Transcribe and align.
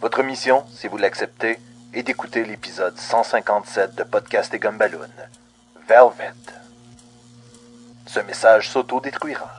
Votre 0.00 0.22
mission, 0.22 0.64
si 0.74 0.88
vous 0.88 0.96
l'acceptez, 0.96 1.58
est 1.92 2.02
d'écouter 2.02 2.42
l'épisode 2.44 2.96
157 2.96 3.96
de 3.96 4.02
Podcast 4.02 4.54
et 4.54 4.58
Gumballoon, 4.58 5.10
Velvet. 5.86 6.32
Ce 8.06 8.20
message 8.20 8.70
s'auto-détruira. 8.70 9.50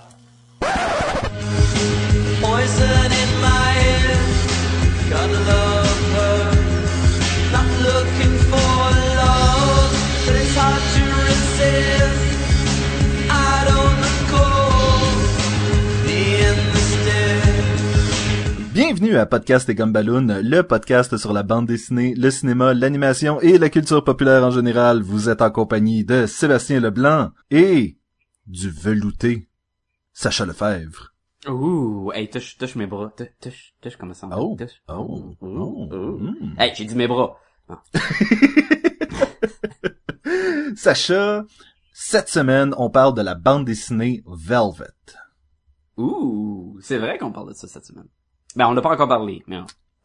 Bienvenue 19.12 19.24
à 19.24 19.26
Podcast 19.26 19.68
et 19.68 19.76
Gumballoon, 19.76 20.40
le 20.42 20.62
podcast 20.62 21.18
sur 21.18 21.34
la 21.34 21.44
bande 21.44 21.66
dessinée, 21.66 22.14
le 22.16 22.32
cinéma, 22.32 22.74
l'animation 22.74 23.42
et 23.42 23.58
la 23.58 23.70
culture 23.70 24.06
populaire 24.06 24.46
en 24.46 24.52
général. 24.52 25.02
Vous 25.02 25.28
êtes 25.28 25.42
en 25.42 25.52
compagnie 25.52 26.06
de 26.06 26.26
Sébastien 26.26 26.80
Leblanc 26.80 27.32
et 27.50 27.98
du 28.48 28.70
velouté 28.70 29.50
Sacha 30.14 30.46
Lefebvre. 30.46 31.14
Ouh, 31.46 32.14
hey, 32.14 32.30
touche, 32.30 32.58
touche 32.58 32.76
mes 32.76 32.88
bras, 32.88 33.12
touche, 33.18 33.28
touche, 33.42 33.74
touche 33.82 33.98
comme 33.98 34.14
ça. 34.14 34.30
Oh, 34.32 34.56
touche. 34.58 34.82
oh, 34.88 35.36
oh, 35.42 35.90
ouh. 35.92 36.18
mm. 36.18 36.56
Hey, 36.58 36.72
j'ai 36.74 36.86
dit 36.86 36.96
mes 36.96 37.10
bras. 37.10 37.36
Sacha, 40.78 41.44
cette 41.92 42.30
semaine, 42.30 42.74
on 42.78 42.90
parle 42.90 43.14
de 43.14 43.22
la 43.22 43.36
bande 43.36 43.66
dessinée 43.66 44.24
Velvet. 44.26 44.88
Ouh, 45.98 46.78
c'est 46.80 46.98
vrai 46.98 47.18
qu'on 47.18 47.34
parle 47.34 47.50
de 47.50 47.56
ça 47.56 47.68
cette 47.68 47.86
semaine. 47.86 48.08
Ben, 48.56 48.68
on 48.68 48.74
n'a 48.74 48.82
pas 48.82 48.92
encore 48.92 49.08
parlé, 49.08 49.44
mais 49.48 49.60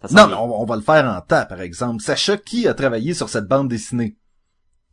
ça 0.05 0.15
Non, 0.15 0.29
mais 0.29 0.35
on, 0.35 0.63
on 0.63 0.65
va 0.65 0.77
le 0.77 0.83
faire 0.83 1.05
en 1.05 1.21
tas, 1.21 1.47
par 1.47 1.61
exemple. 1.61 2.03
Sacha, 2.03 2.37
qui 2.37 2.69
a 2.69 2.75
travaillé 2.75 3.15
sur 3.15 3.29
cette 3.29 3.47
bande 3.47 3.69
dessinée? 3.69 4.17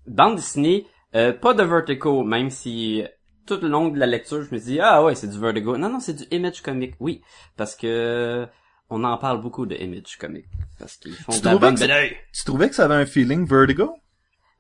Bande 0.08 0.36
dessinée, 0.36 0.86
euh, 1.16 1.34
pas 1.34 1.54
de 1.54 1.64
Vertigo, 1.64 2.24
même 2.24 2.50
si 2.50 3.04
tout 3.46 3.60
le 3.62 3.68
long 3.68 3.90
de 3.90 4.00
la 4.00 4.06
lecture, 4.06 4.42
je 4.42 4.54
me 4.54 4.60
dis 4.60 4.80
ah 4.80 5.04
ouais, 5.04 5.16
c'est 5.16 5.28
du 5.28 5.40
Vertigo. 5.40 5.78
Non, 5.78 5.90
non, 5.90 6.00
c'est 6.00 6.14
du 6.14 6.24
Image 6.32 6.62
Comic, 6.62 6.96
oui, 7.00 7.22
parce 7.56 7.76
que 7.76 8.48
on 8.90 9.04
en 9.04 9.18
parle 9.18 9.42
beaucoup 9.42 9.66
de 9.66 9.76
Image 9.76 10.18
Comic, 10.20 10.46
parce 10.80 10.98
qu'ils 10.98 11.16
font 11.16 11.32
Tu 11.32 11.42
de 11.42 11.46
la 11.46 11.58
bonne. 11.58 11.76
Tu 11.76 12.44
trouvais 12.46 12.70
que 12.70 12.76
ça 12.76 12.86
avait 12.86 12.96
un 12.96 13.06
feeling 13.06 13.48
Vertigo? 13.48 13.96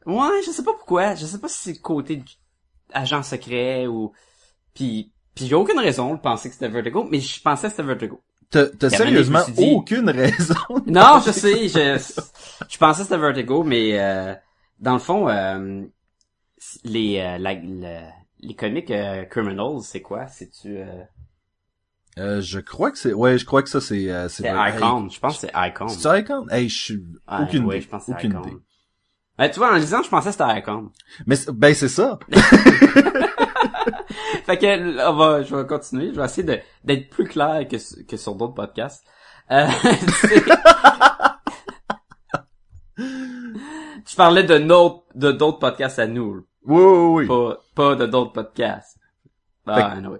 Ouais, 0.05 0.41
je 0.45 0.51
sais 0.51 0.63
pas 0.63 0.73
pourquoi. 0.73 1.15
Je 1.15 1.25
sais 1.25 1.39
pas 1.39 1.47
si 1.47 1.57
c'est 1.57 1.73
le 1.73 1.81
côté 1.81 2.17
du 2.17 2.33
agent 2.93 3.23
secret 3.23 3.87
ou 3.87 4.11
puis 4.73 5.11
puis 5.35 5.47
j'ai 5.47 5.55
aucune 5.55 5.79
raison 5.79 6.13
de 6.13 6.19
penser 6.19 6.49
que 6.49 6.53
c'était 6.53 6.69
Vertigo, 6.69 7.07
mais 7.09 7.19
je 7.19 7.41
pensais 7.41 7.67
que 7.67 7.71
c'était 7.71 7.83
Vertigo. 7.83 8.21
T'as 8.79 8.89
sérieusement 8.89 9.43
dit- 9.49 9.71
aucune 9.73 10.09
raison. 10.09 10.55
Non, 10.85 11.21
je 11.25 11.31
sais, 11.31 11.67
je 11.67 11.97
je 12.69 12.77
pensais 12.77 12.99
que 12.99 13.03
c'était 13.07 13.17
Vertigo, 13.17 13.63
mais 13.63 13.99
euh, 13.99 14.33
dans 14.79 14.93
le 14.93 14.99
fond, 14.99 15.27
euh, 15.29 15.83
les 16.83 17.19
euh, 17.19 17.37
la- 17.37 17.55
la- 17.55 18.11
les 18.39 18.55
comics 18.55 18.89
euh, 18.91 19.25
Criminals, 19.25 19.81
c'est 19.83 20.01
quoi? 20.01 20.27
C'est 20.27 20.49
tu 20.49 20.77
euh, 20.77 20.85
Euh, 22.19 22.41
je 22.41 22.59
crois 22.59 22.91
que 22.91 22.97
c'est, 22.97 23.13
ouais, 23.13 23.37
je 23.37 23.45
crois 23.45 23.63
que 23.63 23.69
ça 23.69 23.81
c'est, 23.81 24.09
euh, 24.11 24.29
c'est 24.29 24.43
Icon. 24.47 25.09
Je 25.09 25.19
pense 25.19 25.39
que 25.39 25.47
c'est 25.47 25.53
Icon. 25.55 25.87
C'est 25.87 26.19
Icon? 26.19 26.47
Hey, 26.49 26.69
je 26.69 26.77
suis, 26.83 26.95
Ouais, 26.95 27.37
aucune 27.41 27.65
ouais, 27.65 27.77
idée. 27.77 27.85
je 27.85 27.89
pense 27.89 28.07
aucune 28.09 28.31
Icon. 28.31 28.41
idée. 28.43 28.57
Ouais, 29.39 29.49
tu 29.49 29.57
vois, 29.57 29.71
en 29.73 29.75
lisant, 29.77 30.03
je 30.03 30.09
pensais 30.09 30.29
que 30.29 30.33
c'était 30.33 30.59
Icon. 30.59 30.91
Mais, 31.25 31.35
ben, 31.51 31.73
c'est 31.73 31.87
ça. 31.89 32.19
fait 34.45 34.57
que 34.57 35.09
on 35.09 35.13
va, 35.13 35.43
je 35.43 35.55
vais 35.55 35.65
continuer. 35.67 36.11
Je 36.13 36.19
vais 36.19 36.25
essayer 36.25 36.43
de 36.43 36.59
d'être 36.83 37.09
plus 37.09 37.25
clair 37.25 37.67
que 37.67 37.77
que 38.03 38.17
sur 38.17 38.35
d'autres 38.35 38.53
podcasts. 38.53 39.05
Euh, 39.51 39.67
je 42.97 44.15
parlais 44.15 44.43
de 44.43 44.57
notre 44.57 45.03
de 45.15 45.31
d'autres 45.31 45.59
podcasts 45.59 45.99
à 45.99 46.07
nous, 46.07 46.45
Oui, 46.65 46.81
oui, 46.81 47.23
oui. 47.23 47.27
pas 47.27 47.57
pas 47.75 47.95
de 47.95 48.05
d'autres 48.05 48.33
podcasts. 48.33 48.97
Ah, 49.65 49.75
Fait- 49.75 49.97
anyway. 49.97 50.19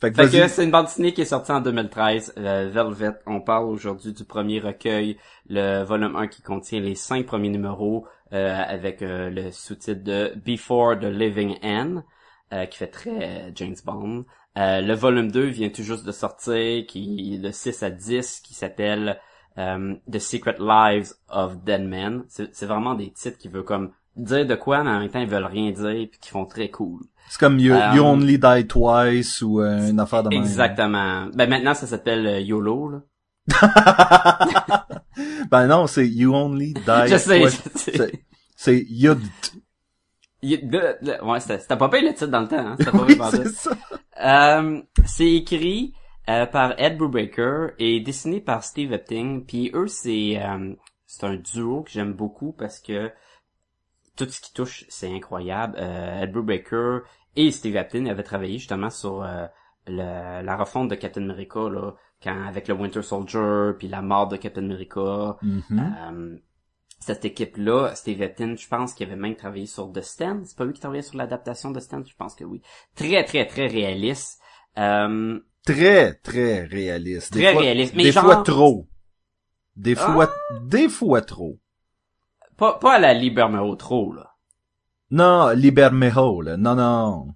Fait 0.00 0.10
que 0.10 0.48
c'est 0.48 0.64
une 0.64 0.72
bande 0.72 0.86
dessinée 0.86 1.12
qui 1.14 1.20
est 1.20 1.24
sortie 1.26 1.52
en 1.52 1.60
2013, 1.60 2.34
euh, 2.36 2.68
Velvet. 2.72 3.12
On 3.24 3.40
parle 3.40 3.66
aujourd'hui 3.66 4.12
du 4.12 4.24
premier 4.24 4.58
recueil, 4.58 5.16
le 5.48 5.84
volume 5.84 6.16
1 6.16 6.26
qui 6.26 6.42
contient 6.42 6.80
les 6.80 6.96
cinq 6.96 7.24
premiers 7.26 7.50
numéros 7.50 8.04
euh, 8.32 8.62
avec 8.66 9.00
euh, 9.02 9.30
le 9.30 9.52
sous-titre 9.52 10.02
de 10.02 10.32
Before 10.44 10.98
the 10.98 11.04
Living 11.04 11.56
End, 11.62 12.02
euh, 12.52 12.66
qui 12.66 12.78
fait 12.78 12.86
très 12.88 13.10
euh, 13.10 13.50
James 13.54 13.76
Bond. 13.84 14.24
Euh, 14.58 14.80
le 14.82 14.94
volume 14.94 15.30
2 15.30 15.46
vient 15.46 15.70
tout 15.70 15.82
juste 15.82 16.04
de 16.04 16.12
sortir, 16.12 16.84
qui 16.86 17.38
le 17.42 17.52
6 17.52 17.82
à 17.82 17.90
10, 17.90 18.40
qui 18.40 18.54
s'appelle 18.54 19.18
euh, 19.58 19.94
The 20.10 20.18
Secret 20.18 20.56
Lives 20.60 21.12
of 21.28 21.62
Dead 21.64 21.82
Men. 21.82 22.24
C'est 22.28 22.66
vraiment 22.66 22.94
des 22.94 23.10
titres 23.12 23.38
qui 23.38 23.48
veulent 23.48 23.64
comme 23.64 23.92
dire 24.16 24.46
de 24.46 24.54
quoi, 24.54 24.84
mais 24.84 24.90
en 24.90 25.00
même 25.00 25.08
temps 25.08 25.20
ils 25.20 25.28
veulent 25.28 25.44
rien 25.46 25.70
dire, 25.70 26.06
puis 26.10 26.18
qui 26.20 26.28
font 26.28 26.44
très 26.44 26.68
cool. 26.70 27.00
C'est 27.30 27.38
comme 27.40 27.58
you, 27.58 27.72
Euh, 27.72 27.92
you 27.94 28.02
Only 28.02 28.38
Die 28.38 28.66
Twice 28.66 29.40
ou 29.40 29.60
euh, 29.62 29.88
une 29.88 30.00
affaire 30.00 30.22
de 30.22 30.28
même. 30.28 30.40
Exactement. 30.42 31.28
Ben 31.34 31.48
maintenant 31.48 31.72
ça 31.72 31.86
s'appelle 31.86 32.26
euh, 32.26 32.40
YOLO 32.40 32.90
là. 32.90 33.00
ben 35.50 35.66
non, 35.66 35.86
c'est 35.86 36.06
You 36.08 36.34
Only 36.34 36.74
Die 36.74 36.82
Je 37.08 37.16
sais, 37.16 37.40
Twice. 37.40 37.62
je 37.74 37.78
sais. 37.80 37.92
C'est- 37.96 38.12
C'est 38.56 38.86
Yud. 38.88 39.18
Ouais, 40.42 41.40
c'était 41.40 41.76
pas 41.76 41.88
payé 41.88 42.08
le 42.08 42.14
titre 42.14 42.26
dans 42.30 42.40
le 42.40 42.48
temps, 42.48 42.58
hein. 42.58 42.76
C'était 42.78 42.90
pas 42.90 42.98
Oui, 43.06 43.16
payé 43.16 43.18
c'est 43.30 43.38
pantoute. 43.38 43.54
ça. 43.54 43.70
Euh, 44.58 44.82
c'est 45.06 45.32
écrit 45.32 45.94
euh, 46.28 46.46
par 46.46 46.74
Ed 46.80 46.98
Brubaker 46.98 47.72
et 47.78 48.00
dessiné 48.00 48.40
par 48.40 48.62
Steve 48.64 48.92
Epting. 48.92 49.44
Puis 49.44 49.70
eux, 49.74 49.86
c'est 49.88 50.40
euh, 50.42 50.74
c'est 51.06 51.26
un 51.26 51.36
duo 51.36 51.82
que 51.82 51.90
j'aime 51.90 52.12
beaucoup 52.12 52.52
parce 52.52 52.80
que 52.80 53.10
tout 54.16 54.26
ce 54.28 54.40
qui 54.40 54.52
touche, 54.52 54.84
c'est 54.88 55.12
incroyable. 55.14 55.76
Euh, 55.78 56.22
Ed 56.22 56.32
Brubaker 56.32 57.00
et 57.36 57.50
Steve 57.50 57.76
Epting 57.76 58.08
avaient 58.10 58.22
travaillé 58.22 58.58
justement 58.58 58.90
sur 58.90 59.22
le- 59.86 60.42
la 60.42 60.56
refonte 60.56 60.88
de 60.88 60.94
Captain 60.96 61.22
America 61.22 61.60
là, 61.70 61.92
quand 62.22 62.46
avec 62.46 62.68
le 62.68 62.74
Winter 62.74 63.02
Soldier 63.02 63.72
puis 63.78 63.88
la 63.88 64.02
mort 64.02 64.28
de 64.28 64.36
Captain 64.36 64.64
America. 64.64 65.36
Mhm. 65.42 65.62
Euh, 65.70 66.36
cette 67.02 67.24
équipe-là, 67.24 67.94
Steve 67.94 68.22
Eptin, 68.22 68.54
je 68.56 68.66
pense 68.68 68.94
qu'il 68.94 69.06
avait 69.06 69.16
même 69.20 69.34
travaillé 69.36 69.66
sur 69.66 69.90
The 69.92 70.00
Stand. 70.00 70.46
C'est 70.46 70.56
pas 70.56 70.64
lui 70.64 70.72
qui 70.72 70.80
travaillait 70.80 71.02
sur 71.02 71.16
l'adaptation 71.16 71.70
de 71.70 71.80
Stand, 71.80 72.04
je 72.08 72.14
pense 72.16 72.34
que 72.34 72.44
oui. 72.44 72.62
Très, 72.94 73.24
très, 73.24 73.46
très 73.46 73.66
réaliste. 73.66 74.40
Euh, 74.78 75.38
Très, 75.64 76.14
très 76.14 76.64
réaliste. 76.64 77.32
Des 77.34 77.42
Très 77.42 77.52
fois- 77.52 77.62
réaliste, 77.62 77.94
mais 77.94 78.02
des 78.04 78.12
genre- 78.12 78.24
fois 78.24 78.42
trop. 78.42 78.88
Des 79.76 79.94
Ah. 79.98 80.12
fois, 80.12 80.32
des 80.62 80.88
fois 80.88 81.22
trop. 81.22 81.58
pas, 82.56 82.78
pas 82.78 82.94
à 82.94 82.98
la 82.98 83.14
Libermeo 83.14 83.74
trop, 83.76 84.12
là. 84.12 84.34
Non, 85.10 85.50
Libermejo, 85.50 86.40
là. 86.42 86.56
Non, 86.56 86.74
non. 86.74 87.28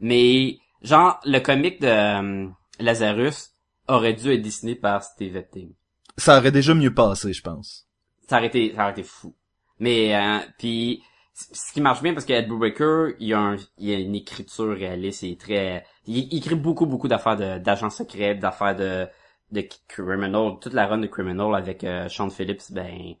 Mais, 0.00 0.58
genre, 0.82 1.18
le 1.24 1.38
comic 1.40 1.80
de 1.80 1.86
euh, 1.86 2.48
Lazarus 2.80 3.50
aurait 3.88 4.14
dû 4.14 4.32
être 4.32 4.42
dessiné 4.42 4.74
par 4.74 5.02
Steve 5.02 5.36
Epting. 5.36 5.72
Ça 6.18 6.38
aurait 6.38 6.52
déjà 6.52 6.74
mieux 6.74 6.92
passé, 6.94 7.32
je 7.32 7.42
pense. 7.42 7.85
Ça 8.26 8.38
aurait 8.38 8.46
été, 8.46 8.72
ça 8.74 8.82
aurait 8.82 8.92
été 8.92 9.02
fou. 9.02 9.34
Mais, 9.78 10.14
euh, 10.16 10.38
puis, 10.58 11.02
ce 11.34 11.72
qui 11.72 11.80
marche 11.80 12.02
bien 12.02 12.14
parce 12.14 12.24
qu'Ed 12.24 12.48
Brubaker, 12.48 13.14
il 13.20 13.34
a, 13.34 13.38
un, 13.38 13.56
il 13.78 13.94
a 13.94 13.98
une 13.98 14.14
écriture 14.14 14.74
réaliste, 14.74 15.22
il 15.22 15.32
est 15.32 15.40
très, 15.40 15.84
il, 16.06 16.34
écrit 16.36 16.54
beaucoup, 16.54 16.86
beaucoup 16.86 17.08
d'affaires 17.08 17.36
d'agents 17.60 17.90
secrets, 17.90 18.34
d'affaires 18.34 18.74
de, 18.74 19.06
de 19.52 19.68
criminal, 19.88 20.54
toute 20.60 20.72
la 20.72 20.86
run 20.86 20.98
de 20.98 21.06
criminal 21.06 21.54
avec 21.54 21.84
euh, 21.84 22.08
Sean 22.08 22.30
Phillips, 22.30 22.72
ben, 22.72 23.14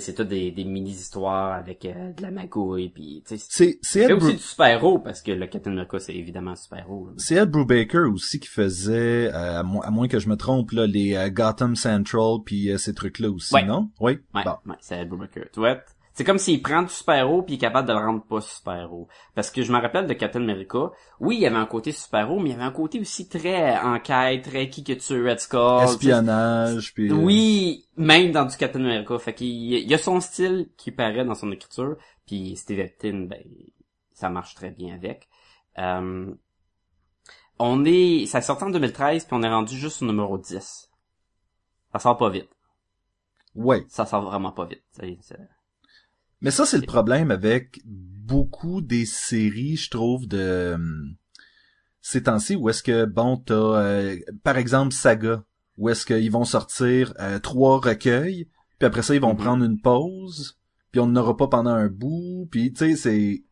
c'est 0.00 0.14
tout 0.14 0.24
des, 0.24 0.50
des 0.50 0.64
mini-histoires 0.64 1.52
avec 1.52 1.84
euh, 1.84 2.12
de 2.12 2.22
la 2.22 2.30
magouille, 2.30 2.88
puis, 2.88 3.22
C'est, 3.26 3.78
c'est 3.82 4.12
aussi 4.12 4.14
Bru- 4.26 4.32
du 4.32 4.38
super-héros 4.38 4.98
parce 4.98 5.20
que 5.22 5.32
le 5.32 5.46
Captain 5.46 5.72
America, 5.72 5.98
c'est 5.98 6.14
évidemment 6.14 6.52
un 6.52 6.56
super-héros. 6.56 7.10
c'est 7.18 7.34
Ed 7.36 7.50
Brubaker 7.50 8.10
aussi 8.12 8.40
qui 8.40 8.48
faisait, 8.48 9.32
euh, 9.32 9.60
à, 9.60 9.62
mo- 9.62 9.82
à 9.82 9.90
moins 9.90 10.08
que 10.08 10.18
je 10.18 10.28
me 10.28 10.36
trompe, 10.36 10.70
là, 10.72 10.86
les 10.86 11.14
euh, 11.14 11.28
Gotham 11.30 11.76
Central 11.76 12.38
puis 12.44 12.70
euh, 12.70 12.78
ces 12.78 12.94
trucs-là 12.94 13.30
aussi, 13.30 13.54
Ouais. 13.54 13.64
non? 13.64 13.90
Oui? 14.00 14.18
Ouais, 14.34 14.42
Bon. 14.44 14.56
ouais, 14.66 14.76
c'est 14.80 14.98
Ed 15.00 15.08
Brubaker. 15.08 15.44
Tu 15.52 15.60
vois, 15.60 15.78
c'est 16.14 16.24
comme 16.24 16.38
s'il 16.38 16.62
prend 16.62 16.82
du 16.82 16.88
super-héros 16.88 17.42
puis 17.42 17.54
il 17.54 17.56
est 17.56 17.60
capable 17.60 17.88
de 17.88 17.92
le 17.92 17.98
rendre 17.98 18.22
pas 18.22 18.40
super-héros. 18.40 19.08
Parce 19.34 19.50
que 19.50 19.62
je 19.62 19.72
me 19.72 19.80
rappelle 19.80 20.06
de 20.06 20.12
Captain 20.14 20.42
America, 20.42 20.90
oui, 21.20 21.36
il 21.36 21.40
y 21.42 21.46
avait 21.46 21.56
un 21.56 21.66
côté 21.66 21.92
super-héros, 21.92 22.38
mais 22.38 22.50
il 22.50 22.52
y 22.52 22.54
avait 22.54 22.64
un 22.64 22.70
côté 22.72 23.00
aussi 23.00 23.28
très 23.28 23.78
enquête, 23.78 24.42
très 24.42 24.68
qui 24.68 24.84
que 24.84 24.92
tu 24.92 25.26
Red 25.26 25.40
Skull. 25.40 25.84
Espionnage, 25.84 26.94
puis... 26.94 27.10
euh, 27.10 27.14
Oui, 27.14 27.86
même 27.96 28.32
dans 28.32 28.44
du 28.44 28.56
Captain 28.56 28.80
America. 28.84 29.18
Fait 29.18 29.34
qu'il 29.34 29.48
il 29.48 29.88
y 29.90 29.94
a 29.94 29.98
son 29.98 30.20
style 30.20 30.68
qui 30.76 30.90
paraît 30.90 31.24
dans 31.24 31.34
son 31.34 31.50
écriture, 31.52 31.96
puis 32.26 32.56
Steve 32.56 32.80
Eptin, 32.80 33.26
ben, 33.28 33.42
ça 34.12 34.28
marche 34.28 34.54
très 34.54 34.70
bien 34.70 34.94
avec. 34.94 35.28
Euh, 35.78 36.32
on 37.58 37.84
est, 37.84 38.26
ça 38.26 38.38
est 38.38 38.42
sorti 38.42 38.64
en 38.64 38.70
2013 38.70 39.24
puis 39.24 39.34
on 39.34 39.42
est 39.42 39.48
rendu 39.48 39.76
juste 39.76 40.02
au 40.02 40.06
numéro 40.06 40.36
10. 40.36 40.90
Ça 41.92 41.98
sort 41.98 42.16
pas 42.16 42.28
vite. 42.28 42.48
Ouais. 43.54 43.84
Ça 43.88 44.06
sort 44.06 44.22
vraiment 44.22 44.52
pas 44.52 44.64
vite. 44.64 44.82
Mais 46.42 46.50
ça, 46.50 46.66
c'est 46.66 46.78
le 46.78 46.84
problème 46.84 47.30
avec 47.30 47.80
beaucoup 47.86 48.82
des 48.82 49.06
séries, 49.06 49.76
je 49.76 49.90
trouve, 49.90 50.28
de... 50.28 50.72
hum, 50.74 51.16
Ces 52.02 52.24
temps-ci, 52.24 52.56
où 52.56 52.68
est-ce 52.68 52.82
que, 52.82 53.06
bon, 53.06 53.36
t'as, 53.38 53.54
euh, 53.54 54.16
par 54.44 54.58
exemple, 54.58 54.92
Saga. 54.94 55.44
où 55.78 55.88
est-ce 55.90 56.06
qu'ils 56.06 56.30
vont 56.32 56.44
sortir 56.44 57.14
euh, 57.20 57.38
trois 57.40 57.80
recueils, 57.80 58.48
puis 58.78 58.86
après 58.86 59.02
ça 59.02 59.14
ils 59.14 59.20
vont 59.22 59.34
Mhm. 59.34 59.36
prendre 59.36 59.64
une 59.64 59.80
pause, 59.80 60.58
puis 60.92 61.00
on 61.00 61.06
n'aura 61.08 61.36
pas 61.36 61.48
pendant 61.48 61.70
un 61.72 61.88
bout, 61.88 62.48
puis 62.50 62.72
tu 62.72 62.78
sais 62.78 62.96
c'est 62.96 63.44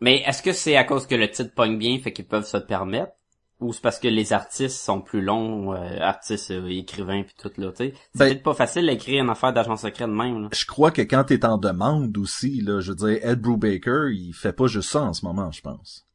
Mais 0.00 0.22
est-ce 0.22 0.42
que 0.42 0.52
c'est 0.54 0.76
à 0.76 0.84
cause 0.84 1.06
que 1.06 1.14
le 1.14 1.30
titre 1.30 1.54
pogne 1.54 1.76
bien, 1.76 1.98
fait 1.98 2.10
qu'ils 2.12 2.26
peuvent 2.26 2.46
se 2.46 2.56
le 2.56 2.64
permettre? 2.64 3.12
Ou 3.60 3.72
c'est 3.72 3.80
parce 3.80 3.98
que 3.98 4.08
les 4.08 4.34
artistes 4.34 4.76
sont 4.76 5.00
plus 5.00 5.22
longs, 5.22 5.72
euh, 5.72 5.98
artistes, 6.00 6.50
euh, 6.50 6.66
écrivains 6.68 7.22
puis 7.22 7.34
tout 7.38 7.50
là, 7.56 7.70
tu 7.70 7.76
sais? 7.86 7.94
C'est 8.12 8.18
Ben- 8.18 8.28
peut-être 8.28 8.42
pas 8.42 8.52
facile 8.54 8.86
d'écrire 8.86 9.24
une 9.24 9.30
affaire 9.30 9.52
d'agent 9.54 9.76
secret 9.76 10.06
de 10.06 10.12
même, 10.12 10.42
là. 10.42 10.48
je 10.52 10.66
crois 10.66 10.90
que 10.90 11.00
quand 11.00 11.24
t'es 11.24 11.44
en 11.46 11.56
demande 11.56 12.16
aussi 12.18 12.60
là, 12.60 12.80
je 12.80 12.90
veux 12.92 12.96
dire 12.96 13.18
Ed 13.26 13.40
Brubaker, 13.40 14.10
il 14.12 14.34
fait 14.34 14.52
pas 14.52 14.66
juste 14.66 14.90
ça 14.90 15.02
en 15.02 15.14
ce 15.14 15.24
moment, 15.24 15.50
je 15.52 15.62
pense. 15.62 16.06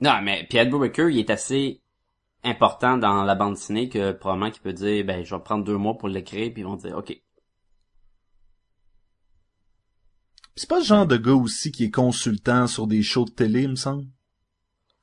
Non, 0.00 0.20
mais 0.22 0.44
puis 0.48 0.58
Ed 0.58 0.70
Brubaker, 0.70 1.08
il 1.10 1.18
est 1.20 1.30
assez 1.30 1.80
important 2.42 2.96
dans 2.98 3.22
la 3.22 3.34
bande 3.36 3.54
dessinée 3.54 3.88
que 3.88 4.10
probablement 4.10 4.50
qu'il 4.50 4.62
peut 4.62 4.72
dire, 4.72 5.04
ben, 5.04 5.24
je 5.24 5.32
vais 5.32 5.42
prendre 5.42 5.62
deux 5.64 5.76
mois 5.76 5.96
pour 5.96 6.08
l'écrire, 6.08 6.50
puis 6.52 6.62
ils 6.62 6.66
vont 6.66 6.74
dire, 6.76 6.96
ok. 6.96 7.14
C'est 10.56 10.68
pas 10.68 10.78
le 10.80 10.84
genre 10.84 11.06
de 11.06 11.16
gars 11.16 11.34
aussi 11.34 11.70
qui 11.70 11.84
est 11.84 11.90
consultant 11.90 12.66
sur 12.66 12.86
des 12.86 13.02
shows 13.02 13.26
de 13.26 13.30
télé, 13.30 13.62
il 13.62 13.70
me 13.70 13.74
semble? 13.76 14.06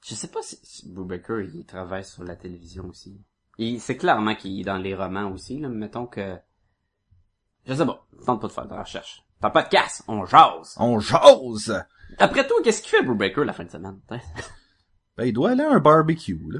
Je 0.08 0.16
sais 0.16 0.30
pas 0.30 0.42
si, 0.42 0.58
si 0.64 0.90
Brubaker, 0.90 1.42
il 1.54 1.66
travaille 1.66 2.06
sur 2.06 2.24
la 2.24 2.36
télévision 2.38 2.86
aussi. 2.86 3.20
Il, 3.58 3.82
c'est 3.82 3.98
clairement 3.98 4.36
qu'il 4.36 4.60
est 4.62 4.64
dans 4.64 4.78
les 4.78 4.96
romans 4.96 5.30
aussi, 5.32 5.60
là, 5.60 5.68
mais 5.68 5.76
mettons 5.78 6.06
que... 6.08 6.38
Je 7.66 7.74
sais 7.74 7.86
pas, 7.86 8.08
tente 8.26 8.40
pas 8.40 8.48
de 8.48 8.54
faire 8.54 8.66
de 8.68 8.74
la 8.76 8.84
recherche. 8.84 9.24
T'as 9.42 9.50
pas 9.50 9.64
de 9.64 9.70
casse, 9.70 10.04
on 10.08 10.26
jase! 10.26 10.76
On 10.80 11.00
jase! 11.00 11.84
Après 12.20 12.48
tout, 12.48 12.54
qu'est-ce 12.64 12.82
qu'il 12.82 12.92
fait 12.92 13.04
Brubaker 13.04 13.44
la 13.44 13.52
fin 13.54 13.66
de 13.66 13.70
semaine? 13.72 14.00
Ben, 15.18 15.26
il 15.26 15.34
doit 15.34 15.50
aller 15.50 15.64
à 15.64 15.72
un 15.74 15.80
barbecue, 15.80 16.40
là. 16.52 16.60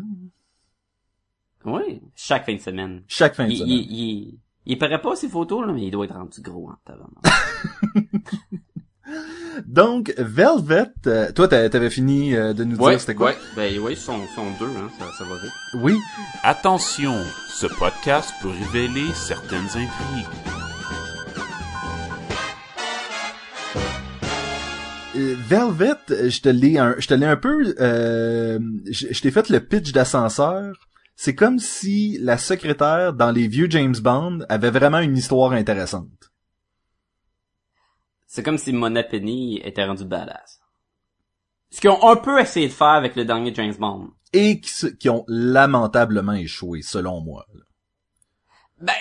oui, 1.66 2.02
chaque 2.16 2.44
fin 2.48 2.56
de 2.56 2.60
semaine. 2.60 3.04
Chaque 3.08 3.36
fin 3.36 3.46
de 3.46 3.52
Il, 3.52 3.58
semaine. 3.58 3.70
il, 3.72 3.92
il, 3.92 4.40
il 4.66 4.78
paraît 4.80 5.00
pas 5.00 5.16
ses 5.16 5.30
photos, 5.30 5.64
là, 5.68 5.74
mais 5.74 5.84
il 5.86 5.92
doit 5.92 6.06
être 6.06 6.16
rendu 6.16 6.42
gros 6.42 6.68
en 6.72 6.76
tabarnak. 6.84 7.24
Donc, 9.66 10.14
Velvet, 10.18 10.86
euh, 11.08 11.32
toi, 11.32 11.48
t'a- 11.48 11.68
t'avais 11.70 11.90
fini 11.90 12.36
euh, 12.36 12.54
de 12.54 12.64
nous 12.64 12.78
dire 12.78 13.00
c'était 13.00 13.16
quoi? 13.16 13.28
ouais, 13.32 13.38
ben 13.56 13.80
oui, 13.80 13.94
ils 13.94 13.98
sont, 13.98 14.20
sont 14.36 14.52
deux, 14.60 14.68
hein, 14.68 14.90
ça, 15.00 15.06
ça 15.18 15.24
va 15.24 15.36
vite. 15.42 15.52
Oui. 15.82 15.98
Attention, 16.44 17.16
ce 17.50 17.66
podcast 17.66 18.32
peut 18.42 18.50
révéler 18.50 19.06
certaines 19.16 19.66
intrigues. 19.66 20.28
Euh, 25.16 25.36
Velvet, 25.48 26.30
je 26.30 26.42
te 26.42 26.50
l'ai 26.50 26.78
un, 26.78 26.96
je 27.00 27.08
te 27.08 27.14
l'ai 27.14 27.26
un 27.26 27.36
peu, 27.38 27.74
euh, 27.80 28.60
je, 28.92 29.08
je 29.12 29.22
t'ai 29.22 29.32
fait 29.32 29.50
le 29.50 29.60
pitch 29.60 29.92
d'ascenseur. 29.92 30.74
C'est 31.16 31.34
comme 31.34 31.58
si 31.58 32.20
la 32.22 32.38
secrétaire 32.38 33.14
dans 33.14 33.32
les 33.32 33.48
vieux 33.48 33.68
James 33.72 33.96
Bond 34.00 34.40
avait 34.50 34.70
vraiment 34.70 35.00
une 35.00 35.18
histoire 35.18 35.54
intéressante. 35.54 36.27
C'est 38.28 38.44
comme 38.44 38.58
si 38.58 38.74
Mona 38.74 39.04
Penny 39.04 39.60
était 39.64 39.86
rendue 39.86 40.06
badass. 40.06 40.60
Ce 41.72 41.82
qu'ils 41.82 41.90
ont 41.90 42.08
un 42.08 42.18
peu 42.18 42.40
essayé 42.40 42.68
de 42.68 42.74
faire 42.74 42.88
avec 42.88 43.16
le 43.16 43.26
dernier 43.26 43.54
James 43.56 43.76
Bond. 43.78 44.10
Et 44.34 44.62
qui 44.62 45.10
ont 45.10 45.24
lamentablement 45.28 46.34
échoué, 46.34 46.82
selon 46.82 47.22
moi. 47.22 47.46
Ben, 48.80 48.94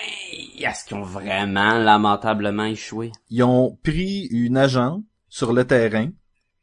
est-ce 0.57 0.85
qu'ils 0.85 0.97
ont 0.97 1.03
vraiment 1.03 1.77
lamentablement 1.77 2.65
échoué? 2.65 3.11
Ils 3.29 3.43
ont 3.43 3.77
pris 3.83 4.27
une 4.31 4.57
agent 4.57 5.03
sur 5.29 5.53
le 5.53 5.65
terrain 5.65 6.09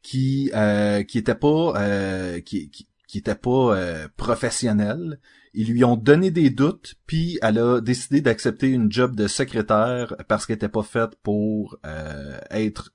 qui 0.01 0.51
euh, 0.53 1.03
qui 1.03 1.19
était 1.19 1.35
pas 1.35 1.73
euh, 1.77 2.41
qui, 2.41 2.69
qui 2.69 2.87
qui 3.15 3.19
était 3.19 3.33
pas 3.33 3.77
euh, 3.77 4.09
professionnelle. 4.17 5.21
Ils 5.53 5.71
lui 5.71 5.85
ont 5.85 5.95
donné 5.95 6.31
des 6.31 6.49
doutes, 6.49 6.95
puis 7.07 7.39
elle 7.41 7.59
a 7.59 7.79
décidé 7.79 8.19
d'accepter 8.19 8.67
une 8.67 8.91
job 8.91 9.15
de 9.15 9.29
secrétaire 9.29 10.17
parce 10.27 10.45
qu'elle 10.45 10.57
était 10.57 10.67
pas 10.67 10.83
faite 10.83 11.15
pour 11.23 11.77
euh, 11.85 12.37
être 12.51 12.93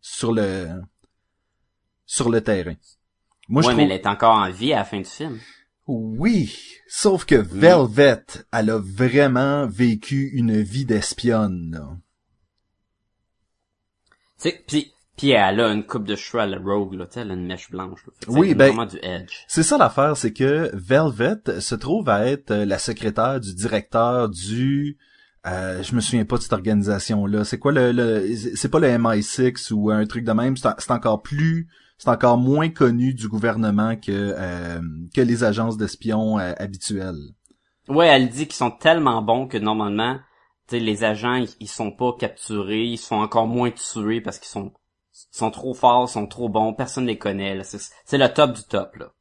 sur 0.00 0.32
le 0.32 0.66
sur 2.06 2.30
le 2.30 2.40
terrain. 2.40 2.76
Moi, 3.50 3.62
ouais, 3.62 3.72
je 3.72 3.76
mais 3.76 3.82
trouve... 3.82 3.92
elle 3.92 4.00
est 4.00 4.06
encore 4.06 4.36
en 4.36 4.50
vie 4.50 4.72
à 4.72 4.78
la 4.78 4.84
fin 4.86 4.96
du 4.96 5.04
film. 5.04 5.38
Oui, 5.86 6.56
sauf 6.88 7.26
que 7.26 7.34
Velvet, 7.34 8.24
elle 8.54 8.70
a 8.70 8.78
vraiment 8.78 9.66
vécu 9.66 10.30
une 10.32 10.58
vie 10.58 10.86
d'espionne. 10.86 11.72
là. 11.72 11.98
Pis 15.20 15.30
elle 15.32 15.60
a 15.60 15.68
une 15.70 15.84
coupe 15.84 16.04
de 16.04 16.16
cheveux 16.16 16.42
à 16.42 16.46
la 16.46 16.58
Rogue, 16.58 16.94
là, 16.94 17.06
elle 17.14 17.30
a 17.30 17.34
une 17.34 17.46
mèche 17.46 17.70
blanche, 17.70 18.00
là. 18.06 18.12
Fait 18.24 18.30
Oui, 18.30 18.48
c'est 18.48 18.54
ben- 18.54 18.66
vraiment 18.68 18.86
du 18.86 18.96
edge. 19.02 19.44
C'est 19.48 19.62
ça 19.62 19.76
l'affaire, 19.76 20.16
c'est 20.16 20.32
que 20.32 20.70
Velvet 20.72 21.60
se 21.60 21.74
trouve 21.74 22.08
à 22.08 22.26
être 22.26 22.50
euh, 22.52 22.64
la 22.64 22.78
secrétaire 22.78 23.38
du 23.38 23.54
directeur 23.54 24.30
du 24.30 24.96
euh, 25.46 25.82
je 25.82 25.94
me 25.94 26.00
souviens 26.00 26.24
pas 26.24 26.36
de 26.36 26.42
cette 26.42 26.52
organisation 26.54 27.26
là. 27.26 27.44
C'est 27.44 27.58
quoi 27.58 27.72
le, 27.72 27.92
le 27.92 28.34
c'est 28.56 28.70
pas 28.70 28.78
le 28.80 28.88
MI6 28.88 29.72
ou 29.74 29.90
un 29.90 30.06
truc 30.06 30.24
de 30.24 30.32
même, 30.32 30.56
c'est 30.56 30.68
en- 30.68 30.74
c'est 30.78 30.90
encore 30.90 31.20
plus 31.22 31.68
c'est 31.98 32.08
encore 32.08 32.38
moins 32.38 32.70
connu 32.70 33.12
du 33.12 33.28
gouvernement 33.28 33.94
que 33.96 34.10
euh, 34.38 34.80
que 35.14 35.20
les 35.20 35.44
agences 35.44 35.76
d'espions 35.76 36.38
euh, 36.38 36.54
habituelles. 36.58 37.20
Ouais, 37.88 38.06
elle 38.06 38.30
dit 38.30 38.46
qu'ils 38.46 38.54
sont 38.54 38.70
tellement 38.70 39.20
bons 39.20 39.48
que 39.48 39.58
normalement, 39.58 40.18
les 40.72 41.04
agents, 41.04 41.34
ils, 41.34 41.48
ils 41.60 41.68
sont 41.68 41.90
pas 41.90 42.12
capturés, 42.18 42.84
ils 42.84 42.96
sont 42.98 43.16
encore 43.16 43.46
moins 43.46 43.70
tués 43.70 44.20
parce 44.20 44.38
qu'ils 44.38 44.48
sont, 44.48 44.72
sont 45.30 45.50
trop 45.50 45.74
forts, 45.74 46.08
sont 46.08 46.26
trop 46.26 46.48
bons, 46.48 46.74
personne 46.74 47.06
les 47.06 47.18
connaît, 47.18 47.54
là. 47.54 47.64
C'est, 47.64 47.80
c'est 48.04 48.18
le 48.18 48.28
top 48.32 48.54
du 48.54 48.62
top, 48.62 48.96
là. 48.96 49.12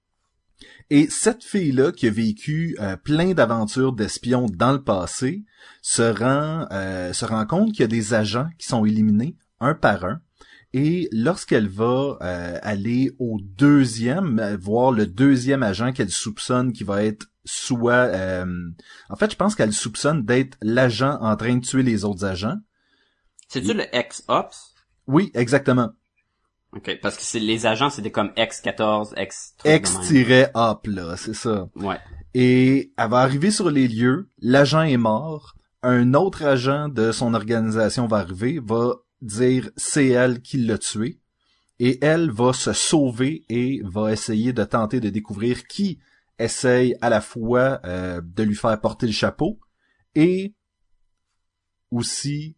Et 0.89 1.07
cette 1.09 1.43
fille-là, 1.43 1.91
qui 1.91 2.07
a 2.07 2.11
vécu 2.11 2.75
euh, 2.79 2.95
plein 2.97 3.33
d'aventures 3.33 3.93
d'espions 3.93 4.47
dans 4.47 4.71
le 4.71 4.83
passé, 4.83 5.43
se 5.81 6.01
rend, 6.01 6.67
euh, 6.71 7.13
se 7.13 7.25
rend 7.25 7.45
compte 7.45 7.71
qu'il 7.71 7.81
y 7.81 7.83
a 7.83 7.87
des 7.87 8.13
agents 8.13 8.49
qui 8.57 8.67
sont 8.67 8.85
éliminés 8.85 9.35
un 9.59 9.75
par 9.75 10.03
un. 10.05 10.19
Et 10.73 11.09
lorsqu'elle 11.11 11.67
va 11.67 12.17
euh, 12.21 12.59
aller 12.61 13.11
au 13.19 13.39
deuxième, 13.41 14.39
euh, 14.39 14.57
voir 14.57 14.91
le 14.91 15.07
deuxième 15.07 15.63
agent 15.63 15.93
qu'elle 15.93 16.11
soupçonne 16.11 16.73
qui 16.73 16.83
va 16.83 17.03
être 17.03 17.27
soit... 17.43 17.93
euh, 17.93 18.45
en 19.09 19.15
fait, 19.15 19.31
je 19.31 19.35
pense 19.35 19.55
qu'elle 19.55 19.73
soupçonne 19.73 20.25
d'être 20.25 20.57
l'agent 20.61 21.17
en 21.21 21.35
train 21.35 21.55
de 21.55 21.65
tuer 21.65 21.83
les 21.83 22.05
autres 22.05 22.25
agents. 22.25 22.57
C'est-tu 23.47 23.73
le 23.73 23.83
X-Ops? 23.93 24.68
Oui, 25.09 25.31
exactement. 25.33 25.89
Ok, 26.71 26.99
parce 27.01 27.17
que 27.17 27.23
c'est, 27.23 27.39
les 27.39 27.65
agents, 27.65 27.89
c'était 27.89 28.11
comme 28.11 28.31
X-14, 28.37 29.19
X... 29.19 29.55
X-up, 29.65 30.85
là, 30.85 31.17
c'est 31.17 31.33
ça. 31.33 31.67
Ouais. 31.75 31.97
Et 32.35 32.93
elle 32.95 33.09
va 33.09 33.17
arriver 33.17 33.49
sur 33.49 33.71
les 33.71 33.87
lieux, 33.87 34.29
l'agent 34.37 34.83
est 34.83 34.97
mort, 34.97 35.55
un 35.81 36.13
autre 36.13 36.43
agent 36.45 36.89
de 36.89 37.11
son 37.11 37.33
organisation 37.33 38.05
va 38.05 38.17
arriver, 38.17 38.59
va 38.63 38.97
dire 39.23 39.71
c'est 39.77 40.09
elle 40.09 40.41
qui 40.41 40.57
l'a 40.59 40.77
tué, 40.77 41.19
et 41.79 41.97
elle 42.05 42.29
va 42.29 42.53
se 42.53 42.71
sauver 42.71 43.45
et 43.49 43.81
va 43.83 44.11
essayer 44.11 44.53
de 44.53 44.63
tenter 44.63 44.99
de 44.99 45.09
découvrir 45.09 45.65
qui 45.65 45.97
essaye 46.37 46.95
à 47.01 47.09
la 47.09 47.21
fois 47.21 47.79
euh, 47.83 48.21
de 48.23 48.43
lui 48.43 48.55
faire 48.55 48.79
porter 48.79 49.07
le 49.07 49.11
chapeau 49.11 49.59
et 50.13 50.53
aussi 51.89 52.55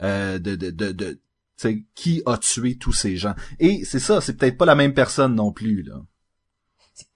euh, 0.00 0.38
de, 0.38 0.54
de, 0.54 0.70
de, 0.70 0.92
de 0.92 1.20
tu 1.58 1.68
sais, 1.68 1.84
qui 1.94 2.22
a 2.26 2.36
tué 2.38 2.78
tous 2.78 2.92
ces 2.92 3.16
gens? 3.16 3.34
Et 3.58 3.84
c'est 3.84 3.98
ça, 3.98 4.20
c'est 4.20 4.36
peut-être 4.36 4.56
pas 4.56 4.64
la 4.66 4.74
même 4.74 4.94
personne 4.94 5.34
non 5.34 5.52
plus, 5.52 5.82
là. 5.82 5.96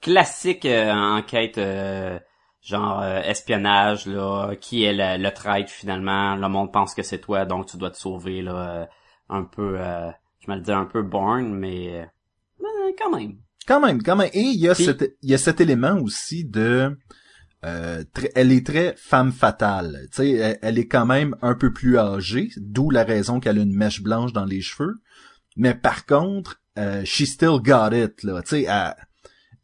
classique 0.01 0.65
euh, 0.65 0.93
enquête 0.93 1.59
euh, 1.59 2.19
genre 2.61 3.01
euh, 3.01 3.21
espionnage 3.23 4.07
là 4.07 4.55
qui 4.61 4.85
est 4.85 4.93
le, 4.93 5.23
le 5.23 5.31
traître 5.33 5.71
finalement? 5.71 6.37
Le 6.37 6.49
monde 6.49 6.73
pense 6.73 6.95
que 6.95 7.03
c'est 7.03 7.21
toi 7.21 7.45
donc 7.45 7.67
tu 7.67 7.77
dois 7.77 7.91
te 7.91 7.97
sauver 7.99 8.43
là 8.43 8.55
euh, 8.83 8.87
un 9.29 9.45
peu 9.45 9.77
euh, 9.81 10.11
je 10.41 10.51
me 10.51 10.57
le 10.57 10.63
dis 10.63 10.73
un 10.73 10.85
peu 10.85 11.03
born 11.03 11.53
mais 11.53 12.01
euh, 12.01 12.05
ben, 12.61 12.93
quand 12.99 13.11
même 13.17 13.37
Quand 13.67 13.81
même, 13.81 14.03
quand 14.03 14.17
même. 14.17 14.31
Et 14.33 14.41
il 14.41 14.61
y 14.61 14.69
a 14.69 14.75
cet, 14.75 15.17
il 15.23 15.31
y 15.31 15.35
a 15.35 15.39
cet 15.39 15.61
élément 15.61 15.97
aussi 16.01 16.45
de, 16.45 16.97
euh, 17.65 18.03
elle 18.35 18.53
est 18.53 18.67
très 18.67 18.95
femme 18.97 19.33
fatale. 19.33 20.09
Tu 20.11 20.17
sais, 20.17 20.59
elle, 20.63 20.79
est 20.79 20.89
quand 20.89 21.07
même 21.07 21.37
un 21.43 21.55
peu 21.55 21.73
plus 21.73 21.97
âgée, 21.97 22.51
d'où 22.57 22.91
la 22.91 23.05
raison 23.05 23.39
qu'elle 23.39 23.59
a 23.59 23.63
une 23.63 23.77
mèche 23.77 24.03
blanche 24.03 24.33
dans 24.33 24.45
les 24.45 24.61
cheveux. 24.61 25.01
Mais 25.57 25.75
par 25.75 26.07
contre, 26.07 26.61
euh, 26.79 27.03
she 27.05 27.25
still 27.25 27.61
got 27.63 27.91
it, 27.93 28.23
là. 28.25 28.43
Tu 28.43 28.65
sais, 28.65 28.67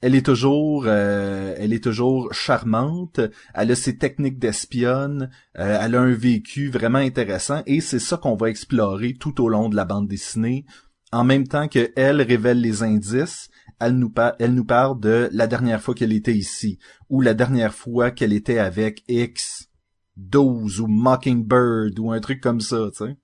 elle, 0.00 0.14
est 0.14 0.24
toujours, 0.24 0.84
euh, 0.86 1.54
elle 1.58 1.72
est 1.72 1.82
toujours 1.82 2.32
charmante. 2.32 3.20
Elle 3.54 3.72
a 3.72 3.74
ses 3.74 3.98
techniques 3.98 4.38
d'espionne. 4.38 5.30
elle 5.54 5.96
a 5.96 6.00
un 6.00 6.12
vécu 6.12 6.70
vraiment 6.70 6.98
intéressant. 6.98 7.62
Et 7.66 7.80
c'est 7.80 7.98
ça 7.98 8.16
qu'on 8.16 8.36
va 8.36 8.48
explorer 8.48 9.14
tout 9.14 9.42
au 9.42 9.48
long 9.48 9.68
de 9.68 9.76
la 9.76 9.84
bande 9.84 10.06
dessinée. 10.06 10.64
En 11.10 11.24
même 11.24 11.48
temps 11.48 11.68
que 11.68 11.90
elle 11.96 12.20
révèle 12.20 12.60
les 12.60 12.82
indices, 12.82 13.48
elle 13.80 13.92
nous, 13.96 14.10
par- 14.10 14.34
elle 14.38 14.54
nous 14.54 14.64
parle 14.64 14.98
de 15.00 15.28
la 15.32 15.46
dernière 15.46 15.80
fois 15.80 15.94
qu'elle 15.94 16.12
était 16.12 16.34
ici, 16.34 16.78
ou 17.08 17.20
la 17.20 17.34
dernière 17.34 17.74
fois 17.74 18.10
qu'elle 18.10 18.32
était 18.32 18.58
avec 18.58 19.02
X 19.08 19.68
12 20.16 20.80
ou 20.80 20.86
Mockingbird 20.86 21.98
ou 21.98 22.10
un 22.12 22.20
truc 22.20 22.40
comme 22.40 22.60
ça, 22.60 22.88
tu 22.96 23.04
sais. 23.06 23.16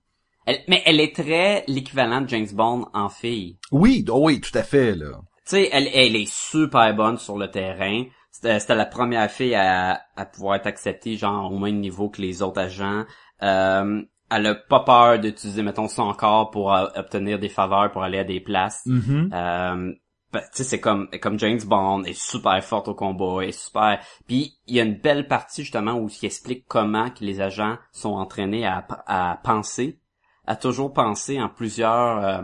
Elle- 0.45 0.59
mais 0.67 0.81
elle 0.85 0.99
est 0.99 1.15
très 1.15 1.63
l'équivalent 1.67 2.21
de 2.21 2.29
James 2.29 2.47
Bond 2.53 2.87
en 2.93 3.09
fille 3.09 3.57
Oui, 3.71 4.05
oh 4.09 4.19
oui, 4.25 4.39
tout 4.39 4.55
à 4.57 4.63
fait, 4.63 4.95
là. 4.95 5.07
tu 5.45 5.55
sais 5.55 5.69
elle 5.71 5.89
elle 5.93 6.15
est 6.15 6.31
super 6.31 6.95
bonne 6.95 7.17
sur 7.17 7.37
le 7.37 7.49
terrain 7.49 8.03
C'était 8.31 8.75
la 8.75 8.85
première 8.85 9.29
fille 9.31 9.55
à, 9.55 10.01
à 10.15 10.25
pouvoir 10.25 10.55
être 10.57 10.67
acceptée, 10.67 11.15
genre, 11.17 11.51
au 11.51 11.57
même 11.57 11.79
niveau 11.79 12.09
que 12.09 12.21
les 12.21 12.41
autres 12.41 12.59
agents. 12.61 13.05
Euh, 13.41 14.01
elle 14.29 14.45
a 14.47 14.55
pas 14.55 14.81
peur 14.81 15.19
d'utiliser, 15.19 15.63
mettons, 15.63 15.87
son 15.87 16.11
corps 16.13 16.51
pour 16.51 16.73
euh, 16.73 16.87
obtenir 16.95 17.39
des 17.39 17.47
faveurs, 17.49 17.91
pour 17.91 18.03
aller 18.03 18.17
à 18.19 18.23
des 18.25 18.39
places. 18.41 18.81
Mhm. 18.85 19.29
Euh, 19.33 19.93
tu 20.41 20.47
sais, 20.51 20.63
c'est 20.63 20.79
comme 20.79 21.09
comme 21.21 21.39
James 21.39 21.61
Bond 21.65 22.03
est 22.03 22.19
super 22.19 22.63
forte 22.63 22.87
au 22.87 22.95
combat, 22.95 23.45
est 23.45 23.51
super. 23.51 23.99
Puis 24.27 24.57
il 24.67 24.75
y 24.75 24.79
a 24.79 24.83
une 24.83 24.97
belle 24.99 25.27
partie 25.27 25.63
justement 25.63 25.93
où 25.93 26.09
il 26.09 26.25
explique 26.25 26.65
comment 26.67 27.09
que 27.09 27.23
les 27.23 27.41
agents 27.41 27.77
sont 27.91 28.13
entraînés 28.13 28.65
à, 28.65 28.85
à 29.07 29.39
penser, 29.43 29.99
à 30.45 30.55
toujours 30.55 30.93
penser 30.93 31.41
en 31.41 31.49
plusieurs 31.49 32.23
euh, 32.23 32.41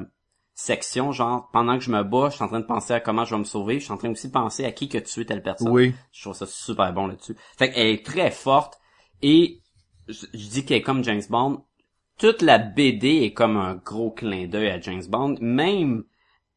sections. 0.54 1.12
Genre 1.12 1.50
pendant 1.52 1.78
que 1.78 1.84
je 1.84 1.92
me 1.92 2.04
bats, 2.04 2.30
je 2.30 2.36
suis 2.36 2.44
en 2.44 2.48
train 2.48 2.60
de 2.60 2.66
penser 2.66 2.94
à 2.94 3.00
comment 3.00 3.26
je 3.26 3.36
vais 3.36 3.40
me 3.40 3.46
sauver. 3.46 3.80
Je 3.80 3.86
suis 3.86 3.94
en 3.94 3.98
train 3.98 4.12
aussi 4.12 4.28
de 4.28 4.34
penser 4.34 4.66
à 4.66 4.72
qui 4.72 4.90
que 4.90 4.98
tuer 4.98 5.26
telle 5.26 5.44
personne. 5.44 5.70
Oui. 5.70 5.94
Je 6.12 6.22
trouve 6.22 6.36
ça 6.36 6.46
super 6.46 6.94
bon 6.94 7.08
là-dessus. 7.08 7.36
Fait 7.58 7.72
qu'elle 7.72 7.88
est 7.88 8.06
très 8.06 8.32
forte 8.32 8.80
et 9.22 9.62
je, 10.08 10.26
je 10.34 10.48
dis 10.50 10.66
qu'elle 10.66 10.78
est 10.78 10.84
comme 10.84 11.04
James 11.04 11.24
Bond. 11.30 11.64
Toute 12.18 12.44
la 12.44 12.60
BD 12.60 13.24
est 13.24 13.34
comme 13.34 13.58
un 13.58 13.76
gros 13.76 14.12
clin 14.12 14.48
d'œil 14.48 14.70
à 14.70 14.80
James 14.80 15.04
Bond. 15.10 15.38
Même 15.42 16.04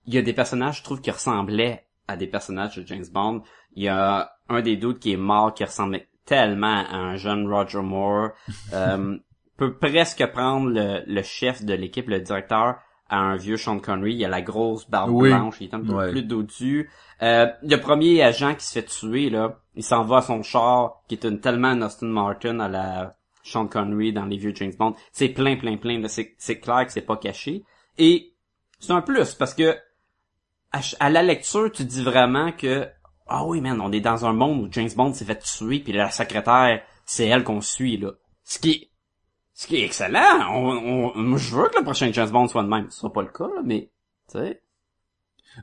il 0.07 0.15
y 0.15 0.19
a 0.19 0.23
des 0.23 0.33
personnages, 0.33 0.79
je 0.79 0.83
trouve, 0.85 1.01
qui 1.01 1.11
ressemblaient 1.11 1.85
à 2.09 2.17
des 2.17 2.27
personnages 2.27 2.77
de 2.77 2.87
James 2.87 3.05
Bond. 3.13 3.43
Il 3.77 3.85
y 3.85 3.89
a 3.89 4.33
un 4.49 4.61
des 4.61 4.77
doutes 4.77 4.99
qui 5.01 5.13
est 5.13 5.17
mort 5.17 5.55
qui 5.55 5.65
ressemblait 5.65 6.09
tellement 6.27 6.85
à 6.89 6.97
un 6.97 7.17
jeune 7.17 7.49
Roger 7.49 7.81
Moore. 7.81 8.31
euh, 8.73 9.17
peut 9.57 9.75
presque 9.75 10.27
prendre 10.33 10.69
le, 10.71 11.03
le 11.07 11.23
chef 11.23 11.65
de 11.65 11.75
l'équipe, 11.75 12.09
le 12.09 12.21
directeur, 12.21 12.77
à 13.09 13.19
un 13.19 13.37
vieux 13.37 13.57
Sean 13.57 13.79
Connery. 13.79 14.15
Il 14.17 14.25
a 14.25 14.29
la 14.29 14.43
grosse 14.43 14.89
barbe 14.91 15.11
Oui. 15.13 15.31
blanche, 15.31 15.57
il 15.61 15.69
est 15.71 15.75
un 15.75 15.81
peu 15.81 15.93
Ouais. 15.95 16.11
plus 16.11 16.23
dodu. 16.23 16.91
Euh, 17.23 17.47
le 17.63 17.77
premier 17.77 18.23
agent 18.23 18.55
qui 18.57 18.67
se 18.67 18.73
fait 18.73 18.85
tuer, 18.85 19.31
là, 19.31 19.61
il 19.77 19.85
s'en 19.85 20.03
va 20.05 20.19
à 20.19 20.23
son 20.23 20.43
char, 20.43 21.03
qui 21.09 21.15
est 21.15 21.25
une, 21.25 21.41
tellement 21.41 21.69
un 21.69 21.83
Austin 21.83 22.07
Martin 22.07 22.61
à 22.61 22.69
la 22.69 23.17
Sean 23.45 23.67
Connery 23.67 24.13
dans 24.13 24.25
les 24.25 24.37
vieux 24.39 24.53
James 24.55 24.73
Bond. 24.79 24.95
C'est 25.13 25.29
plein, 25.29 25.57
plein, 25.57 25.77
plein. 25.77 26.03
c'est 26.09 26.59
clair 26.61 26.85
que 26.87 26.93
c'est 26.93 27.03
pas 27.03 27.17
caché. 27.17 27.63
Et 27.99 28.33
c'est 28.81 28.93
un 28.93 29.03
plus, 29.03 29.35
parce 29.35 29.55
que 29.55 29.77
à, 31.01 31.11
la 31.11 31.23
lecture, 31.23 31.71
tu 31.71 31.85
dis 31.85 32.03
vraiment 32.03 32.53
que 32.53 32.89
ah 33.27 33.47
oui, 33.47 33.61
man, 33.61 33.81
on 33.81 33.93
est 33.93 34.01
dans 34.01 34.27
un 34.27 34.33
monde 34.33 34.61
où 34.61 34.69
James 34.71 34.91
Bond 34.95 35.15
s'est 35.15 35.25
fait 35.25 35.39
tuer, 35.39 35.81
puis 35.81 35.93
la 35.93 36.11
secrétaire, 36.11 36.83
c'est 37.07 37.27
elle 37.27 37.45
qu'on 37.45 37.61
suit, 37.61 37.97
là. 37.97 38.13
Ce 38.45 38.59
qui 38.59 38.71
est, 38.71 38.91
ce 39.55 39.67
qui 39.67 39.77
est 39.77 39.85
excellent. 39.85 40.41
Je 41.37 41.57
veux 41.57 41.69
que 41.69 41.79
le 41.79 41.85
prochain 41.85 42.11
James 42.13 42.31
Bond 42.31 42.49
soit 42.49 42.63
de 42.63 42.69
même. 42.69 42.91
Ce 42.91 43.01
sera 43.01 43.13
pas 43.13 43.23
le 43.23 43.29
cas, 43.29 43.49
mais, 43.65 43.91
tu 44.31 44.39
sais. 44.39 44.61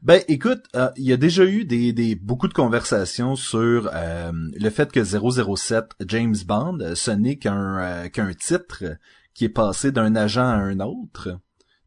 Ben, 0.01 0.23
écoute, 0.29 0.63
euh, 0.75 0.89
il 0.95 1.03
y 1.03 1.11
a 1.11 1.17
déjà 1.17 1.43
eu 1.43 1.65
des, 1.65 1.91
des 1.91 2.15
beaucoup 2.15 2.47
de 2.47 2.53
conversations 2.53 3.35
sur 3.35 3.89
euh, 3.93 4.31
le 4.33 4.69
fait 4.69 4.89
que 4.89 5.03
007 5.03 5.95
James 6.07 6.35
Bond, 6.45 6.79
euh, 6.79 6.95
ce 6.95 7.11
n'est 7.11 7.37
qu'un 7.37 8.07
qu'un 8.07 8.33
titre 8.33 8.85
qui 9.33 9.45
est 9.45 9.49
passé 9.49 9.91
d'un 9.91 10.15
agent 10.15 10.47
à 10.47 10.55
un 10.55 10.79
autre. 10.79 11.37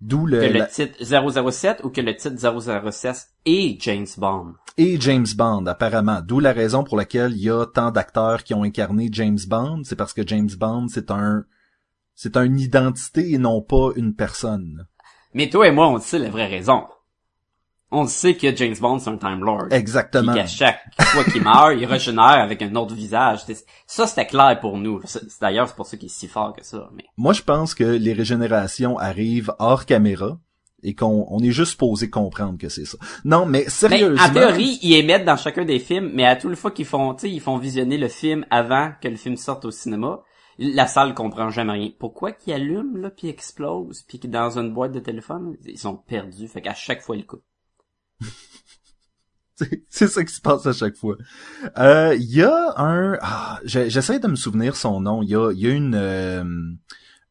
D'où 0.06 0.26
le, 0.26 0.40
Que 0.40 0.46
le 0.52 0.58
la- 0.58 0.66
titre 0.66 1.02
007 1.02 1.80
ou 1.82 1.88
que 1.88 2.02
le 2.02 2.14
titre 2.14 2.36
006 2.36 3.28
est 3.46 3.80
James 3.80 4.06
Bond. 4.18 4.52
et 4.76 5.00
James 5.00 5.26
Bond 5.34 5.64
apparemment. 5.66 6.20
D'où 6.20 6.40
la 6.40 6.52
raison 6.52 6.84
pour 6.84 6.98
laquelle 6.98 7.32
il 7.32 7.42
y 7.42 7.50
a 7.50 7.64
tant 7.64 7.90
d'acteurs 7.90 8.44
qui 8.44 8.52
ont 8.52 8.64
incarné 8.64 9.08
James 9.12 9.38
Bond, 9.48 9.80
c'est 9.84 9.96
parce 9.96 10.12
que 10.12 10.26
James 10.26 10.50
Bond 10.58 10.88
c'est 10.88 11.10
un 11.10 11.44
c'est 12.14 12.36
une 12.36 12.60
identité 12.60 13.32
et 13.32 13.38
non 13.38 13.62
pas 13.62 13.90
une 13.96 14.14
personne. 14.14 14.86
Mais 15.32 15.48
toi 15.48 15.66
et 15.66 15.72
moi, 15.72 15.88
on 15.88 15.98
sait 15.98 16.18
la 16.18 16.28
vraie 16.30 16.46
raison. 16.46 16.84
On 17.94 18.06
sait 18.06 18.34
que 18.34 18.54
James 18.56 18.74
Bond, 18.80 18.98
c'est 18.98 19.10
un 19.10 19.16
Time 19.16 19.44
Lord. 19.44 19.66
Exactement. 19.70 20.32
Puis 20.32 20.40
qu'à 20.42 20.46
chaque 20.46 20.80
fois 21.00 21.24
qu'il 21.24 21.42
meurt, 21.42 21.74
il 21.78 21.84
régénère 21.86 22.40
avec 22.42 22.60
un 22.62 22.74
autre 22.74 22.94
visage. 22.94 23.40
Ça, 23.86 24.06
c'était 24.06 24.26
clair 24.26 24.58
pour 24.60 24.76
nous. 24.78 25.00
D'ailleurs, 25.40 25.68
c'est 25.68 25.76
pour 25.76 25.86
ça 25.86 25.96
qu'il 25.96 26.06
est 26.06 26.12
si 26.12 26.26
fort 26.26 26.54
que 26.54 26.64
ça. 26.64 26.88
Mais 26.94 27.04
Moi, 27.16 27.32
je 27.32 27.42
pense 27.42 27.74
que 27.74 27.84
les 27.84 28.12
régénérations 28.12 28.98
arrivent 28.98 29.52
hors 29.58 29.86
caméra 29.86 30.38
et 30.82 30.94
qu'on 30.94 31.26
on 31.30 31.40
est 31.42 31.50
juste 31.50 31.72
supposé 31.72 32.10
comprendre 32.10 32.58
que 32.58 32.68
c'est 32.68 32.84
ça. 32.84 32.98
Non, 33.24 33.46
mais 33.46 33.60
Mais 33.64 33.70
sérieusement. 33.70 34.22
en 34.22 34.32
théorie, 34.32 34.78
ils 34.82 34.94
émettent 34.94 35.24
dans 35.24 35.36
chacun 35.36 35.64
des 35.64 35.78
films, 35.78 36.10
mais 36.12 36.26
à 36.26 36.36
toutes 36.36 36.50
les 36.50 36.56
fois 36.56 36.70
qu'ils 36.70 36.84
font, 36.84 37.14
tu 37.14 37.22
sais, 37.22 37.30
ils 37.30 37.40
font 37.40 37.56
visionner 37.56 37.96
le 37.96 38.08
film 38.08 38.44
avant 38.50 38.92
que 39.00 39.08
le 39.08 39.16
film 39.16 39.36
sorte 39.36 39.64
au 39.64 39.70
cinéma, 39.70 40.20
la 40.58 40.86
salle 40.86 41.14
comprend 41.14 41.50
jamais 41.50 41.72
rien. 41.72 41.90
Pourquoi 41.98 42.32
qu'ils 42.32 42.52
allument, 42.52 42.96
là, 42.98 43.10
puis 43.10 43.28
explosent, 43.28 44.02
puis 44.02 44.18
dans 44.18 44.58
une 44.58 44.72
boîte 44.72 44.92
de 44.92 45.00
téléphone, 45.00 45.56
ils 45.64 45.78
sont 45.78 45.96
perdus. 45.96 46.48
Fait 46.48 46.60
qu'à 46.60 46.74
chaque 46.74 47.00
fois, 47.00 47.16
ils 47.16 47.26
coupent. 47.26 47.42
C'est- 49.88 50.08
ça 50.08 50.24
qui 50.24 50.34
se 50.34 50.40
passe 50.40 50.66
à 50.66 50.72
chaque 50.72 50.96
fois. 50.96 51.16
Euh, 51.78 52.14
Il 52.18 52.30
y 52.34 52.42
a 52.42 52.74
un... 52.76 53.16
ah, 53.20 53.60
J'essaie 53.64 54.18
de 54.18 54.26
me 54.28 54.34
souvenir 54.36 54.74
son 54.76 55.00
nom. 55.00 55.22
Il 55.22 55.28
y 55.30 55.36
a, 55.36 55.52
y 55.52 55.66
a 55.66 55.70
une... 55.70 55.94
euh, 55.94 56.44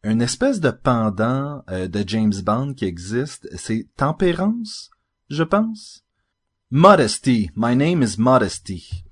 une 0.06 0.22
espèce 0.22 0.60
de 0.60 0.70
pendant 0.72 1.63
euh, 1.70 1.88
de 1.88 2.04
James 2.08 2.34
Bond 2.44 2.74
qui 2.74 2.86
existe. 2.86 3.48
C'est 3.58 3.88
Tempérance, 3.98 4.90
je 5.30 5.44
pense. 5.44 6.04
Modesty. 6.72 7.50
My 7.56 7.75
name 7.75 8.02
is 8.04 8.16
Modesty. 8.18 9.04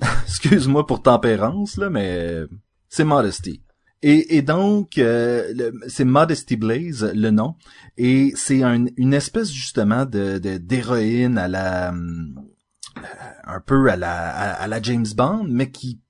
Excuse-moi 0.24 0.86
pour 0.86 1.02
Tempérance, 1.02 1.76
là, 1.76 1.90
mais 1.90 2.42
c'est 2.88 3.04
Modesty. 3.04 3.62
Et, 4.02 4.42
donc, 4.42 4.96
euh, 4.98 5.72
c'est 5.88 6.04
Modesty 6.04 6.56
Blaze, 6.56 7.10
le 7.14 7.30
nom. 7.30 7.56
Et 7.96 8.32
c'est 8.36 8.62
un- 8.62 8.86
une 8.96 9.12
espèce 9.14 9.50
justement 9.50 10.04
de 10.06 10.38
d'héroïne 10.58 11.36
à 11.36 11.48
la 11.48 11.92
euh, 11.92 12.00
un 13.44 13.60
peu 13.60 13.90
à 13.90 13.96
la 13.96 14.30
à, 14.30 14.66
la 14.68 14.80
James 14.82 15.06
Bond, 15.16 15.46
mais 15.48 15.70
qui 15.70 16.00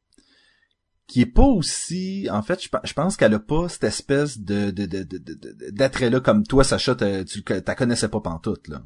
qui 1.06 1.22
est 1.22 1.26
pas 1.26 1.42
aussi 1.44 2.28
en 2.30 2.42
fait 2.42 2.62
je, 2.62 2.68
pe- 2.68 2.84
je 2.84 2.92
pense 2.92 3.16
qu'elle 3.16 3.32
a 3.32 3.38
pas 3.38 3.68
cette 3.70 3.84
espèce 3.84 4.38
de 4.38 4.70
de 4.70 4.84
de 4.84 5.02
de- 5.04 5.18
de- 5.18 5.70
d'attrait 5.70 6.10
là 6.10 6.20
comme 6.20 6.44
toi 6.46 6.64
Sacha 6.64 6.94
tu 7.24 7.42
t'as 7.42 7.74
connaissais 7.74 8.08
pas 8.08 8.20
pantoute 8.20 8.68
là. 8.68 8.82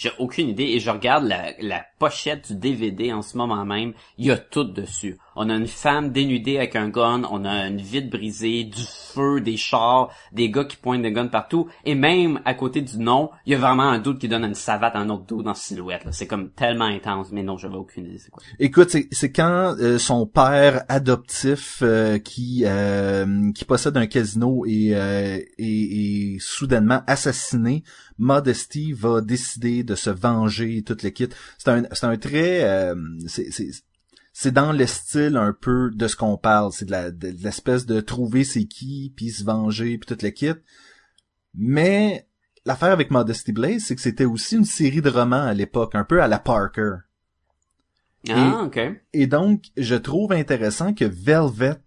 J'ai 0.00 0.12
aucune 0.18 0.48
idée 0.48 0.64
et 0.64 0.80
je 0.80 0.88
regarde 0.88 1.24
la, 1.24 1.52
la 1.60 1.84
pochette 1.98 2.50
du 2.50 2.58
DVD 2.58 3.12
en 3.12 3.20
ce 3.20 3.36
moment 3.36 3.66
même. 3.66 3.92
Il 4.16 4.24
y 4.24 4.30
a 4.30 4.38
tout 4.38 4.64
dessus. 4.64 5.18
On 5.36 5.50
a 5.50 5.54
une 5.54 5.66
femme 5.66 6.10
dénudée 6.10 6.56
avec 6.56 6.74
un 6.74 6.88
gun, 6.88 7.24
on 7.30 7.44
a 7.44 7.66
une 7.66 7.82
vitre 7.82 8.08
brisée, 8.08 8.64
du 8.64 8.82
feu, 8.82 9.42
des 9.42 9.58
chars, 9.58 10.08
des 10.32 10.50
gars 10.50 10.64
qui 10.64 10.78
pointent 10.78 11.02
des 11.02 11.12
guns 11.12 11.26
partout. 11.26 11.68
Et 11.84 11.94
même 11.94 12.40
à 12.46 12.54
côté 12.54 12.80
du 12.80 12.96
nom, 12.96 13.28
il 13.44 13.52
y 13.52 13.54
a 13.54 13.58
vraiment 13.58 13.90
un 13.90 13.98
doute 13.98 14.18
qui 14.18 14.28
donne 14.28 14.44
une 14.44 14.54
savate 14.54 14.96
à 14.96 15.00
un 15.00 15.10
autre 15.10 15.26
doute 15.26 15.44
dans 15.44 15.52
silhouette. 15.52 16.06
là. 16.06 16.12
C'est 16.12 16.26
comme 16.26 16.48
tellement 16.50 16.86
intense. 16.86 17.28
Mais 17.30 17.42
non, 17.42 17.58
j'avais 17.58 17.76
aucune 17.76 18.06
idée 18.06 18.20
quoi. 18.30 18.42
Écoute, 18.58 18.96
c'est 19.10 19.32
quand 19.32 19.76
euh, 19.78 19.98
son 19.98 20.26
père 20.26 20.82
adoptif 20.88 21.80
euh, 21.82 22.16
qui 22.18 22.62
euh, 22.64 23.52
qui 23.52 23.66
possède 23.66 23.98
un 23.98 24.06
casino 24.06 24.64
euh, 24.64 24.68
est, 24.68 25.54
est 25.58 26.38
soudainement 26.40 27.02
assassiné, 27.06 27.82
Modesty 28.20 28.92
va 28.92 29.22
décider 29.22 29.82
de 29.82 29.94
se 29.94 30.10
venger 30.10 30.76
et 30.76 30.82
toute 30.82 31.02
l'équipe. 31.02 31.34
C'est 31.58 31.70
un 31.70 31.84
c'est 31.92 32.04
un 32.06 32.18
très 32.18 32.62
euh, 32.62 32.94
c'est 33.26 33.50
c'est 33.50 33.70
c'est 34.32 34.52
dans 34.52 34.72
le 34.72 34.86
style 34.86 35.36
un 35.36 35.52
peu 35.52 35.90
de 35.90 36.06
ce 36.06 36.16
qu'on 36.16 36.36
parle, 36.36 36.72
c'est 36.72 36.84
de 36.84 36.90
la 36.90 37.10
de 37.10 37.34
l'espèce 37.42 37.86
de 37.86 38.00
trouver 38.00 38.44
c'est 38.44 38.66
qui 38.66 39.12
puis 39.16 39.30
se 39.30 39.42
venger 39.42 39.98
puis 39.98 40.06
toute 40.06 40.22
l'équipe. 40.22 40.58
Mais 41.54 42.28
l'affaire 42.66 42.92
avec 42.92 43.10
Modesty 43.10 43.52
Blaze, 43.52 43.84
c'est 43.84 43.96
que 43.96 44.02
c'était 44.02 44.26
aussi 44.26 44.56
une 44.56 44.66
série 44.66 45.00
de 45.00 45.10
romans 45.10 45.42
à 45.42 45.54
l'époque, 45.54 45.94
un 45.94 46.04
peu 46.04 46.22
à 46.22 46.28
la 46.28 46.38
Parker. 46.38 46.96
Ah, 48.28 48.64
ok. 48.64 48.78
Et 49.14 49.26
donc, 49.26 49.64
je 49.78 49.94
trouve 49.94 50.32
intéressant 50.32 50.92
que 50.92 51.06
Velvet 51.06 51.80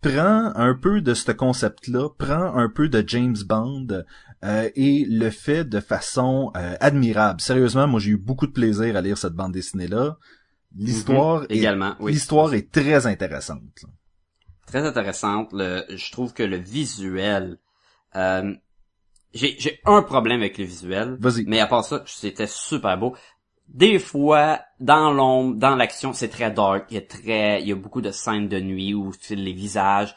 prend 0.00 0.52
un 0.54 0.74
peu 0.74 1.00
de 1.00 1.14
ce 1.14 1.30
concept-là, 1.32 2.08
prend 2.18 2.56
un 2.56 2.68
peu 2.68 2.88
de 2.88 3.04
James 3.06 3.36
Bond 3.46 3.88
euh, 4.44 4.70
et 4.74 5.04
le 5.08 5.30
fait 5.30 5.64
de 5.64 5.80
façon 5.80 6.52
euh, 6.56 6.74
admirable. 6.80 7.40
Sérieusement, 7.40 7.86
moi 7.86 8.00
j'ai 8.00 8.10
eu 8.12 8.16
beaucoup 8.16 8.46
de 8.46 8.52
plaisir 8.52 8.96
à 8.96 9.02
lire 9.02 9.18
cette 9.18 9.34
bande 9.34 9.52
dessinée-là. 9.52 10.16
L'histoire 10.76 11.40
Mhm, 11.42 11.46
est, 11.50 11.56
également, 11.56 11.96
oui. 12.00 12.12
l'histoire 12.12 12.54
est 12.54 12.70
très 12.70 13.06
intéressante. 13.06 13.84
très 14.66 14.86
intéressante. 14.86 15.50
Le, 15.52 15.84
je 15.88 16.12
trouve 16.12 16.32
que 16.32 16.42
le 16.42 16.56
visuel, 16.56 17.58
euh, 18.16 18.54
j'ai, 19.34 19.56
j'ai 19.58 19.80
un 19.84 20.02
problème 20.02 20.40
avec 20.40 20.58
le 20.58 20.64
visuel. 20.64 21.16
Vas-y. 21.20 21.44
Mais 21.46 21.60
à 21.60 21.66
part 21.66 21.84
ça, 21.84 22.02
c'était 22.06 22.46
super 22.46 22.96
beau. 22.98 23.16
Des 23.72 23.98
fois, 24.00 24.60
dans 24.80 25.12
l'ombre, 25.12 25.54
dans 25.56 25.76
l'action, 25.76 26.12
c'est 26.12 26.28
très 26.28 26.50
dark. 26.50 26.86
Il 26.90 26.94
y 26.94 26.98
a 26.98 27.02
très, 27.02 27.62
il 27.62 27.68
y 27.68 27.72
a 27.72 27.76
beaucoup 27.76 28.00
de 28.00 28.10
scènes 28.10 28.48
de 28.48 28.58
nuit 28.60 28.94
où 28.94 29.12
les 29.30 29.52
visages. 29.52 30.14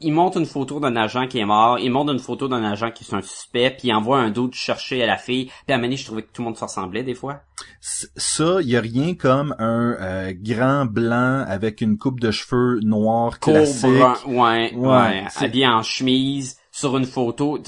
Il 0.00 0.12
montre 0.12 0.38
une 0.38 0.46
photo 0.46 0.78
d'un 0.78 0.94
agent 0.94 1.26
qui 1.26 1.40
est 1.40 1.44
mort. 1.44 1.80
Il 1.80 1.90
montre 1.90 2.12
une 2.12 2.20
photo 2.20 2.46
d'un 2.46 2.62
agent 2.62 2.92
qui 2.92 3.04
est 3.04 3.14
un 3.14 3.22
suspect. 3.22 3.70
Puis 3.70 3.88
il 3.88 3.92
envoie 3.92 4.20
un 4.20 4.30
doute 4.30 4.54
chercher 4.54 5.02
à 5.02 5.06
la 5.06 5.16
fille. 5.16 5.46
Puis 5.66 5.74
à 5.74 5.78
donné, 5.78 5.96
je 5.96 6.04
trouvais 6.04 6.22
que 6.22 6.30
tout 6.30 6.42
le 6.42 6.46
monde 6.46 6.56
se 6.56 6.62
ressemblait 6.62 7.02
des 7.02 7.16
fois. 7.16 7.40
Ça, 7.80 8.60
il 8.60 8.68
y 8.68 8.76
a 8.76 8.80
rien 8.80 9.16
comme 9.16 9.56
un 9.58 9.96
euh, 10.00 10.32
grand 10.36 10.84
blanc 10.84 11.44
avec 11.48 11.80
une 11.80 11.98
coupe 11.98 12.20
de 12.20 12.30
cheveux 12.30 12.78
Court, 13.40 13.54
classique. 13.54 13.90
brun, 13.90 14.14
ouais, 14.26 14.72
Ouais, 14.74 14.86
ouais, 14.86 15.24
habillé 15.34 15.66
en 15.66 15.82
chemise, 15.82 16.60
sur 16.70 16.96
une 16.96 17.04
photo. 17.04 17.58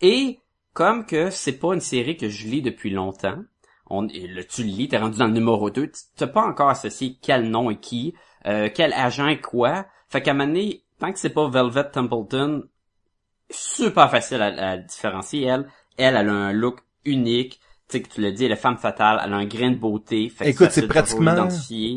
Et 0.00 0.38
comme 0.74 1.04
que 1.04 1.30
c'est 1.30 1.58
pas 1.58 1.74
une 1.74 1.80
série 1.80 2.16
que 2.16 2.28
je 2.28 2.46
lis 2.46 2.62
depuis 2.62 2.90
longtemps, 2.90 3.42
on, 3.88 4.08
et 4.08 4.26
là, 4.28 4.42
tu 4.44 4.62
le 4.62 4.68
lis, 4.68 4.88
t'es 4.88 4.98
rendu 4.98 5.18
dans 5.18 5.26
le 5.26 5.32
numéro 5.32 5.70
2, 5.70 5.86
tu 5.86 5.92
t'as 6.16 6.26
pas 6.26 6.44
encore 6.44 6.70
associé 6.70 7.18
quel 7.20 7.50
nom 7.50 7.70
est 7.70 7.80
qui, 7.80 8.14
euh, 8.46 8.68
quel 8.72 8.92
agent 8.92 9.28
est 9.28 9.40
quoi. 9.40 9.86
Fait 10.08 10.22
qu'à 10.22 10.32
un 10.32 10.34
moment 10.34 10.48
donné, 10.48 10.84
tant 10.98 11.12
que 11.12 11.18
c'est 11.18 11.30
pas 11.30 11.48
Velvet 11.48 11.90
Templeton, 11.90 12.64
super 13.50 14.10
facile 14.10 14.42
à, 14.42 14.70
à 14.70 14.76
différencier, 14.76 15.44
elle. 15.44 15.66
Elle, 15.98 16.16
elle 16.16 16.28
a 16.28 16.32
un 16.32 16.52
look 16.52 16.80
unique. 17.04 17.60
Tu 17.88 17.98
sais, 17.98 18.02
que 18.02 18.08
tu 18.08 18.20
l'as 18.22 18.32
dit, 18.32 18.46
elle 18.46 18.52
est 18.52 18.56
femme 18.56 18.78
fatale, 18.78 19.20
elle 19.22 19.32
a 19.32 19.36
un 19.36 19.44
grain 19.44 19.70
de 19.70 19.76
beauté. 19.76 20.28
Fait 20.30 20.48
Écoute, 20.48 20.70
c'est 20.70 20.86
pratiquement, 20.86 21.48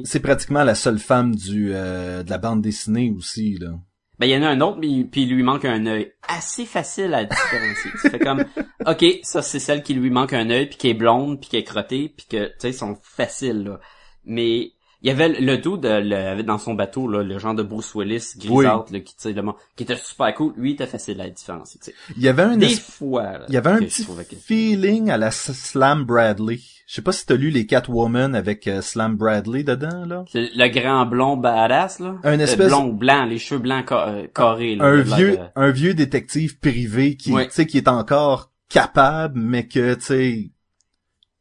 c'est 0.03 0.19
pratiquement 0.19 0.63
la 0.63 0.75
seule 0.75 0.99
femme 0.99 1.33
du 1.33 1.71
euh, 1.73 2.23
de 2.23 2.29
la 2.29 2.37
bande 2.37 2.61
dessinée 2.61 3.13
aussi 3.15 3.57
là. 3.57 3.71
Ben, 4.19 4.27
il 4.27 4.31
y 4.31 4.37
en 4.37 4.43
a 4.43 4.49
un 4.49 4.61
autre, 4.61 4.77
mais 4.79 5.03
puis 5.03 5.23
il 5.23 5.33
lui 5.33 5.43
manque 5.43 5.65
un 5.65 5.85
œil. 5.85 6.13
Assez 6.27 6.65
facile 6.65 7.13
à 7.13 7.25
différencier. 7.25 7.91
tu 8.01 8.09
fais 8.09 8.19
comme, 8.19 8.45
ok, 8.85 9.05
ça 9.23 9.41
c'est 9.41 9.59
celle 9.59 9.83
qui 9.83 9.93
lui 9.93 10.09
manque 10.09 10.33
un 10.33 10.49
œil, 10.49 10.67
puis 10.67 10.77
qui 10.77 10.89
est 10.89 10.93
blonde, 10.93 11.39
puis 11.39 11.49
qui 11.49 11.57
est 11.57 11.63
crottée, 11.63 12.09
puis 12.15 12.25
que, 12.29 12.45
tu 12.45 12.53
sais, 12.59 12.69
ils 12.69 12.73
sont 12.73 12.97
faciles, 13.01 13.63
là. 13.63 13.79
Mais, 14.23 14.71
il 15.05 15.09
y 15.09 15.11
avait 15.11 15.29
le- 15.29 15.57
dos 15.59 15.77
de, 15.77 15.87
le, 15.87 16.41
dans 16.41 16.57
son 16.57 16.73
bateau, 16.73 17.07
là, 17.07 17.21
le 17.23 17.37
genre 17.37 17.53
de 17.53 17.61
Bruce 17.61 17.93
Willis, 17.93 18.33
grisâtre, 18.37 18.91
là, 18.91 18.99
qui, 18.99 19.15
tu 19.15 19.21
sais, 19.21 19.33
le 19.33 19.43
qui 19.75 19.83
était 19.83 19.95
super 19.95 20.33
cool. 20.33 20.53
Lui, 20.57 20.71
il 20.71 20.73
était 20.73 20.87
facile 20.87 21.21
à 21.21 21.29
différencier, 21.29 21.79
tu 21.79 21.91
sais. 21.91 21.95
Il 22.17 22.23
y 22.23 22.27
avait 22.27 22.41
un 22.41 22.57
Des 22.57 22.73
es- 22.73 22.75
fois, 22.79 23.23
là, 23.23 23.45
il 23.47 23.53
y 23.53 23.57
avait 23.57 23.69
un 23.69 23.77
petit 23.77 24.03
que- 24.03 24.35
feeling 24.35 25.11
à 25.11 25.17
la 25.17 25.29
Slam 25.31 26.03
Bradley. 26.05 26.59
Je 26.87 26.95
sais 26.95 27.01
pas 27.01 27.11
si 27.11 27.25
t'as 27.25 27.35
lu 27.35 27.49
les 27.51 27.65
Catwoman 27.67 28.35
avec 28.35 28.67
euh, 28.67 28.81
Slam 28.81 29.15
Bradley 29.15 29.63
dedans 29.63 30.05
là. 30.05 30.25
Le 30.33 30.67
grand 30.69 31.05
blond 31.05 31.37
badass, 31.37 31.99
là. 31.99 32.15
Un 32.23 32.39
Euh, 32.39 32.43
espèce- 32.43 32.67
blond 32.67 32.89
blanc, 32.89 33.25
les 33.25 33.37
cheveux 33.39 33.59
blancs 33.61 33.85
ca- 33.89 34.07
euh, 34.09 34.27
carrés, 34.33 34.75
là. 34.75 34.85
un 34.85 35.01
vieux 35.01 35.31
de- 35.37 35.39
un 35.55 35.71
vieux 35.71 35.93
détective 35.93 36.59
privé 36.59 37.15
qui 37.15 37.31
tu 37.31 37.39
sais 37.51 37.65
qui 37.67 37.77
est 37.77 37.87
encore 37.87 38.51
capable 38.69 39.39
mais 39.39 39.67
que 39.67 39.93
tu 39.95 40.01
sais 40.01 40.51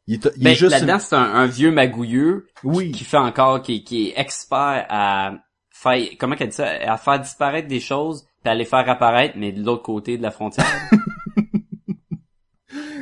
il 0.06 0.14
est, 0.14 0.30
il 0.36 0.42
est 0.42 0.44
Ben, 0.44 0.54
juste 0.54 0.72
là-dedans, 0.72 0.98
c'est 0.98 1.16
un, 1.16 1.22
un 1.22 1.46
vieux 1.46 1.70
magouilleux 1.70 2.46
oui. 2.62 2.92
qui 2.92 3.04
fait 3.04 3.16
encore, 3.16 3.62
qui, 3.62 3.84
qui 3.84 4.08
est 4.08 4.20
expert 4.20 4.86
à 4.88 5.34
faire, 5.70 6.00
comment 6.18 6.36
qu'elle 6.36 6.48
dit 6.48 6.56
ça, 6.56 6.66
à 6.66 6.96
faire 6.96 7.20
disparaître 7.20 7.68
des 7.68 7.80
choses, 7.80 8.26
puis 8.42 8.50
à 8.50 8.54
les 8.54 8.64
faire 8.64 8.88
apparaître, 8.88 9.34
mais 9.36 9.52
de 9.52 9.62
l'autre 9.62 9.82
côté 9.82 10.18
de 10.18 10.22
la 10.22 10.30
frontière. 10.30 10.66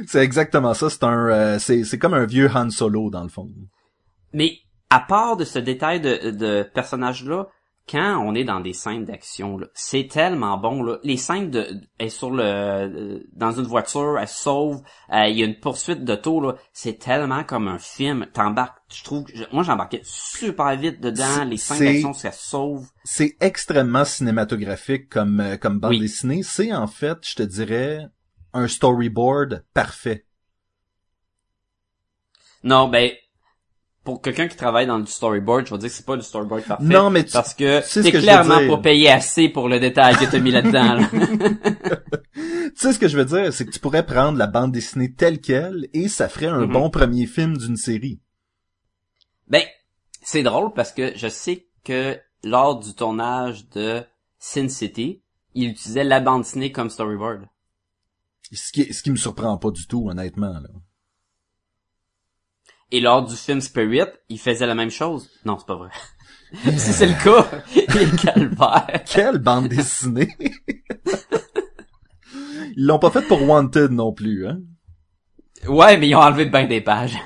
c'est 0.07 0.23
exactement 0.23 0.75
ça. 0.75 0.91
C'est 0.91 1.05
un 1.05 1.29
euh, 1.29 1.59
c'est 1.59 1.85
c'est 1.85 1.99
comme 1.99 2.15
un 2.15 2.27
vieux 2.27 2.51
Han 2.55 2.71
Solo 2.71 3.11
dans 3.11 3.23
le 3.23 3.29
fond. 3.29 3.49
Mais 4.33 4.59
à 4.91 5.01
part 5.01 5.37
de 5.37 5.45
ce 5.45 5.59
détail 5.59 6.01
de, 6.01 6.31
de 6.31 6.63
personnage-là, 6.75 7.49
quand 7.91 8.19
on 8.25 8.35
est 8.35 8.45
dans 8.45 8.61
des 8.61 8.73
scènes 8.73 9.05
d'action, 9.05 9.59
c'est 9.75 10.09
tellement 10.09 10.57
bon. 10.57 10.83
Là. 10.83 10.99
Les 11.03 11.17
scènes 11.17 11.51
de, 11.51 11.67
elle 11.99 12.07
est 12.07 12.09
sur 12.11 12.31
le, 12.31 12.43
euh, 12.45 13.19
dans 13.33 13.51
une 13.53 13.67
voiture, 13.67 14.19
elle 14.19 14.29
se 14.29 14.43
sauve, 14.43 14.83
euh, 15.13 15.27
il 15.27 15.37
y 15.39 15.43
a 15.43 15.47
une 15.47 15.59
poursuite 15.59 16.05
d'auto, 16.05 16.41
là. 16.41 16.55
C'est 16.73 16.99
tellement 16.99 17.43
comme 17.45 17.67
un 17.69 17.79
film. 17.79 18.27
T'embarques, 18.33 18.79
je 18.95 19.03
trouve, 19.03 19.27
moi 19.53 19.63
j'embarquais 19.65 20.01
super 20.05 20.77
vite 20.77 21.01
dedans. 21.01 21.45
Les 21.45 21.57
scènes 21.57 21.81
d'action, 21.81 22.13
ça 22.13 22.31
se 22.33 22.49
sauve. 22.49 22.87
c'est 23.05 23.37
extrêmement 23.41 24.05
cinématographique 24.05 25.09
comme 25.09 25.41
euh, 25.41 25.57
comme 25.57 25.81
bande 25.81 25.91
Oui. 25.91 26.01
dessinée 26.01 26.43
c'est 26.43 26.73
en 26.73 26.87
fait 26.87 27.19
je 27.23 27.35
te 27.35 27.43
dirais 27.43 28.07
un 28.53 28.69
storyboard 28.69 29.65
parfait 29.75 30.25
Non, 32.65 32.89
ben, 32.89 33.11
pour 34.05 34.21
quelqu'un 34.21 34.49
qui 34.49 34.57
travaille 34.57 34.87
dans 34.87 34.99
du 34.99 35.11
storyboard, 35.11 35.67
je 35.67 35.73
vais 35.73 35.79
dire 35.79 35.89
que 35.89 35.95
c'est 35.95 36.05
pas 36.07 36.17
du 36.17 36.23
storyboard 36.23 36.65
parfait. 36.65 36.85
Non, 36.85 37.09
mais 37.11 37.25
tu- 37.25 37.33
parce 37.33 37.55
que 37.55 37.81
tu 37.83 37.87
sais 37.89 38.03
t'es 38.03 38.13
clairement 38.13 38.67
pas 38.67 38.79
payé 38.79 39.09
assez 39.11 39.49
pour 39.49 39.69
le 39.69 39.79
détail 39.79 40.17
que 40.17 40.25
t'as 40.25 40.39
mis 40.41 40.51
là-dedans. 40.51 40.95
là. 40.95 41.09
Tu 42.75 42.79
sais 42.89 42.93
ce 42.95 42.99
que 42.99 43.07
je 43.09 43.19
veux 43.19 43.25
dire, 43.27 43.53
c'est 43.53 43.67
que 43.67 43.71
tu 43.71 43.79
pourrais 43.79 44.05
prendre 44.07 44.39
la 44.39 44.47
bande 44.47 44.73
dessinée 44.73 45.13
telle 45.13 45.41
quelle 45.41 45.89
et 45.93 46.09
ça 46.09 46.29
ferait 46.29 46.47
un 46.47 46.67
Mhm. 46.67 46.73
bon 46.73 46.91
premier 46.91 47.27
film 47.27 47.57
d'une 47.59 47.77
série. 47.77 48.19
Ben, 49.49 49.63
c'est 50.23 50.43
drôle 50.43 50.73
parce 50.73 50.91
que 50.93 51.13
je 51.17 51.29
sais 51.29 51.67
que 51.85 52.19
lors 52.43 52.79
du 52.81 52.95
tournage 52.95 53.69
de 53.71 54.03
Sin 54.39 54.69
City, 54.69 55.23
il 55.55 55.69
utilisait 55.69 56.05
la 56.05 56.21
bande 56.21 56.43
dessinée 56.43 56.73
comme 56.73 56.89
storyboard. 56.91 57.43
Ce 58.53 58.73
qui, 58.73 58.93
ce 58.93 59.03
qui 59.03 59.11
me 59.11 59.17
surprend 59.17 59.57
pas 59.59 59.71
du 59.71 59.87
tout, 59.87 60.09
honnêtement. 60.09 60.53
Là. 60.55 60.69
Et 62.93 63.01
lors 63.01 63.25
du 63.25 63.35
film 63.35 63.63
Spirit, 63.63 64.11
il 64.29 64.39
faisait 64.39 64.67
la 64.67 64.75
même 64.75 64.91
chose. 64.91 65.31
Non, 65.47 65.57
c'est 65.59 65.67
pas 65.67 65.77
vrai. 65.77 65.89
si 66.79 66.93
c'est 66.93 67.07
le 67.07 67.15
cas, 67.15 67.49
il 67.75 68.03
est 68.03 68.23
calvaire. 68.23 69.03
Quelle 69.07 69.39
bande 69.39 69.69
dessinée! 69.69 70.37
Ils 72.75 72.87
l'ont 72.87 72.99
pas 72.99 73.11
fait 73.11 73.21
pour 73.23 73.43
Wanted 73.43 73.91
non 73.91 74.15
plus, 74.15 74.47
hein? 74.47 74.61
Ouais, 75.69 75.99
mais 75.99 76.09
ils 76.09 76.15
ont 76.15 76.21
enlevé 76.21 76.47
bien 76.47 76.67
des 76.67 76.81
pages. 76.81 77.19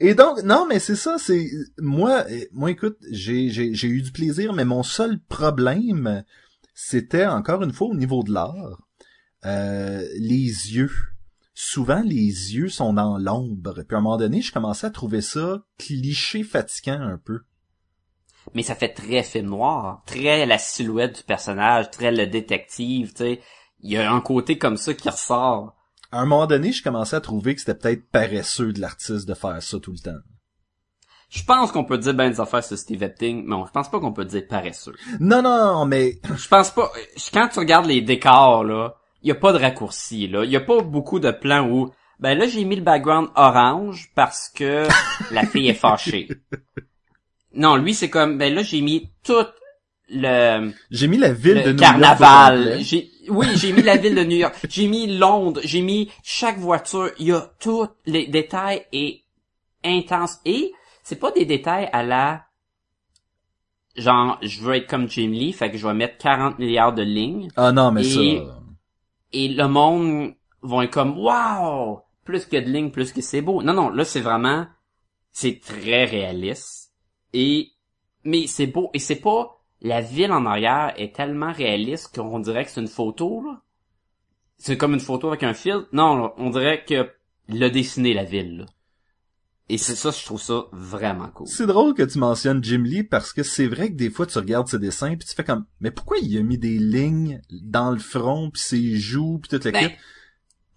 Et 0.00 0.14
donc, 0.14 0.42
non, 0.42 0.66
mais 0.66 0.78
c'est 0.78 0.96
ça, 0.96 1.16
c'est 1.18 1.50
moi, 1.78 2.24
moi, 2.52 2.70
écoute, 2.70 2.96
j'ai, 3.10 3.50
j'ai, 3.50 3.74
j'ai 3.74 3.88
eu 3.88 4.00
du 4.00 4.10
plaisir, 4.10 4.54
mais 4.54 4.64
mon 4.64 4.82
seul 4.82 5.20
problème, 5.28 6.24
c'était 6.72 7.26
encore 7.26 7.62
une 7.62 7.72
fois 7.72 7.88
au 7.88 7.94
niveau 7.94 8.22
de 8.22 8.32
l'art, 8.32 8.80
euh, 9.44 10.02
les 10.18 10.74
yeux. 10.74 10.90
Souvent, 11.60 12.02
les 12.04 12.54
yeux 12.54 12.68
sont 12.68 12.92
dans 12.92 13.18
l'ombre. 13.18 13.82
Puis 13.82 13.96
à 13.96 13.98
un 13.98 14.00
moment 14.00 14.16
donné, 14.16 14.42
je 14.42 14.52
commençais 14.52 14.86
à 14.86 14.90
trouver 14.90 15.20
ça 15.20 15.60
cliché 15.76 16.44
fatigant 16.44 17.00
un 17.00 17.18
peu. 17.18 17.40
mais 18.54 18.62
ça 18.62 18.76
fait 18.76 18.90
très 18.94 19.24
film 19.24 19.46
noir, 19.48 20.04
très 20.06 20.46
la 20.46 20.56
silhouette 20.56 21.16
du 21.16 21.22
personnage, 21.24 21.90
très 21.90 22.12
le 22.12 22.28
détective, 22.28 23.08
tu 23.12 23.16
sais. 23.24 23.40
Il 23.80 23.90
y 23.90 23.96
a 23.96 24.08
un 24.12 24.20
côté 24.20 24.56
comme 24.56 24.76
ça 24.76 24.94
qui 24.94 25.10
ressort. 25.10 25.74
À 26.12 26.20
un 26.20 26.26
moment 26.26 26.46
donné, 26.46 26.70
je 26.70 26.80
commençais 26.84 27.16
à 27.16 27.20
trouver 27.20 27.56
que 27.56 27.60
c'était 27.60 27.74
peut-être 27.74 28.08
paresseux 28.08 28.72
de 28.72 28.80
l'artiste 28.80 29.26
de 29.28 29.34
faire 29.34 29.60
ça 29.60 29.80
tout 29.80 29.90
le 29.92 29.98
temps. 29.98 30.20
Je 31.28 31.42
pense 31.42 31.72
qu'on 31.72 31.84
peut 31.84 31.98
dire 31.98 32.14
ben 32.14 32.30
des 32.30 32.40
affaires 32.40 32.62
sur 32.62 32.78
Steve 32.78 33.02
Epting, 33.02 33.44
mais 33.44 33.56
on- 33.56 33.66
je 33.66 33.72
pense 33.72 33.90
pas 33.90 33.98
qu'on 33.98 34.12
peut 34.12 34.24
dire 34.24 34.46
paresseux. 34.48 34.94
Non, 35.18 35.42
non, 35.42 35.86
mais 35.86 36.20
Je 36.36 36.46
pense 36.46 36.70
pas. 36.70 36.92
Quand 37.32 37.48
tu 37.48 37.58
regardes 37.58 37.86
les 37.86 38.00
décors 38.00 38.62
là, 38.62 38.94
il 39.22 39.28
y 39.28 39.32
a 39.32 39.34
pas 39.34 39.52
de 39.52 39.58
raccourci 39.58 40.28
là. 40.28 40.44
Il 40.44 40.50
y 40.50 40.56
a 40.56 40.60
pas 40.60 40.80
beaucoup 40.82 41.20
de 41.20 41.30
plans 41.30 41.68
où 41.68 41.90
ben 42.20 42.36
là 42.36 42.46
j'ai 42.46 42.64
mis 42.64 42.76
le 42.76 42.82
background 42.82 43.28
orange 43.36 44.10
parce 44.14 44.48
que 44.48 44.86
la 45.32 45.44
fille 45.46 45.68
est 45.68 45.74
fâchée. 45.74 46.28
Non, 47.54 47.76
lui 47.76 47.94
c'est 47.94 48.10
comme 48.10 48.38
ben 48.38 48.54
là 48.54 48.62
j'ai 48.62 48.80
mis 48.80 49.10
tout 49.24 49.46
le 50.10 50.72
j'ai 50.90 51.06
mis 51.06 51.18
la 51.18 51.32
ville 51.32 51.62
de 51.62 51.72
New 51.72 51.78
carnaval. 51.78 52.80
oui, 53.28 53.46
j'ai 53.56 53.72
mis 53.72 53.82
la 53.82 53.96
ville 53.96 54.14
de 54.14 54.24
New 54.24 54.36
York. 54.36 54.54
J'ai 54.68 54.88
mis 54.88 55.18
Londres. 55.18 55.60
J'ai 55.64 55.82
mis 55.82 56.10
chaque 56.22 56.58
voiture. 56.58 57.10
Il 57.18 57.26
y 57.26 57.32
a 57.32 57.52
tous 57.60 57.86
les 58.06 58.26
détails 58.26 58.84
et 58.92 59.22
intense. 59.84 60.38
Et 60.46 60.72
c'est 61.02 61.18
pas 61.20 61.30
des 61.30 61.44
détails 61.44 61.88
à 61.92 62.02
la 62.02 62.44
genre 63.96 64.38
je 64.42 64.60
veux 64.60 64.76
être 64.76 64.86
comme 64.88 65.08
Jim 65.08 65.30
Lee, 65.30 65.52
fait 65.52 65.70
que 65.70 65.76
je 65.76 65.86
vais 65.86 65.94
mettre 65.94 66.18
40 66.18 66.58
milliards 66.58 66.94
de 66.94 67.02
lignes 67.02 67.48
Ah 67.56 67.72
non, 67.72 67.90
mais 67.90 68.06
Et- 68.06 68.38
ça... 68.38 68.60
et 69.32 69.48
le 69.48 69.66
monde 69.68 70.34
vont 70.62 70.82
être 70.82 70.92
comme 70.92 71.18
wow, 71.18 72.02
plus 72.24 72.46
que 72.46 72.56
de 72.56 72.70
lignes, 72.70 72.90
plus 72.90 73.12
que 73.12 73.20
c'est 73.20 73.42
beau. 73.42 73.62
Non 73.62 73.74
non, 73.74 73.90
là 73.90 74.04
c'est 74.04 74.20
vraiment 74.20 74.66
c'est 75.32 75.60
très 75.60 76.04
réaliste 76.04 76.92
et 77.32 77.70
mais 78.24 78.46
c'est 78.46 78.66
beau 78.66 78.90
et 78.94 78.98
c'est 78.98 79.20
pas 79.20 79.62
la 79.80 80.00
ville 80.00 80.32
en 80.32 80.46
arrière 80.46 80.92
est 80.96 81.14
tellement 81.14 81.52
réaliste 81.52 82.14
qu'on 82.14 82.40
dirait 82.40 82.64
que 82.64 82.70
c'est 82.70 82.80
une 82.80 82.88
photo 82.88 83.42
là. 83.44 83.62
C'est 84.60 84.76
comme 84.76 84.94
une 84.94 85.00
photo 85.00 85.28
avec 85.28 85.44
un 85.44 85.54
fil. 85.54 85.86
Non, 85.92 86.32
on 86.36 86.50
dirait 86.50 86.84
que 86.84 87.08
il 87.48 87.62
a 87.62 87.70
dessiné 87.70 88.12
la 88.12 88.24
ville. 88.24 88.66
Et 89.70 89.76
c'est 89.76 89.94
ça, 89.94 90.10
je 90.10 90.24
trouve 90.24 90.40
ça 90.40 90.64
vraiment 90.72 91.28
cool. 91.28 91.46
C'est 91.46 91.66
drôle 91.66 91.92
que 91.94 92.02
tu 92.02 92.18
mentionnes 92.18 92.64
Jim 92.64 92.82
Lee 92.84 93.04
parce 93.04 93.32
que 93.34 93.42
c'est 93.42 93.66
vrai 93.66 93.90
que 93.90 93.96
des 93.96 94.08
fois 94.10 94.24
tu 94.26 94.38
regardes 94.38 94.68
ses 94.68 94.78
dessins 94.78 95.14
puis 95.16 95.28
tu 95.28 95.34
fais 95.34 95.44
comme 95.44 95.66
mais 95.80 95.90
pourquoi 95.90 96.16
il 96.18 96.38
a 96.38 96.42
mis 96.42 96.56
des 96.56 96.78
lignes 96.78 97.42
dans 97.50 97.90
le 97.90 97.98
front 97.98 98.50
puis 98.50 98.62
ses 98.62 98.96
joues 98.96 99.38
puis 99.38 99.50
toute 99.50 99.64
la 99.66 99.72
Ben, 99.72 99.90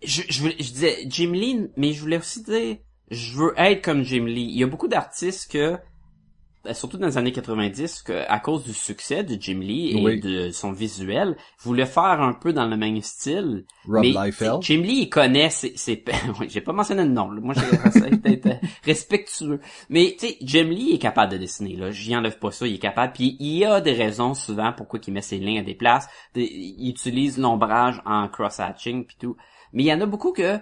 je, 0.04 0.24
je, 0.28 0.42
voulais- 0.42 0.56
je 0.60 0.72
disais 0.74 0.98
Jim 1.08 1.32
Lee, 1.32 1.68
mais 1.78 1.94
je 1.94 2.02
voulais 2.02 2.18
aussi 2.18 2.44
dire, 2.44 2.78
je 3.10 3.38
veux 3.38 3.54
être 3.56 3.82
comme 3.84 4.04
Jim 4.04 4.26
Lee. 4.26 4.50
Il 4.52 4.58
y 4.60 4.64
a 4.64 4.68
beaucoup 4.68 4.88
d'artistes 4.90 5.50
que, 5.52 5.78
surtout 6.74 6.98
dans 6.98 7.08
les 7.08 7.18
années 7.18 7.32
90, 7.32 8.04
que, 8.04 8.24
à 8.28 8.40
cause 8.40 8.64
du 8.64 8.74
succès 8.74 9.24
de 9.24 9.40
Jim 9.42 9.60
Lee 9.60 9.98
et 9.98 10.04
Oui. 10.04 10.20
de 10.20 10.52
son 10.52 10.72
visuel, 10.72 11.36
voulaient 11.60 11.86
faire 11.86 12.22
un 12.22 12.34
peu 12.34 12.54
dans 12.54 12.66
le 12.66 12.78
même 12.78 13.02
style. 13.02 13.66
Rob 13.88 14.02
mais 14.02 14.12
Liefeld. 14.12 14.62
Jim 14.62 14.82
Lee, 14.82 15.02
il 15.04 15.10
connaît 15.10 15.50
ses... 15.50 15.76
ses... 15.76 16.04
j'ai 16.48 16.62
pas 16.62 16.74
mentionné 16.74 17.04
le 17.04 17.10
nom, 17.10 17.32
là. 17.32 17.42
moi 17.42 17.54
j'ai 17.56 18.18
d'être 18.18 18.46
euh, 18.46 18.68
respectueux. 18.84 19.60
Mais 19.90 20.16
tu 20.20 20.28
sais, 20.28 20.38
Jim 20.42 20.70
Lee 20.70 20.94
est 20.94 21.00
capable 21.00 21.32
de 21.34 21.38
dessiner, 21.38 21.76
là. 21.76 21.92
J'y 21.92 22.16
enlève 22.16 22.38
pas 22.38 22.52
ça, 22.52 22.68
il 22.68 22.76
est 22.76 22.80
capable. 22.80 23.14
Puis 23.14 23.38
il 23.40 23.58
y 23.58 23.66
a 23.66 23.82
des 23.82 23.94
raisons 23.94 24.34
souvent 24.34 24.74
pourquoi 24.74 25.00
il 25.06 25.14
met 25.14 25.22
ses 25.22 25.38
lignes 25.38 25.60
à 25.60 25.64
des 25.64 25.76
places. 25.76 26.08
Il 26.36 26.90
utilise 26.90 27.38
l'ombrage 27.38 28.02
en 28.06 28.28
cross-hatching 28.28 29.06
puis 29.06 29.18
tout. 29.20 29.36
Mais 29.74 29.84
il 29.84 29.88
y 29.88 29.94
en 29.94 30.02
a 30.02 30.06
beaucoup 30.06 30.32
que, 30.32 30.60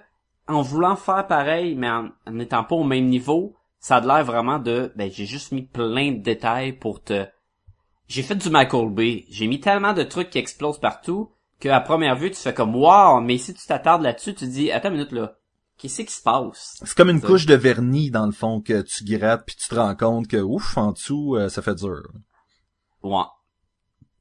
en 0.48 0.62
voulant 0.62 0.96
faire 0.96 1.28
pareil, 1.28 1.76
mais 1.76 1.90
en 1.90 2.10
en 2.26 2.32
n'étant 2.32 2.64
pas 2.64 2.76
au 2.76 2.84
même 2.84 3.06
niveau, 3.08 3.56
ça 3.80 3.98
a 3.98 4.02
l'air 4.02 4.24
vraiment 4.26 4.60
de, 4.60 4.92
ben 4.96 5.10
j'ai 5.12 5.26
juste 5.26 5.52
mis 5.52 5.64
plein 5.64 6.12
de 6.12 6.20
détails 6.22 6.74
pour 6.74 7.02
te... 7.04 7.26
J'ai 8.08 8.24
fait 8.24 8.36
du 8.36 8.50
Michael 8.50 8.90
Bay. 8.90 9.26
J'ai 9.30 9.48
mis 9.48 9.60
tellement 9.60 9.94
de 9.94 10.04
trucs 10.04 10.30
qui 10.32 10.38
explosent 10.40 10.80
partout 10.80 11.32
que 11.60 11.70
à 11.70 11.80
première 11.80 12.16
vue, 12.16 12.32
tu 12.32 12.38
fais 12.38 12.54
comme 12.54 12.76
wow, 12.76 13.22
mais 13.22 13.38
si 13.38 13.54
tu 13.54 13.66
t'attardes 13.68 14.02
là-dessus, 14.02 14.34
tu 14.34 14.46
te 14.46 14.50
dis 14.52 14.72
attends 14.72 14.90
une 14.90 14.96
minute 14.96 15.12
là. 15.12 15.36
Qu'est-ce 15.78 16.02
qui 16.02 16.12
se 16.12 16.22
passe? 16.22 16.78
C'est 16.84 16.96
comme 16.98 17.10
une 17.10 17.22
Ça. 17.22 17.28
couche 17.28 17.46
de 17.46 17.56
vernis 17.56 18.10
dans 18.12 18.26
le 18.26 18.32
fond 18.34 18.60
que 18.62 18.82
tu 18.82 19.04
grattes 19.06 19.46
puis 19.46 19.56
tu 19.56 19.70
te 19.70 19.76
rends 19.76 19.96
compte 19.96 20.28
que 20.28 20.38
ouf 20.38 20.78
en 20.78 20.92
dessous 20.92 21.36
euh, 21.38 21.48
ça 21.50 21.62
fait 21.62 21.76
dur. 21.76 22.02
Ouais. 23.04 23.24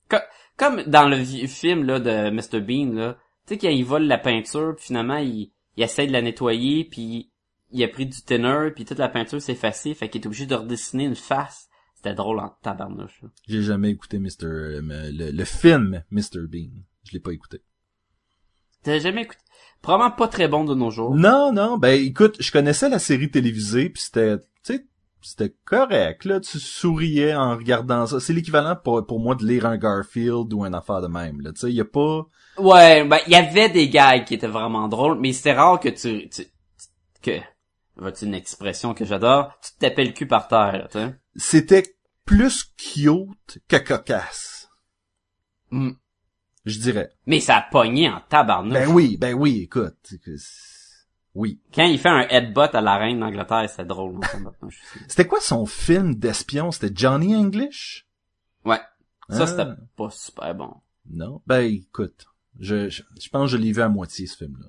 Co- 0.09 0.17
Comme 0.57 0.83
dans 0.85 1.09
le 1.09 1.17
vieux 1.17 1.49
film 1.49 1.85
là 1.85 1.99
de 1.99 2.31
Mr 2.31 2.61
Bean 2.61 2.93
là, 2.95 3.15
tu 3.47 3.55
sais 3.55 3.59
quand 3.59 3.69
il 3.71 3.85
vole 3.85 4.05
la 4.05 4.19
peinture, 4.19 4.75
puis 4.77 4.87
finalement 4.87 5.17
il, 5.17 5.51
il 5.77 5.83
essaie 5.83 6.07
de 6.07 6.13
la 6.13 6.23
nettoyer, 6.23 6.85
puis 6.85 7.31
il 7.71 7.83
a 7.85 7.89
pris 7.89 8.07
du 8.07 8.21
thinner, 8.23 8.71
puis 8.75 8.85
toute 8.85 8.99
la 8.99 9.09
peinture 9.09 9.41
s'est 9.43 9.53
effacée, 9.53 9.95
fait 9.95 10.09
qu'il 10.09 10.21
est 10.23 10.27
obligé 10.27 10.47
de 10.47 10.55
redessiner 10.55 11.05
une 11.05 11.15
face. 11.17 11.69
C'était 11.95 12.15
drôle 12.15 12.39
en 12.39 12.51
tabarnouche. 12.63 13.21
là. 13.23 13.29
J'ai 13.49 13.63
jamais 13.63 13.91
écouté 13.91 14.19
Mr. 14.21 14.29
euh, 14.45 14.81
le, 14.83 15.31
le 15.33 15.45
film 15.45 16.05
Mr. 16.13 16.47
Bean. 16.49 16.71
Je 17.05 17.13
l'ai 17.13 17.21
pas 17.21 17.33
écouté. 17.33 17.61
T'as 18.85 19.01
jamais 19.01 19.23
écouté? 19.23 19.41
Probablement 19.83 20.13
pas 20.13 20.29
très 20.29 20.47
bon 20.49 20.65
de 20.65 20.75
nos 20.75 20.91
jours. 20.91 21.15
Non, 21.15 21.53
non, 21.53 21.77
ben 21.77 22.01
écoute, 22.01 22.37
je 22.41 22.53
connaissais 22.53 22.89
la 22.89 22.99
série 23.01 23.31
télévisée 23.31 23.91
puis 23.91 24.01
c'était, 24.03 24.39
tu 24.39 24.45
sais, 24.63 24.87
c'était 25.23 25.55
correct 25.65 26.25
là, 26.25 26.39
tu 26.41 26.59
souriais 26.61 27.35
en 27.35 27.57
regardant 27.57 28.07
ça. 28.07 28.21
C'est 28.21 28.33
l'équivalent 28.33 28.77
pour, 28.77 29.05
pour 29.05 29.19
moi 29.19 29.35
de 29.35 29.45
lire 29.45 29.67
un 29.67 29.77
Garfield 29.77 30.53
ou 30.53 30.63
un 30.65 30.73
affaire 30.73 31.01
de 31.01 31.09
même 31.09 31.41
là, 31.41 31.53
tu 31.53 31.61
sais, 31.61 31.73
y 31.73 31.81
a 31.81 31.85
pas 31.85 32.27
Ouais, 32.59 33.05
ben 33.05 33.19
il 33.27 33.33
y 33.33 33.37
avait 33.37 33.69
des 33.69 33.89
gags 33.89 34.25
qui 34.25 34.35
étaient 34.35 34.47
vraiment 34.47 34.87
drôles, 34.89 35.19
mais 35.19 35.33
c'était 35.33 35.53
rare 35.55 35.81
que 35.81 35.89
tu, 35.89 36.29
tu 36.29 36.45
que 37.23 37.33
vois-tu 37.99 38.25
une 38.27 38.35
expression 38.35 38.95
que 38.95 39.05
j'adore, 39.05 39.53
tu 39.63 39.73
te 39.73 39.79
tapais 39.81 40.05
le 40.05 40.13
cul 40.13 40.27
par 40.27 40.49
terre, 40.49 40.73
là, 40.73 40.89
tu 40.91 40.99
sais. 40.99 41.15
c'était 41.37 41.97
plus 42.25 42.65
cute 42.77 43.59
que 43.69 43.77
cocasse, 43.77 44.69
Mm. 45.71 45.91
je 46.65 46.79
dirais. 46.79 47.11
Mais 47.27 47.41
ça 47.41 47.57
a 47.59 47.63
pogné 47.63 48.09
en 48.09 48.21
tabarnouche. 48.29 48.73
Ben 48.75 48.89
oui, 48.91 49.17
ben 49.19 49.35
oui, 49.35 49.61
écoute, 49.63 49.97
oui. 51.35 51.61
Quand 51.75 51.85
il 51.85 51.99
fait 51.99 52.09
un 52.09 52.27
headbutt 52.29 52.75
à 52.75 52.81
la 52.81 52.97
reine 52.97 53.21
d'Angleterre, 53.21 53.69
c'est 53.69 53.87
drôle. 53.87 54.19
C'était 55.07 55.27
quoi 55.27 55.41
son 55.41 55.67
film 55.67 56.15
d'espion? 56.15 56.71
C'était 56.71 56.95
Johnny 56.95 57.37
English? 57.37 58.07
Ouais. 58.65 58.81
Ça, 59.31 59.43
Ah. 59.43 59.47
c'était 59.47 59.67
pas 59.97 60.11
super 60.11 60.55
bon. 60.55 60.75
Non. 61.11 61.43
Ben 61.47 61.61
écoute, 61.61 62.27
je, 62.59 62.89
je, 62.89 63.03
je 63.21 63.29
pense 63.31 63.51
que 63.51 63.57
je 63.57 63.63
l'ai 63.63 63.73
vu 63.73 63.83
à 63.83 63.89
moitié 63.89 64.27
ce 64.27 64.37
film-là. 64.37 64.67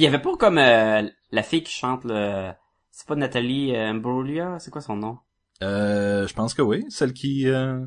Puis 0.00 0.06
il 0.06 0.10
y 0.12 0.14
avait 0.14 0.22
pas 0.22 0.34
comme 0.38 0.56
euh, 0.56 1.02
la 1.30 1.42
fille 1.42 1.62
qui 1.62 1.74
chante 1.74 2.04
le... 2.04 2.52
C'est 2.90 3.06
pas 3.06 3.16
Nathalie 3.16 3.76
euh, 3.76 3.90
Imbruglia? 3.90 4.58
C'est 4.58 4.70
quoi 4.70 4.80
son 4.80 4.96
nom? 4.96 5.18
Euh, 5.62 6.26
je 6.26 6.32
pense 6.32 6.54
que 6.54 6.62
oui, 6.62 6.86
celle 6.88 7.12
qui. 7.12 7.46
euh, 7.48 7.84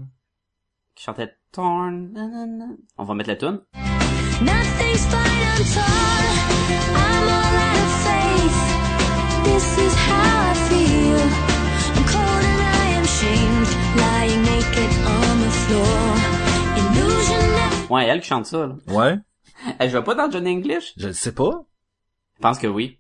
Qui 0.94 1.06
chantait 1.06 1.34
Torn... 1.52 2.12
nanana. 2.14 2.66
On 3.00 3.04
va 3.04 3.16
mettre 3.16 3.30
la 3.32 3.36
tune. 3.36 3.62
Nothing's 4.44 5.08
fine, 5.08 5.42
I'm 5.42 5.64
torn. 5.74 6.30
I'm 6.70 6.94
all 6.94 7.30
out 7.34 7.78
of 7.82 7.92
faith. 8.06 8.60
This 9.46 9.78
is 9.80 9.96
how 10.06 10.52
I 10.52 10.54
feel. 10.70 11.18
I'm 11.96 12.06
cold 12.06 12.44
and 12.46 12.62
I 12.62 12.94
am 12.96 13.06
shamed, 13.08 13.70
lying 13.98 14.42
naked 14.44 14.92
on 15.08 15.40
the 15.42 15.50
floor. 15.66 15.98
Illusion 16.78 17.42
that 17.56 17.90
Ouais, 17.92 18.06
elle 18.06 18.22
qui 18.22 18.28
chante 18.28 18.46
ça, 18.46 18.68
là. 18.68 18.76
Ouais. 18.90 19.18
Elle 19.80 19.90
jouait 19.90 20.04
pas 20.04 20.14
dans 20.14 20.30
Johnny 20.30 20.52
English? 20.52 20.94
Je 20.98 21.08
le 21.08 21.14
sais 21.14 21.32
pas. 21.34 21.66
Je 22.44 22.48
pense 22.50 22.60
que 22.60 22.68
oui. 22.68 23.00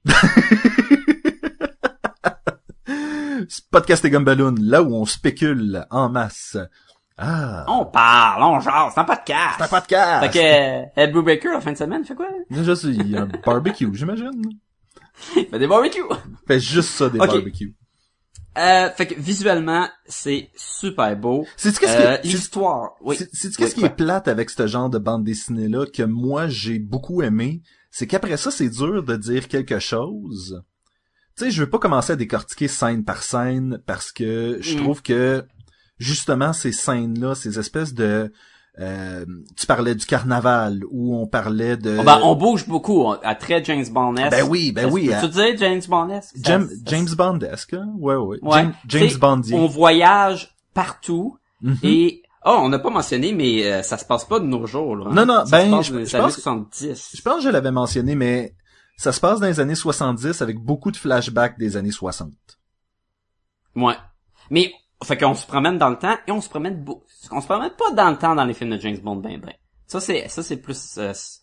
C'est 3.49 3.65
Podcast 3.71 4.05
et 4.05 4.09
Gumballoon, 4.09 4.55
là 4.57 4.81
où 4.81 4.95
on 4.95 5.03
spécule 5.03 5.85
en 5.91 6.07
masse. 6.07 6.55
Ah. 7.17 7.65
On 7.67 7.83
parle, 7.83 8.41
on 8.41 8.61
jase, 8.61 8.93
c'est 8.95 9.01
un 9.01 9.03
podcast. 9.03 9.55
C'est 9.57 9.63
un 9.63 9.67
podcast. 9.67 10.31
Fait 10.31 10.39
que, 10.39 10.39
euh, 10.39 10.85
Ed 10.95 11.11
Brubaker, 11.11 11.51
la 11.51 11.59
fin 11.59 11.73
de 11.73 11.77
semaine, 11.77 12.05
fait 12.05 12.15
quoi? 12.15 12.29
C'est 12.49 12.85
il 12.85 13.09
y 13.09 13.17
a 13.17 13.23
un 13.23 13.29
barbecue, 13.45 13.89
j'imagine. 13.93 14.31
Il 15.35 15.45
fait 15.47 15.59
des 15.59 15.67
barbecues. 15.67 16.03
Fait 16.47 16.61
juste 16.61 16.91
ça 16.91 17.09
des 17.09 17.17
barbecues. 17.19 17.75
Euh, 18.57 18.89
fait 18.91 19.07
que 19.07 19.15
visuellement, 19.19 19.89
c'est 20.05 20.51
super 20.55 21.17
beau. 21.17 21.45
C'est-tu 21.57 21.79
qu'est-ce 21.81 21.97
Euh, 21.97 22.15
que- 22.15 22.27
L'histoire, 22.27 22.91
oui. 23.01 23.17
C'est 23.19 23.27
c'est 23.33 23.53
qu'est-ce 23.53 23.75
Oui, 23.75 23.81
qui 23.81 23.85
est 23.87 23.89
plate 23.95 24.29
avec 24.29 24.49
ce 24.49 24.67
genre 24.67 24.89
de 24.89 24.99
bande 24.99 25.25
dessinée 25.25 25.67
là 25.67 25.85
que 25.85 26.03
moi 26.03 26.47
j'ai 26.47 26.79
beaucoup 26.79 27.21
aimé, 27.23 27.61
c'est 27.95 28.07
qu'après 28.07 28.37
ça 28.37 28.49
c'est 28.51 28.69
dur 28.69 29.03
de 29.03 29.15
dire 29.15 29.47
quelque 29.47 29.77
chose. 29.79 30.63
Tu 31.37 31.45
sais, 31.45 31.51
je 31.51 31.61
veux 31.63 31.69
pas 31.69 31.79
commencer 31.79 32.13
à 32.13 32.15
décortiquer 32.15 32.67
scène 32.67 33.03
par 33.03 33.21
scène 33.23 33.79
parce 33.85 34.11
que 34.11 34.57
je 34.61 34.75
Mm. 34.77 34.81
trouve 34.81 35.01
que 35.03 35.45
justement 35.99 36.53
ces 36.53 36.71
scènes 36.71 37.19
là, 37.19 37.35
ces 37.35 37.59
espèces 37.59 37.93
de 37.93 38.31
euh, 38.79 39.23
tu 39.55 39.67
parlais 39.67 39.93
du 39.93 40.03
carnaval 40.07 40.81
où 40.89 41.15
on 41.15 41.27
parlait 41.27 41.77
de 41.77 41.95
Oh, 41.99 42.03
ben, 42.03 42.19
on 42.23 42.33
bouge 42.35 42.67
beaucoup, 42.67 43.13
à 43.21 43.35
très 43.35 43.63
James 43.63 43.85
Bond-esque. 43.87 44.31
Ben 44.31 44.47
oui, 44.49 44.71
ben 44.71 44.89
oui, 44.91 45.09
Tu 45.09 45.13
à- 45.13 45.27
dire 45.27 45.55
James 45.59 45.81
Bond-esque? 45.87 46.35
James, 46.41 46.67
James 46.83 47.09
Bondesque, 47.15 47.73
hein? 47.75 47.93
ouais 47.99 48.15
ouais, 48.15 48.39
Ouais. 48.41 48.51
James, 48.63 48.73
James 48.87 49.19
Bondier. 49.19 49.55
On 49.55 49.67
voyage 49.67 50.55
partout 50.73 51.37
Mhm. 51.61 51.77
et 51.83 52.22
oh, 52.45 52.57
on 52.61 52.69
n'a 52.69 52.79
pas 52.79 52.89
mentionné, 52.89 53.33
mais 53.33 53.65
euh, 53.65 53.83
ça 53.83 53.97
se 53.97 54.05
passe 54.05 54.25
pas 54.25 54.39
de 54.39 54.45
nos 54.45 54.65
jours. 54.67 54.95
Là, 54.95 55.05
hein. 55.09 55.13
Non, 55.13 55.25
non, 55.25 55.45
Ça 55.45 55.57
ben, 55.57 55.65
se 55.83 55.91
passe 55.91 56.07
je- 56.09 56.17
dans 56.17 56.23
pense- 56.23 56.33
70. 56.33 57.11
Je 57.15 57.21
pense 57.21 57.35
que 57.37 57.41
je 57.43 57.49
l'avais 57.49 57.71
mentionné, 57.71 58.15
mais 58.15 58.55
ça 58.97 59.11
se 59.11 59.19
passe 59.19 59.39
dans 59.39 59.47
les 59.47 59.59
années 59.59 59.75
70 59.75 60.41
avec 60.41 60.57
beaucoup 60.59 60.91
de 60.91 60.97
flashbacks 60.97 61.57
des 61.57 61.77
années 61.77 61.91
60. 61.91 62.31
Ouais. 63.75 63.95
Mais 64.49 64.71
fait 65.03 65.17
qu'on 65.17 65.33
se 65.33 65.45
promène 65.47 65.77
dans 65.77 65.89
le 65.89 65.97
temps 65.97 66.15
et 66.27 66.31
on 66.31 66.41
se 66.41 66.49
promène 66.49 66.83
beau- 66.83 67.03
on 67.31 67.41
se 67.41 67.45
promène 67.47 67.71
pas 67.71 67.91
dans 67.91 68.09
le 68.11 68.17
temps 68.17 68.35
dans 68.35 68.45
les 68.45 68.53
films 68.53 68.69
de 68.71 68.79
James 68.79 68.97
Bond 68.99 69.17
ben 69.17 69.39
ben. 69.39 69.53
Ça 69.87 69.99
c'est 69.99 70.27
ça 70.29 70.43
c'est 70.43 70.57
plus 70.57 70.97
euh, 70.97 71.11
c'est- 71.13 71.41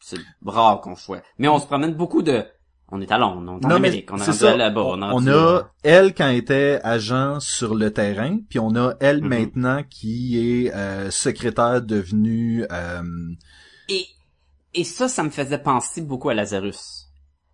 c'est 0.00 0.18
rare 0.46 0.80
qu'on 0.80 0.96
soit. 0.96 1.22
Mais 1.38 1.48
on 1.48 1.58
se 1.58 1.66
promène 1.66 1.94
beaucoup 1.94 2.22
de 2.22 2.46
on 2.92 3.00
est 3.00 3.12
à 3.12 3.18
Londres, 3.18 3.42
on 3.46 3.60
est 3.60 3.66
en 3.66 3.70
Amérique, 3.70 4.12
on 4.12 4.16
est 4.16 4.32
ça. 4.32 4.56
on, 4.74 5.26
a 5.28 5.70
elle 5.82 6.14
quand 6.14 6.28
elle 6.28 6.36
était 6.36 6.80
agent 6.82 7.40
sur 7.40 7.74
le 7.74 7.92
terrain, 7.92 8.38
puis 8.48 8.58
on 8.58 8.74
a 8.76 8.94
elle 9.00 9.20
Mhm. 9.22 9.28
maintenant 9.28 9.82
qui 9.88 10.38
est 10.64 10.74
euh, 10.74 11.10
secrétaire 11.10 11.82
devenue 11.82 12.64
euh, 12.70 13.02
Et, 13.88 14.06
et 14.74 14.84
ça, 14.84 15.08
ça 15.08 15.22
me 15.22 15.30
faisait 15.30 15.58
penser 15.62 16.00
beaucoup 16.00 16.28
à 16.30 16.34
Lazarus. 16.34 17.06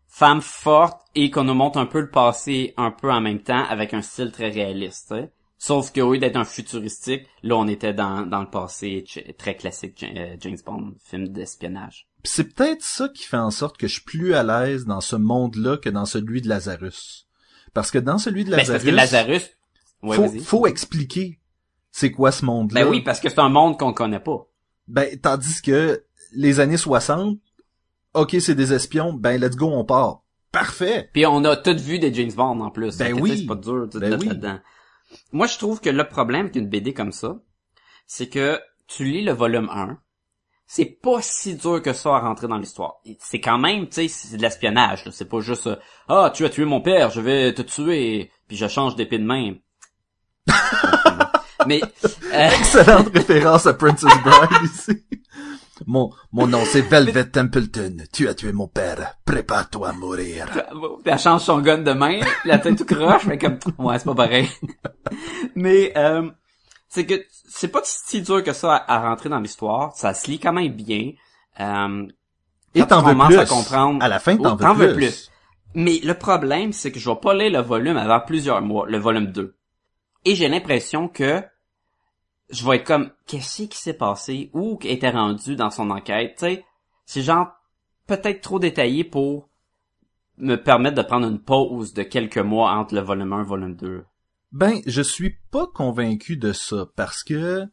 Femme 0.08 0.40
forte 0.40 1.02
et 1.14 1.30
qu'on 1.30 1.44
nous 1.44 1.54
montre 1.54 1.78
un 1.78 1.86
peu 1.86 2.00
le 2.00 2.10
passé 2.10 2.72
un 2.78 2.90
peu 2.90 3.12
en 3.12 3.20
même 3.20 3.40
temps 3.40 3.64
avec 3.68 3.92
un 3.92 4.00
style 4.02 4.32
très 4.32 4.48
réaliste. 4.48 5.08
sais. 5.08 5.30
Sauf 5.58 5.92
qu'au 5.92 6.12
lieu 6.12 6.18
d'être 6.18 6.36
un 6.36 6.44
futuristique, 6.44 7.26
là 7.42 7.56
on 7.56 7.66
était 7.66 7.94
dans, 7.94 8.26
dans 8.26 8.40
le 8.40 8.48
passé 8.50 9.04
très 9.38 9.56
classique 9.56 10.04
euh, 10.04 10.36
James 10.40 10.58
Bond, 10.64 10.94
film 11.04 11.28
d'espionnage. 11.28 12.06
C'est 12.24 12.54
peut-être 12.54 12.82
ça 12.82 13.08
qui 13.08 13.24
fait 13.24 13.36
en 13.36 13.50
sorte 13.50 13.76
que 13.76 13.86
je 13.86 13.94
suis 13.94 14.02
plus 14.02 14.34
à 14.34 14.42
l'aise 14.42 14.84
dans 14.84 15.00
ce 15.00 15.16
monde-là 15.16 15.76
que 15.76 15.88
dans 15.88 16.06
celui 16.06 16.42
de 16.42 16.48
Lazarus. 16.48 17.28
Parce 17.72 17.90
que 17.90 17.98
dans 17.98 18.18
celui 18.18 18.44
de 18.44 18.50
Ben, 18.50 18.64
c'est 18.64 18.72
Lazarus, 18.72 18.82
parce 18.82 18.84
que 18.84 18.96
Lazarus... 18.96 19.50
Ouais, 20.02 20.38
faut, 20.40 20.66
expliquer 20.66 21.40
c'est 21.90 22.10
quoi 22.10 22.30
ce 22.30 22.44
monde-là. 22.44 22.84
Ben 22.84 22.90
oui, 22.90 23.00
parce 23.00 23.20
que 23.20 23.28
c'est 23.28 23.38
un 23.38 23.48
monde 23.48 23.78
qu'on 23.78 23.92
connaît 23.92 24.20
pas. 24.20 24.46
Ben, 24.88 25.18
tandis 25.18 25.62
que 25.62 26.04
les 26.32 26.60
années 26.60 26.76
60, 26.76 27.38
ok, 28.14 28.36
c'est 28.40 28.54
des 28.54 28.72
espions, 28.72 29.12
ben 29.12 29.40
let's 29.40 29.56
go, 29.56 29.70
on 29.72 29.84
part. 29.84 30.22
Parfait. 30.52 31.10
Puis 31.12 31.26
on 31.26 31.44
a 31.44 31.56
tout 31.56 31.76
vu 31.76 31.98
des 31.98 32.12
James 32.14 32.32
Bond 32.32 32.60
en 32.60 32.70
plus. 32.70 32.96
Ben 32.98 33.12
oui. 33.12 33.38
C'est 33.38 33.46
pas 33.46 33.56
dur 33.56 33.88
tout 33.90 33.98
Ben 33.98 34.18
oui. 34.18 34.28
là-dedans. 34.28 34.58
Moi, 35.32 35.46
je 35.46 35.58
trouve 35.58 35.80
que 35.80 35.90
le 35.90 36.08
problème 36.08 36.50
d'une 36.50 36.68
BD 36.68 36.92
comme 36.92 37.12
ça, 37.12 37.38
c'est 38.06 38.28
que 38.28 38.60
tu 38.86 39.04
lis 39.04 39.24
le 39.24 39.32
volume 39.32 39.68
1, 39.70 39.98
c'est 40.66 40.84
pas 41.00 41.22
si 41.22 41.54
dur 41.54 41.80
que 41.80 41.92
ça 41.92 42.16
à 42.16 42.20
rentrer 42.20 42.48
dans 42.48 42.58
l'histoire. 42.58 42.96
C'est 43.20 43.40
quand 43.40 43.58
même, 43.58 43.86
tu 43.86 43.94
sais, 43.94 44.08
c'est 44.08 44.36
de 44.36 44.42
l'espionnage. 44.42 45.04
C'est 45.12 45.28
pas 45.28 45.40
juste 45.40 45.68
euh, 45.68 45.76
ah 46.08 46.32
tu 46.34 46.44
as 46.44 46.50
tué 46.50 46.64
mon 46.64 46.80
père, 46.80 47.10
je 47.10 47.20
vais 47.20 47.54
te 47.54 47.62
tuer, 47.62 48.30
puis 48.48 48.56
je 48.56 48.66
change 48.66 48.96
d'épée 48.96 49.18
de 49.18 49.24
main. 49.24 49.54
Mais 51.66 51.80
euh, 52.34 52.48
Excellente 52.50 53.08
référence 53.14 53.66
à 53.66 53.74
Princess 53.74 54.12
Bride 54.24 54.64
ici. 54.64 55.04
Mon, 55.86 56.10
mon 56.32 56.46
nom 56.46 56.64
c'est 56.64 56.80
Velvet 56.80 57.26
Templeton. 57.26 57.98
Tu 58.12 58.28
as 58.28 58.34
tué 58.34 58.52
mon 58.52 58.66
père. 58.66 59.14
Prépare-toi 59.24 59.90
à 59.90 59.92
mourir. 59.92 60.46
elle 61.04 61.18
change 61.18 61.42
son 61.42 61.60
gun 61.60 61.78
de 61.78 61.92
main, 61.92 62.20
la 62.44 62.58
tête 62.58 62.76
tout 62.76 62.84
croche, 62.84 63.26
mais 63.26 63.38
comme 63.38 63.58
ouais, 63.78 63.98
c'est 63.98 64.04
pas 64.04 64.14
pareil. 64.14 64.48
mais 65.54 65.92
euh, 65.96 66.28
c'est 66.96 67.06
que 67.06 67.26
c'est 67.48 67.68
pas 67.68 67.80
si 67.84 68.22
dur 68.22 68.42
que 68.42 68.52
ça 68.52 68.74
à, 68.74 68.94
à 68.96 69.08
rentrer 69.08 69.28
dans 69.28 69.38
l'histoire, 69.40 69.94
ça 69.94 70.14
se 70.14 70.30
lit 70.30 70.38
quand 70.40 70.52
même 70.54 70.72
bien. 70.72 71.12
Euh, 71.60 72.06
Et 72.74 72.80
quand 72.80 72.86
t'en 72.86 73.02
tu 73.02 73.08
veux 73.10 73.14
plus. 73.26 73.38
à 73.38 73.46
comprendre. 73.46 74.02
À 74.02 74.08
la 74.08 74.18
fin, 74.18 74.36
t'en 74.36 74.54
Oh, 74.54 74.74
veux, 74.74 74.94
plus. 74.94 75.06
plus. 75.06 75.30
Mais 75.74 75.98
le 76.02 76.14
problème, 76.14 76.72
c'est 76.72 76.90
que 76.90 76.98
je 76.98 77.10
vais 77.10 77.16
pas 77.16 77.34
lire 77.34 77.52
le 77.52 77.60
volume 77.60 77.98
avant 77.98 78.20
plusieurs 78.20 78.62
mois, 78.62 78.86
le 78.88 78.98
volume 78.98 79.26
2. 79.26 79.54
Et 80.24 80.34
j'ai 80.34 80.48
l'impression 80.48 81.06
que 81.08 81.42
je 82.48 82.64
vais 82.66 82.76
être 82.76 82.84
comme, 82.86 83.10
qu'est-ce 83.26 83.64
qui 83.64 83.76
s'est 83.78 83.92
passé? 83.94 84.50
Où 84.54 84.78
était 84.84 85.10
rendu 85.10 85.54
dans 85.56 85.70
son 85.70 85.90
enquête? 85.90 86.36
Tu 86.38 86.46
sais, 86.46 86.64
c'est 87.04 87.22
genre, 87.22 87.48
peut-être 88.06 88.40
trop 88.40 88.58
détaillé 88.58 89.04
pour 89.04 89.48
me 90.38 90.56
permettre 90.56 90.96
de 90.96 91.02
prendre 91.02 91.28
une 91.28 91.40
pause 91.40 91.92
de 91.94 92.02
quelques 92.02 92.38
mois 92.38 92.72
entre 92.72 92.94
le 92.94 93.00
volume 93.02 93.32
1 93.32 93.36
et 93.36 93.40
le 93.40 93.46
volume 93.46 93.74
2. 93.76 94.04
Ben, 94.56 94.80
je 94.86 95.02
suis 95.02 95.36
pas 95.50 95.66
convaincu 95.66 96.38
de 96.38 96.54
ça 96.54 96.86
parce 96.96 97.22
que 97.22 97.66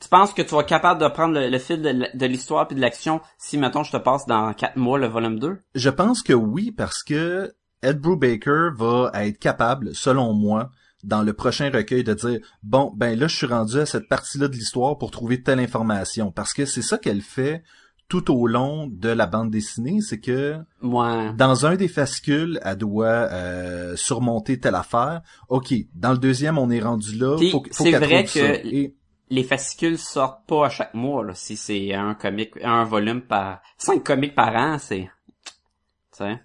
Tu 0.00 0.08
penses 0.08 0.32
que 0.32 0.40
tu 0.40 0.54
vas 0.54 0.62
être 0.62 0.66
capable 0.66 0.98
de 0.98 1.06
prendre 1.08 1.38
le, 1.38 1.50
le 1.50 1.58
fil 1.58 1.82
de 1.82 2.26
l'histoire 2.26 2.66
puis 2.66 2.74
de 2.74 2.80
l'action 2.80 3.20
si, 3.36 3.58
mettons, 3.58 3.82
je 3.82 3.92
te 3.92 3.98
passe 3.98 4.24
dans 4.24 4.54
quatre 4.54 4.76
mois 4.76 4.98
le 4.98 5.08
volume 5.08 5.38
2? 5.38 5.58
Je 5.74 5.90
pense 5.90 6.22
que 6.22 6.32
oui, 6.32 6.72
parce 6.72 7.02
que 7.02 7.52
Ed 7.82 7.98
Brubaker 7.98 8.70
va 8.74 9.10
être 9.12 9.38
capable, 9.38 9.94
selon 9.94 10.32
moi, 10.32 10.70
dans 11.04 11.22
le 11.22 11.34
prochain 11.34 11.70
recueil, 11.70 12.02
de 12.02 12.14
dire 12.14 12.40
bon, 12.62 12.94
ben 12.96 13.18
là, 13.18 13.28
je 13.28 13.36
suis 13.36 13.46
rendu 13.46 13.78
à 13.78 13.84
cette 13.84 14.08
partie-là 14.08 14.48
de 14.48 14.54
l'histoire 14.54 14.96
pour 14.96 15.10
trouver 15.10 15.42
telle 15.42 15.60
information, 15.60 16.32
parce 16.32 16.54
que 16.54 16.64
c'est 16.64 16.80
ça 16.80 16.96
qu'elle 16.96 17.20
fait 17.20 17.62
tout 18.08 18.30
au 18.30 18.46
long 18.46 18.86
de 18.88 19.08
la 19.08 19.26
bande 19.26 19.50
dessinée, 19.50 20.00
c'est 20.02 20.20
que 20.20 20.58
Ouais. 20.82 21.32
dans 21.34 21.64
un 21.66 21.76
des 21.76 21.88
fascicules, 21.88 22.60
elle 22.62 22.76
doit 22.76 23.06
euh, 23.08 23.96
surmonter 23.96 24.60
telle 24.60 24.74
affaire. 24.74 25.22
Ok, 25.48 25.72
dans 25.94 26.12
le 26.12 26.18
deuxième, 26.18 26.58
on 26.58 26.70
est 26.70 26.80
rendu 26.80 27.16
là. 27.16 27.36
Puis, 27.38 27.50
faut, 27.50 27.64
faut 27.72 27.84
c'est 27.84 27.92
vrai 27.98 28.24
que- 28.24 28.66
Et 28.66 28.94
Les 29.30 29.44
fascicules 29.44 29.96
sortent 29.96 30.46
pas 30.46 30.66
à 30.66 30.68
chaque 30.68 30.92
mois, 30.92 31.24
là. 31.24 31.32
Si 31.34 31.56
c'est 31.56 31.94
un 31.94 32.12
comic, 32.14 32.50
un 32.62 32.84
volume 32.84 33.22
par, 33.22 33.62
cinq 33.78 34.04
comics 34.04 34.34
par 34.34 34.54
an, 34.54 34.76
c'est. 34.78 35.08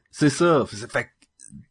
C'est 0.09 0.29
ça. 0.29 0.65
Fait 0.65 1.03
que 1.03 1.09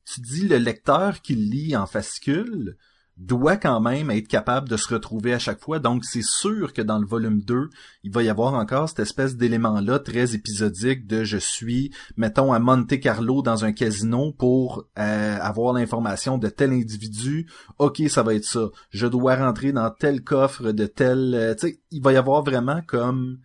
tu 0.04 0.20
dis 0.20 0.46
le 0.46 0.58
lecteur 0.58 1.22
qui 1.22 1.34
lit 1.34 1.74
en 1.76 1.86
fascicule 1.86 2.76
doit 3.16 3.56
quand 3.56 3.80
même 3.80 4.10
être 4.10 4.28
capable 4.28 4.68
de 4.68 4.76
se 4.76 4.92
retrouver 4.92 5.32
à 5.32 5.38
chaque 5.38 5.60
fois. 5.60 5.78
Donc 5.78 6.04
c'est 6.04 6.24
sûr 6.24 6.72
que 6.72 6.82
dans 6.82 6.98
le 6.98 7.06
volume 7.06 7.40
2, 7.40 7.70
il 8.02 8.12
va 8.12 8.22
y 8.22 8.28
avoir 8.28 8.54
encore 8.54 8.88
cette 8.88 9.00
espèce 9.00 9.36
d'élément-là 9.36 9.98
très 9.98 10.34
épisodique 10.34 11.06
de 11.06 11.24
je 11.24 11.38
suis, 11.38 11.92
mettons, 12.16 12.52
à 12.52 12.58
Monte 12.58 13.00
Carlo 13.00 13.42
dans 13.42 13.64
un 13.64 13.72
casino 13.72 14.32
pour 14.32 14.84
euh, 14.98 15.38
avoir 15.40 15.72
l'information 15.72 16.36
de 16.36 16.48
tel 16.48 16.72
individu. 16.72 17.48
Ok, 17.78 18.02
ça 18.08 18.22
va 18.22 18.34
être 18.34 18.44
ça. 18.44 18.68
Je 18.90 19.06
dois 19.06 19.36
rentrer 19.36 19.72
dans 19.72 19.90
tel 19.90 20.22
coffre 20.22 20.72
de 20.72 20.86
tel... 20.86 21.34
euh, 21.34 21.54
tu 21.54 21.68
sais, 21.68 21.80
il 21.90 22.02
va 22.02 22.12
y 22.12 22.16
avoir 22.16 22.42
vraiment 22.42 22.82
comme 22.86 23.38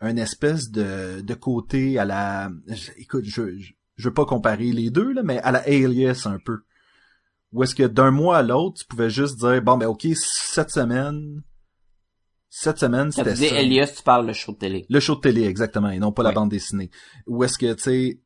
un 0.00 0.16
espèce 0.16 0.70
de, 0.70 1.22
de 1.22 1.34
côté 1.34 1.98
à 1.98 2.04
la... 2.04 2.50
écoute, 2.96 3.24
je, 3.24 3.58
je, 3.58 3.72
je 3.96 4.08
veux 4.08 4.14
pas 4.14 4.26
comparer 4.26 4.70
les 4.70 4.90
deux, 4.90 5.12
là, 5.12 5.22
mais 5.24 5.38
à 5.38 5.50
la 5.50 5.58
Alias 5.66 6.22
un 6.26 6.38
peu. 6.38 6.60
Où 7.52 7.62
est-ce 7.62 7.74
que 7.74 7.82
d'un 7.84 8.10
mois 8.10 8.38
à 8.38 8.42
l'autre, 8.42 8.78
tu 8.80 8.84
pouvais 8.86 9.08
juste 9.10 9.38
dire, 9.38 9.62
bon, 9.62 9.76
ben 9.78 9.86
ok, 9.86 10.06
cette 10.14 10.70
semaine... 10.70 11.42
Cette 12.50 12.78
semaine, 12.78 13.12
c'était 13.12 13.36
ça. 13.50 13.60
Elias, 13.60 13.92
tu 13.96 14.02
parles 14.02 14.26
le 14.26 14.32
show 14.32 14.52
de 14.52 14.56
télé. 14.58 14.86
Le 14.88 15.00
show 15.00 15.14
de 15.16 15.20
télé, 15.20 15.44
exactement, 15.44 15.90
et 15.90 15.98
non 15.98 16.12
pas 16.12 16.22
la 16.22 16.32
bande 16.32 16.48
dessinée. 16.50 16.90
Où 17.26 17.44
est-ce 17.44 17.58
que, 17.58 17.72
tu 17.74 17.82
sais, 17.82 18.20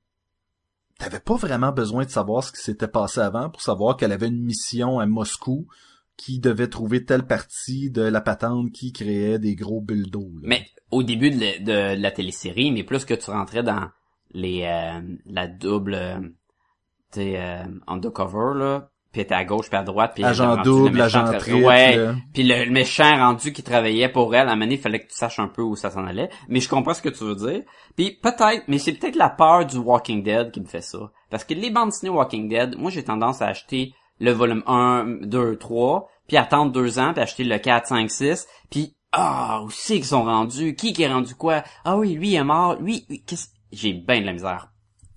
t'avais 0.98 1.18
pas 1.20 1.34
vraiment 1.34 1.72
besoin 1.72 2.04
de 2.04 2.10
savoir 2.10 2.44
ce 2.44 2.52
qui 2.52 2.60
s'était 2.62 2.88
passé 2.88 3.20
avant 3.20 3.50
pour 3.50 3.60
savoir 3.62 3.96
qu'elle 3.96 4.12
avait 4.12 4.28
une 4.28 4.42
mission 4.42 5.00
à 5.00 5.06
Moscou 5.06 5.66
qui 6.16 6.38
devait 6.38 6.68
trouver 6.68 7.04
telle 7.04 7.26
partie 7.26 7.90
de 7.90 8.02
la 8.02 8.20
patente 8.20 8.70
qui 8.70 8.92
créait 8.92 9.40
des 9.40 9.56
gros 9.56 9.80
bulles 9.80 10.08
d'eau. 10.10 10.30
là. 10.36 10.42
Mais 10.44 10.66
au 10.92 11.02
début 11.02 11.30
de, 11.30 11.40
la- 11.40 11.58
de 11.96 12.00
la 12.00 12.10
télésérie, 12.12 12.70
mais 12.70 12.84
plus 12.84 13.04
que 13.04 13.14
tu 13.14 13.30
rentrais 13.30 13.64
dans 13.64 13.88
les 14.30 14.62
euh, 14.62 15.00
la 15.26 15.48
double 15.48 15.94
euh, 15.94 16.20
sais 17.10 17.34
euh, 17.40 17.64
undercover 17.88 18.56
là, 18.56 18.91
puis 19.12 19.26
t'es 19.26 19.34
à 19.34 19.44
gauche 19.44 19.68
puis 19.68 19.78
à 19.78 19.82
droite 19.82 20.12
puis 20.14 20.24
agent 20.24 20.62
double, 20.62 21.00
agent 21.00 21.38
triple. 21.38 21.64
Ouais, 21.64 22.12
puis 22.32 22.42
le, 22.42 22.64
le 22.64 22.70
méchant 22.70 23.16
rendu 23.16 23.52
qui 23.52 23.62
travaillait 23.62 24.08
pour 24.08 24.34
elle, 24.34 24.48
à 24.48 24.52
un 24.52 24.54
moment 24.54 24.64
donné, 24.64 24.74
il 24.74 24.80
fallait 24.80 25.00
que 25.00 25.08
tu 25.08 25.16
saches 25.16 25.38
un 25.38 25.48
peu 25.48 25.62
où 25.62 25.76
ça 25.76 25.90
s'en 25.90 26.06
allait. 26.06 26.30
Mais 26.48 26.60
je 26.60 26.68
comprends 26.68 26.94
ce 26.94 27.02
que 27.02 27.10
tu 27.10 27.24
veux 27.24 27.36
dire. 27.36 27.62
Puis 27.96 28.18
peut-être, 28.22 28.64
mais 28.68 28.78
c'est 28.78 28.92
peut-être 28.92 29.16
la 29.16 29.28
peur 29.28 29.66
du 29.66 29.76
Walking 29.76 30.22
Dead 30.22 30.50
qui 30.50 30.60
me 30.60 30.66
fait 30.66 30.80
ça. 30.80 31.10
Parce 31.30 31.44
que 31.44 31.54
les 31.54 31.70
bandes 31.70 31.90
dessinées 31.90 32.10
Walking 32.10 32.48
Dead, 32.48 32.76
moi 32.78 32.90
j'ai 32.90 33.04
tendance 33.04 33.42
à 33.42 33.48
acheter 33.48 33.94
le 34.18 34.30
volume 34.32 34.62
1, 34.66 35.18
2, 35.22 35.56
3, 35.56 36.08
puis 36.28 36.36
attendre 36.36 36.72
deux 36.72 36.98
ans, 36.98 37.12
puis 37.12 37.22
acheter 37.22 37.44
le 37.44 37.58
4, 37.58 37.88
5, 37.88 38.10
6, 38.10 38.46
puis 38.70 38.96
ah, 39.12 39.60
où 39.64 39.70
c'est 39.70 39.96
qu'ils 39.96 40.06
sont 40.06 40.24
rendus? 40.24 40.74
Qui 40.74 40.92
qui 40.92 41.02
est 41.02 41.12
rendu 41.12 41.34
quoi? 41.34 41.62
Ah 41.84 41.96
oui, 41.98 42.14
lui 42.14 42.30
il 42.30 42.36
est 42.36 42.44
mort, 42.44 42.76
lui, 42.80 43.04
lui, 43.08 43.22
qu'est-ce... 43.24 43.48
J'ai 43.72 43.94
bien 43.94 44.20
de 44.20 44.26
la 44.26 44.32
misère 44.32 44.68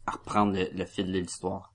à 0.07 0.11
reprendre 0.11 0.53
le, 0.53 0.69
le 0.73 0.85
fil 0.85 1.11
de 1.11 1.19
l'histoire. 1.19 1.73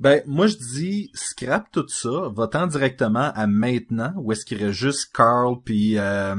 Ben, 0.00 0.22
moi, 0.26 0.46
je 0.46 0.56
dis, 0.56 1.10
scrap 1.12 1.70
tout 1.70 1.86
ça, 1.88 2.30
va-t'en 2.34 2.66
directement 2.66 3.30
à 3.34 3.46
maintenant, 3.46 4.14
où 4.16 4.32
est-ce 4.32 4.46
qu'il 4.46 4.56
reste 4.64 4.78
juste 4.78 5.14
Carl 5.14 5.56
puis 5.62 5.98
euh, 5.98 6.34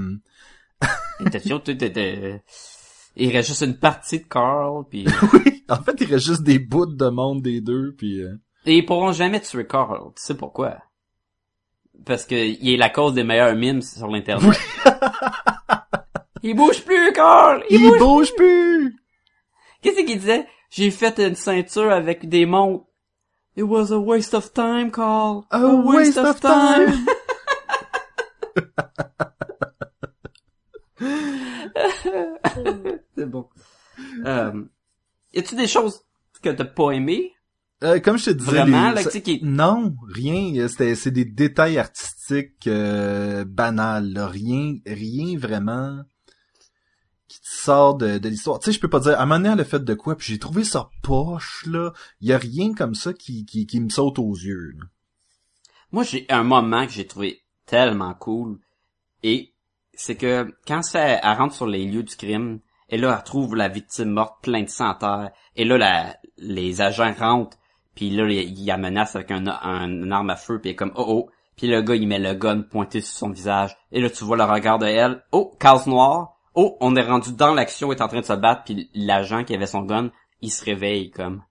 Attention, 1.24 1.60
t'étais- 1.60 2.42
Il 3.16 3.30
reste 3.32 3.50
juste 3.50 3.62
une 3.62 3.78
partie 3.78 4.18
de 4.20 4.26
Carl, 4.26 4.84
puis... 4.90 5.06
oui, 5.34 5.64
en 5.70 5.76
fait, 5.76 5.96
il 6.02 6.08
reste 6.12 6.26
juste 6.26 6.42
des 6.42 6.58
bouts 6.58 6.88
de 6.88 7.08
monde 7.10 7.44
des 7.44 7.62
deux, 7.62 7.94
puis 7.96 8.24
euh, 8.24 8.34
Et 8.66 8.78
ils 8.78 8.86
pourront 8.86 9.12
jamais 9.12 9.40
tuer 9.40 9.68
Carl. 9.68 10.08
Tu 10.16 10.24
sais 10.24 10.36
pourquoi? 10.36 10.80
Parce 12.04 12.26
que 12.26 12.34
il 12.34 12.74
est 12.74 12.78
la 12.78 12.90
cause 12.90 13.14
des 13.14 13.24
meilleurs 13.24 13.56
memes 13.56 13.84
sur 13.84 14.08
l'internet. 14.08 14.58
il 16.42 16.56
bouge 16.56 16.84
plus, 16.84 17.14
Carl! 17.14 17.64
Il, 17.70 17.80
il 17.80 17.90
bouge... 17.90 18.00
bouge 18.00 18.36
plus. 18.36 18.96
Qu'est-ce 19.84 20.04
qu'il 20.04 20.18
disait? 20.18 20.48
J'ai 20.72 20.90
fait 20.90 21.20
une 21.20 21.36
ceinture 21.36 21.92
avec 21.92 22.28
des 22.28 22.48
montres. 22.48 22.86
It 23.56 23.64
was 23.64 23.92
a 23.92 24.00
waste 24.00 24.34
of 24.34 24.54
time, 24.54 24.92
Carl. 24.92 25.46
A 25.52 25.66
waste 25.76 26.18
of 26.18 26.40
time. 26.40 27.06
C'est 33.16 33.26
bon. 33.26 33.48
Euh, 34.26 34.64
y 35.34 35.40
a-tu 35.40 35.56
des 35.56 35.68
choses 35.68 36.02
que 36.42 36.50
t'as 36.50 36.66
pas 36.66 36.92
aimées? 36.92 37.34
Euh, 37.84 38.00
comme 38.00 38.18
je 38.18 38.26
te 38.26 38.30
disais, 38.32 38.52
Vraiment, 38.52 38.90
les- 38.90 38.96
là, 38.96 39.02
ça- 39.02 39.10
tu 39.10 39.18
sais, 39.18 39.22
qui- 39.24 39.40
non, 39.44 39.96
rien. 40.08 40.68
C'était, 40.68 40.96
c'est 40.96 41.12
des 41.12 41.26
détails 41.26 41.78
artistiques 41.80 42.68
euh, 42.68 43.44
banals, 43.46 44.14
là. 44.14 44.28
rien, 44.28 44.76
rien 44.86 45.38
vraiment 45.38 46.02
qui 47.32 47.40
te 47.40 47.48
sort 47.48 47.96
de, 47.96 48.18
de 48.18 48.30
l'histoire. 48.30 48.60
Tu 48.60 48.66
sais, 48.66 48.72
je 48.74 48.80
peux 48.80 48.90
pas 48.90 49.00
dire. 49.00 49.20
À 49.20 49.24
un 49.24 49.64
fait 49.64 49.84
de 49.84 49.94
quoi, 49.94 50.18
puis 50.18 50.28
j'ai 50.28 50.40
trouvé 50.40 50.64
ça 50.66 50.90
poche 51.02 51.66
là. 51.66 51.94
Il 52.20 52.28
y 52.28 52.34
a 52.34 52.38
rien 52.38 52.74
comme 52.74 52.94
ça 52.94 53.14
qui, 53.14 53.46
qui, 53.46 53.66
qui 53.66 53.80
me 53.80 53.90
saute 53.90 54.20
aux 54.20 54.34
yeux. 54.34 54.74
Moi, 55.92 56.04
j'ai 56.04 56.26
un 56.30 56.44
moment 56.44 56.86
que 56.86 56.92
j'ai 56.92 57.08
trouvé 57.08 57.42
tellement 57.66 58.14
cool. 58.14 58.60
Et 59.24 59.54
c'est 59.94 60.16
que 60.16 60.54
quand 60.68 60.82
ça, 60.82 61.00
elle 61.02 61.38
rentre 61.38 61.56
sur 61.56 61.68
les 61.68 61.86
lieux 61.86 62.04
du 62.04 62.16
crime, 62.16 62.60
et 62.90 62.98
là, 62.98 63.16
elle 63.18 63.24
trouve 63.24 63.56
la 63.56 63.70
victime 63.70 64.10
morte 64.10 64.44
plein 64.44 64.64
de 64.64 64.70
sang. 64.70 64.98
Et 65.56 65.64
là, 65.64 65.78
la, 65.78 66.18
les 66.38 66.82
agents 66.82 67.14
rentrent, 67.18 67.58
puis 67.96 68.10
là, 68.10 68.30
il 68.30 68.66
la 68.66 68.78
menace 68.78 69.16
avec 69.16 69.32
un, 69.32 69.48
un, 69.48 70.12
arme 70.12 70.30
à 70.30 70.36
feu, 70.36 70.60
puis 70.60 70.76
comme 70.76 70.92
«Oh 70.96 71.06
oh». 71.08 71.30
Puis 71.56 71.68
le 71.68 71.82
gars, 71.82 71.96
il 71.96 72.08
met 72.08 72.20
le 72.20 72.34
gun 72.34 72.62
pointé 72.62 73.02
sur 73.02 73.16
son 73.16 73.30
visage. 73.30 73.78
Et 73.92 74.02
là, 74.02 74.10
tu 74.10 74.24
vois 74.24 74.38
le 74.38 74.44
regard 74.44 74.80
de 74.80 74.88
elle. 74.88 75.24
«Oh, 75.32 75.56
case 75.60 75.86
noire. 75.88 76.41
Oh, 76.56 76.78
on 76.82 76.96
est 76.96 77.02
rendu 77.02 77.34
dans 77.34 77.54
l'action, 77.54 77.92
est 77.92 78.02
en 78.02 78.08
train 78.08 78.22
de 78.22 78.26
se 78.26 78.34
battre.» 78.34 78.64
Puis 78.66 78.90
l'agent 78.94 79.44
qui 79.44 79.56
avait 79.56 79.68
son 79.68 79.82
gun, 79.82 80.12
il 80.42 80.52
se 80.52 80.64
réveille 80.66 81.12
comme... 81.12 81.44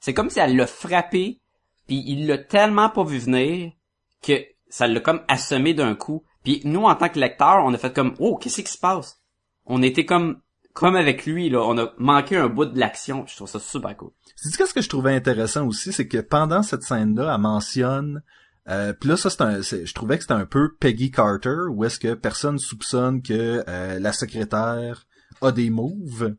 C'est 0.00 0.14
comme 0.14 0.30
si 0.30 0.40
elle 0.40 0.56
l'a 0.56 0.66
frappé, 0.66 1.40
puis 1.86 2.02
il 2.06 2.26
l'a 2.26 2.38
tellement 2.38 2.88
pas 2.88 3.04
vu 3.04 3.18
venir 3.18 3.72
que 4.20 4.44
ça 4.68 4.88
l'a 4.88 5.00
comme 5.00 5.22
assommé 5.28 5.74
d'un 5.74 5.94
coup. 5.94 6.24
Puis 6.42 6.60
nous, 6.64 6.84
en 6.84 6.94
tant 6.94 7.08
que 7.08 7.20
lecteurs, 7.20 7.64
on 7.64 7.72
a 7.72 7.78
fait 7.78 7.94
comme, 7.94 8.14
oh, 8.18 8.36
qu'est-ce 8.36 8.62
qui 8.62 8.72
se 8.72 8.78
passe? 8.78 9.20
On 9.64 9.80
était 9.82 10.04
comme, 10.04 10.40
comme 10.72 10.96
avec 10.96 11.24
lui, 11.24 11.50
là. 11.50 11.60
On 11.60 11.78
a 11.78 11.92
manqué 11.98 12.36
un 12.36 12.48
bout 12.48 12.64
de 12.64 12.78
l'action. 12.78 13.24
Je 13.28 13.36
trouve 13.36 13.48
ça 13.48 13.60
super 13.60 13.96
cool. 13.96 14.10
C'est 14.34 14.56
qu'est-ce 14.56 14.74
que 14.74 14.82
je 14.82 14.88
trouvais 14.88 15.14
intéressant 15.14 15.66
aussi, 15.66 15.92
c'est 15.92 16.08
que 16.08 16.18
pendant 16.18 16.62
cette 16.62 16.82
scène-là, 16.82 17.32
elle 17.32 17.40
mentionne. 17.40 18.22
Euh, 18.68 18.92
puis 18.92 19.08
là, 19.08 19.16
ça, 19.16 19.28
c'est 19.30 19.40
un, 19.42 19.60
je 19.60 19.92
trouvais 19.92 20.16
que 20.16 20.22
c'était 20.22 20.34
un 20.34 20.46
peu 20.46 20.74
Peggy 20.78 21.10
Carter, 21.10 21.68
où 21.70 21.84
est-ce 21.84 21.98
que 21.98 22.14
personne 22.14 22.58
soupçonne 22.58 23.20
que 23.22 23.64
euh, 23.68 23.98
la 23.98 24.12
secrétaire 24.12 25.06
a 25.40 25.50
des 25.50 25.70
moves. 25.70 26.36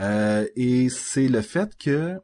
Euh, 0.00 0.46
et 0.56 0.88
c'est 0.88 1.28
le 1.28 1.40
fait 1.42 1.76
que 1.78 2.18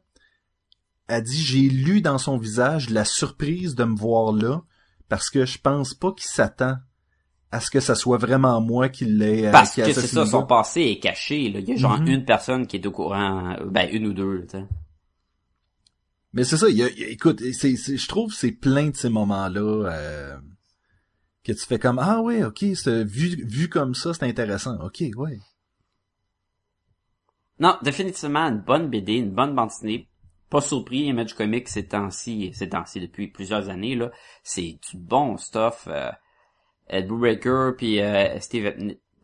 elle 1.07 1.23
dit 1.23 1.41
j'ai 1.41 1.69
lu 1.69 2.01
dans 2.01 2.17
son 2.17 2.37
visage 2.37 2.89
la 2.89 3.05
surprise 3.05 3.75
de 3.75 3.83
me 3.83 3.95
voir 3.95 4.33
là, 4.33 4.61
parce 5.07 5.29
que 5.29 5.45
je 5.45 5.57
pense 5.57 5.93
pas 5.93 6.11
qu'il 6.11 6.27
s'attend 6.29 6.75
à 7.51 7.61
ce 7.61 7.71
que 7.71 7.79
ça 7.79 7.95
soit 7.95 8.17
vraiment 8.17 8.61
moi 8.61 8.89
qui 8.89 9.05
l'ai 9.05 9.45
euh, 9.47 9.51
Parce 9.51 9.73
qui 9.73 9.81
que 9.81 9.91
c'est 9.93 10.05
ça, 10.05 10.25
son 10.25 10.45
passé 10.45 10.81
est 10.81 10.99
caché, 10.99 11.49
là. 11.49 11.59
Il 11.59 11.69
y 11.69 11.71
a 11.71 11.75
genre 11.77 11.99
Mhm. 11.99 12.07
une 12.07 12.25
personne 12.25 12.67
qui 12.67 12.75
est 12.75 12.85
au 12.85 12.91
courant, 12.91 13.55
ben, 13.65 13.89
une 13.91 14.05
ou 14.07 14.13
deux, 14.13 14.41
tu 14.43 14.57
sais. 14.59 14.65
Mais 16.33 16.43
c'est 16.43 16.57
ça, 16.57 16.69
y 16.69 16.83
a- 16.83 16.89
y 16.91 17.03
a- 17.03 17.07
écoute, 17.09 17.41
c'est, 17.53 17.75
je 17.75 18.07
trouve 18.07 18.33
c'est 18.33 18.51
plein 18.51 18.89
de 18.89 18.95
ces 18.95 19.09
moments-là 19.09 19.89
euh, 19.91 20.37
que 21.43 21.51
tu 21.51 21.65
fais 21.65 21.79
comme 21.79 21.99
ah 21.99 22.21
ouais, 22.21 22.43
ok, 22.43 22.61
vu 22.61 23.43
vu 23.45 23.67
comme 23.69 23.95
ça, 23.95 24.13
c'est 24.13 24.25
intéressant. 24.25 24.77
Ok, 24.81 25.03
ouais. 25.15 25.39
Non, 27.59 27.77
définitivement 27.81 28.45
une 28.47 28.59
bonne 28.61 28.89
BD, 28.89 29.13
une 29.15 29.31
bonne 29.31 29.55
bande 29.55 29.69
dessinée. 29.69 30.07
Pas 30.49 30.61
surpris, 30.61 31.01
Image 31.05 31.35
Comics 31.35 31.67
ces 31.67 31.87
temps-ci, 31.87 32.51
ces 32.53 32.67
depuis 32.67 33.27
plusieurs 33.27 33.69
années 33.69 33.95
là, 33.95 34.11
c'est 34.43 34.79
du 34.89 34.97
bon 34.97 35.37
stuff. 35.37 35.87
Euh, 35.87 36.11
Ed 36.87 37.07
Brubaker 37.07 37.73
puis 37.77 38.01
euh, 38.01 38.39
Steve 38.39 38.73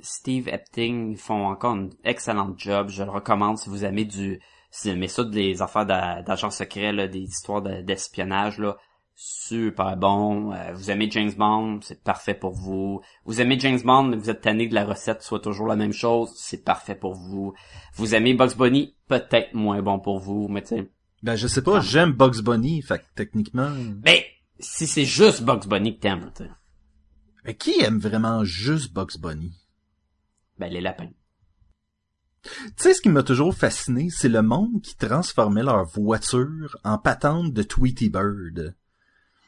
Steve 0.02 0.48
Epting 0.50 1.18
font 1.18 1.48
encore 1.48 1.74
un 1.74 1.89
excellent 2.04 2.54
job. 2.58 2.89
Je 2.89 3.04
le 3.04 3.10
recommande 3.10 3.58
si 3.58 3.70
vous 3.70 3.86
aimez 3.86 4.06
du 4.06 4.39
aimez 4.86 5.08
ça 5.08 5.24
des 5.24 5.62
affaires 5.62 5.86
d'a- 5.86 6.22
d'agents 6.22 6.50
secrets 6.52 6.92
là, 6.94 7.08
des 7.08 7.22
histoires 7.22 7.62
de- 7.62 7.82
d'espionnage 7.82 8.58
là. 8.60 8.78
super 9.18 9.96
bon. 9.96 10.52
Euh, 10.52 10.74
vous 10.74 10.92
aimez 10.92 11.10
James 11.12 11.32
Bond, 11.38 11.80
c'est 11.82 12.04
parfait 12.04 12.34
pour 12.34 12.52
vous. 12.54 13.02
Vous 13.24 13.40
aimez 13.40 13.58
James 13.60 13.80
Bond, 13.82 14.04
mais 14.04 14.18
vous 14.18 14.30
êtes 14.30 14.42
tanné 14.42 14.68
que 14.68 14.76
la 14.76 14.84
recette 14.86 15.22
soit 15.22 15.40
toujours 15.40 15.68
la 15.68 15.78
même 15.78 15.94
chose, 15.94 16.32
c'est 16.36 16.64
parfait 16.66 16.96
pour 16.96 17.14
vous. 17.14 17.54
Vous 17.94 18.14
aimez 18.14 18.34
Bugs 18.34 18.56
Bunny, 18.58 18.96
peut-être 19.08 19.54
moins 19.54 19.82
bon 19.82 20.00
pour 20.00 20.20
vous, 20.20 20.48
mais 20.50 20.62
tu 20.64 20.68
sais. 20.76 20.92
Ben, 21.24 21.36
je 21.38 21.48
sais 21.48 21.64
pas, 21.64 21.80
j'aime 21.80 22.12
Bugs 22.12 22.42
Bunny, 22.44 22.82
fait 22.82 23.00
que 23.00 23.06
techniquement... 23.16 23.72
Mais 24.04 24.26
si 24.60 24.86
c'est 24.86 25.06
juste 25.06 25.44
Bugs 25.44 25.66
Bunny 25.66 25.96
que 25.96 26.02
t'aimes, 26.02 26.32
tu 26.36 26.44
sais, 26.44 26.50
Mais 27.46 27.56
qui 27.56 27.80
aime 27.82 28.00
vraiment 28.00 28.44
juste 28.44 28.94
Bugs 28.94 29.18
Bunny? 29.20 29.54
ben 30.60 30.68
les 30.72 30.82
lapins. 30.82 31.10
Tu 32.45 32.73
sais, 32.77 32.93
ce 32.93 33.01
qui 33.01 33.10
m'a 33.10 33.23
toujours 33.23 33.53
fasciné, 33.55 34.10
c'est 34.10 34.29
le 34.29 34.41
monde 34.43 34.81
qui 34.81 34.95
transformait 34.95 35.63
leur 35.63 35.86
voiture 35.86 36.77
en 36.84 36.97
patente 36.97 37.53
de 37.53 37.63
Tweety 37.63 38.10
Bird. 38.10 38.75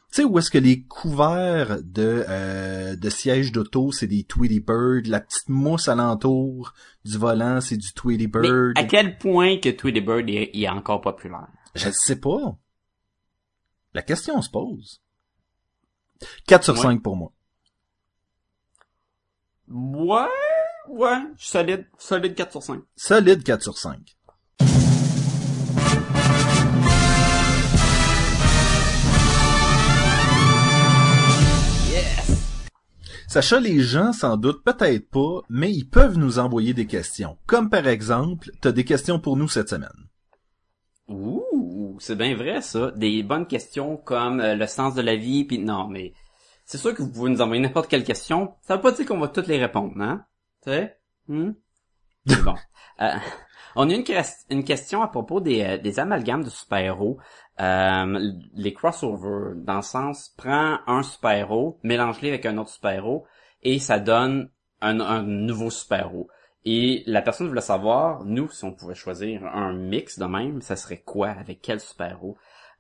Tu 0.10 0.16
sais, 0.16 0.24
où 0.24 0.40
est-ce 0.40 0.50
que 0.50 0.58
les 0.58 0.84
couverts 0.84 1.80
de, 1.84 2.24
euh, 2.28 2.96
de 2.96 3.10
sièges 3.10 3.52
d'auto, 3.52 3.92
c'est 3.92 4.08
des 4.08 4.24
Tweety 4.24 4.62
Bird, 4.62 5.06
la 5.08 5.20
petite 5.20 5.50
mousse 5.50 5.88
alentour 5.90 6.74
du 7.06 7.18
volant, 7.18 7.60
c'est 7.62 7.78
du 7.78 7.94
Tweety 7.94 8.28
Mais 8.34 8.42
Bird. 8.42 8.74
à 8.78 8.84
quel 8.86 9.18
point 9.18 9.60
que 9.60 9.70
Tweety 9.70 10.02
Bird 10.02 10.26
est, 10.30 10.68
encore 10.70 11.02
populaire? 11.02 11.48
Je 11.76 11.90
sais 11.92 12.16
pas. 12.20 12.58
La 13.94 14.02
question 14.02 14.42
se 14.42 14.50
pose. 14.50 15.02
4 16.48 16.64
sur 16.64 16.74
Ouais. 16.76 16.82
5 16.82 17.04
pour 17.04 17.16
moi. 17.16 17.32
Ouais, 19.70 20.30
ouais, 20.90 21.22
solide, 21.38 21.86
solide 21.98 22.36
4 22.36 22.52
sur 22.52 22.64
5. 22.64 22.82
Solide 22.96 23.44
4 23.44 23.62
sur 23.62 23.78
5. 23.78 24.00
Yes! 31.90 32.28
Sacha, 33.28 33.60
les 33.60 33.80
gens 33.82 34.14
s'en 34.14 34.38
doutent 34.38 34.64
peut-être 34.64 35.10
pas, 35.10 35.42
mais 35.50 35.72
ils 35.72 35.90
peuvent 35.90 36.18
nous 36.18 36.40
envoyer 36.40 36.74
des 36.74 36.88
questions. 36.88 37.38
Comme 37.46 37.70
par 37.70 37.88
exemple, 37.88 38.52
t'as 38.62 38.72
des 38.72 38.86
questions 38.86 39.20
pour 39.20 39.38
nous 39.38 39.48
cette 39.48 39.70
semaine. 39.70 39.90
Ouh, 41.08 41.98
c'est 42.00 42.18
bien 42.18 42.36
vrai 42.36 42.62
ça. 42.62 42.92
Des 42.92 43.24
bonnes 43.24 43.48
questions 43.48 43.98
comme 43.98 44.42
euh, 44.42 44.56
le 44.56 44.68
sens 44.68 44.94
de 44.94 45.02
la 45.02 45.16
vie, 45.16 45.46
puis 45.46 45.60
non, 45.60 45.88
mais 45.88 46.14
c'est 46.66 46.78
sûr 46.78 46.94
que 46.94 47.02
vous 47.02 47.10
pouvez 47.12 47.30
nous 47.32 47.42
envoyer 47.42 47.62
n'importe 47.62 47.90
quelle 47.90 48.04
question. 48.04 48.54
Ça 48.62 48.76
veut 48.76 48.82
pas 48.82 48.92
dire 48.92 49.06
qu'on 49.06 49.20
va 49.20 49.30
toutes 49.30 49.48
les 49.48 49.58
répondre, 49.58 49.94
hein? 50.02 50.26
Tu 50.68 50.74
sais? 50.74 50.98
Hmm? 51.28 51.52
Bon. 52.44 52.56
Euh, 53.00 53.14
on 53.76 53.92
a 53.92 53.94
une, 53.94 54.04
une 54.50 54.64
question 54.64 55.04
à 55.04 55.08
propos 55.08 55.40
des, 55.40 55.62
euh, 55.62 55.78
des 55.78 56.00
amalgames 56.00 56.44
de 56.44 56.50
super-héros. 56.50 57.20
Euh, 57.60 58.32
les 58.56 58.74
crossovers, 58.74 59.54
dans 59.56 59.76
le 59.76 59.82
sens, 59.84 60.34
prends 60.36 60.80
un 60.88 61.04
super-héros, 61.04 61.78
mélange-les 61.84 62.30
avec 62.30 62.48
un 62.48 62.58
autre 62.58 62.72
super-héros, 62.72 63.28
et 63.62 63.78
ça 63.78 64.00
donne 64.00 64.50
un, 64.82 65.00
un 65.00 65.22
nouveau 65.22 65.70
super-héros. 65.70 66.28
Et 66.66 67.04
la 67.06 67.22
personne 67.22 67.50
voulait 67.50 67.62
savoir, 67.62 68.26
nous, 68.26 68.50
si 68.50 68.66
on 68.66 68.74
pouvait 68.74 68.96
choisir 68.96 69.46
un 69.46 69.74
mix 69.74 70.18
de 70.18 70.26
même, 70.26 70.64
ça 70.64 70.76
serait 70.76 71.04
quoi, 71.04 71.30
avec 71.30 71.62
quel 71.62 71.80
super-héros? 71.80 72.36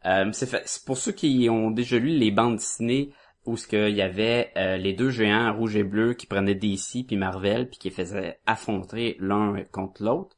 Euh, 0.07 0.31
c'est 0.31 0.83
pour 0.83 0.97
ceux 0.97 1.11
qui 1.11 1.47
ont 1.51 1.69
déjà 1.69 1.99
lu 1.99 2.09
les 2.09 2.31
bandes 2.31 2.55
dessinées 2.55 3.13
où 3.47 3.55
ce 3.55 3.65
qu'il 3.65 3.95
y 3.95 4.01
avait 4.01 4.51
euh, 4.57 4.75
les 4.75 4.93
deux 4.93 5.09
géants 5.09 5.55
rouge 5.55 5.77
et 5.77 5.83
bleu 5.83 6.13
qui 6.13 6.27
prenaient 6.27 6.53
DC 6.53 7.07
puis 7.07 7.15
Marvel 7.15 7.69
puis 7.69 7.79
qui 7.79 7.89
faisaient 7.89 8.39
affronter 8.45 9.15
l'un 9.19 9.63
contre 9.71 10.03
l'autre. 10.03 10.37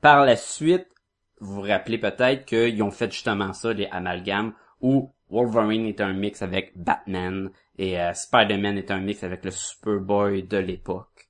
Par 0.00 0.24
la 0.24 0.36
suite, 0.36 0.88
vous 1.40 1.54
vous 1.54 1.60
rappelez 1.62 1.98
peut-être 1.98 2.44
qu'ils 2.44 2.82
ont 2.82 2.90
fait 2.90 3.10
justement 3.12 3.52
ça, 3.52 3.72
les 3.72 3.86
amalgames, 3.86 4.54
où 4.80 5.12
Wolverine 5.30 5.86
était 5.86 6.02
un 6.02 6.12
mix 6.12 6.42
avec 6.42 6.72
Batman 6.76 7.50
et 7.78 8.00
euh, 8.00 8.12
Spider-Man 8.12 8.76
était 8.76 8.92
un 8.92 9.00
mix 9.00 9.22
avec 9.22 9.44
le 9.44 9.52
Superboy 9.52 10.42
de 10.42 10.58
l'époque. 10.58 11.28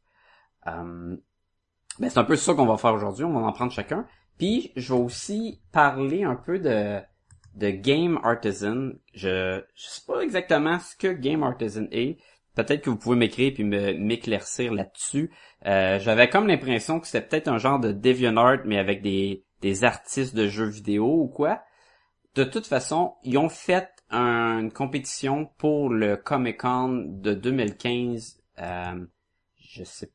Euh, 0.67 1.15
ben, 1.99 2.09
c'est 2.09 2.19
un 2.19 2.25
peu 2.25 2.37
ça 2.37 2.55
qu'on 2.55 2.67
va 2.67 2.79
faire 2.79 2.95
aujourd'hui, 2.95 3.25
on 3.25 3.39
va 3.39 3.47
en 3.47 3.53
prendre 3.53 3.73
chacun. 3.73 4.07
Puis 4.39 4.73
je 4.77 4.95
vais 4.95 5.01
aussi 5.01 5.61
parler 5.73 6.25
un 6.25 6.37
peu 6.37 6.59
de 6.59 7.01
de 7.55 7.71
Game 7.71 8.19
Artisan. 8.23 8.91
Je 9.15 9.61
je 9.75 9.87
sais 9.89 10.03
pas 10.07 10.21
exactement 10.21 10.79
ce 10.79 10.97
que 10.97 11.09
Game 11.13 11.43
Artisan 11.43 11.87
est. 11.91 12.19
Peut-être 12.55 12.83
que 12.83 12.91
vous 12.91 12.97
pouvez 12.99 13.17
m'écrire 13.17 13.53
puis 13.55 13.65
me 13.65 13.93
m'éclaircir 13.93 14.73
là-dessus. 14.75 15.31
Euh, 15.67 15.99
J'avais 16.01 16.29
comme 16.29 16.47
l'impression 16.49 16.99
que 17.01 17.07
c'était 17.07 17.27
peut-être 17.27 17.49
un 17.49 17.59
genre 17.59 17.79
de 17.81 17.93
DeviantArt 17.93 18.65
mais 18.65 18.79
avec 18.79 19.03
des 19.03 19.45
des 19.63 19.85
artistes 19.85 20.35
de 20.37 20.47
jeux 20.49 20.69
vidéo 20.69 21.07
ou 21.23 21.29
quoi. 21.29 21.63
De 22.35 22.45
toute 22.45 22.67
façon, 22.67 23.15
ils 23.25 23.39
ont 23.39 23.49
fait 23.49 23.89
un- 24.11 24.61
une 24.61 24.73
compétition 24.73 25.47
pour 25.59 25.89
le 25.91 26.17
Comic 26.17 26.59
Con 26.61 27.05
de 27.09 27.35
2015. 27.35 28.41
Euh, 28.61 29.05
je 29.61 29.85
sais 29.85 30.11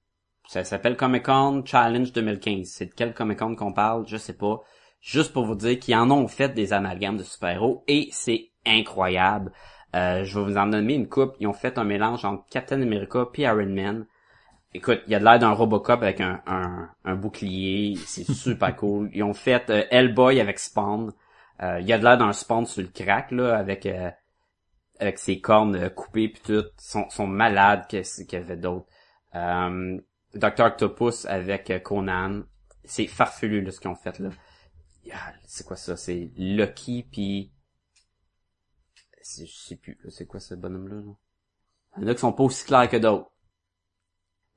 ça 0.47 0.63
s'appelle 0.65 0.97
Comic 0.97 1.23
Con 1.23 1.63
Challenge 1.65 2.11
2015. 2.11 2.67
C'est 2.67 2.85
de 2.87 2.93
quel 2.93 3.13
Comic 3.13 3.39
Con 3.39 3.55
qu'on 3.55 3.71
parle, 3.73 4.05
je 4.07 4.17
sais 4.17 4.33
pas. 4.37 4.61
Juste 5.03 5.33
pour 5.33 5.45
vous 5.45 5.55
dire 5.55 5.77
qu'ils 5.79 5.95
en 5.95 6.09
ont 6.11 6.29
fait 6.29 6.53
des 6.53 6.71
amalgames 6.71 7.17
de 7.17 7.23
super-héros 7.23 7.83
et 7.89 8.07
c'est 8.13 8.51
incroyable. 8.65 9.51
Euh, 9.95 10.23
je 10.23 10.39
vais 10.39 10.45
vous 10.45 10.57
en 10.57 10.67
nommer 10.67 10.93
une 10.93 11.09
coupe. 11.09 11.35
Ils 11.41 11.47
ont 11.47 11.53
fait 11.53 11.77
un 11.77 11.83
mélange 11.83 12.23
entre 12.23 12.45
Captain 12.49 12.81
America 12.81 13.25
puis 13.31 13.41
Iron 13.41 13.67
Man. 13.67 14.07
Écoute, 14.73 15.01
il 15.05 15.11
y 15.11 15.15
a 15.15 15.19
de 15.19 15.25
l'air 15.25 15.39
d'un 15.39 15.51
Robocop 15.51 16.01
avec 16.01 16.21
un, 16.21 16.41
un, 16.47 16.89
un 17.03 17.15
bouclier. 17.15 17.97
C'est 17.97 18.23
super 18.31 18.73
cool. 18.77 19.09
Ils 19.13 19.23
ont 19.23 19.33
fait 19.33 19.69
euh, 19.69 19.83
Hellboy 19.91 20.39
avec 20.39 20.57
Spawn. 20.57 21.11
Euh, 21.61 21.81
il 21.81 21.85
y 21.85 21.91
a 21.91 21.97
de 21.97 22.03
l'air 22.05 22.17
d'un 22.17 22.31
Spawn 22.31 22.65
sur 22.65 22.81
le 22.81 22.87
crack, 22.87 23.31
là, 23.31 23.57
avec 23.57 23.85
euh, 23.85 24.09
avec 25.01 25.19
ses 25.19 25.41
cornes 25.41 25.75
euh, 25.75 25.89
coupées 25.89 26.29
puis 26.29 26.41
tout. 26.43 26.63
Ils 26.63 26.81
sont, 26.81 27.09
sont 27.09 27.27
malades 27.27 27.87
qu'est-ce 27.89 28.23
qu'il 28.23 28.39
y 28.39 28.41
avait 28.41 28.55
d'autre. 28.55 28.87
Euh, 29.35 29.99
Dr. 30.33 30.61
Octopus 30.61 31.25
avec 31.25 31.83
Conan. 31.83 32.43
C'est 32.85 33.07
farfelu, 33.07 33.61
là, 33.61 33.71
ce 33.71 33.81
qu'ils 33.81 33.91
ont 33.91 33.95
fait, 33.95 34.17
là. 34.19 34.29
Ah, 35.11 35.33
C'est 35.45 35.65
quoi 35.65 35.75
ça? 35.75 35.95
C'est 35.97 36.31
Lucky 36.37 37.03
puis... 37.11 37.51
c'est- 39.21 39.45
Je 39.45 39.55
sais 39.55 39.75
plus, 39.75 39.97
c'est 40.09 40.25
quoi 40.25 40.39
ce 40.39 40.55
bonhomme-là? 40.55 40.95
là? 40.95 41.13
Il 41.97 42.03
y 42.03 42.05
en 42.05 42.09
a 42.09 42.13
qui 42.13 42.19
sont 42.21 42.33
pas 42.33 42.43
aussi 42.43 42.65
clairs 42.65 42.89
que 42.89 42.97
d'autres. 42.97 43.29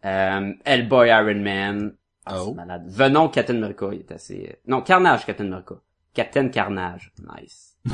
Euh, 0.04 0.52
Hellboy 0.64 1.08
Iron 1.08 1.40
Man. 1.40 1.96
Ah, 2.24 2.40
Oh. 2.42 2.46
c'est 2.48 2.54
malade. 2.54 2.84
Venom 2.88 3.28
Captain 3.28 3.56
America, 3.56 3.88
il 3.92 4.00
est 4.00 4.12
assez... 4.12 4.48
euh, 4.50 4.56
Non, 4.66 4.82
Carnage 4.82 5.26
Captain 5.26 5.46
America. 5.46 5.76
Captain 6.14 6.48
Carnage. 6.48 7.12
Nice. 7.36 7.76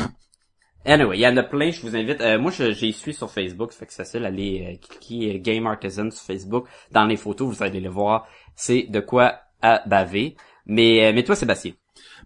Anyway, 0.84 1.16
il 1.16 1.20
y 1.20 1.28
en 1.28 1.36
a 1.36 1.44
plein, 1.44 1.70
je 1.70 1.80
vous 1.80 1.94
invite. 1.94 2.20
Euh, 2.22 2.40
moi, 2.40 2.50
j'y 2.50 2.92
suis 2.92 3.14
sur 3.14 3.30
Facebook, 3.30 3.70
fait 3.72 3.86
que 3.86 3.92
c'est 3.92 4.02
facile, 4.02 4.24
allez 4.24 4.66
euh, 4.82 4.84
cliquer 4.84 5.36
euh, 5.36 5.38
Game 5.40 5.64
Artisan 5.68 6.10
sur 6.10 6.24
Facebook. 6.24 6.66
Dans 6.90 7.04
les 7.04 7.16
photos, 7.16 7.54
vous 7.54 7.62
allez 7.62 7.78
le 7.78 7.88
voir. 7.88 8.26
C'est 8.56 8.88
de 8.88 8.98
quoi 8.98 9.42
à 9.60 9.84
baver. 9.86 10.36
Mais, 10.66 11.06
euh, 11.06 11.12
mais 11.14 11.22
toi, 11.22 11.36
Sébastien. 11.36 11.70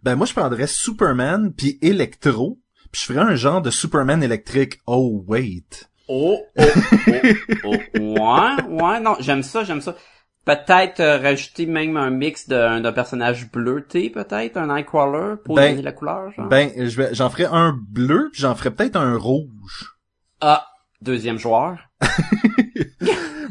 Ben 0.03 0.17
moi 0.17 0.27
je 0.27 0.33
prendrais 0.33 0.67
Superman 0.67 1.53
puis 1.53 1.79
Electro, 1.83 2.59
puis 2.93 3.01
je 3.01 3.13
ferais 3.13 3.25
un 3.25 3.35
genre 3.35 3.63
de 3.63 3.71
Superman 3.71 4.23
électrique. 4.23 4.81
Oh 4.87 5.25
wait. 5.27 5.89
Oh, 6.09 6.41
oh, 6.57 6.63
oh, 7.09 7.21
oh. 7.65 7.77
Ouais, 7.99 8.63
ouais, 8.69 9.01
non, 9.01 9.17
j'aime 9.19 9.43
ça, 9.43 9.65
j'aime 9.65 9.81
ça. 9.81 9.97
Peut-être 10.45 11.01
euh, 11.01 11.19
rajouter 11.19 11.67
même 11.67 11.97
un 11.97 12.11
mix 12.11 12.49
d'un 12.49 12.93
personnage 12.93 13.51
bleuté, 13.51 14.11
peut-être, 14.11 14.57
un 14.57 14.69
Nightcrawler, 14.69 15.35
pour 15.45 15.57
Ben, 15.57 15.71
donner 15.71 15.83
la 15.83 15.91
couleur, 15.91 16.31
genre. 16.31 16.49
Ben 16.49 16.71
j'en 17.11 17.29
ferais 17.31 17.49
un 17.51 17.77
bleu, 17.77 18.29
puis 18.33 18.43
j'en 18.43 18.55
ferais 18.55 18.71
peut-être 18.71 18.95
un 18.95 19.17
rouge. 19.17 19.97
Ah, 20.41 20.65
deuxième 21.03 21.39
joueur. 21.39 21.79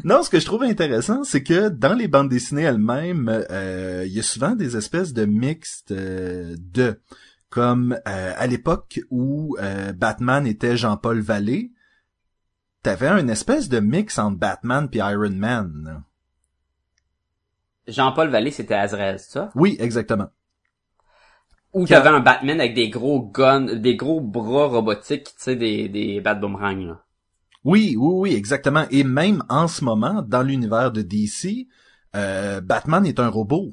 Non, 0.06 0.22
ce 0.22 0.30
que 0.30 0.38
je 0.38 0.46
trouve 0.46 0.62
intéressant, 0.62 1.24
c'est 1.24 1.42
que 1.42 1.68
dans 1.68 1.94
les 1.94 2.06
bandes 2.06 2.28
dessinées 2.28 2.62
elles-mêmes, 2.62 3.28
euh, 3.50 4.04
il 4.06 4.12
y 4.12 4.20
a 4.20 4.22
souvent 4.22 4.54
des 4.54 4.76
espèces 4.76 5.12
de 5.12 5.24
mixtes 5.24 5.90
euh, 5.90 6.54
de, 6.60 7.00
comme 7.50 7.98
euh, 8.06 8.32
à 8.36 8.46
l'époque 8.46 9.00
où 9.10 9.56
euh, 9.60 9.92
Batman 9.92 10.46
était 10.46 10.76
Jean-Paul 10.76 11.18
Vallée, 11.22 11.72
t'avais 12.84 13.08
un 13.08 13.26
espèce 13.26 13.68
de 13.68 13.80
mix 13.80 14.20
entre 14.20 14.38
Batman 14.38 14.88
puis 14.88 15.00
Iron 15.00 15.30
Man. 15.30 16.04
Jean-Paul 17.88 18.28
Vallée, 18.28 18.52
c'était 18.52 18.74
Azrael, 18.74 19.18
c'est 19.18 19.32
ça? 19.32 19.50
Oui, 19.56 19.76
exactement. 19.80 20.28
Ou 21.72 21.84
t'avais 21.84 22.10
un 22.10 22.20
Batman 22.20 22.60
avec 22.60 22.74
des 22.74 22.90
gros 22.90 23.28
guns, 23.28 23.74
des 23.74 23.96
gros 23.96 24.20
bras 24.20 24.66
robotiques, 24.66 25.30
tu 25.30 25.34
sais, 25.38 25.56
des, 25.56 25.88
des 25.88 26.20
bat 26.20 26.34
boomerangs, 26.34 26.86
là. 26.86 27.05
Oui, 27.66 27.96
oui, 27.98 28.14
oui, 28.30 28.34
exactement. 28.36 28.84
Et 28.92 29.02
même 29.02 29.42
en 29.48 29.66
ce 29.66 29.84
moment, 29.84 30.22
dans 30.22 30.44
l'univers 30.44 30.92
de 30.92 31.02
DC, 31.02 31.66
euh, 32.14 32.60
Batman 32.60 33.04
est 33.04 33.18
un 33.18 33.26
robot. 33.28 33.72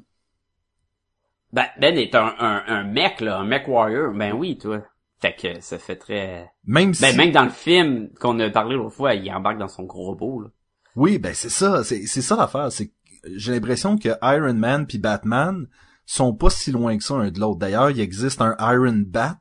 Batman 1.51 1.95
est 1.99 2.15
un, 2.15 2.33
un, 2.39 2.63
un 2.65 2.83
mec, 2.85 3.21
là, 3.21 3.37
un 3.37 3.45
mech 3.45 3.67
warrior. 3.67 4.11
Ben 4.15 4.33
oui, 4.33 4.57
toi. 4.57 4.81
Fait 5.21 5.35
que 5.35 5.61
ça 5.61 5.77
fait 5.77 5.95
très... 5.95 6.51
Même 6.65 6.95
si... 6.95 7.03
Ben 7.03 7.15
même 7.15 7.31
dans 7.31 7.43
le 7.43 7.51
film 7.51 8.09
qu'on 8.19 8.39
a 8.39 8.49
parlé 8.49 8.75
l'autre 8.75 8.95
fois, 8.95 9.13
il 9.13 9.31
embarque 9.31 9.59
dans 9.59 9.67
son 9.67 9.83
gros 9.83 10.07
robot, 10.07 10.41
là. 10.41 10.49
Oui, 10.95 11.19
ben 11.19 11.35
c'est 11.35 11.49
ça, 11.49 11.83
c'est 11.83 12.05
c'est 12.07 12.21
ça 12.21 12.35
l'affaire, 12.35 12.71
c'est 12.71 12.91
j'ai 13.35 13.51
l'impression 13.51 13.97
que 13.97 14.09
Iron 14.21 14.53
Man 14.53 14.85
puis 14.87 14.97
Batman 14.97 15.67
sont 16.05 16.33
pas 16.33 16.49
si 16.49 16.71
loin 16.71 16.97
que 16.97 17.03
ça 17.03 17.13
un 17.13 17.31
de 17.31 17.39
l'autre. 17.39 17.59
D'ailleurs, 17.59 17.91
il 17.91 17.99
existe 17.99 18.41
un 18.41 18.55
Iron 18.59 19.03
Bat 19.05 19.39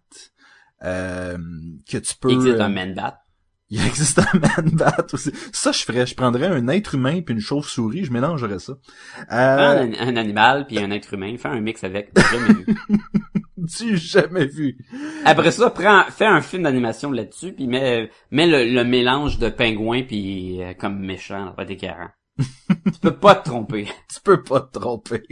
euh, 0.84 1.38
que 1.88 1.98
tu 1.98 2.14
peux... 2.16 2.30
Il 2.30 2.36
existe 2.36 2.60
un 2.60 2.68
man 2.68 2.94
bat. 2.94 3.21
Il 3.74 3.86
existe 3.86 4.18
un 4.18 4.38
man 4.38 4.70
bat 4.74 5.06
aussi. 5.14 5.32
Ça, 5.50 5.72
je 5.72 5.82
ferais. 5.82 6.04
Je 6.04 6.14
prendrais 6.14 6.46
un 6.46 6.68
être 6.68 6.94
humain 6.94 7.22
puis 7.22 7.34
une 7.34 7.40
chauve-souris, 7.40 8.04
je 8.04 8.12
mélangerais 8.12 8.58
ça. 8.58 8.74
Prends 9.26 9.34
Euh, 9.34 9.86
un, 9.86 9.92
un 9.94 10.16
animal 10.16 10.66
puis 10.66 10.78
un 10.78 10.90
être 10.90 11.14
humain, 11.14 11.34
fais 11.38 11.48
un 11.48 11.60
mix 11.60 11.82
avec. 11.82 12.10
Jamais 12.18 12.52
vu. 12.52 12.66
tu 13.74 13.96
jamais 13.96 14.44
vu. 14.44 14.76
Après 15.24 15.52
ça, 15.52 15.70
prends, 15.70 16.04
fais 16.10 16.26
un 16.26 16.42
film 16.42 16.64
d'animation 16.64 17.10
là-dessus 17.10 17.54
puis 17.54 17.66
mets, 17.66 18.10
mets 18.30 18.46
le, 18.46 18.70
le 18.70 18.84
mélange 18.84 19.38
de 19.38 19.48
pingouin 19.48 20.02
puis 20.02 20.62
euh, 20.62 20.74
comme 20.74 20.98
méchant, 20.98 21.46
ça 21.46 21.54
va 21.56 21.62
être 21.62 21.70
écœurant. 21.70 22.10
tu 22.38 22.98
peux 23.00 23.16
pas 23.16 23.36
te 23.36 23.48
tromper. 23.48 23.86
Tu 24.12 24.20
peux 24.22 24.42
pas 24.42 24.60
te 24.60 24.78
tromper. 24.78 25.22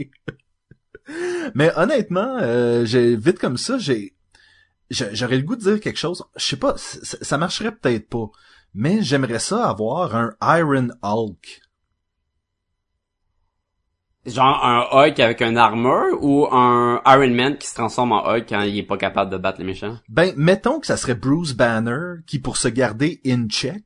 Mais 1.53 1.71
honnêtement, 1.75 2.39
euh, 2.41 2.85
j'ai 2.85 3.15
vite 3.15 3.37
comme 3.37 3.57
ça, 3.57 3.77
j'ai 3.77 4.15
j'aurais 4.91 5.37
le 5.37 5.43
goût 5.43 5.55
de 5.55 5.61
dire 5.61 5.79
quelque 5.79 5.99
chose. 5.99 6.23
Je 6.35 6.45
sais 6.45 6.57
pas, 6.57 6.75
ça 6.77 7.37
marcherait 7.37 7.75
peut-être 7.75 8.09
pas. 8.09 8.29
Mais 8.73 9.01
j'aimerais 9.01 9.39
ça 9.39 9.69
avoir 9.69 10.15
un 10.15 10.33
Iron 10.41 10.89
Hulk. 11.01 11.61
Genre 14.23 14.63
un 14.63 14.85
Hulk 14.91 15.19
avec 15.19 15.41
un 15.41 15.55
armure 15.55 16.19
ou 16.21 16.45
un 16.51 17.01
Iron 17.07 17.33
Man 17.33 17.57
qui 17.57 17.67
se 17.67 17.73
transforme 17.73 18.11
en 18.11 18.23
Hulk 18.23 18.45
quand 18.47 18.61
il 18.61 18.77
est 18.77 18.83
pas 18.83 18.97
capable 18.97 19.31
de 19.31 19.37
battre 19.37 19.57
les 19.57 19.65
méchants? 19.65 19.97
Ben, 20.09 20.31
mettons 20.37 20.79
que 20.79 20.85
ça 20.85 20.95
serait 20.95 21.15
Bruce 21.15 21.53
Banner 21.53 22.21
qui, 22.27 22.37
pour 22.37 22.57
se 22.57 22.67
garder 22.67 23.19
in 23.25 23.47
check, 23.47 23.83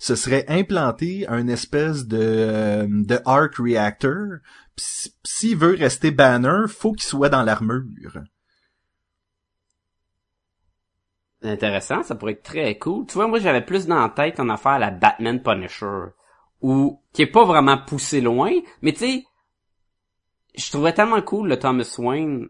se 0.00 0.16
serait 0.16 0.44
implanté 0.48 1.26
un 1.28 1.46
espèce 1.46 2.08
de, 2.08 2.18
euh, 2.20 2.86
de 2.88 3.20
arc 3.24 3.54
reactor. 3.58 4.38
S'il 4.76 5.56
veut 5.56 5.76
rester 5.76 6.10
Banner, 6.10 6.66
faut 6.66 6.92
qu'il 6.92 7.06
soit 7.06 7.28
dans 7.28 7.44
l'armure. 7.44 8.24
Intéressant, 11.42 12.02
ça 12.02 12.16
pourrait 12.16 12.32
être 12.32 12.42
très 12.42 12.78
cool. 12.78 13.06
Tu 13.06 13.14
vois, 13.14 13.28
moi 13.28 13.38
j'avais 13.38 13.64
plus 13.64 13.86
dans 13.86 14.00
la 14.00 14.08
tête 14.08 14.40
en 14.40 14.48
affaire 14.48 14.72
à 14.72 14.78
la 14.78 14.90
Batman 14.90 15.40
Punisher. 15.42 16.06
Ou 16.60 17.00
qui 17.12 17.22
est 17.22 17.26
pas 17.26 17.44
vraiment 17.44 17.78
poussé 17.78 18.20
loin, 18.20 18.50
mais 18.82 18.92
tu 18.92 18.98
sais, 18.98 19.24
je 20.56 20.70
trouvais 20.70 20.92
tellement 20.92 21.22
cool 21.22 21.48
le 21.48 21.58
Thomas 21.58 21.94
Wayne 21.98 22.48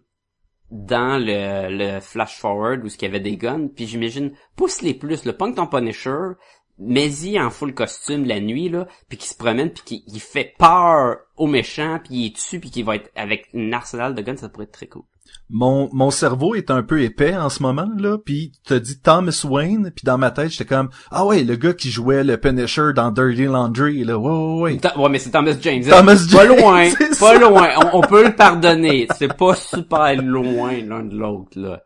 dans 0.71 1.23
le, 1.23 1.69
le 1.71 2.01
flash 2.01 2.39
forward 2.39 2.85
où 2.85 2.89
ce 2.89 2.97
qu'il 2.97 3.07
y 3.07 3.11
avait 3.11 3.21
des 3.21 3.37
guns, 3.37 3.69
puis 3.69 3.87
j'imagine 3.87 4.33
pousse-les 4.57 4.95
plus, 4.95 5.27
le 5.27 5.35
punk 5.35 5.57
ton 5.57 5.67
Punisher, 5.67 6.33
mais-y 6.79 7.41
en 7.41 7.51
full 7.51 7.75
costume 7.75 8.25
la 8.25 8.41
nuit 8.41 8.69
là, 8.69 8.87
puis 9.09 9.19
qui 9.19 9.29
se 9.29 9.37
promène 9.37 9.71
puis 9.71 9.83
qui 9.85 10.05
il 10.07 10.21
fait 10.21 10.55
peur 10.59 11.19
aux 11.37 11.47
méchants, 11.47 11.99
puis 12.03 12.15
il 12.15 12.27
est 12.27 12.35
dessus 12.35 12.61
puis 12.61 12.71
qui 12.71 12.83
va 12.83 12.97
être 12.97 13.11
avec 13.15 13.49
une 13.53 13.75
arsenal 13.75 14.15
de 14.15 14.23
guns, 14.23 14.37
ça 14.37 14.49
pourrait 14.49 14.65
être 14.65 14.73
très 14.73 14.87
cool. 14.87 15.05
Mon, 15.51 15.89
mon 15.95 16.11
cerveau 16.11 16.55
est 16.55 16.71
un 16.71 16.83
peu 16.83 17.01
épais 17.03 17.35
en 17.35 17.49
ce 17.49 17.63
moment, 17.63 17.89
là, 17.97 18.19
pis 18.19 18.53
t'as 18.67 18.79
dit 18.81 19.01
Thomas 19.01 19.45
Wayne, 19.49 19.91
puis 19.97 20.05
dans 20.05 20.19
ma 20.19 20.31
tête, 20.31 20.51
j'étais 20.51 20.67
comme, 20.67 20.91
ah 21.11 21.25
ouais, 21.25 21.43
le 21.43 21.57
gars 21.57 21.73
qui 21.73 21.91
jouait 21.91 22.23
le 22.23 22.37
Punisher 22.37 22.91
dans 22.95 23.11
Dirty 23.11 23.45
Laundry, 23.45 24.05
là, 24.05 24.19
ouais, 24.19 24.31
ouais, 24.31 24.79
ouais. 24.79 24.97
Ouais, 24.99 25.09
mais 25.09 25.19
c'est 25.19 25.31
Thomas 25.31 25.57
James. 25.61 25.85
Thomas 25.89 26.17
Pas 26.31 26.47
James, 26.47 26.59
loin, 26.59 26.91
c'est 26.99 27.09
pas 27.19 27.33
ça. 27.33 27.39
loin. 27.39 27.69
On, 27.93 27.99
on 27.99 28.01
peut 28.03 28.25
le 28.27 28.35
pardonner. 28.37 29.09
C'est 29.17 29.35
pas 29.35 29.55
super 29.55 30.21
loin 30.23 30.73
l'un 30.87 31.03
de 31.05 31.17
l'autre, 31.17 31.59
là. 31.59 31.83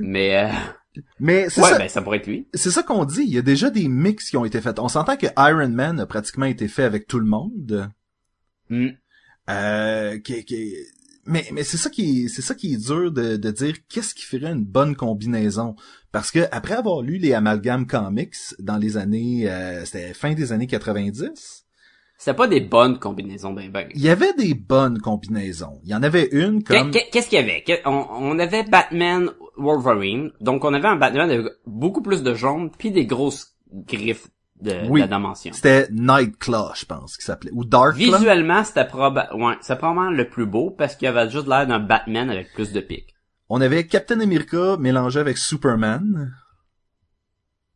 Mais, 0.00 0.44
euh, 0.44 0.48
Mais 1.18 1.50
c'est 1.50 1.60
ouais, 1.60 1.70
ça, 1.70 1.78
ben, 1.78 1.88
ça 1.88 2.00
pourrait 2.00 2.16
être 2.18 2.26
lui. 2.26 2.48
c'est 2.54 2.70
ça 2.70 2.82
qu'on 2.82 3.04
dit, 3.04 3.22
il 3.24 3.34
y 3.34 3.38
a 3.38 3.42
déjà 3.42 3.68
des 3.68 3.88
mix 3.88 4.30
qui 4.30 4.36
ont 4.38 4.44
été 4.46 4.60
faits. 4.62 4.78
On 4.78 4.88
s'entend 4.88 5.16
que 5.18 5.26
Iron 5.36 5.68
Man 5.68 6.00
a 6.00 6.06
pratiquement 6.06 6.46
été 6.46 6.66
fait 6.66 6.84
avec 6.84 7.06
tout 7.06 7.18
le 7.18 7.26
monde. 7.26 7.90
Hmm. 8.70 8.88
Euh, 9.50 10.18
qui, 10.20 10.44
qui- 10.44 10.74
mais 11.26 11.44
mais 11.52 11.62
c'est 11.64 11.76
ça 11.76 11.90
qui 11.90 12.24
est, 12.24 12.28
c'est 12.28 12.42
ça 12.42 12.54
qui 12.54 12.74
est 12.74 12.76
dur 12.86 13.12
de, 13.12 13.36
de 13.36 13.50
dire 13.50 13.74
qu'est-ce 13.88 14.14
qui 14.14 14.24
ferait 14.24 14.52
une 14.52 14.64
bonne 14.64 14.96
combinaison 14.96 15.76
parce 16.12 16.30
que 16.30 16.40
après 16.50 16.74
avoir 16.74 17.02
lu 17.02 17.18
les 17.18 17.32
amalgames 17.34 17.86
comics 17.86 18.34
dans 18.58 18.76
les 18.78 18.96
années 18.96 19.48
euh, 19.50 19.84
c'était 19.84 20.14
fin 20.14 20.32
des 20.34 20.52
années 20.52 20.66
90 20.66 21.64
C'était 22.18 22.34
pas 22.34 22.48
des 22.48 22.60
bonnes 22.60 22.98
combinaisons, 22.98 23.52
ben, 23.52 23.70
ben. 23.70 23.88
il 23.94 24.00
y 24.02 24.08
avait 24.08 24.32
des 24.34 24.54
bonnes 24.54 24.98
combinaisons 24.98 25.80
il 25.84 25.90
y 25.90 25.94
en 25.94 26.02
avait 26.02 26.28
une 26.32 26.62
comme 26.64 26.90
qu'est- 26.90 27.08
Qu'est-ce 27.10 27.28
qu'il 27.28 27.38
y 27.38 27.42
avait? 27.42 27.64
On 27.86 28.38
avait 28.38 28.62
Batman 28.64 29.30
Wolverine, 29.56 30.30
donc 30.40 30.64
on 30.64 30.72
avait 30.74 30.88
un 30.88 30.96
Batman 30.96 31.30
avec 31.30 31.46
beaucoup 31.66 32.02
plus 32.02 32.22
de 32.22 32.34
jambes 32.34 32.70
puis 32.78 32.90
des 32.90 33.04
grosses 33.06 33.54
griffes 33.72 34.26
de, 34.62 34.88
Oui. 34.88 35.00
de 35.02 35.06
la 35.10 35.16
dimension. 35.16 35.52
c'était 35.52 35.88
Nightclaw 35.90 36.72
je 36.74 36.84
pense 36.84 37.16
qu'il 37.16 37.24
s'appelait 37.24 37.50
ou 37.52 37.64
Darkclaw 37.64 38.16
Visuellement, 38.18 38.62
c'était 38.64 38.84
proba- 38.84 39.32
ouais, 39.34 39.54
c'est 39.60 39.76
probablement 39.76 40.10
le 40.10 40.28
plus 40.28 40.46
beau 40.46 40.70
parce 40.70 40.96
qu'il 40.96 41.08
avait 41.08 41.28
juste 41.30 41.46
l'air 41.46 41.66
d'un 41.66 41.78
Batman 41.80 42.28
avec 42.30 42.52
plus 42.52 42.72
de 42.72 42.80
pics. 42.80 43.14
on 43.48 43.60
avait 43.60 43.86
Captain 43.86 44.20
America 44.20 44.76
mélangé 44.78 45.20
avec 45.20 45.38
Superman 45.38 46.32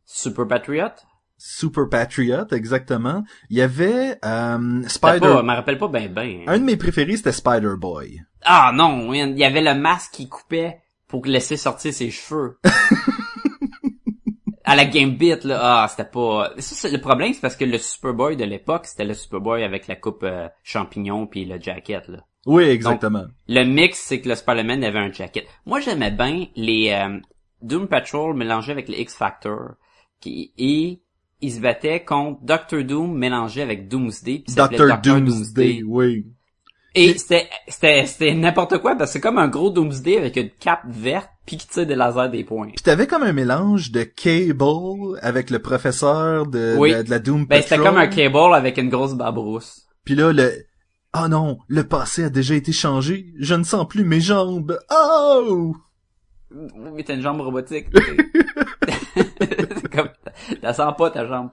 Super 0.05 0.47
Patriot? 0.47 0.89
Super 1.37 1.89
Patriot 1.89 2.47
exactement 2.51 3.23
il 3.49 3.57
y 3.57 3.61
avait 3.61 4.17
euh, 4.23 4.83
Spider 4.87 5.19
pas, 5.19 5.37
je 5.39 5.43
me 5.43 5.53
rappelle 5.53 5.77
pas 5.77 5.87
ben 5.89 6.11
ben. 6.13 6.43
un 6.47 6.59
de 6.59 6.63
mes 6.63 6.77
préférés 6.77 7.17
c'était 7.17 7.33
Spider 7.33 7.73
Boy 7.77 8.21
Ah 8.43 8.71
non, 8.73 9.13
il 9.13 9.37
y 9.37 9.43
avait 9.43 9.61
le 9.61 9.75
masque 9.75 10.11
qui 10.13 10.29
coupait 10.29 10.79
pour 11.07 11.25
laisser 11.25 11.55
sortir 11.57 11.93
ses 11.93 12.09
cheveux. 12.09 12.57
à 14.65 14.75
la 14.75 14.85
Gambit, 14.85 15.43
là, 15.43 15.59
ah, 15.61 15.87
c'était 15.87 16.09
pas... 16.09 16.51
Ça, 16.57 16.75
c'est 16.75 16.91
le 16.91 16.99
problème, 16.99 17.33
c'est 17.33 17.41
parce 17.41 17.55
que 17.55 17.65
le 17.65 17.77
Superboy 17.77 18.35
de 18.35 18.45
l'époque, 18.45 18.85
c'était 18.85 19.05
le 19.05 19.13
Superboy 19.13 19.63
avec 19.63 19.87
la 19.87 19.95
coupe 19.95 20.23
euh, 20.23 20.47
champignon 20.63 21.27
puis 21.27 21.45
le 21.45 21.59
jacket, 21.59 22.07
là. 22.07 22.19
oui 22.45 22.63
exactement 22.63 23.25
Le 23.47 23.63
mix, 23.63 23.99
c'est 23.99 24.21
que 24.21 24.29
le 24.29 24.35
Spider-Man 24.35 24.83
avait 24.83 24.99
un 24.99 25.11
jacket. 25.11 25.45
Moi, 25.65 25.79
j'aimais 25.79 26.11
bien 26.11 26.47
les 26.55 26.91
euh, 26.91 27.19
Doom 27.61 27.87
Patrol 27.87 28.35
mélangés 28.35 28.71
avec 28.71 28.89
les 28.89 28.99
X-Factor. 29.01 29.75
Qui, 30.19 30.53
et 30.57 31.01
ils 31.41 31.51
se 31.51 31.59
battaient 31.59 32.03
contre 32.03 32.39
Doctor 32.43 32.83
Doom 32.83 33.17
mélangé 33.17 33.61
avec 33.61 33.87
Doomsday. 33.87 34.43
puis 34.45 34.55
Doctor 34.55 34.87
Dr. 34.87 35.21
Doomsday 35.21 35.83
oui 35.85 36.25
Et 36.95 37.15
c'était, 37.17 38.33
n'importe 38.33 38.77
quoi, 38.79 38.95
parce 38.95 39.11
que 39.11 39.13
c'est 39.13 39.21
comme 39.21 39.37
un 39.37 39.49
gros 39.49 39.69
Doomsday 39.69 40.17
avec 40.17 40.37
une 40.37 40.49
cape 40.49 40.85
verte, 40.87 41.29
puis 41.45 41.57
qui 41.57 41.67
tire 41.67 41.85
des 41.85 41.95
lasers 41.95 42.29
des 42.29 42.45
points. 42.45 42.67
Puis 42.69 42.83
t'avais 42.83 43.05
comme 43.05 43.23
un 43.23 43.33
mélange 43.33 43.91
de 43.91 44.03
Cable 44.03 45.19
avec 45.21 45.49
le 45.49 45.59
professeur 45.59 46.47
de, 46.47 46.75
Oui. 46.77 46.95
de, 46.95 47.03
de 47.03 47.09
la 47.09 47.19
Doom 47.19 47.45
Ben, 47.45 47.61
c'était 47.61 47.77
comme 47.77 47.97
un 47.97 48.07
cable 48.07 48.53
avec 48.53 48.77
une 48.77 48.89
grosse 48.89 49.13
babrousse. 49.13 49.81
Puis 50.05 50.15
là, 50.15 50.31
le... 50.31 50.53
Oh 51.17 51.27
non, 51.27 51.57
le 51.67 51.85
passé 51.85 52.25
a 52.25 52.29
déjà 52.29 52.55
été 52.55 52.71
changé. 52.71 53.27
Je 53.39 53.55
ne 53.55 53.63
sens 53.63 53.87
plus 53.87 54.03
mes 54.03 54.21
jambes. 54.21 54.77
Oh! 54.89 55.75
Mais 56.51 57.03
t'as 57.03 57.15
une 57.15 57.21
jambe 57.21 57.41
robotique. 57.41 57.87
comme, 59.93 60.09
t'as 60.61 60.73
sens 60.73 60.93
pas 60.97 61.09
ta 61.09 61.25
jambe. 61.25 61.49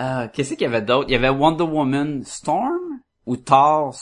Euh, 0.00 0.28
qu'est-ce 0.32 0.54
qu'il 0.54 0.62
y 0.62 0.66
avait 0.66 0.82
d'autre? 0.82 1.06
Il 1.08 1.12
y 1.12 1.16
avait 1.16 1.28
Wonder 1.28 1.64
Woman 1.64 2.22
Storm? 2.24 3.00
Ou 3.26 3.36
Thor 3.36 3.94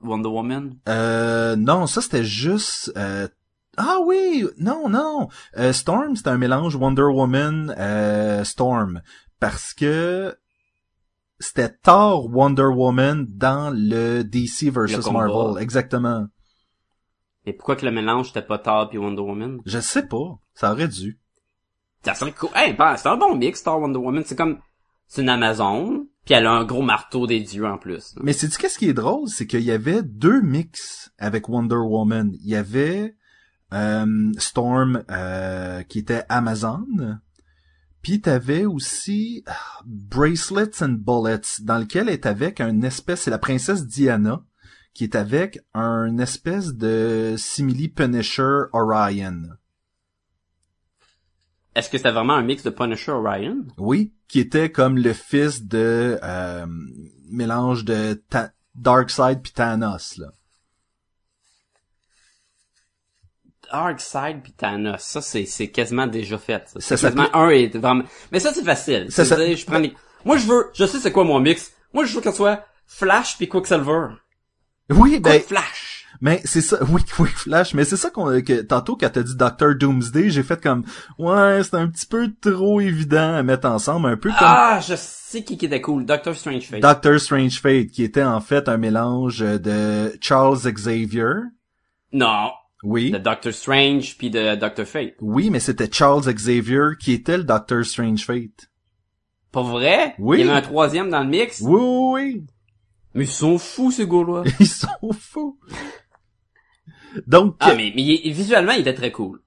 Wonder 0.00 0.28
Woman? 0.28 0.76
Euh, 0.88 1.56
non, 1.56 1.86
ça 1.86 2.00
c'était 2.00 2.24
juste... 2.24 2.92
euh, 2.96 3.28
Ah 3.76 3.98
oui! 4.04 4.46
Non, 4.58 4.88
non! 4.88 5.28
Euh, 5.56 5.72
Storm, 5.72 6.16
c'était 6.16 6.30
un 6.30 6.38
mélange 6.38 6.74
Wonder 6.76 7.02
Woman, 7.02 7.74
euh, 7.78 8.44
Storm. 8.44 9.02
Parce 9.38 9.74
que... 9.74 10.36
C'était 11.42 11.70
Thor 11.70 12.26
Wonder 12.30 12.64
Woman 12.64 13.26
dans 13.30 13.70
le 13.74 14.22
DC 14.22 14.64
versus. 14.70 15.10
Marvel. 15.10 15.62
Exactement. 15.62 16.26
Et 17.46 17.54
pourquoi 17.54 17.76
que 17.76 17.86
le 17.86 17.92
mélange 17.92 18.26
c'était 18.26 18.42
pas 18.42 18.58
Thor 18.58 18.90
puis 18.90 18.98
Wonder 18.98 19.22
Woman? 19.22 19.58
Je 19.64 19.78
sais 19.78 20.06
pas. 20.06 20.38
Ça 20.52 20.72
aurait 20.72 20.88
dû. 20.88 21.18
Ça 22.04 22.14
serait 22.14 22.32
cool. 22.32 22.50
Hey, 22.54 22.74
ben, 22.74 22.94
c'est 22.98 23.08
un 23.08 23.16
bon 23.16 23.36
mix, 23.36 23.62
Thor 23.62 23.80
Wonder 23.80 23.98
Woman. 23.98 24.22
C'est 24.26 24.36
comme, 24.36 24.58
c'est 25.06 25.22
une 25.22 25.30
Amazon, 25.30 26.06
puis 26.30 26.46
a 26.46 26.52
un 26.52 26.64
gros 26.64 26.82
marteau 26.82 27.26
des 27.26 27.40
dieux 27.40 27.66
en 27.66 27.76
plus. 27.76 28.14
Mais 28.22 28.32
c'est 28.32 28.56
qu'est-ce 28.56 28.78
qui 28.78 28.88
est 28.88 28.94
drôle, 28.94 29.28
c'est 29.28 29.48
qu'il 29.48 29.62
y 29.62 29.72
avait 29.72 30.02
deux 30.04 30.40
mix 30.40 31.10
avec 31.18 31.48
Wonder 31.48 31.74
Woman. 31.74 32.32
Il 32.40 32.48
y 32.48 32.54
avait 32.54 33.16
euh, 33.72 34.32
Storm 34.38 35.02
euh, 35.10 35.82
qui 35.82 35.98
était 35.98 36.22
Amazon, 36.28 36.86
puis 38.00 38.20
t'avais 38.20 38.64
aussi 38.64 39.42
ah, 39.46 39.54
Bracelets 39.84 40.82
and 40.82 40.98
Bullets 41.00 41.62
dans 41.62 41.78
lequel 41.78 42.08
est 42.08 42.26
avec 42.26 42.60
un 42.60 42.82
espèce, 42.82 43.22
c'est 43.22 43.30
la 43.30 43.38
princesse 43.38 43.86
Diana 43.86 44.44
qui 44.94 45.04
est 45.04 45.16
avec 45.16 45.58
un 45.74 46.18
espèce 46.18 46.74
de 46.74 47.34
simili 47.36 47.88
Punisher 47.88 48.66
Orion. 48.72 49.42
Est-ce 51.80 51.88
que 51.88 51.96
c'était 51.96 52.10
vraiment 52.10 52.34
un 52.34 52.42
mix 52.42 52.62
de 52.62 52.68
Punisher 52.68 53.12
Orion? 53.12 53.64
Oui, 53.78 54.12
qui 54.28 54.38
était 54.38 54.70
comme 54.70 54.98
le 54.98 55.14
fils 55.14 55.62
de 55.64 56.18
euh, 56.22 56.66
mélange 57.30 57.86
de 57.86 58.22
Ta- 58.28 58.52
Darkseid 58.74 59.40
puis 59.40 59.52
Thanos 59.52 60.18
là. 60.18 60.26
Darkseid 63.72 64.42
puis 64.42 64.52
Thanos, 64.52 65.00
ça 65.00 65.22
c'est 65.22 65.46
c'est 65.46 65.68
quasiment 65.68 66.06
déjà 66.06 66.36
fait. 66.36 66.68
Ça, 66.76 66.96
quasiment 66.96 67.34
un 67.34 67.48
est 67.48 67.74
vraiment. 67.78 68.04
Mais 68.30 68.40
ça 68.40 68.52
c'est 68.52 68.62
facile. 68.62 69.10
Ça, 69.10 69.24
je 69.24 69.64
prends 69.64 69.78
les... 69.78 69.94
Moi 70.26 70.36
je 70.36 70.46
veux, 70.46 70.70
je 70.74 70.84
sais 70.84 70.98
c'est 70.98 71.12
quoi 71.12 71.24
mon 71.24 71.40
mix. 71.40 71.72
Moi 71.94 72.04
je 72.04 72.14
veux 72.14 72.20
qu'elle 72.20 72.34
soit 72.34 72.62
Flash 72.86 73.38
puis 73.38 73.48
Quicksilver. 73.48 74.08
Oui, 74.90 75.18
ben 75.18 75.38
Quick 75.38 75.48
Flash. 75.48 75.89
Mais 76.22 76.40
c'est 76.44 76.60
ça, 76.60 76.78
oui, 76.90 77.00
oui, 77.18 77.28
Flash, 77.28 77.72
mais 77.74 77.84
c'est 77.84 77.96
ça 77.96 78.10
qu'on, 78.10 78.26
que 78.42 78.60
tantôt 78.62 78.96
quand 78.96 79.08
t'as 79.10 79.22
dit 79.22 79.36
Doctor 79.36 79.74
Doomsday, 79.74 80.28
j'ai 80.30 80.42
fait 80.42 80.60
comme, 80.62 80.84
ouais, 81.18 81.62
c'est 81.64 81.74
un 81.76 81.88
petit 81.88 82.06
peu 82.06 82.30
trop 82.40 82.80
évident 82.80 83.34
à 83.34 83.42
mettre 83.42 83.66
ensemble, 83.68 84.08
un 84.08 84.16
peu 84.16 84.28
comme 84.28 84.38
Ah, 84.42 84.80
je 84.86 84.94
sais 84.96 85.42
qui 85.44 85.56
qui 85.56 85.66
était 85.66 85.80
cool. 85.80 86.04
Doctor 86.04 86.34
Strange 86.36 86.64
Fate. 86.68 86.80
Doctor 86.80 87.18
Strange 87.18 87.60
Fate, 87.60 87.86
qui 87.88 88.02
était 88.02 88.22
en 88.22 88.40
fait 88.40 88.68
un 88.68 88.76
mélange 88.76 89.38
de 89.38 90.14
Charles 90.20 90.58
Xavier, 90.66 91.32
non. 92.12 92.50
oui, 92.82 93.12
De 93.12 93.18
Doctor 93.18 93.52
Strange 93.54 94.16
puis 94.18 94.28
de 94.30 94.56
Doctor 94.56 94.84
Fate. 94.86 95.14
oui, 95.20 95.48
mais 95.50 95.60
c'était 95.60 95.88
Charles 95.90 96.22
Xavier 96.32 96.96
qui 97.00 97.12
était 97.12 97.38
le 97.38 97.44
Doctor 97.44 97.84
Strange 97.84 98.26
Fate. 98.26 98.68
Pour 99.52 99.64
vrai? 99.64 100.14
Oui. 100.18 100.40
Il 100.40 100.46
y 100.46 100.48
avait 100.50 100.58
un 100.58 100.62
troisième 100.62 101.08
dans 101.10 101.22
le 101.22 101.28
mix? 101.28 101.60
Oui, 101.62 101.80
oui, 101.80 102.22
oui. 102.34 102.46
Mais 103.14 103.24
ils 103.24 103.30
sont 103.30 103.58
fous, 103.58 103.90
ces 103.90 104.06
gars-là. 104.06 104.44
Ils 104.60 104.66
sont 104.68 105.12
fous. 105.18 105.58
Donc, 107.26 107.56
ah, 107.60 107.74
mais, 107.74 107.92
mais 107.94 108.02
il- 108.02 108.32
visuellement, 108.32 108.72
il 108.72 108.80
était 108.80 108.94
très 108.94 109.10
cool. 109.12 109.40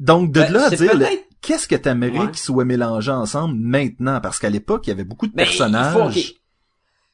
donc 0.00 0.32
de 0.32 0.40
Ben, 0.40 0.52
là 0.52 0.66
à 0.66 0.70
dire, 0.70 0.92
qu'est-ce 1.40 1.68
que 1.68 1.76
t'aimerais 1.76 2.18
Ouais. 2.18 2.26
qu'ils 2.28 2.38
soient 2.38 2.64
mélangés 2.64 3.10
ensemble 3.12 3.54
maintenant? 3.56 4.20
Parce 4.20 4.38
qu'à 4.38 4.50
l'époque, 4.50 4.86
il 4.86 4.90
y 4.90 4.92
avait 4.92 5.04
beaucoup 5.04 5.26
de 5.26 5.32
Ben, 5.32 5.44
personnages. 5.44 5.94
Il 5.94 5.98
faut, 6.02 6.10
qu'il- 6.10 6.36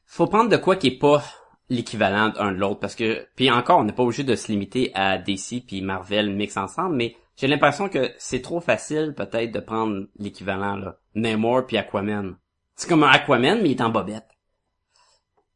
faut 0.07 0.27
prendre 0.27 0.49
de 0.51 0.57
quoi 0.57 0.77
qui 0.77 0.87
est 0.89 0.99
pas 0.99 1.23
l'équivalent 1.69 2.31
d'un 2.31 2.51
de 2.53 2.57
l'autre 2.57 2.81
parce 2.81 2.97
que 2.97 3.25
puis 3.37 3.49
encore 3.49 3.79
on 3.79 3.85
n'est 3.85 3.93
pas 3.93 4.03
obligé 4.03 4.25
de 4.25 4.35
se 4.35 4.51
limiter 4.51 4.91
à 4.97 5.19
DC 5.19 5.63
puis 5.65 5.83
Marvel 5.83 6.35
mix 6.35 6.57
ensemble 6.57 6.97
mais 6.97 7.15
j'ai 7.37 7.47
l'impression 7.47 7.89
que 7.89 8.11
c'est 8.19 8.43
trop 8.43 8.61
facile 8.61 9.15
peut-être 9.17 9.53
de 9.53 9.61
prendre 9.61 10.07
l'équivalent 10.19 10.75
là 10.75 10.99
Namor 11.15 11.67
puis 11.67 11.77
Aquaman 11.77 12.35
c'est 12.75 12.89
comme 12.89 13.05
un 13.05 13.11
Aquaman 13.11 13.63
mais 13.63 13.69
il 13.71 13.77
est 13.77 13.83
en 13.83 13.91
bobette 13.91 14.27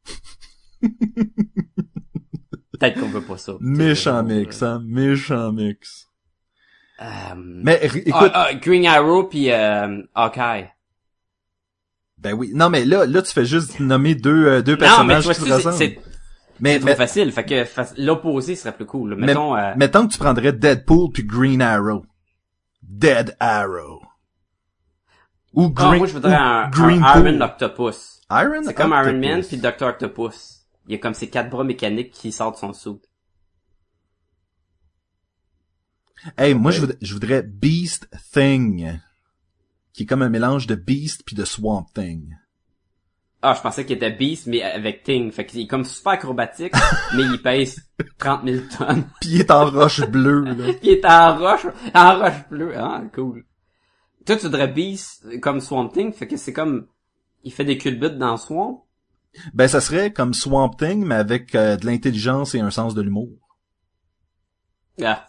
peut-être 2.77 2.99
qu'on 2.99 3.07
veut 3.09 3.21
pas 3.21 3.37
ça 3.37 3.53
Méchant 3.59 4.23
mix, 4.23 4.61
hein? 4.63 4.81
Méchant 4.85 5.51
mix. 5.51 6.07
euh, 7.01 7.05
Mais 7.35 7.75
r- 7.83 7.97
écoute, 8.05 8.31
ah, 8.33 8.47
ah, 8.49 8.53
Green 8.55 8.85
Arrow 8.85 9.23
puis 9.25 9.51
euh, 9.51 10.01
Hawkeye 10.13 10.69
ben 12.17 12.33
oui. 12.33 12.51
Non, 12.55 12.69
mais 12.71 12.85
là, 12.85 13.05
là, 13.05 13.21
tu 13.21 13.31
fais 13.31 13.45
juste 13.45 13.79
nommer 13.79 14.15
deux, 14.15 14.47
euh, 14.47 14.61
deux 14.63 14.71
non 14.77 15.03
mais 15.03 15.15
personnages 15.15 15.23
vois, 15.25 15.33
qui 15.35 15.41
se 15.63 15.71
c'est- 15.73 15.99
Mais, 16.59 16.77
trop 16.79 16.85
mais, 16.87 16.95
facile 16.95 17.31
fait 17.31 17.43
que 17.43 17.65
fa- 17.65 17.85
l'opposé 17.97 18.55
serait 18.55 18.73
plus 18.75 18.85
cool 18.85 19.15
mais- 19.15 19.27
mettons 19.27 19.55
euh, 19.55 19.73
mettons 19.75 20.07
que 20.07 20.13
tu 20.13 20.17
prendrais 20.17 20.53
Deadpool 20.53 21.11
puis 21.13 21.23
Green 21.25 21.61
Arrow. 21.61 22.05
Dead 22.81 23.35
Arrow. 23.39 24.01
Ou 25.53 25.65
Ah, 25.75 25.87
Green, 25.89 25.97
moi, 25.97 26.07
je 26.07 26.13
voudrais 26.13 26.31
ou 26.33 26.39
un, 26.39 26.69
Green 26.69 27.03
un. 27.03 27.19
Iron 27.19 27.41
Octopus. 27.41 28.21
Iron 28.31 28.61
C'est 28.63 28.73
comme 28.73 28.91
Iron 28.91 29.19
Man 29.19 29.43
puis 29.43 29.57
Dr. 29.57 29.83
Octopus. 29.87 30.54
Il 30.87 30.93
y 30.93 30.95
a 30.95 30.99
comme 30.99 31.13
ces 31.13 31.29
quatre 31.29 31.49
bras 31.49 31.63
mécaniques 31.63 32.11
qui 32.11 32.31
sortent 32.31 32.55
de 32.55 32.59
son 32.59 32.73
sou. 32.73 33.01
Hey, 36.37 36.53
moi, 36.53 36.71
je 36.71 36.81
voudrais, 36.81 36.97
je 37.01 37.13
voudrais 37.13 37.43
Beast 37.43 38.09
Thing. 38.33 38.99
Qui 39.93 40.03
est 40.03 40.05
comme 40.05 40.21
un 40.21 40.29
mélange 40.29 40.67
de 40.67 40.75
Beast 40.75 41.23
puis 41.25 41.35
de 41.35 41.45
Swamp 41.45 41.85
Thing. 41.93 42.35
Ah, 43.41 43.53
je 43.55 43.61
pensais 43.61 43.85
qu'il 43.85 43.97
était 43.97 44.11
Beast, 44.11 44.47
mais 44.47 44.63
avec 44.63 45.03
Thing. 45.03 45.31
Fait 45.31 45.45
qu'il 45.45 45.61
est 45.61 45.67
comme 45.67 45.83
super 45.83 46.13
acrobatique, 46.13 46.73
mais 47.15 47.23
il 47.23 47.41
pèse 47.41 47.79
30 48.17 48.41
000 48.43 48.63
tonnes. 48.75 49.07
Puis 49.21 49.29
il 49.31 49.41
est 49.41 49.51
en 49.51 49.69
roche 49.69 50.01
bleue, 50.01 50.43
là. 50.45 50.73
il 50.83 50.89
est 50.89 51.05
en 51.05 51.37
roche, 51.37 51.67
en 51.93 52.19
roche 52.19 52.49
bleue. 52.49 52.73
Ah, 52.75 53.03
cool. 53.13 53.45
Toi, 54.25 54.37
tu 54.37 54.47
voudrais 54.47 54.67
Beast 54.67 55.39
comme 55.41 55.61
Swamp 55.61 55.89
Thing, 55.89 56.11
fait 56.11 56.27
que 56.27 56.37
c'est 56.37 56.53
comme, 56.53 56.87
il 57.43 57.53
fait 57.53 57.65
des 57.65 57.77
culbutes 57.77 58.17
dans 58.17 58.37
Swamp. 58.37 58.84
Ben, 59.53 59.67
ça 59.67 59.81
serait 59.81 60.11
comme 60.13 60.33
Swamp 60.33 60.71
Thing, 60.77 61.05
mais 61.05 61.15
avec 61.15 61.55
euh, 61.55 61.75
de 61.77 61.85
l'intelligence 61.85 62.55
et 62.55 62.59
un 62.59 62.71
sens 62.71 62.93
de 62.95 63.01
l'humour. 63.01 63.29
Ah. 65.03 65.25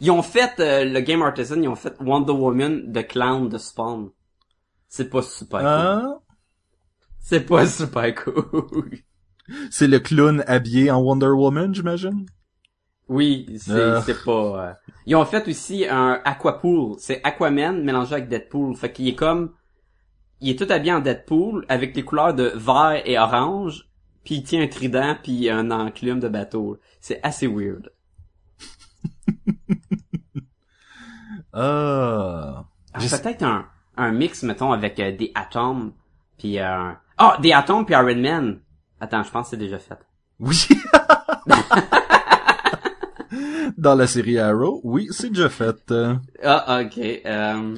Ils 0.00 0.10
ont 0.10 0.22
fait, 0.22 0.58
euh, 0.58 0.84
le 0.84 1.00
Game 1.00 1.22
Artisan, 1.22 1.60
ils 1.62 1.68
ont 1.68 1.76
fait 1.76 1.94
Wonder 2.00 2.32
Woman 2.32 2.90
de 2.90 3.00
Clown 3.02 3.48
de 3.48 3.58
Spawn. 3.58 4.10
C'est 4.88 5.08
pas 5.08 5.22
super 5.22 5.60
cool. 5.60 5.68
Ah, 5.68 6.18
C'est 7.20 7.40
pas 7.46 7.66
super 7.66 8.14
cool. 8.14 8.90
c'est 9.70 9.86
le 9.86 10.00
clown 10.00 10.42
habillé 10.46 10.90
en 10.90 11.00
Wonder 11.00 11.28
Woman, 11.28 11.74
j'imagine? 11.74 12.26
Oui, 13.08 13.46
c'est 13.60 13.70
Euh. 13.70 14.00
c'est 14.02 14.24
pas... 14.24 14.68
euh, 14.70 14.72
Ils 15.06 15.14
ont 15.14 15.24
fait 15.24 15.46
aussi 15.48 15.86
un 15.88 16.20
Aquapool. 16.24 16.96
C'est 16.98 17.20
Aquaman 17.22 17.82
mélangé 17.84 18.14
avec 18.14 18.28
Deadpool. 18.28 18.74
Fait 18.76 18.92
qu'il 18.92 19.06
est 19.08 19.14
comme... 19.14 19.52
Il 20.40 20.50
est 20.50 20.58
tout 20.58 20.70
habillé 20.70 20.92
en 20.92 21.00
Deadpool 21.00 21.64
avec 21.68 21.96
les 21.96 22.04
couleurs 22.04 22.34
de 22.34 22.52
vert 22.54 23.00
et 23.04 23.18
orange. 23.18 23.88
Puis 24.24 24.36
il 24.36 24.42
tient 24.42 24.62
un 24.62 24.66
trident 24.66 25.16
puis 25.22 25.48
un 25.48 25.70
enclume 25.70 26.20
de 26.20 26.28
bateau. 26.28 26.78
C'est 27.00 27.20
assez 27.22 27.46
weird. 27.46 27.90
Ah. 31.52 32.64
J'ai- 32.98 33.08
Peut-être 33.08 33.42
un, 33.42 33.66
un 33.96 34.12
mix, 34.12 34.42
mettons, 34.42 34.72
avec 34.72 34.98
euh, 35.00 35.16
des 35.16 35.32
atomes 35.34 35.92
puis 36.38 36.58
euh... 36.58 36.92
Ah, 37.16 37.38
des 37.40 37.52
atomes 37.52 37.86
puis 37.86 37.94
Iron 37.94 38.14
Man. 38.16 38.60
Attends, 39.00 39.22
je 39.22 39.30
pense 39.30 39.46
que 39.46 39.50
c'est 39.50 39.56
déjà 39.56 39.78
fait. 39.78 39.98
Oui. 40.38 40.66
Dans 43.78 43.94
la 43.94 44.06
série 44.06 44.38
Arrow, 44.38 44.80
oui, 44.84 45.08
c'est 45.10 45.30
déjà 45.30 45.48
fait. 45.48 45.92
Ah, 46.42 46.80
ok. 46.82 46.98
Euh... 46.98 47.76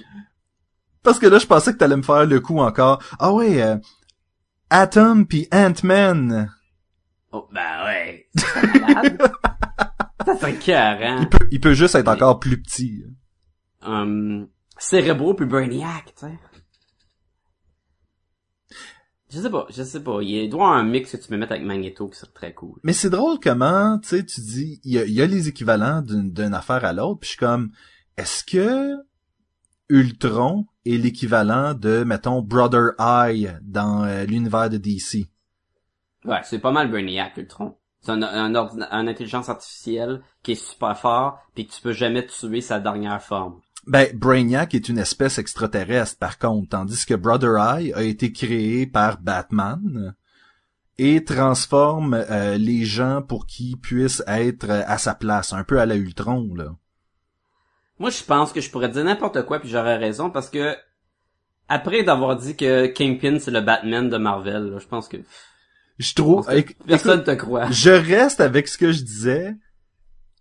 Parce 1.09 1.19
que 1.21 1.27
là, 1.27 1.39
je 1.39 1.47
pensais 1.47 1.73
que 1.73 1.79
t'allais 1.79 1.97
me 1.97 2.03
faire 2.03 2.27
le 2.27 2.39
coup 2.39 2.59
encore. 2.59 3.03
Ah 3.19 3.33
ouais, 3.33 3.63
euh, 3.63 3.79
Atom 4.69 5.27
puis 5.27 5.49
Ant-Man. 5.51 6.53
Oh, 7.33 7.49
ben 7.51 7.85
ouais. 7.87 8.29
Ça 10.27 10.37
serait 10.39 10.57
carré. 10.57 11.17
Il 11.23 11.29
peut, 11.31 11.49
il 11.51 11.61
peut 11.61 11.73
juste 11.73 11.95
être 11.95 12.09
encore 12.09 12.39
plus 12.41 12.61
petit. 12.61 13.05
um, 13.81 14.49
Cérébro 14.77 15.33
puis 15.33 15.47
Brainiac, 15.47 16.15
tu 16.15 16.27
sais. 16.27 16.39
Je 19.31 19.41
sais 19.41 19.49
pas, 19.51 19.67
je 19.71 19.83
sais 19.83 20.01
pas. 20.03 20.19
Il 20.21 20.51
doit 20.51 20.61
y 20.61 20.63
avoir 20.65 20.73
un 20.73 20.85
mix 20.85 21.13
que 21.13 21.17
tu 21.17 21.27
peux 21.29 21.39
mettre 21.39 21.53
avec 21.53 21.65
Magneto 21.65 22.07
qui 22.09 22.19
serait 22.19 22.33
très 22.35 22.53
cool. 22.53 22.79
Mais 22.83 22.93
c'est 22.93 23.09
drôle 23.09 23.39
comment, 23.43 23.99
tu 23.99 24.09
sais, 24.09 24.27
tu 24.27 24.43
dis, 24.43 24.79
il 24.85 24.93
y 24.93 24.99
a, 24.99 25.07
y 25.07 25.23
a 25.23 25.27
les 25.27 25.49
équivalents 25.49 26.03
d'une 26.03 26.31
d'une 26.35 26.53
affaire 26.53 26.85
à 26.85 26.93
l'autre, 26.93 27.21
puis 27.21 27.29
je 27.29 27.31
suis 27.31 27.39
comme, 27.39 27.71
est-ce 28.19 28.45
que 28.45 29.08
Ultron 29.89 30.67
est 30.85 30.97
l'équivalent 30.97 31.75
de, 31.75 32.05
mettons, 32.05 32.43
Brother 32.43 32.93
Eye 32.99 33.51
dans 33.63 34.05
euh, 34.05 34.25
l'univers 34.25 34.71
de 34.71 34.77
DC? 34.77 35.29
Ouais, 36.25 36.41
c'est 36.45 36.59
pas 36.59 36.73
mal 36.73 36.91
Brainiac, 36.91 37.37
Ultron. 37.37 37.77
C'est 38.01 38.13
un, 38.13 38.23
un, 38.23 38.55
un 38.55 39.07
intelligence 39.07 39.49
artificielle 39.49 40.23
qui 40.43 40.53
est 40.53 40.63
super 40.63 40.97
fort 40.97 41.39
puis 41.55 41.67
que 41.67 41.73
tu 41.73 41.81
peux 41.81 41.93
jamais 41.93 42.27
tuer 42.27 42.61
sa 42.61 42.79
dernière 42.79 43.23
forme. 43.23 43.61
Ben, 43.87 44.09
Brainiac 44.15 44.75
est 44.75 44.89
une 44.89 44.99
espèce 44.99 45.39
extraterrestre, 45.39 46.19
par 46.19 46.39
contre, 46.39 46.69
tandis 46.69 47.07
que 47.07 47.15
Brother 47.15 47.57
Eye 47.57 47.93
a 47.95 48.03
été 48.03 48.33
créé 48.33 48.87
par 48.87 49.21
Batman 49.21 50.15
et 50.99 51.25
transforme 51.25 52.15
euh, 52.15 52.59
les 52.59 52.85
gens 52.85 53.23
pour 53.23 53.47
qu'ils 53.47 53.79
puissent 53.79 54.23
être 54.27 54.69
euh, 54.69 54.83
à 54.87 54.99
sa 54.99 55.15
place, 55.15 55.53
un 55.53 55.65
peu 55.65 55.81
à 55.81 55.87
la 55.87 55.97
Ultron, 55.97 56.55
là. 56.55 56.75
Moi, 57.99 58.11
je 58.11 58.23
pense 58.23 58.53
que 58.53 58.61
je 58.61 58.71
pourrais 58.71 58.89
dire 58.89 59.05
n'importe 59.05 59.45
quoi 59.45 59.59
puis 59.61 59.69
j'aurais 59.69 59.97
raison 59.97 60.31
parce 60.31 60.49
que 60.51 60.77
après 61.69 62.03
d'avoir 62.05 62.37
dit 62.37 62.57
que 62.57 62.87
Kingpin 62.87 63.39
c'est 63.41 63.51
le 63.51 63.61
Batman 63.61 64.09
de 64.09 64.17
Marvel, 64.17 64.71
là, 64.71 64.79
je 64.79 64.87
pense 64.87 65.09
que 65.09 65.17
Je 65.99 66.15
trouve... 66.15 66.47
que 66.47 66.73
personne 66.87 67.21
écoute, 67.21 67.27
te 67.27 67.35
croit. 67.35 67.71
je 67.71 67.91
reste 67.91 68.41
avec 68.41 68.69
ce 68.69 68.79
que 68.79 68.93
je 68.93 69.03
disais. 69.03 69.55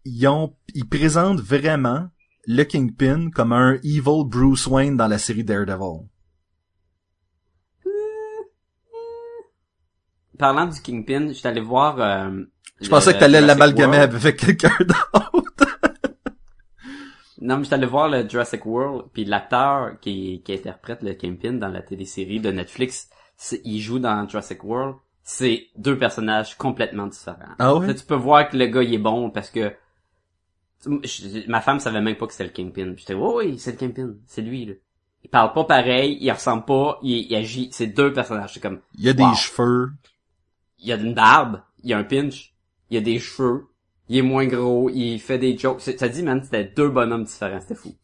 Ils 0.05 0.27
ont, 0.27 0.55
ils 0.73 0.87
présentent 0.87 1.41
vraiment 1.41 2.07
le 2.45 2.63
Kingpin 2.63 3.29
comme 3.29 3.51
un 3.51 3.73
evil 3.83 4.23
Bruce 4.25 4.67
Wayne 4.67 4.95
dans 4.95 5.07
la 5.07 5.17
série 5.17 5.43
Daredevil. 5.43 6.07
Parlant 10.37 10.67
du 10.67 10.79
Kingpin, 10.81 11.33
j'étais 11.33 11.47
allé 11.47 11.61
voir. 11.61 11.99
euh, 11.99 12.29
Je 12.79 12.85
le 12.85 12.89
pensais 12.89 13.13
que 13.13 13.19
t'allais 13.19 13.41
l'amalgamer 13.41 13.97
avec 13.97 14.37
quelqu'un 14.37 14.71
d'autre. 14.79 15.76
Non, 17.39 17.57
mais 17.57 17.63
j'étais 17.63 17.75
allé 17.75 17.85
voir 17.85 18.09
le 18.09 18.27
Jurassic 18.27 18.65
World, 18.65 19.05
puis 19.13 19.25
l'acteur 19.25 19.99
qui, 19.99 20.41
qui 20.43 20.53
interprète 20.53 21.03
le 21.03 21.13
Kingpin 21.13 21.53
dans 21.53 21.67
la 21.67 21.81
télésérie 21.81 22.39
de 22.39 22.51
Netflix, 22.51 23.09
il 23.63 23.79
joue 23.79 23.99
dans 23.99 24.27
Jurassic 24.27 24.63
World. 24.63 24.95
C'est 25.23 25.67
deux 25.75 25.97
personnages 25.97 26.55
complètement 26.57 27.07
différents. 27.07 27.53
Ah 27.59 27.75
ouais? 27.75 27.87
Là, 27.87 27.93
tu 27.93 28.05
peux 28.05 28.15
voir 28.15 28.49
que 28.49 28.57
le 28.57 28.65
gars 28.67 28.81
il 28.83 28.93
est 28.93 28.97
bon 28.97 29.29
parce 29.29 29.49
que 29.49 29.73
je- 31.03 31.49
ma 31.49 31.61
femme 31.61 31.79
savait 31.79 32.01
même 32.01 32.15
pas 32.15 32.27
que 32.27 32.33
c'était 32.33 32.45
le 32.45 32.49
Kingpin. 32.51 32.93
J'étais 32.95 33.13
oui, 33.13 33.33
oui, 33.35 33.59
c'est 33.59 33.71
le 33.71 33.77
Kingpin, 33.77 34.15
c'est 34.25 34.41
lui 34.41 34.65
là. 34.65 34.73
Il 35.23 35.29
parle 35.29 35.51
pas 35.51 35.63
pareil, 35.65 36.17
il 36.21 36.31
ressemble 36.31 36.63
pas, 36.65 36.99
il, 37.01 37.29
il 37.29 37.35
agit. 37.35 37.69
C'est 37.73 37.87
deux 37.87 38.13
personnages. 38.13 38.53
C'est 38.53 38.59
comme 38.61 38.79
Il 38.97 39.03
y 39.03 39.09
a 39.09 39.13
des 39.13 39.23
cheveux. 39.35 39.91
il 40.79 40.87
y 40.87 40.93
a 40.93 40.95
une 40.95 41.13
barbe, 41.13 41.61
il 41.83 41.89
y 41.89 41.93
a 41.93 41.97
un 41.97 42.03
pinch, 42.03 42.53
il 42.89 42.95
y 42.95 42.97
a 42.97 43.01
des 43.01 43.19
cheveux, 43.19 43.67
il 44.09 44.17
est 44.17 44.21
moins 44.21 44.45
gros, 44.47 44.89
il 44.89 45.19
fait 45.19 45.37
des 45.37 45.57
jokes. 45.57 45.81
Ça 45.81 46.07
dit, 46.07 46.23
man, 46.23 46.41
c'était 46.43 46.65
deux 46.65 46.89
bonhommes 46.89 47.23
différents, 47.25 47.59
c'était 47.59 47.75
fou. 47.75 47.95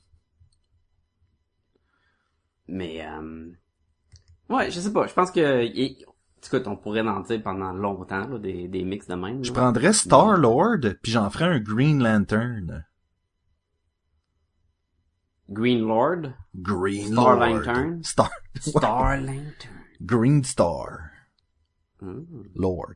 Mais, 2.67 3.05
euh... 3.05 3.51
ouais, 4.49 4.71
je 4.71 4.79
sais 4.79 4.91
pas, 4.93 5.07
je 5.07 5.13
pense 5.13 5.31
que, 5.31 5.63
il- 5.65 6.05
écoute, 6.45 6.67
on 6.67 6.75
pourrait 6.77 7.01
en 7.01 7.19
dire 7.21 7.41
pendant 7.43 7.71
longtemps, 7.73 8.27
là, 8.27 8.39
des, 8.39 8.67
des 8.67 8.83
mix 8.83 9.07
de 9.07 9.15
même. 9.15 9.43
Je 9.43 9.51
prendrais 9.51 9.93
Star-Lord, 9.93 10.79
puis 11.01 11.11
j'en 11.11 11.29
ferais 11.29 11.45
un 11.45 11.59
Green 11.59 12.01
Lantern. 12.01 12.85
Green 15.49 15.81
Lord, 15.81 16.33
Green 16.55 17.11
Star 17.11 17.35
Lord. 17.35 17.65
Lantern? 17.65 18.03
Star. 18.03 18.31
Star 18.59 19.17
Lantern. 19.17 19.83
Green 20.01 20.43
Star. 20.43 21.11
Hmm. 22.01 22.23
Lord. 22.55 22.95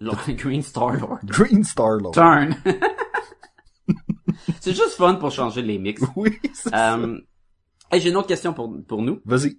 Lord- 0.00 0.18
Green 0.36 0.62
Star 0.62 0.92
Lord. 0.98 1.18
Green 1.24 1.64
Star 1.64 1.96
Lord. 1.98 2.12
Turn. 2.14 2.54
c'est 4.60 4.72
juste 4.74 4.94
fun 4.96 5.14
pour 5.16 5.30
changer 5.30 5.62
les 5.62 5.78
mix. 5.78 6.02
Oui, 6.16 6.38
c'est 6.52 6.70
ça. 6.70 6.94
Euh, 6.96 7.20
hey, 7.90 8.00
j'ai 8.00 8.10
une 8.10 8.16
autre 8.16 8.28
question 8.28 8.52
pour, 8.54 8.72
pour 8.86 9.02
nous. 9.02 9.20
Vas-y. 9.24 9.58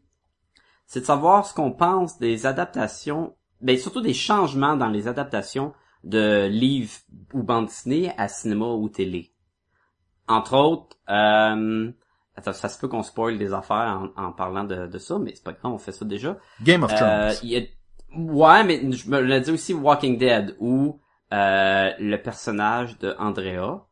c'est 0.88 1.02
de 1.02 1.06
savoir 1.06 1.46
ce 1.46 1.54
qu'on 1.54 1.72
pense 1.72 2.18
des 2.20 2.46
adaptations, 2.46 3.36
ben 3.62 3.78
surtout 3.78 4.02
des 4.02 4.14
changements 4.14 4.76
dans 4.76 4.90
les 4.90 5.08
adaptations 5.08 5.74
de 6.04 6.48
livres 6.48 6.92
ou 7.34 7.42
bandes 7.44 7.68
dessinées 7.68 8.12
à 8.18 8.28
cinéma 8.28 8.66
ou 8.68 8.90
télé. 8.90 9.34
Entre 10.28 10.56
autres, 10.56 10.98
euh, 11.10 11.92
attends, 12.36 12.54
ça 12.54 12.70
se 12.70 12.80
peut 12.80 12.88
qu'on 12.88 13.04
spoil 13.04 13.38
des 13.38 13.54
affaires 13.54 14.10
en, 14.16 14.24
en 14.24 14.32
parlant 14.32 14.64
de, 14.64 14.88
de 14.88 14.98
ça, 14.98 15.18
mais 15.20 15.34
c'est 15.36 15.44
pas 15.44 15.54
grave, 15.54 15.72
on 15.74 15.78
fait 15.78 15.92
ça 15.92 16.06
déjà. 16.06 16.38
Game 16.62 16.84
of 16.84 16.92
Euh, 16.94 16.96
Thrones. 16.96 17.40
il 17.44 17.50
y 17.50 17.58
a... 17.58 17.62
Ouais, 18.16 18.63
mais 18.63 18.91
je 18.91 19.09
me 19.09 19.20
l'ai 19.20 19.41
dit 19.41 19.51
aussi 19.51 19.74
Walking 19.74 20.18
Dead, 20.18 20.55
où 20.59 20.99
euh, 21.34 21.91
le 21.99 22.18
personnage 22.18 22.97
de 22.99 23.16
Andrea 23.20 23.86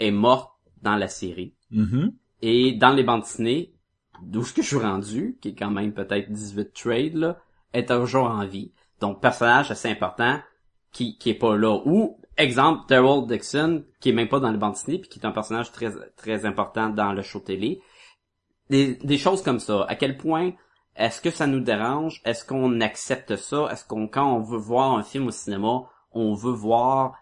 est 0.00 0.10
mort 0.10 0.58
dans 0.82 0.96
la 0.96 1.08
série. 1.08 1.54
Mhm. 1.70 2.12
Et 2.40 2.72
dans 2.72 2.90
les 2.90 3.04
bandes 3.04 3.22
dessinées, 3.22 3.72
d'où 4.22 4.42
ce 4.44 4.52
que 4.52 4.62
je 4.62 4.68
suis 4.68 4.76
rendu, 4.76 5.38
qui 5.40 5.50
est 5.50 5.54
quand 5.54 5.70
même 5.70 5.92
peut-être 5.92 6.30
18 6.30 6.72
trades, 6.72 7.14
là, 7.14 7.38
est 7.72 7.88
toujours 7.88 8.26
en 8.26 8.44
vie. 8.46 8.72
Donc, 9.00 9.20
personnage 9.20 9.70
assez 9.70 9.88
important 9.88 10.40
qui, 10.92 11.16
qui 11.18 11.30
est 11.30 11.34
pas 11.34 11.56
là. 11.56 11.80
Ou, 11.84 12.18
exemple, 12.36 12.82
Daryl 12.88 13.26
Dixon, 13.26 13.84
qui 14.00 14.10
est 14.10 14.12
même 14.12 14.28
pas 14.28 14.40
dans 14.40 14.50
les 14.50 14.58
bandes 14.58 14.72
dessinées, 14.72 14.98
puis 14.98 15.08
qui 15.08 15.18
est 15.18 15.26
un 15.26 15.32
personnage 15.32 15.72
très, 15.72 15.92
très 16.16 16.44
important 16.46 16.90
dans 16.90 17.12
le 17.12 17.22
show 17.22 17.40
télé. 17.40 17.80
Des, 18.70 18.96
des 18.96 19.18
choses 19.18 19.42
comme 19.42 19.60
ça. 19.60 19.84
À 19.88 19.94
quel 19.94 20.16
point 20.16 20.52
est-ce 20.96 21.20
que 21.20 21.30
ça 21.30 21.46
nous 21.46 21.60
dérange? 21.60 22.20
Est-ce 22.24 22.44
qu'on 22.44 22.80
accepte 22.80 23.36
ça? 23.36 23.68
Est-ce 23.72 23.84
qu'on, 23.84 24.08
quand 24.08 24.30
on 24.36 24.40
veut 24.40 24.58
voir 24.58 24.96
un 24.96 25.02
film 25.02 25.28
au 25.28 25.30
cinéma, 25.30 25.82
on 26.12 26.34
veut 26.34 26.52
voir 26.52 27.14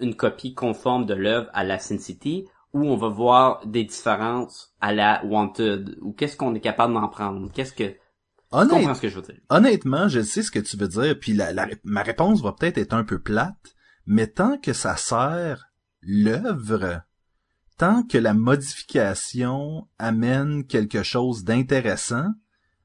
une 0.00 0.14
copie 0.14 0.54
conforme 0.54 1.06
de 1.06 1.14
l'œuvre 1.14 1.48
à 1.54 1.64
la 1.64 1.78
Sin 1.78 1.98
City 1.98 2.46
ou 2.74 2.84
on 2.84 2.96
va 2.96 3.08
voir 3.08 3.66
des 3.66 3.84
différences 3.84 4.74
à 4.80 4.92
la 4.92 5.24
Wanted? 5.24 5.96
Ou 6.02 6.12
qu'est-ce 6.12 6.36
qu'on 6.36 6.54
est 6.54 6.60
capable 6.60 6.92
d'en 6.94 7.08
prendre? 7.08 7.50
Qu'est-ce 7.52 7.72
que 7.72 7.84
tu 7.88 7.98
Honnête- 8.52 8.70
comprends 8.70 8.94
ce 8.94 9.00
que 9.00 9.08
je 9.08 9.16
veux 9.16 9.22
dire? 9.22 9.40
honnêtement, 9.48 10.08
je 10.08 10.20
sais 10.20 10.42
ce 10.42 10.50
que 10.50 10.58
tu 10.58 10.76
veux 10.76 10.88
dire, 10.88 11.18
puis 11.18 11.32
la, 11.32 11.52
la- 11.52 11.66
ma 11.84 12.02
réponse 12.02 12.42
va 12.42 12.52
peut-être 12.52 12.78
être 12.78 12.92
un 12.92 13.04
peu 13.04 13.18
plate, 13.18 13.74
mais 14.06 14.26
tant 14.26 14.58
que 14.58 14.72
ça 14.74 14.96
sert 14.96 15.64
l'œuvre, 16.02 17.00
tant 17.78 18.02
que 18.04 18.18
la 18.18 18.34
modification 18.34 19.88
amène 19.98 20.64
quelque 20.66 21.02
chose 21.02 21.44
d'intéressant, 21.44 22.26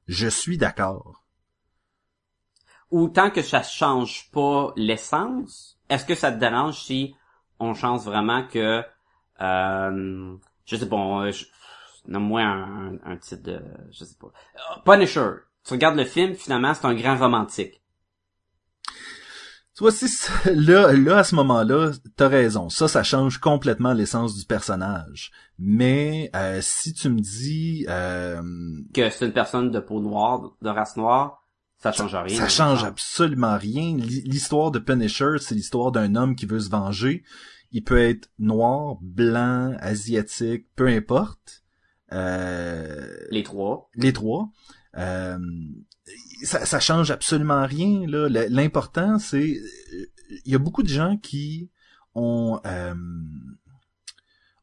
je 0.06 0.28
suis 0.28 0.58
d'accord. 0.58 1.24
Ou 2.90 3.08
tant 3.08 3.30
que 3.30 3.42
ça 3.42 3.62
change 3.62 4.30
pas 4.32 4.72
l'essence, 4.76 5.78
est-ce 5.88 6.04
que 6.04 6.14
ça 6.14 6.30
te 6.30 6.38
dérange 6.38 6.78
si 6.82 7.14
on 7.58 7.74
change 7.74 8.02
vraiment 8.02 8.46
que 8.46 8.82
euh, 9.40 10.36
je 10.66 10.76
sais 10.76 10.88
pas, 10.88 10.96
on- 10.96 11.30
je- 11.30 11.46
nomme-moi 12.06 12.42
un, 12.42 12.94
un, 12.94 12.98
un 13.04 13.16
titre 13.16 13.42
de 13.44 13.62
je 13.90 14.04
sais 14.04 14.16
pas. 14.20 14.28
Euh, 14.56 14.80
Punisher. 14.84 15.30
Tu 15.64 15.74
regardes 15.74 15.96
le 15.96 16.04
film, 16.06 16.34
finalement, 16.34 16.74
c'est 16.74 16.86
un 16.86 16.94
grand 16.94 17.16
romantique. 17.18 17.81
Tu 19.76 19.84
vois, 19.84 19.90
si 19.92 20.06
là, 20.54 20.92
là, 20.92 21.18
à 21.18 21.24
ce 21.24 21.34
moment-là, 21.36 21.92
t'as 22.16 22.28
raison. 22.28 22.68
Ça, 22.68 22.88
ça 22.88 23.02
change 23.02 23.38
complètement 23.38 23.92
l'essence 23.94 24.36
du 24.36 24.44
personnage. 24.44 25.30
Mais 25.58 26.30
euh, 26.36 26.58
si 26.60 26.92
tu 26.92 27.08
me 27.08 27.20
dis, 27.20 27.86
euh, 27.88 28.42
Que 28.92 29.08
c'est 29.10 29.24
une 29.26 29.32
personne 29.32 29.70
de 29.70 29.80
peau 29.80 30.00
noire, 30.00 30.52
de 30.60 30.68
race 30.68 30.96
noire, 30.96 31.38
ça 31.78 31.90
change 31.90 32.14
rien. 32.14 32.36
ça 32.36 32.48
change 32.48 32.84
absolument 32.84 33.56
rien. 33.56 33.96
L'hi- 33.96 34.22
L'histoire 34.22 34.70
de 34.70 34.78
Punisher, 34.78 35.36
c'est 35.40 35.54
l'histoire 35.54 35.90
d'un 35.90 36.14
homme 36.16 36.36
qui 36.36 36.46
veut 36.46 36.60
se 36.60 36.70
venger. 36.70 37.24
Il 37.72 37.82
peut 37.82 37.98
être 37.98 38.28
noir, 38.38 38.96
blanc, 39.00 39.74
asiatique, 39.80 40.66
peu 40.76 40.86
importe. 40.88 41.62
Euh, 42.12 43.08
Les 43.30 43.42
trois. 43.42 43.88
les 43.94 44.12
trois. 44.12 44.50
Euh, 44.98 45.38
ça, 46.42 46.64
ça 46.64 46.80
change 46.80 47.10
absolument 47.10 47.66
rien. 47.66 48.06
là. 48.06 48.28
L'important, 48.48 49.18
c'est 49.18 49.60
il 50.44 50.52
y 50.52 50.54
a 50.54 50.58
beaucoup 50.58 50.82
de 50.82 50.88
gens 50.88 51.16
qui 51.16 51.70
ont 52.14 52.60
euh, 52.66 52.94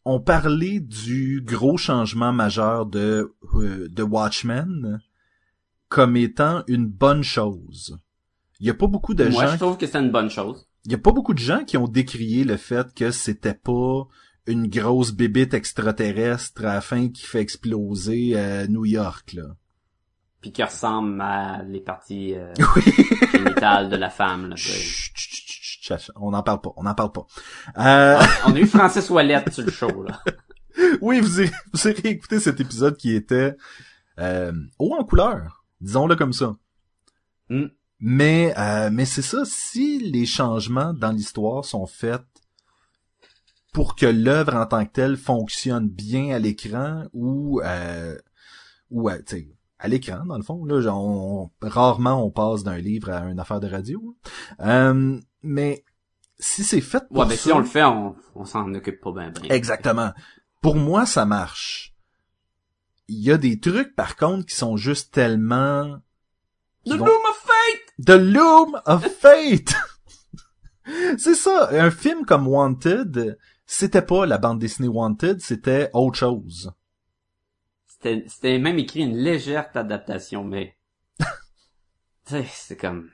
ont 0.06 0.20
parlé 0.20 0.80
du 0.80 1.42
gros 1.46 1.78
changement 1.78 2.32
majeur 2.34 2.86
de 2.86 3.34
euh, 3.56 3.88
de 3.90 4.04
Watchmen 4.04 5.02
comme 5.88 6.16
étant 6.16 6.64
une 6.68 6.88
bonne 6.88 7.24
chose. 7.24 8.00
Il 8.60 8.68
y 8.68 8.70
a 8.70 8.74
pas 8.74 8.88
beaucoup 8.88 9.14
de 9.14 9.26
Moi, 9.26 9.46
gens 9.46 9.54
je 9.54 9.58
trouve 9.58 9.78
que 9.78 9.88
c'est 9.88 9.98
une 10.00 10.12
bonne 10.12 10.30
chose. 10.30 10.68
il 10.86 10.92
y 10.92 10.96
a 10.96 11.00
pas 11.00 11.12
beaucoup 11.12 11.34
de 11.34 11.40
gens 11.40 11.64
qui 11.64 11.78
ont 11.78 11.88
décrié 11.88 12.44
le 12.44 12.58
fait 12.58 12.94
que 12.94 13.12
c'était 13.12 13.54
pas 13.54 14.08
une 14.46 14.68
grosse 14.68 15.12
bébite 15.12 15.54
extraterrestre 15.54 16.66
à 16.66 16.74
la 16.76 16.82
fin 16.82 17.10
qui 17.10 17.24
fait 17.24 17.42
exploser 17.42 18.34
euh, 18.36 18.68
New 18.68 18.86
York 18.86 19.34
là. 19.34 19.56
Puis 20.42 20.52
qui 20.54 20.64
ressemble 20.64 21.20
à 21.22 21.64
les 21.64 21.82
parties 21.82 22.34
euh, 22.36 22.54
Oui. 22.76 22.84
génitales 23.32 23.90
de 23.90 23.96
la 23.98 24.10
femme. 24.10 24.50
Là. 24.50 24.56
Chut, 24.56 25.14
chut, 25.16 25.82
chut, 25.82 26.12
on 26.16 26.32
n'en 26.32 26.44
parle 26.44 26.62
pas, 26.62 26.72
on 26.78 26.84
n'en 26.84 26.94
parle 26.96 27.12
pas. 27.12 27.26
Euh, 27.78 28.22
On 28.46 28.56
a 28.56 28.60
eu 28.60 28.68
Francis 28.68 29.10
Ouellette 29.10 29.52
sur 29.54 29.66
le 29.66 29.72
show. 29.72 30.04
Là. 30.04 30.22
oui, 31.02 31.20
vous 31.20 31.40
avez, 31.40 31.52
vous 31.74 31.88
avez 31.88 32.10
écouté 32.10 32.40
cet 32.40 32.60
épisode 32.60 32.96
qui 32.96 33.14
était 33.14 33.56
euh, 34.20 34.54
haut 34.78 34.96
en 34.98 35.04
couleur, 35.04 35.66
disons-le 35.82 36.16
comme 36.16 36.34
ça. 36.34 36.56
Mm. 37.50 37.66
Mais 38.02 38.54
euh, 38.58 38.90
mais 38.94 39.04
c'est 39.06 39.22
ça, 39.22 39.44
si 39.46 40.00
les 40.00 40.26
changements 40.26 40.94
dans 40.94 41.12
l'histoire 41.12 41.66
sont 41.66 41.86
faits 41.86 42.22
pour 43.74 43.96
que 43.96 44.06
l'œuvre 44.06 44.56
en 44.56 44.66
tant 44.66 44.86
que 44.86 44.92
telle 44.92 45.18
fonctionne 45.18 45.90
bien 45.90 46.34
à 46.34 46.40
l'écran 46.40 47.04
ou 47.14 47.62
euh, 47.64 48.18
ou 48.90 49.10
à, 49.10 49.18
tu 49.18 49.24
sais, 49.28 49.48
à 49.80 49.88
l'écran 49.88 50.26
dans 50.26 50.38
le 50.38 50.44
fond 50.44 50.66
là, 50.66 50.82
genre, 50.82 51.04
on- 51.06 51.52
rarement 51.62 52.24
on 52.26 52.32
passe 52.32 52.64
d'un 52.64 52.78
livre 52.78 53.10
à 53.12 53.22
une 53.26 53.40
affaire 53.40 53.60
de 53.60 53.68
radio. 53.68 54.16
Euh, 54.62 55.18
mais 55.42 55.84
si 56.38 56.64
c'est 56.64 56.82
fait 56.82 57.08
pour 57.08 57.20
Ouais, 57.26 57.30
ça, 57.30 57.38
si 57.38 57.52
on 57.52 57.60
le 57.60 57.66
fait, 57.66 57.84
on, 57.84 58.16
on 58.36 58.46
s'en 58.46 58.74
occupe 58.74 59.02
pas 59.02 59.12
bien. 59.12 59.30
bien. 59.32 59.50
Exactement. 59.50 60.12
Pour 60.62 60.76
moi, 60.76 61.06
ça 61.06 61.26
marche. 61.26 61.96
Il 63.08 63.20
y 63.24 63.32
a 63.32 63.38
des 63.38 63.60
trucs, 63.60 63.96
par 63.96 64.16
contre, 64.18 64.46
qui 64.46 64.56
sont 64.56 64.78
juste 64.78 65.14
tellement... 65.14 65.98
The 66.86 66.92
vont- 66.92 67.06
Loom 67.06 67.26
of 67.30 67.44
Fate! 67.46 68.06
The 68.06 68.20
Loom 68.20 68.82
of 68.86 69.06
Fate! 69.20 69.74
c'est 71.18 71.36
ça. 71.36 71.70
Un 71.72 71.92
film 71.92 72.26
comme 72.26 72.48
Wanted, 72.48 73.38
c'était 73.66 74.02
pas 74.02 74.26
la 74.26 74.38
bande 74.38 74.60
dessinée 74.60 74.88
Wanted, 74.88 75.42
c'était 75.42 75.90
autre 75.94 76.18
chose. 76.18 76.72
C'était 78.02 78.24
c'était 78.28 78.60
même 78.60 78.80
écrit 78.80 79.02
une 79.02 79.18
légère 79.18 79.68
adaptation, 79.76 80.44
mais... 80.44 80.76
tu 81.20 81.26
sais, 82.26 82.46
c'est 82.50 82.78
comme... 82.78 83.10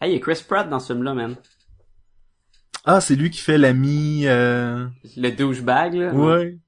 Hey, 0.00 0.12
il 0.12 0.14
y 0.14 0.16
a 0.16 0.20
Chris 0.20 0.42
Pratt 0.48 0.68
dans 0.68 0.80
ce 0.80 0.92
film-là, 0.92 1.14
man. 1.14 1.36
Ah, 2.84 3.00
c'est 3.00 3.14
lui 3.16 3.30
qui 3.30 3.40
fait 3.40 3.58
l'ami... 3.58 4.26
Euh... 4.26 4.86
Le 5.16 5.30
douchebag, 5.30 5.94
là. 5.94 6.12
Ouais. 6.14 6.58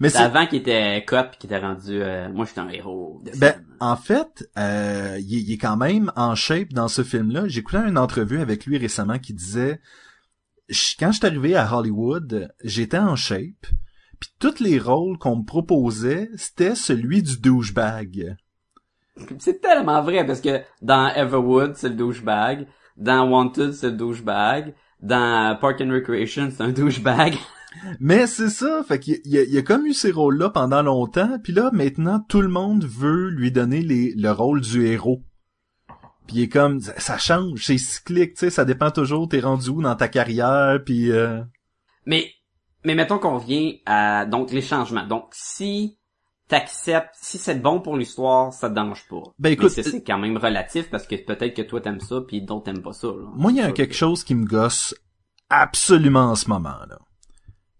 Mais 0.00 0.08
C'est 0.10 0.18
avant 0.18 0.46
qu'il 0.46 0.58
était 0.60 1.04
cop 1.06 1.36
qu'il 1.38 1.50
était 1.50 1.58
rendu... 1.60 2.02
euh, 2.02 2.28
moi, 2.30 2.44
je 2.44 2.52
suis 2.52 2.60
un 2.60 2.68
héros. 2.68 3.20
de 3.24 3.30
Ben, 3.38 3.52
film. 3.54 3.76
en 3.80 3.96
fait, 3.96 4.48
euh, 4.58 5.16
il, 5.20 5.34
est- 5.38 5.42
il 5.42 5.52
est 5.52 5.58
quand 5.58 5.76
même 5.76 6.12
en 6.16 6.34
shape 6.34 6.68
dans 6.72 6.88
ce 6.88 7.02
film-là. 7.02 7.48
J'ai 7.48 7.60
écouté 7.60 7.78
une 7.78 7.98
entrevue 7.98 8.40
avec 8.40 8.66
lui 8.66 8.78
récemment 8.78 9.18
qui 9.18 9.34
disait 9.34 9.80
quand 10.98 11.12
je 11.12 11.16
suis 11.18 11.26
arrivé 11.26 11.56
à 11.56 11.74
Hollywood, 11.74 12.52
j'étais 12.62 12.98
en 12.98 13.16
shape, 13.16 13.66
puis 14.20 14.30
tous 14.38 14.60
les 14.60 14.78
rôles 14.78 15.18
qu'on 15.18 15.36
me 15.36 15.44
proposait, 15.44 16.30
c'était 16.36 16.74
celui 16.74 17.22
du 17.22 17.38
douchebag. 17.38 18.36
C'est 19.38 19.60
tellement 19.60 20.02
vrai, 20.02 20.24
parce 20.24 20.40
que 20.40 20.60
dans 20.82 21.08
Everwood, 21.08 21.74
c'est 21.76 21.88
le 21.88 21.94
douchebag. 21.94 22.66
Dans 22.96 23.28
Wanted, 23.28 23.72
c'est 23.72 23.90
le 23.90 23.96
douchebag. 23.96 24.74
Dans 25.00 25.56
Park 25.60 25.80
and 25.80 25.90
Recreation, 25.90 26.50
c'est 26.50 26.62
un 26.62 26.70
douchebag. 26.70 27.34
Mais 28.00 28.26
c'est 28.26 28.48
ça, 28.48 28.82
fait 28.86 28.98
qu'il 28.98 29.20
il 29.24 29.38
a, 29.38 29.42
il 29.42 29.56
a 29.56 29.62
comme 29.62 29.86
eu 29.86 29.92
ces 29.92 30.10
rôles-là 30.10 30.50
pendant 30.50 30.82
longtemps, 30.82 31.38
puis 31.42 31.52
là 31.52 31.70
maintenant 31.72 32.18
tout 32.28 32.40
le 32.40 32.48
monde 32.48 32.84
veut 32.84 33.28
lui 33.28 33.52
donner 33.52 33.82
les, 33.82 34.14
le 34.16 34.30
rôle 34.30 34.62
du 34.62 34.86
héros. 34.86 35.22
Puis 36.26 36.36
il 36.36 36.42
est 36.44 36.48
comme 36.48 36.80
ça, 36.80 36.98
ça 36.98 37.18
change, 37.18 37.64
c'est 37.64 37.78
cyclique, 37.78 38.34
tu 38.34 38.40
sais, 38.40 38.50
ça 38.50 38.64
dépend 38.64 38.90
toujours 38.90 39.28
t'es 39.28 39.40
rendu 39.40 39.68
où 39.68 39.82
dans 39.82 39.94
ta 39.94 40.08
carrière, 40.08 40.78
puis 40.84 41.12
euh, 41.12 41.42
Mais, 42.06 42.30
mais 42.84 42.94
mettons 42.94 43.18
qu'on 43.18 43.36
vient 43.38 43.72
à, 43.86 44.24
donc, 44.26 44.50
les 44.50 44.62
changements. 44.62 45.06
Donc, 45.06 45.28
si 45.32 45.96
t'acceptes, 46.48 47.14
si 47.20 47.36
c'est 47.36 47.56
bon 47.56 47.80
pour 47.80 47.96
l'histoire, 47.96 48.52
ça 48.52 48.70
te 48.70 48.74
dérange 48.74 49.06
pas. 49.08 49.22
Ben, 49.38 49.50
écoute, 49.52 49.68
c'est- 49.70 50.02
quand 50.06 50.18
même 50.18 50.36
relatif 50.38 50.88
parce 50.90 51.06
que 51.06 51.16
peut-être 51.16 51.54
que 51.54 51.62
toi 51.62 51.80
t'aimes 51.80 52.00
ça 52.00 52.20
puis 52.26 52.40
d'autres 52.40 52.64
t'aiment 52.64 52.82
pas 52.82 52.92
ça. 52.94 53.08
là. 53.08 53.24
Moi, 53.34 53.52
il 53.52 53.58
y 53.58 53.60
a 53.60 53.72
quelque 53.72 53.94
chose 53.94 54.24
qui 54.24 54.34
me 54.34 54.46
gosse 54.46 54.94
absolument 55.50 56.30
en 56.30 56.34
ce 56.34 56.48
moment, 56.48 56.76
là. 56.88 56.98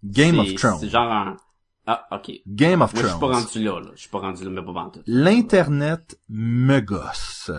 Game 0.03 0.39
of 0.39 0.53
Thrones. 0.55 0.77
C'est 0.79 0.89
genre 0.89 1.11
un... 1.11 1.37
Ah, 1.87 2.05
ok. 2.11 2.31
Game 2.47 2.81
of 2.83 2.93
Moi, 2.93 3.01
je 3.03 3.07
suis 3.07 3.19
pas 3.19 3.27
Thrones. 3.27 3.43
rendu 3.43 3.63
là, 3.63 3.79
là. 3.79 3.89
Je 3.95 3.99
suis 4.01 4.09
pas 4.09 4.19
rendu 4.19 4.43
là, 4.43 4.49
mais 4.51 4.61
pas 4.63 4.71
en 4.79 4.89
tout. 4.91 5.01
L'internet 5.07 6.19
me 6.29 6.79
gosse. 6.79 7.51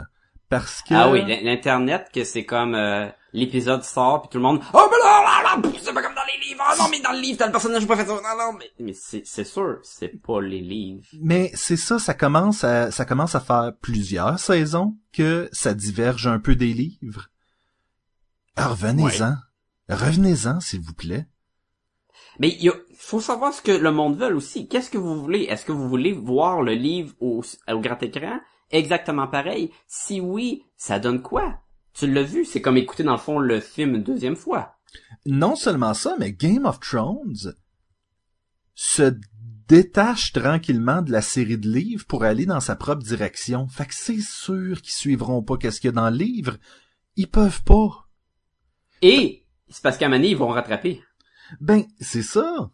Parce 0.49 0.83
que... 0.83 0.95
Ah 0.95 1.11
oui, 1.11 1.25
l'in- 1.27 1.43
l'internet 1.43 2.09
que 2.15 2.23
c'est 2.25 2.45
comme 2.45 2.75
euh, 2.77 3.09
l'épisode 3.33 3.85
sort 3.85 4.23
puis 4.23 4.31
tout 4.31 4.39
le 4.39 4.45
monde 4.45 4.61
oh 4.75 4.89
mais 4.91 4.99
là, 4.99 5.23
là, 5.23 5.57
là, 5.63 5.71
c'est 5.81 5.93
pas 5.93 6.03
comme 6.03 6.15
dans 6.15 6.21
les 6.27 6.49
livres. 6.49 6.63
Ah 6.67 6.75
non 6.79 6.89
mais 6.91 7.01
dans 7.01 7.13
le 7.13 7.21
livre 7.21 7.39
t'as 7.39 7.47
le 7.47 7.53
personnage 7.53 7.87
pas 7.87 7.97
fait 7.97 8.07
ça. 8.07 8.15
Non 8.15 8.39
non 8.39 8.59
mais 8.59 8.71
mais 8.79 8.93
c'est 8.93 9.23
c'est 9.25 9.45
sûr, 9.45 9.79
c'est 9.83 10.21
pas 10.21 10.41
les 10.41 10.61
livres. 10.61 11.07
Mais 11.21 11.51
c'est 11.55 11.77
ça, 11.77 11.99
ça 11.99 12.15
commence 12.15 12.65
à, 12.65 12.91
ça 12.91 13.05
commence 13.05 13.35
à 13.35 13.41
faire 13.41 13.73
plusieurs 13.81 14.39
saisons 14.39 14.97
que 15.13 15.49
ça 15.53 15.75
diverge 15.75 16.27
un 16.27 16.39
peu 16.39 16.57
des 16.57 16.73
livres. 16.73 17.29
Alors, 18.57 18.73
revenez-en. 18.73 19.37
Revenez-en, 19.89 20.61
s'il 20.61 20.81
vous 20.81 20.93
plaît. 20.95 21.27
Mais 22.39 22.57
il 22.61 22.73
faut 22.97 23.21
savoir 23.21 23.53
ce 23.53 23.63
que 23.63 23.73
le 23.73 23.91
monde 23.91 24.19
veut 24.19 24.35
aussi. 24.35 24.69
Qu'est-ce 24.69 24.91
que 24.91 24.99
vous 24.99 25.21
voulez? 25.21 25.43
Est-ce 25.45 25.65
que 25.65 25.73
vous 25.73 25.89
voulez 25.89 26.13
voir 26.13 26.63
le 26.63 26.75
livre 26.75 27.15
au, 27.21 27.43
au 27.69 27.81
grand 27.81 28.03
écran? 28.03 28.39
Exactement 28.71 29.27
pareil 29.27 29.73
Si 29.89 30.21
oui, 30.21 30.65
ça 30.77 30.99
donne 30.99 31.23
quoi? 31.23 31.59
Tu 31.95 32.11
l'as 32.11 32.23
vu, 32.23 32.45
c'est 32.45 32.61
comme 32.61 32.77
écouter 32.77 33.03
dans 33.03 33.13
le 33.13 33.19
fond 33.19 33.39
le 33.39 33.61
film 33.61 33.97
une 33.97 34.03
deuxième 34.03 34.37
fois. 34.37 34.77
Non 35.27 35.57
seulement 35.57 35.95
ça, 35.95 36.17
mais 36.19 36.33
Game 36.33 36.65
of 36.65 36.81
Thrones 36.81 37.55
se 38.75 39.15
détache 39.69 40.33
tranquillement 40.33 41.03
de 41.03 41.13
la 41.13 41.23
série 41.23 41.59
de 41.59 41.69
livres 41.69 42.05
pour 42.07 42.25
aller 42.25 42.47
dans 42.47 42.61
sa 42.61 42.75
propre 42.75 43.03
direction. 43.03 43.69
Fait 43.69 43.87
que 43.87 43.95
c'est 43.95 44.21
sûr 44.21 44.81
qu'ils 44.83 44.93
suivront 44.93 45.43
pas 45.43 45.57
qu'est-ce 45.57 45.81
qu'il 45.81 45.89
y 45.89 45.93
a 45.93 45.93
dans 45.93 46.11
le 46.11 46.17
livre. 46.17 46.57
Ils 47.17 47.29
peuvent 47.29 47.63
pas. 47.63 48.09
Et 49.03 49.47
c'est 49.69 49.83
parce 49.83 49.97
qu'à 49.97 50.09
donné, 50.09 50.31
ils 50.31 50.37
vont 50.37 50.49
rattraper. 50.49 51.03
Ben, 51.61 51.85
c'est 52.01 52.23
ça. 52.23 52.71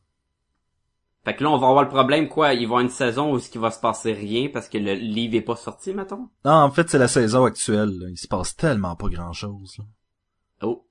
Fait 1.27 1.35
que 1.35 1.43
là, 1.43 1.51
on 1.51 1.59
va 1.59 1.66
avoir 1.66 1.83
le 1.83 1.89
problème, 1.91 2.29
quoi? 2.29 2.53
Il 2.55 2.59
va 2.59 2.62
y 2.62 2.64
avoir 2.66 2.81
une 2.81 2.89
saison 2.89 3.35
où 3.35 3.39
il 3.39 3.61
va 3.61 3.72
se 3.72 3.81
passer 3.81 4.12
rien 4.12 4.49
parce 4.53 4.68
que 4.68 4.79
le 4.79 4.95
livre 4.95 5.35
est 5.35 5.41
pas 5.43 5.57
sorti, 5.57 5.93
mettons? 5.93 6.29
Non, 6.45 6.53
en 6.53 6.70
fait, 6.70 6.89
c'est 6.89 6.99
la 6.99 7.09
saison 7.09 7.45
actuelle. 7.45 7.91
là. 7.99 8.07
Il 8.09 8.16
se 8.16 8.29
passe 8.29 8.55
tellement 8.55 8.95
pas 8.95 9.09
grand-chose. 9.09 9.74
là. 9.79 9.85
Oh. 10.62 10.87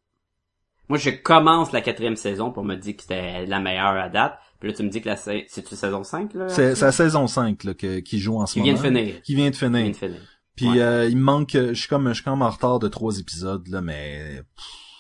Moi, 0.89 0.97
je 0.97 1.09
commence 1.11 1.71
la 1.71 1.79
quatrième 1.79 2.17
saison 2.17 2.51
pour 2.51 2.65
me 2.65 2.75
dire 2.75 2.97
que 2.97 3.03
c'était 3.03 3.45
la 3.45 3.61
meilleure 3.61 3.95
à 3.95 4.09
date. 4.09 4.37
Puis 4.59 4.69
là, 4.69 4.75
tu 4.75 4.83
me 4.83 4.89
dis 4.89 5.01
que 5.01 5.07
la 5.07 5.15
c'est-tu 5.15 5.73
saison 5.75 6.03
5, 6.03 6.33
là? 6.33 6.49
C'est 6.49 6.75
c'est 6.75 6.83
la 6.85 6.91
saison 6.91 7.27
5 7.27 7.63
là, 7.63 7.73
que, 7.73 7.99
qui 8.01 8.19
joue 8.19 8.37
en 8.37 8.45
ce 8.45 8.53
Qui 8.53 8.59
moment. 8.59 8.73
vient 8.73 8.91
de 8.91 8.97
finir. 8.99 9.21
Qui 9.21 9.35
vient 9.35 9.49
de 9.49 9.55
Qui 9.55 9.59
finir. 9.59 9.81
vient 9.83 9.91
de 9.91 9.95
finir. 9.95 10.21
Puis 10.57 10.69
Ouais. 10.69 10.81
euh, 10.81 11.07
il 11.09 11.15
me 11.17 11.23
manque, 11.23 11.51
je 11.53 11.73
suis 11.73 11.87
comme, 11.87 12.09
je 12.09 12.13
suis 12.15 12.23
comme 12.25 12.41
en 12.41 12.49
retard 12.49 12.79
de 12.79 12.87
trois 12.89 13.17
épisodes 13.19 13.65
là, 13.69 13.79
mais 13.81 14.41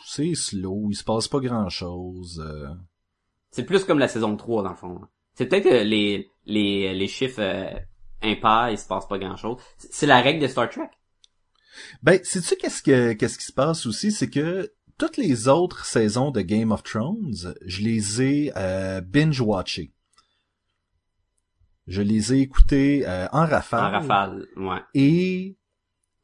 c'est 0.05 0.33
slow, 0.33 0.87
il 0.91 0.95
se 0.95 1.03
passe 1.03 1.27
pas 1.27 1.39
grand 1.39 1.67
chose. 1.69 2.41
C'est 3.51 3.63
plus 3.65 3.83
comme 3.83 3.99
la 3.99 4.07
saison 4.07 4.35
3, 4.35 4.63
dans 4.63 4.69
le 4.69 4.75
fond. 4.75 5.01
C'est 5.35 5.45
peut-être 5.47 5.63
que 5.65 5.83
les, 5.83 6.29
les, 6.45 6.93
les 6.93 7.07
chiffres 7.07 7.41
euh, 7.41 7.69
impairs, 8.23 8.69
il 8.71 8.77
se 8.77 8.87
passe 8.87 9.07
pas 9.07 9.17
grand-chose. 9.17 9.57
C'est- 9.77 9.89
C'est 9.93 10.05
la 10.07 10.21
règle 10.21 10.41
de 10.41 10.47
Star 10.47 10.69
Trek. 10.69 10.89
Ben, 12.01 12.19
sais-tu 12.23 12.55
qu'est-ce 12.55 12.81
que 12.81 13.13
qu'est-ce 13.13 13.37
qui 13.37 13.45
se 13.45 13.51
passe 13.53 13.85
aussi, 13.85 14.11
c'est 14.11 14.29
que 14.29 14.71
toutes 14.97 15.17
les 15.17 15.49
autres 15.49 15.85
saisons 15.85 16.31
de 16.31 16.39
Game 16.41 16.71
of 16.71 16.83
Thrones, 16.83 17.53
je 17.65 17.81
les 17.81 18.21
ai 18.21 18.53
euh, 18.55 19.01
binge 19.01 19.41
watchées. 19.41 19.91
Je 21.87 22.01
les 22.01 22.33
ai 22.33 22.39
écoutées 22.39 23.03
euh, 23.07 23.27
en 23.31 23.45
rafale. 23.45 23.85
En 23.85 23.91
rafale, 23.99 24.47
ouais. 24.57 24.79
Et 24.95 25.57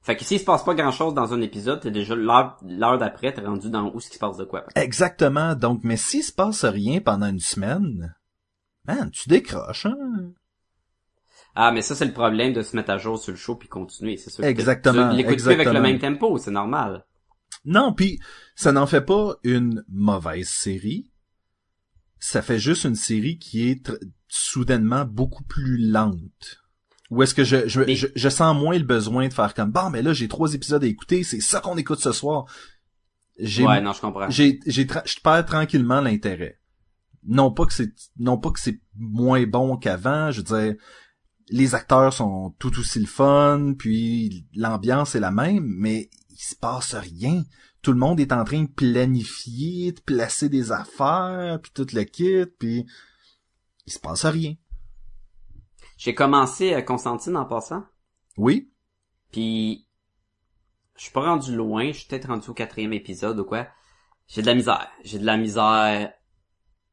Fait 0.01 0.15
que 0.15 0.23
s'il 0.23 0.39
se 0.39 0.45
passe 0.45 0.63
pas 0.63 0.73
grand-chose 0.73 1.13
dans 1.13 1.33
un 1.33 1.41
épisode, 1.41 1.81
t'es 1.81 1.91
déjà 1.91 2.15
l'heure 2.15 2.57
l'heure 2.65 2.97
d'après, 2.97 3.33
t'es 3.33 3.41
rendu 3.41 3.69
dans 3.69 3.91
où 3.93 3.99
ce 3.99 4.07
qui 4.09 4.15
se 4.15 4.19
passe 4.19 4.37
de 4.37 4.45
quoi. 4.45 4.65
exactement. 4.75 5.53
Donc, 5.53 5.81
mais 5.83 5.97
s'il 5.97 6.23
se 6.23 6.31
passe 6.31 6.63
rien 6.65 6.99
pendant 7.01 7.27
une 7.27 7.39
semaine, 7.39 8.15
man, 8.85 9.09
tu 9.11 9.29
décroches, 9.29 9.85
hein? 9.85 9.95
Ah, 11.53 11.71
mais 11.71 11.81
ça, 11.81 11.95
c'est 11.95 12.05
le 12.05 12.13
problème 12.13 12.53
de 12.53 12.61
se 12.61 12.75
mettre 12.75 12.91
à 12.91 12.97
jour 12.97 13.19
sur 13.19 13.31
le 13.31 13.37
show 13.37 13.55
puis 13.55 13.67
continuer, 13.67 14.15
c'est 14.17 14.29
sûr. 14.29 14.41
que 14.43 14.47
Exactement, 14.47 15.09
Tu 15.11 15.17
l'écoutes 15.17 15.35
plus 15.43 15.47
avec 15.49 15.67
le 15.67 15.81
même 15.81 15.99
tempo, 15.99 16.37
c'est 16.37 16.51
normal. 16.51 17.05
Non, 17.65 17.93
puis 17.93 18.19
ça 18.55 18.71
n'en 18.71 18.87
fait 18.87 19.01
pas 19.01 19.35
une 19.43 19.83
mauvaise 19.89 20.47
série. 20.49 21.11
Ça 22.19 22.41
fait 22.41 22.59
juste 22.59 22.85
une 22.85 22.95
série 22.95 23.37
qui 23.37 23.67
est 23.69 23.91
soudainement 24.29 25.05
beaucoup 25.05 25.43
plus 25.43 25.77
lente. 25.77 26.61
Ou 27.09 27.23
est-ce 27.23 27.35
que 27.35 27.43
je, 27.43 27.67
je, 27.67 27.81
Mais- 27.81 27.95
je, 27.95 28.07
je 28.15 28.29
sens 28.29 28.55
moins 28.57 28.77
le 28.77 28.85
besoin 28.85 29.27
de 29.27 29.33
faire 29.33 29.53
comme 29.53 29.71
bon, 29.71 29.89
mais 29.89 30.01
là 30.01 30.13
j'ai 30.13 30.29
trois 30.29 30.53
épisodes 30.53 30.83
à 30.83 30.87
écouter, 30.87 31.23
c'est 31.23 31.41
ça 31.41 31.59
qu'on 31.59 31.75
écoute 31.77 31.99
ce 31.99 32.13
soir. 32.13 32.45
J'ai, 33.37 33.65
Ouais, 33.65 33.81
non, 33.81 33.91
je 33.91 33.99
comprends. 33.99 34.29
j'ai, 34.29 34.59
j'ai, 34.65 34.85
tra- 34.85 35.05
je 35.05 35.19
perds 35.19 35.45
tranquillement 35.45 35.99
l'intérêt. 35.99 36.60
Non 37.23 37.51
pas 37.51 37.65
que 37.65 37.73
c'est, 37.73 37.93
non 38.17 38.37
pas 38.37 38.51
que 38.51 38.59
c'est 38.59 38.79
moins 38.95 39.45
bon 39.45 39.77
qu'avant. 39.77 40.31
Je 40.31 40.41
veux 40.41 40.59
dire, 40.59 40.75
les 41.49 41.75
acteurs 41.75 42.13
sont 42.13 42.55
tout 42.59 42.77
aussi 42.79 42.99
le 42.99 43.05
fun, 43.05 43.73
puis 43.77 44.47
l'ambiance 44.55 45.15
est 45.15 45.19
la 45.19 45.31
même, 45.31 45.65
mais 45.65 46.09
il 46.29 46.39
se 46.39 46.55
passe 46.55 46.95
rien. 46.95 47.43
Tout 47.81 47.91
le 47.91 47.99
monde 47.99 48.19
est 48.19 48.31
en 48.31 48.43
train 48.43 48.63
de 48.63 48.69
planifier, 48.69 49.91
de 49.91 50.01
placer 50.01 50.49
des 50.49 50.71
affaires, 50.71 51.59
puis 51.61 51.71
tout 51.73 51.87
le 51.93 52.03
kit, 52.03 52.45
puis 52.59 52.85
il 53.85 53.93
se 53.93 53.99
passe 53.99 54.25
rien. 54.25 54.55
J'ai 55.97 56.15
commencé 56.15 56.73
à 56.73 56.81
Constantine 56.81 57.35
en 57.35 57.45
passant, 57.45 57.83
Oui, 58.37 58.71
puis 59.31 59.87
je 60.95 61.03
suis 61.03 61.11
pas 61.13 61.21
rendu 61.21 61.55
loin, 61.55 61.87
je 61.91 61.97
suis 61.97 62.07
peut-être 62.07 62.27
rendu 62.27 62.49
au 62.49 62.53
quatrième 62.53 62.93
épisode 62.93 63.39
ou 63.39 63.43
quoi. 63.43 63.67
J'ai 64.27 64.41
de 64.41 64.47
la 64.47 64.55
misère. 64.55 64.87
J'ai 65.03 65.19
de 65.19 65.25
la 65.25 65.37
misère 65.37 66.13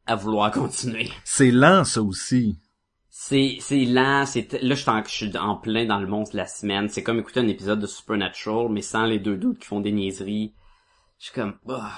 à 0.08 0.16
vouloir 0.16 0.50
continuer. 0.52 1.08
c'est 1.24 1.50
lent 1.50 1.84
ça 1.84 2.02
aussi. 2.02 2.58
C'est 3.10 3.58
c'est 3.60 3.84
lent, 3.84 4.24
c'est 4.26 4.52
là 4.62 4.74
je 4.74 4.80
suis 4.80 4.90
en, 4.90 5.02
je 5.04 5.10
suis 5.10 5.38
en 5.38 5.56
plein 5.56 5.86
dans 5.86 5.98
le 5.98 6.06
monstre 6.06 6.32
de 6.32 6.38
la 6.38 6.46
semaine. 6.46 6.88
C'est 6.88 7.02
comme 7.02 7.18
écouter 7.18 7.40
un 7.40 7.48
épisode 7.48 7.80
de 7.80 7.86
Supernatural 7.86 8.68
mais 8.70 8.82
sans 8.82 9.04
les 9.04 9.18
deux 9.18 9.36
doutes 9.36 9.58
qui 9.58 9.66
font 9.66 9.80
des 9.80 9.92
niaiseries. 9.92 10.54
Je 11.18 11.26
suis 11.26 11.34
comme 11.34 11.54
ah. 11.68 11.92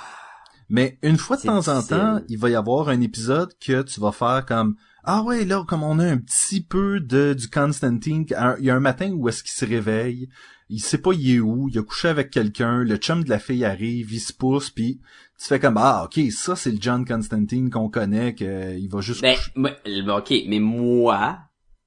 Mais 0.69 0.99
une 1.03 1.17
fois 1.17 1.37
de 1.37 1.43
temps 1.43 1.69
en 1.69 1.83
temps, 1.83 2.21
il 2.29 2.39
va 2.39 2.49
y 2.49 2.55
avoir 2.55 2.89
un 2.89 3.01
épisode 3.01 3.53
que 3.59 3.83
tu 3.83 4.01
vas 4.01 4.13
faire 4.13 4.47
comme 4.47 4.77
ah 5.05 5.23
ouais 5.23 5.45
là 5.45 5.65
comme 5.67 5.83
on 5.83 5.99
a 5.99 6.05
un 6.05 6.19
petit 6.19 6.63
peu 6.63 7.01
de 7.01 7.35
du 7.35 7.49
Constantine, 7.49 8.25
il 8.29 8.65
y 8.65 8.71
a 8.71 8.75
un 8.75 8.81
matin 8.81 9.11
où 9.13 9.29
est-ce 9.29 9.43
qu'il 9.43 9.53
se 9.53 9.65
réveille, 9.65 10.29
il 10.69 10.81
sait 10.81 10.99
pas 10.99 11.13
il 11.13 11.37
est 11.37 11.41
où, 11.41 11.69
il 11.69 11.79
a 11.79 11.83
couché 11.83 12.09
avec 12.09 12.31
quelqu'un, 12.31 12.79
le 12.79 12.97
chum 12.97 13.25
de 13.25 13.31
la 13.31 13.39
fille 13.39 13.65
arrive, 13.65 14.13
il 14.13 14.21
se 14.21 14.33
pousse 14.33 14.71
puis 14.71 15.01
tu 15.39 15.47
fais 15.47 15.61
comme 15.61 15.77
ah 15.79 16.05
ok 16.05 16.31
ça 16.31 16.57
c'est 16.57 16.71
le 16.71 16.79
John 16.81 17.05
Constantine 17.05 17.71
qu'on 17.71 17.89
connaît 17.89 18.35
que 18.35 18.77
il 18.79 18.89
va 18.89 19.01
juste 19.01 19.23
Ben, 19.23 19.37
ben, 19.57 19.75
ok, 20.11 20.33
mais 20.47 20.61
moi, 20.61 21.39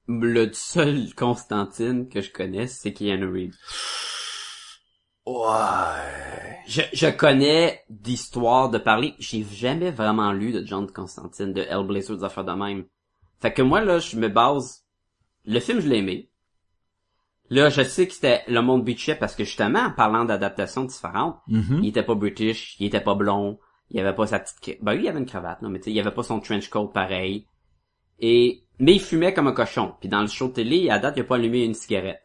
le 0.06 0.52
seul 0.52 1.14
Constantine 1.14 2.08
que 2.08 2.20
je 2.20 2.30
connais, 2.30 2.66
c'est 2.66 2.92
Keanu 2.92 3.26
Reeves. 3.26 3.56
Ouais. 5.26 6.60
Je, 6.66 6.82
je 6.92 7.06
connais 7.08 7.82
d'histoires 7.88 8.70
de 8.70 8.78
parler. 8.78 9.14
J'ai 9.18 9.42
jamais 9.42 9.90
vraiment 9.90 10.32
lu 10.32 10.52
de 10.52 10.64
John 10.66 10.90
Constantine, 10.90 11.52
de 11.52 11.62
Hellblazer, 11.62 12.16
des 12.16 12.24
affaires 12.24 12.44
de 12.44 12.52
même. 12.52 12.84
Fait 13.40 13.52
que 13.52 13.62
moi, 13.62 13.80
là, 13.82 13.98
je 13.98 14.16
me 14.16 14.28
base... 14.28 14.84
Le 15.44 15.60
film, 15.60 15.80
je 15.80 15.88
l'ai 15.88 15.98
aimé. 15.98 16.30
Là, 17.50 17.68
je 17.68 17.82
sais 17.82 18.06
que 18.08 18.14
c'était 18.14 18.42
le 18.48 18.62
monde 18.62 18.84
bitchait 18.84 19.16
parce 19.16 19.36
que 19.36 19.44
justement, 19.44 19.80
en 19.80 19.90
parlant 19.90 20.24
d'adaptations 20.24 20.84
différentes, 20.84 21.36
Mhm. 21.46 21.80
il 21.82 21.88
était 21.88 22.02
pas 22.02 22.14
british, 22.14 22.76
il 22.80 22.86
était 22.86 23.02
pas 23.02 23.14
blond, 23.14 23.58
il 23.90 24.00
avait 24.00 24.14
pas 24.14 24.26
sa 24.26 24.38
petite... 24.40 24.82
Ben 24.82 24.94
oui, 24.96 25.02
il 25.04 25.08
avait 25.08 25.18
une 25.18 25.26
cravate, 25.26 25.60
là, 25.60 25.68
mais 25.68 25.78
tu 25.78 25.84
sais, 25.84 25.92
il 25.92 26.00
avait 26.00 26.10
pas 26.14 26.22
son 26.22 26.40
trench 26.40 26.68
coat 26.70 26.88
pareil. 26.88 27.46
Et... 28.20 28.62
Mais 28.80 28.94
il 28.94 29.00
fumait 29.00 29.34
comme 29.34 29.46
un 29.46 29.52
cochon. 29.52 29.94
Puis 30.00 30.08
dans 30.08 30.22
le 30.22 30.26
show 30.26 30.48
de 30.48 30.54
télé, 30.54 30.88
à 30.90 30.98
date, 30.98 31.14
il 31.16 31.20
a 31.20 31.24
pas 31.24 31.36
allumé 31.36 31.64
une 31.64 31.74
cigarette. 31.74 32.22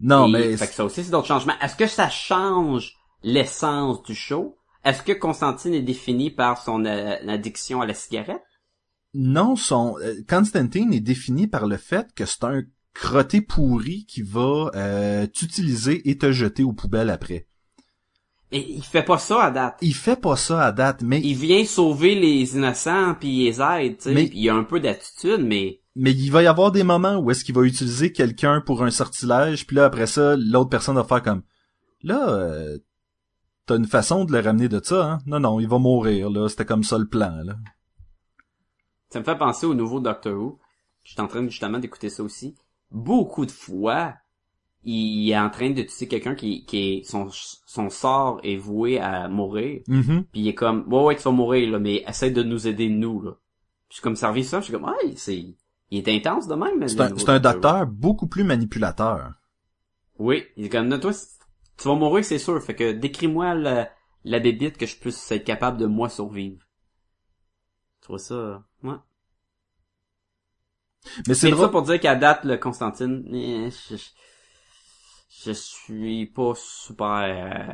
Non 0.00 0.26
Et- 0.28 0.30
mais 0.32 0.56
Fait 0.56 0.68
que 0.68 0.72
ça 0.74 0.84
aussi, 0.84 1.02
c'est 1.04 1.10
d'autres 1.10 1.26
changements. 1.26 1.58
Est-ce 1.60 1.76
que 1.76 1.86
ça 1.88 2.08
change 2.08 2.94
l'essence 3.22 4.02
du 4.04 4.14
show? 4.14 4.56
Est-ce 4.84 5.02
que 5.02 5.12
Constantine 5.12 5.74
est 5.74 5.82
défini 5.82 6.30
par 6.30 6.62
son 6.62 6.84
euh, 6.84 7.16
addiction 7.28 7.80
à 7.82 7.86
la 7.86 7.94
cigarette? 7.94 8.42
Non 9.14 9.56
son 9.56 9.96
euh, 10.02 10.14
Constantine 10.28 10.92
est 10.92 11.00
défini 11.00 11.46
par 11.46 11.66
le 11.66 11.76
fait 11.76 12.08
que 12.14 12.24
c'est 12.24 12.44
un 12.44 12.62
crotté 12.94 13.40
pourri 13.40 14.04
qui 14.06 14.22
va 14.22 14.70
euh, 14.74 15.26
t'utiliser 15.26 16.08
et 16.10 16.18
te 16.18 16.32
jeter 16.32 16.62
aux 16.62 16.72
poubelles 16.72 17.10
après. 17.10 17.46
Et 18.52 18.70
il 18.70 18.82
fait 18.82 19.02
pas 19.02 19.16
ça 19.16 19.44
à 19.44 19.50
date. 19.50 19.78
Il 19.80 19.94
fait 19.94 20.20
pas 20.20 20.36
ça 20.36 20.62
à 20.62 20.72
date, 20.72 21.02
mais 21.02 21.20
Il 21.22 21.34
vient 21.34 21.64
sauver 21.64 22.14
les 22.14 22.54
innocents 22.54 23.14
puis 23.18 23.28
il 23.28 23.44
les 23.44 23.60
aide, 23.62 23.96
tu 23.96 24.14
sais. 24.14 24.30
Il 24.32 24.40
y 24.40 24.50
a 24.50 24.54
un 24.54 24.64
peu 24.64 24.78
d'attitude, 24.78 25.40
mais 25.40 25.80
mais 25.94 26.12
il 26.12 26.30
va 26.30 26.42
y 26.42 26.46
avoir 26.46 26.72
des 26.72 26.84
moments 26.84 27.18
où 27.18 27.30
est-ce 27.30 27.44
qu'il 27.44 27.54
va 27.54 27.62
utiliser 27.62 28.12
quelqu'un 28.12 28.62
pour 28.64 28.82
un 28.82 28.90
sortilège, 28.90 29.66
puis 29.66 29.76
là 29.76 29.86
après 29.86 30.06
ça, 30.06 30.36
l'autre 30.36 30.70
personne 30.70 30.94
va 30.94 31.04
faire 31.04 31.22
comme 31.22 31.42
là 32.02 32.30
euh, 32.30 32.78
t'as 33.66 33.76
une 33.76 33.86
façon 33.86 34.24
de 34.24 34.32
le 34.32 34.40
ramener 34.40 34.68
de 34.68 34.80
ça, 34.82 35.04
hein? 35.04 35.18
Non 35.26 35.40
non, 35.40 35.60
il 35.60 35.68
va 35.68 35.78
mourir 35.78 36.30
là, 36.30 36.48
c'était 36.48 36.64
comme 36.64 36.84
ça 36.84 36.98
le 36.98 37.08
plan 37.08 37.42
là. 37.44 37.56
Ça 39.12 39.20
me 39.20 39.24
fait 39.24 39.36
penser 39.36 39.66
au 39.66 39.74
nouveau 39.74 40.00
Doctor 40.00 40.32
Who. 40.34 40.58
j'étais 41.04 41.20
en 41.20 41.28
train 41.28 41.46
justement 41.46 41.78
d'écouter 41.78 42.08
ça 42.08 42.22
aussi. 42.22 42.54
Beaucoup 42.90 43.44
de 43.44 43.50
fois, 43.50 44.14
il 44.84 45.30
est 45.30 45.38
en 45.38 45.50
train 45.50 45.70
de 45.70 45.82
tuer 45.82 46.08
quelqu'un 46.08 46.34
qui, 46.34 46.64
qui 46.64 46.78
est 46.78 47.02
son 47.04 47.28
son 47.30 47.90
sort 47.90 48.40
est 48.42 48.56
voué 48.56 48.98
à 48.98 49.28
mourir. 49.28 49.82
Mhm. 49.86 50.24
Puis 50.32 50.40
il 50.40 50.48
est 50.48 50.54
comme 50.54 50.90
ouais 50.92 51.02
ouais 51.02 51.16
tu 51.16 51.22
vas 51.22 51.30
mourir 51.30 51.70
là, 51.70 51.78
mais 51.78 52.04
essaie 52.08 52.30
de 52.30 52.42
nous 52.42 52.66
aider 52.66 52.88
nous 52.88 53.20
là. 53.20 53.32
Puis 53.32 53.90
je 53.90 53.94
suis 53.96 54.02
comme 54.02 54.16
servi 54.16 54.44
ça, 54.44 54.60
je 54.60 54.64
suis 54.64 54.72
comme 54.72 54.84
ouais 54.84 55.12
c'est 55.16 55.54
il 55.90 55.98
est 55.98 56.08
intense 56.08 56.48
de 56.48 56.54
même. 56.54 56.88
C'est 56.88 57.00
un, 57.02 57.14
c'est 57.18 57.28
un 57.28 57.38
docteur 57.38 57.86
beaucoup 57.86 58.26
plus 58.26 58.44
manipulateur. 58.44 59.34
Oui, 60.18 60.44
il 60.56 60.64
est 60.64 60.68
comme, 60.70 60.88
non, 60.88 60.98
toi, 60.98 61.12
tu 61.76 61.86
vas 61.86 61.94
mourir, 61.94 62.24
c'est 62.24 62.38
sûr. 62.38 62.62
Fait 62.62 62.74
que 62.74 62.92
décris-moi 62.92 63.54
la, 63.54 63.90
la 64.24 64.38
bébite 64.38 64.78
que 64.78 64.86
je 64.86 64.96
puisse 64.96 65.30
être 65.30 65.44
capable 65.44 65.76
de 65.76 65.84
moi 65.84 66.08
survivre. 66.08 66.62
Tu 68.02 68.08
vois 68.08 68.18
ça, 68.18 68.62
ouais. 68.82 68.94
Mais 71.26 71.34
c'est 71.34 71.50
C'est 71.50 71.50
ça 71.50 71.56
drôle. 71.56 71.70
pour 71.70 71.82
dire 71.82 72.00
qu'à 72.00 72.14
date, 72.16 72.44
le 72.44 72.56
Constantine, 72.56 73.24
eh, 73.32 73.70
je, 73.70 73.96
je, 73.96 74.02
je 75.44 75.52
suis 75.52 76.26
pas 76.26 76.52
super 76.56 77.06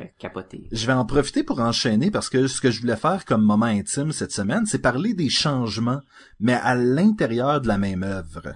euh, 0.00 0.04
capoté. 0.18 0.66
Je 0.72 0.86
vais 0.86 0.92
en 0.94 1.04
profiter 1.04 1.42
pour 1.44 1.60
enchaîner 1.60 2.10
parce 2.10 2.30
que 2.30 2.46
ce 2.46 2.60
que 2.60 2.70
je 2.70 2.80
voulais 2.80 2.96
faire 2.96 3.24
comme 3.26 3.42
moment 3.42 3.66
intime 3.66 4.12
cette 4.12 4.32
semaine, 4.32 4.64
c'est 4.66 4.78
parler 4.80 5.12
des 5.14 5.28
changements, 5.28 6.00
mais 6.40 6.54
à 6.54 6.74
l'intérieur 6.74 7.60
de 7.60 7.68
la 7.68 7.78
même 7.78 8.02
œuvre. 8.02 8.54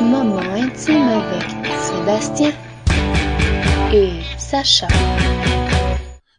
Moment 0.00 0.38
intime 0.38 1.02
avec 1.02 1.66
Sébastien 1.80 2.52
et 3.92 4.20
Sacha. 4.38 4.88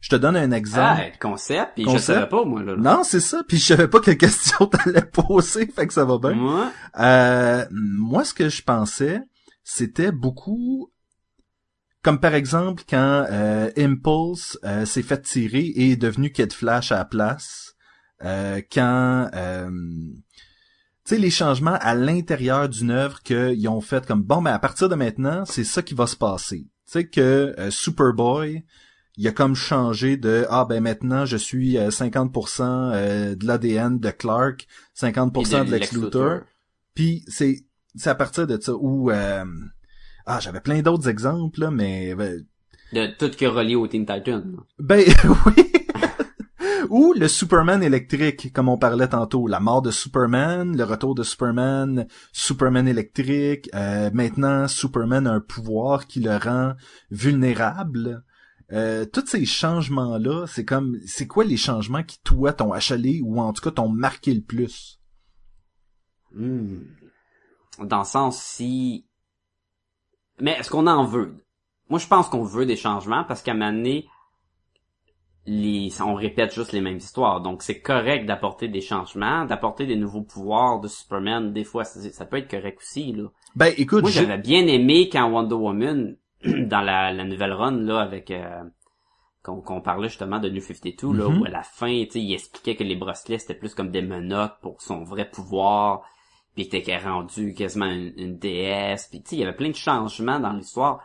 Je 0.05 0.09
te 0.11 0.17
donne 0.17 0.35
un 0.35 0.51
exemple. 0.51 1.01
Ah, 1.03 1.17
concept, 1.19 1.71
puis 1.73 1.85
je 1.89 1.97
savais 1.97 2.29
pas, 2.29 2.45
moi, 2.45 2.61
là. 2.61 2.75
là. 2.75 2.77
Non, 2.97 3.03
c'est 3.03 3.19
ça. 3.19 3.43
Puis 3.47 3.57
je 3.57 3.65
savais 3.65 3.87
pas 3.87 3.99
quelle 3.99 4.17
question 4.19 4.67
t'allais 4.67 5.01
poser, 5.01 5.65
fait 5.65 5.87
que 5.87 5.93
ça 5.93 6.05
va 6.05 6.19
bien. 6.19 6.35
Moi, 6.35 6.71
Euh, 6.99 7.65
moi, 7.71 8.23
ce 8.23 8.35
que 8.35 8.47
je 8.47 8.61
pensais, 8.61 9.19
c'était 9.63 10.11
beaucoup 10.11 10.91
comme 12.03 12.19
par 12.19 12.35
exemple 12.35 12.83
quand 12.87 13.25
euh, 13.31 13.71
Impulse 13.77 14.59
euh, 14.63 14.85
s'est 14.85 15.01
fait 15.01 15.23
tirer 15.23 15.65
et 15.75 15.93
est 15.93 15.95
devenu 15.95 16.31
Kid 16.31 16.53
Flash 16.53 16.91
à 16.91 16.97
la 16.97 17.05
place. 17.05 17.73
Quand 18.21 19.29
tu 19.33 20.21
sais 21.03 21.17
les 21.17 21.31
changements 21.31 21.77
à 21.81 21.95
l'intérieur 21.95 22.69
d'une 22.69 22.91
œuvre 22.91 23.23
qu'ils 23.23 23.67
ont 23.69 23.81
fait 23.81 24.05
comme 24.05 24.21
bon 24.21 24.43
ben 24.43 24.53
à 24.53 24.59
partir 24.59 24.87
de 24.87 24.95
maintenant 24.95 25.45
c'est 25.45 25.63
ça 25.63 25.81
qui 25.81 25.95
va 25.95 26.05
se 26.05 26.15
passer. 26.15 26.67
Tu 26.85 26.91
sais 26.91 27.07
que 27.07 27.55
Superboy 27.71 28.63
il 29.17 29.27
a 29.27 29.31
comme 29.31 29.55
changé 29.55 30.17
de 30.17 30.45
ah 30.49 30.65
ben 30.67 30.81
maintenant 30.81 31.25
je 31.25 31.37
suis 31.37 31.77
euh, 31.77 31.89
50% 31.89 32.61
euh, 32.61 33.35
de 33.35 33.45
l'ADN 33.45 33.99
de 33.99 34.09
Clark, 34.09 34.67
50% 34.97 35.65
de 35.65 35.71
Lex 35.71 35.93
Luthor. 35.93 36.41
Puis 36.93 37.23
c'est 37.27 37.65
c'est 37.95 38.09
à 38.09 38.15
partir 38.15 38.45
de 38.47 38.59
ça 38.59 38.73
où 38.75 39.11
euh, 39.11 39.45
ah 40.25 40.39
j'avais 40.39 40.61
plein 40.61 40.81
d'autres 40.81 41.07
exemples 41.07 41.61
là, 41.61 41.71
mais 41.71 42.13
ben, 42.15 42.45
De 42.93 43.07
tout 43.17 43.29
qui 43.29 43.45
est 43.45 43.47
relié 43.49 43.75
au 43.75 43.87
Teen 43.87 44.05
Titan. 44.05 44.43
ben 44.79 45.03
oui. 45.45 45.71
Ou 46.89 47.13
le 47.13 47.27
Superman 47.27 47.81
électrique, 47.81 48.53
comme 48.53 48.69
on 48.69 48.77
parlait 48.77 49.07
tantôt, 49.07 49.47
la 49.47 49.59
mort 49.59 49.81
de 49.81 49.91
Superman, 49.91 50.77
le 50.77 50.83
retour 50.83 51.15
de 51.15 51.23
Superman, 51.23 52.05
Superman 52.31 52.87
électrique, 52.87 53.69
euh, 53.73 54.11
maintenant 54.13 54.67
Superman 54.67 55.25
a 55.25 55.31
un 55.31 55.39
pouvoir 55.39 56.05
qui 56.05 56.19
le 56.19 56.37
rend 56.37 56.73
vulnérable. 57.09 58.23
Euh, 58.71 59.05
tous 59.05 59.27
ces 59.27 59.45
changements-là, 59.45 60.47
c'est 60.47 60.65
comme, 60.65 60.99
c'est 61.05 61.27
quoi 61.27 61.43
les 61.43 61.57
changements 61.57 62.03
qui 62.03 62.19
toi 62.23 62.51
t'ont 62.51 62.71
achalé 62.71 63.21
ou 63.23 63.39
en 63.39 63.53
tout 63.53 63.61
cas 63.61 63.71
t'ont 63.71 63.89
marqué 63.89 64.33
le 64.33 64.41
plus? 64.41 64.99
Hmm. 66.31 66.79
Dans 67.79 67.99
le 67.99 68.05
sens 68.05 68.41
si... 68.41 69.05
Mais 70.41 70.51
est-ce 70.53 70.69
qu'on 70.69 70.87
en 70.87 71.05
veut? 71.05 71.45
Moi, 71.89 71.99
je 71.99 72.07
pense 72.07 72.27
qu'on 72.27 72.43
veut 72.43 72.65
des 72.65 72.75
changements 72.75 73.23
parce 73.23 73.41
qu'à 73.41 73.51
un 73.51 73.55
moment 73.55 73.71
donné, 73.71 74.07
les... 75.45 75.89
on 76.01 76.15
répète 76.15 76.53
juste 76.53 76.71
les 76.71 76.81
mêmes 76.81 76.97
histoires. 76.97 77.41
Donc, 77.41 77.61
c'est 77.61 77.79
correct 77.79 78.25
d'apporter 78.25 78.67
des 78.67 78.81
changements, 78.81 79.45
d'apporter 79.45 79.85
des 79.85 79.95
nouveaux 79.95 80.23
pouvoirs 80.23 80.79
de 80.79 80.87
Superman. 80.87 81.53
Des 81.53 81.63
fois, 81.63 81.83
ça, 81.83 82.01
ça 82.11 82.25
peut 82.25 82.37
être 82.37 82.49
correct 82.49 82.79
aussi, 82.81 83.13
là. 83.13 83.29
Ben 83.55 83.73
écoute, 83.77 84.01
Moi, 84.01 84.11
j'avais 84.11 84.39
bien 84.39 84.65
aimé 84.65 85.07
quand 85.09 85.29
Wonder 85.29 85.55
Woman, 85.55 86.17
dans 86.45 86.81
la, 86.81 87.11
la 87.13 87.23
nouvelle 87.23 87.53
run, 87.53 87.71
là, 87.81 87.99
avec... 88.01 88.31
euh, 88.31 88.63
qu'on 89.43 89.79
parlait 89.81 90.09
justement 90.09 90.39
de 90.39 90.49
New 90.49 90.59
52, 90.61 91.13
là, 91.13 91.29
Mhm. 91.29 91.41
où 91.41 91.45
à 91.45 91.49
la 91.49 91.61
fin, 91.61 92.03
tu 92.05 92.11
sais, 92.13 92.19
il 92.21 92.33
expliquait 92.33 92.75
que 92.75 92.83
les 92.83 92.95
bracelets, 92.95 93.37
c'était 93.37 93.53
plus 93.53 93.75
comme 93.75 93.91
des 93.91 94.01
menottes 94.01 94.55
pour 94.61 94.81
son 94.81 95.03
vrai 95.03 95.29
pouvoir, 95.29 96.01
puis 96.55 96.67
qu'il 96.67 96.79
était 96.79 96.97
rendu 96.97 97.53
quasiment 97.53 97.85
une, 97.85 98.11
une 98.17 98.37
déesse, 98.39 99.07
puis 99.11 99.21
tu 99.21 99.29
sais, 99.29 99.35
il 99.35 99.39
y 99.41 99.43
avait 99.43 99.55
plein 99.55 99.69
de 99.69 99.75
changements 99.75 100.39
dans 100.39 100.51
l'histoire 100.53 100.99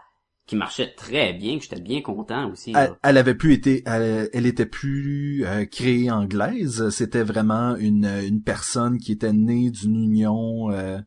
qui 0.46 0.56
marchaient 0.56 0.94
très 0.94 1.34
bien, 1.34 1.58
que 1.58 1.64
j'étais 1.64 1.80
bien 1.82 2.00
content 2.00 2.50
aussi. 2.50 2.72
elle, 2.74 2.92
elle 3.02 3.18
avait 3.18 3.34
plus 3.34 3.52
été, 3.52 3.82
elle, 3.84 4.30
elle 4.32 4.46
était 4.46 4.64
plus 4.66 5.44
euh, 5.44 5.66
créée 5.66 6.10
anglaise. 6.10 6.88
C'était 6.88 7.22
vraiment 7.22 7.76
une, 7.76 8.06
une 8.06 8.42
personne 8.42 8.98
qui 8.98 9.12
était 9.12 9.34
née 9.34 9.70
d'une 9.70 9.96
union 9.96 10.70
euh, 10.72 10.98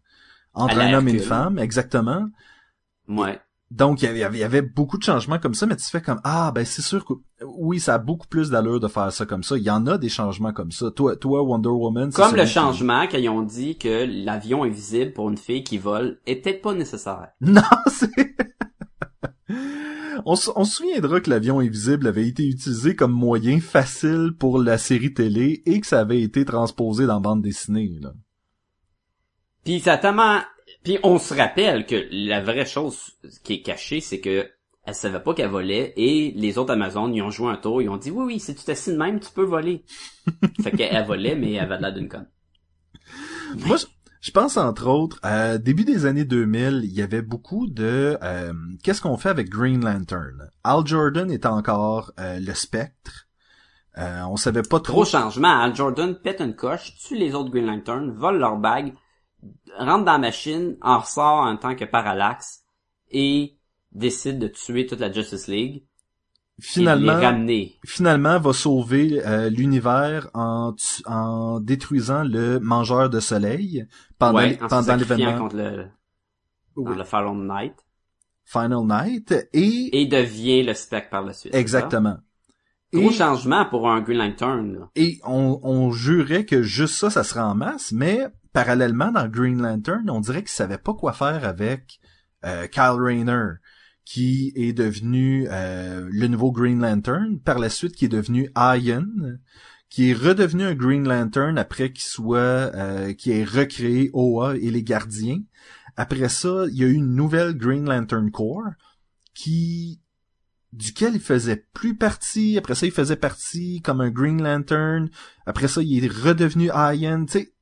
entre 0.53 0.78
un 0.78 0.93
homme 0.93 1.07
et 1.07 1.13
une 1.13 1.19
femme, 1.19 1.57
exactement. 1.57 2.28
Ouais. 3.07 3.39
Donc 3.76 4.03
il 4.03 4.05
y, 4.05 4.07
avait, 4.07 4.38
il 4.38 4.39
y 4.39 4.43
avait 4.43 4.61
beaucoup 4.61 4.99
de 4.99 5.03
changements 5.03 5.39
comme 5.39 5.55
ça, 5.55 5.65
mais 5.65 5.76
tu 5.76 5.86
fais 5.86 5.99
comme 5.99 6.21
ah 6.24 6.51
ben 6.53 6.63
c'est 6.63 6.84
sûr 6.84 7.03
que 7.03 7.13
oui 7.43 7.80
ça 7.80 7.95
a 7.95 7.97
beaucoup 7.97 8.28
plus 8.28 8.51
d'allure 8.51 8.80
de 8.80 8.88
faire 8.88 9.11
ça 9.11 9.26
comme 9.26 9.41
ça. 9.41 9.57
Il 9.57 9.63
y 9.63 9.71
en 9.71 9.88
a 9.88 9.97
des 9.97 10.09
changements 10.09 10.53
comme 10.53 10.71
ça. 10.71 10.91
Toi, 10.91 11.15
toi 11.15 11.41
Wonder 11.41 11.69
Woman, 11.69 12.11
c'est 12.11 12.21
Comme 12.21 12.36
le 12.36 12.45
changement 12.45 13.07
quand 13.07 13.17
ils 13.17 13.30
ont 13.30 13.41
dit 13.41 13.80
que 13.80 14.05
l'avion 14.26 14.63
invisible 14.63 15.13
pour 15.13 15.28
une 15.28 15.38
fille 15.38 15.63
qui 15.63 15.80
vole 15.80 16.19
est 16.28 16.36
peut-être 16.36 16.61
pas 16.61 16.76
nécessaire. 16.76 17.30
Non, 17.41 17.61
c'est... 17.88 18.36
on, 20.26 20.36
se- 20.36 20.51
on 20.55 20.65
se 20.65 20.76
souviendra 20.76 21.19
que 21.19 21.32
l'avion 21.32 21.59
invisible 21.59 22.05
avait 22.05 22.28
été 22.28 22.47
utilisé 22.47 22.95
comme 22.95 23.11
moyen 23.11 23.59
facile 23.59 24.34
pour 24.38 24.61
la 24.61 24.78
série 24.78 25.15
télé 25.15 25.63
et 25.65 25.80
que 25.80 25.88
ça 25.88 25.99
avait 25.99 26.21
été 26.21 26.45
transposé 26.45 27.07
dans 27.07 27.19
bande 27.21 27.41
dessinée. 27.41 27.97
Là. 27.99 28.13
Puis 29.65 29.80
ça 29.80 29.93
a 29.93 29.97
tellement... 29.97 30.41
Puis 30.84 30.99
on 31.03 31.17
se 31.17 31.34
rappelle 31.34 31.86
que 31.86 32.07
la 32.11 32.41
vraie 32.41 32.65
chose 32.65 33.13
qui 33.43 33.53
est 33.53 33.61
cachée, 33.61 34.01
c'est 34.01 34.19
que 34.19 34.49
elle 34.86 34.95
savait 34.95 35.21
pas 35.21 35.34
qu'elle 35.34 35.49
volait 35.49 35.93
et 35.95 36.34
les 36.36 36.57
autres 36.57 36.73
Amazones, 36.73 37.13
ils 37.15 37.21
ont 37.21 37.31
joué 37.31 37.49
un 37.51 37.55
tour, 37.55 37.81
ils 37.81 37.88
ont 37.89 37.95
dit 37.97 38.11
oui 38.11 38.25
oui, 38.25 38.39
si 38.39 38.53
tu 38.53 38.65
t'assieds 38.65 38.91
de 38.93 38.97
même, 38.97 39.19
tu 39.19 39.31
peux 39.31 39.45
voler. 39.45 39.86
fait 40.61 40.71
qu'elle 40.71 41.05
volait, 41.05 41.36
mais 41.36 41.53
elle 41.53 41.59
avait 41.71 41.79
l'air 41.79 41.93
d'une 41.93 42.09
conne. 42.09 42.27
Moi, 43.65 43.77
je, 43.77 43.86
je 44.19 44.31
pense 44.31 44.57
entre 44.57 44.88
autres, 44.88 45.19
à 45.23 45.57
début 45.57 45.86
des 45.86 46.05
années 46.05 46.25
2000, 46.25 46.81
il 46.84 46.91
y 46.93 47.01
avait 47.01 47.21
beaucoup 47.21 47.67
de... 47.67 48.17
euh, 48.21 48.53
Qu'est-ce 48.84 49.01
qu'on 49.01 49.17
fait 49.17 49.29
avec 49.29 49.49
Green 49.49 49.84
Lantern? 49.84 50.49
Al 50.65 50.86
Jordan 50.86 51.31
est 51.31 51.45
encore 51.45 52.11
euh, 52.19 52.39
le 52.39 52.53
spectre. 52.53 53.27
Euh, 53.97 54.23
on 54.29 54.36
savait 54.38 54.63
pas 54.63 54.79
trop... 54.79 54.93
Gros 54.93 55.05
changement, 55.05 55.61
Al 55.61 55.75
Jordan 55.75 56.15
pète 56.15 56.41
une 56.41 56.55
coche, 56.55 56.95
tue 56.97 57.15
les 57.15 57.36
autres 57.36 57.51
Green 57.51 57.67
Lantern, 57.67 58.11
vole 58.11 58.39
leur 58.39 58.57
bague, 58.57 58.93
rentre 59.77 60.05
dans 60.05 60.13
la 60.13 60.17
machine, 60.19 60.77
en 60.81 60.99
ressort 60.99 61.39
en 61.41 61.57
tant 61.57 61.75
que 61.75 61.85
parallaxe 61.85 62.61
et 63.11 63.57
décide 63.91 64.39
de 64.39 64.47
tuer 64.47 64.85
toute 64.85 64.99
la 64.99 65.11
Justice 65.11 65.47
League 65.47 65.75
et 65.77 65.81
de 66.59 66.65
Finalement, 66.65 67.17
les 67.17 67.25
ramener. 67.25 67.79
finalement 67.85 68.39
va 68.39 68.53
sauver 68.53 69.25
euh, 69.25 69.49
l'univers 69.49 70.29
en, 70.33 70.75
en 71.05 71.59
détruisant 71.59 72.23
le 72.23 72.59
mangeur 72.59 73.09
de 73.09 73.19
soleil 73.19 73.85
pendant, 74.19 74.37
ouais, 74.39 74.59
en 74.61 74.95
l'événement 74.95 75.37
contre 75.37 75.55
le, 75.57 75.87
Oui. 76.75 76.95
le 76.95 77.03
Fallen 77.03 77.47
Knight. 77.47 77.73
Final 78.45 78.83
Night 78.85 79.31
et, 79.53 80.01
Et 80.01 80.05
devient 80.05 80.63
le 80.63 80.73
spec 80.73 81.09
par 81.09 81.23
la 81.23 81.33
suite. 81.33 81.55
exactement. 81.55 82.17
Gros 82.93 83.09
Et, 83.09 83.13
changement 83.13 83.65
pour 83.65 83.89
un 83.89 84.01
Green 84.01 84.19
Lantern. 84.19 84.73
Là. 84.75 84.89
et 84.95 85.19
on, 85.25 85.59
on 85.63 85.91
jurait 85.91 86.45
que 86.45 86.61
juste 86.61 86.95
ça, 86.95 87.09
ça 87.09 87.23
serait 87.23 87.39
en 87.41 87.55
masse, 87.55 87.91
mais 87.91 88.27
parallèlement 88.53 89.11
dans 89.11 89.27
Green 89.27 89.61
Lantern, 89.61 90.09
on 90.09 90.19
dirait 90.19 90.41
qu'ils 90.41 90.49
savaient 90.49 90.77
pas 90.77 90.93
quoi 90.93 91.11
faire 91.11 91.45
avec 91.45 91.99
euh, 92.45 92.67
Kyle 92.67 92.97
Rayner, 92.99 93.55
qui 94.05 94.53
est 94.55 94.73
devenu 94.73 95.47
euh, 95.49 96.07
le 96.11 96.27
nouveau 96.27 96.51
Green 96.51 96.79
Lantern, 96.79 97.39
par 97.39 97.59
la 97.59 97.69
suite 97.69 97.95
qui 97.95 98.05
est 98.05 98.09
devenu 98.09 98.49
Iron, 98.55 99.39
qui 99.89 100.09
est 100.09 100.13
redevenu 100.13 100.63
un 100.63 100.73
Green 100.75 101.07
Lantern 101.07 101.57
après 101.57 101.91
qu'il 101.91 102.03
soit 102.03 102.39
euh, 102.39 103.13
qui 103.13 103.31
ait 103.31 103.43
recréé 103.43 104.09
Oa 104.13 104.55
et 104.55 104.71
les 104.71 104.83
Gardiens. 104.83 105.41
Après 105.95 106.29
ça, 106.29 106.65
il 106.71 106.77
y 106.77 106.83
a 106.83 106.87
eu 106.87 106.93
une 106.93 107.15
nouvelle 107.15 107.55
Green 107.55 107.85
Lantern 107.85 108.31
Corps 108.31 108.71
qui 109.35 109.99
duquel 110.73 111.13
il 111.13 111.21
faisait 111.21 111.67
plus 111.73 111.95
partie. 111.95 112.57
Après 112.57 112.75
ça, 112.75 112.85
il 112.85 112.91
faisait 112.91 113.15
partie 113.15 113.81
comme 113.81 114.01
un 114.01 114.09
Green 114.09 114.41
Lantern. 114.41 115.09
Après 115.45 115.67
ça, 115.67 115.81
il 115.81 116.03
est 116.03 116.11
redevenu 116.11 116.71
Iron. 116.73 117.25
Tu 117.25 117.52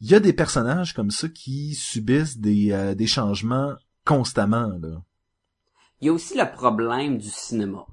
il 0.00 0.10
y 0.10 0.14
a 0.14 0.20
des 0.20 0.32
personnages 0.32 0.94
comme 0.94 1.10
ça 1.10 1.28
qui 1.28 1.74
subissent 1.74 2.38
des, 2.38 2.72
euh, 2.72 2.94
des 2.94 3.06
changements 3.06 3.74
constamment. 4.04 4.72
Là. 4.80 5.02
Il 6.00 6.06
y 6.06 6.08
a 6.08 6.12
aussi 6.12 6.36
le 6.36 6.50
problème 6.50 7.18
du 7.18 7.28
cinéma. 7.28 7.86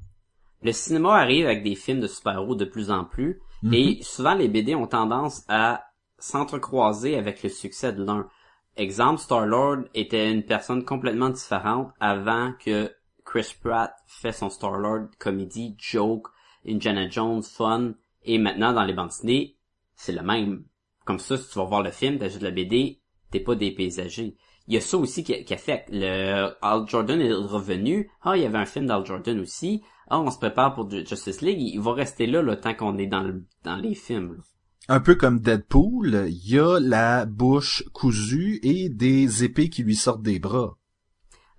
Le 0.63 0.71
cinéma 0.71 1.15
arrive 1.17 1.45
avec 1.45 1.63
des 1.63 1.75
films 1.75 1.99
de 1.99 2.07
super-héros 2.07 2.55
de 2.55 2.65
plus 2.65 2.89
en 2.89 3.03
plus, 3.05 3.41
Mhm. 3.63 3.73
et 3.73 3.99
souvent 4.03 4.35
les 4.35 4.47
BD 4.47 4.75
ont 4.75 4.87
tendance 4.87 5.43
à 5.47 5.83
s'entrecroiser 6.19 7.17
avec 7.17 7.43
le 7.43 7.49
succès 7.49 7.93
de 7.93 8.03
l'un. 8.03 8.27
Exemple, 8.75 9.19
Star-Lord 9.19 9.85
était 9.93 10.31
une 10.31 10.43
personne 10.43 10.85
complètement 10.85 11.29
différente 11.29 11.91
avant 11.99 12.53
que 12.63 12.91
Chris 13.25 13.55
Pratt 13.61 13.91
fait 14.05 14.31
son 14.31 14.49
Star-Lord 14.49 15.07
comédie, 15.19 15.75
joke, 15.79 16.27
Indiana 16.67 17.09
Jones, 17.09 17.43
fun, 17.43 17.93
et 18.23 18.37
maintenant 18.37 18.73
dans 18.73 18.83
les 18.83 18.93
bandes 18.93 19.09
dessinées, 19.09 19.57
c'est 19.95 20.11
le 20.11 20.21
même. 20.21 20.63
Comme 21.07 21.19
ça, 21.19 21.37
si 21.37 21.49
tu 21.49 21.57
vas 21.57 21.63
voir 21.63 21.83
le 21.83 21.91
film, 21.91 22.19
t'achètes 22.19 22.41
la 22.41 22.51
BD, 22.51 22.99
t'es 23.31 23.39
pas 23.39 23.55
dépaysagé. 23.55 24.35
Il 24.67 24.73
y 24.73 24.77
a 24.77 24.81
ça 24.81 24.97
aussi 24.97 25.23
qui, 25.23 25.45
qui 25.45 25.53
a 25.53 25.57
fait. 25.57 25.85
Le 25.89 26.49
Al 26.61 26.85
Jordan 26.85 27.21
est 27.21 27.31
revenu. 27.31 28.11
Ah, 28.21 28.35
il 28.35 28.43
y 28.43 28.45
avait 28.45 28.57
un 28.57 28.65
film 28.65 28.87
d'Al 28.87 29.05
Jordan 29.05 29.39
aussi. 29.39 29.81
Ah, 30.09 30.19
on 30.19 30.29
se 30.29 30.37
prépare 30.37 30.75
pour 30.75 30.89
Justice 30.91 31.39
League. 31.41 31.61
Il 31.61 31.79
va 31.79 31.93
rester 31.93 32.27
là 32.27 32.41
le 32.41 32.59
temps 32.59 32.73
qu'on 32.73 32.97
est 32.97 33.07
dans, 33.07 33.23
le, 33.23 33.45
dans 33.63 33.77
les 33.77 33.95
films. 33.95 34.33
là. 34.35 34.43
Un 34.89 34.99
peu 34.99 35.15
comme 35.15 35.39
Deadpool, 35.39 36.25
il 36.27 36.49
y 36.53 36.59
a 36.59 36.79
la 36.81 37.25
bouche 37.25 37.85
cousue 37.93 38.59
et 38.61 38.89
des 38.89 39.45
épées 39.45 39.69
qui 39.69 39.83
lui 39.83 39.95
sortent 39.95 40.21
des 40.21 40.39
bras. 40.39 40.77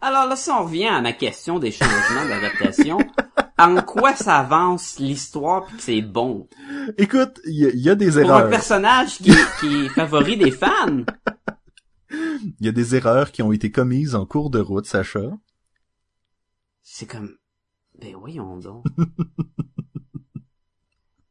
Alors 0.00 0.26
là, 0.26 0.36
si 0.36 0.50
on 0.50 0.64
revient 0.64 0.86
à 0.86 1.00
ma 1.00 1.12
question 1.12 1.58
des 1.58 1.72
changements 1.72 2.26
d'adaptation, 2.28 2.98
en 3.58 3.82
quoi 3.82 4.14
ça 4.14 4.38
avance 4.38 4.98
l'histoire 4.98 5.66
puis 5.66 5.76
que 5.76 5.82
c'est 5.82 6.02
bon? 6.02 6.48
Écoute, 6.96 7.40
il 7.46 7.54
y, 7.74 7.82
y 7.82 7.90
a 7.90 7.94
des 7.96 8.10
Pour 8.12 8.18
un 8.18 8.22
erreurs. 8.24 8.50
personnage 8.50 9.18
qui, 9.18 9.32
qui 9.60 9.84
est 9.86 9.88
favori 9.88 10.36
des 10.36 10.52
fans? 10.52 11.04
Il 12.10 12.54
y 12.60 12.68
a 12.68 12.72
des 12.72 12.94
erreurs 12.94 13.32
qui 13.32 13.42
ont 13.42 13.52
été 13.52 13.70
commises 13.72 14.14
en 14.14 14.24
cours 14.24 14.50
de 14.50 14.60
route, 14.60 14.86
Sacha. 14.86 15.20
C'est 16.82 17.06
comme, 17.06 17.36
ben 18.00 18.14
voyons 18.16 18.56
donc. 18.58 18.84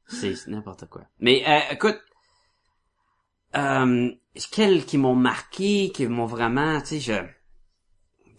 c'est 0.07 0.36
c'est 0.36 0.51
n'importe 0.51 0.88
quoi. 0.88 1.03
Mais 1.20 1.43
euh, 1.47 1.74
écoute, 1.74 1.99
euh, 3.55 4.11
quels 4.51 4.86
qui 4.86 4.97
m'ont 4.97 5.15
marqué, 5.15 5.91
qui 5.93 6.05
m'ont 6.07 6.26
vraiment, 6.28 6.80
tu 6.82 6.99
sais, 6.99 6.99
je, 6.99 7.13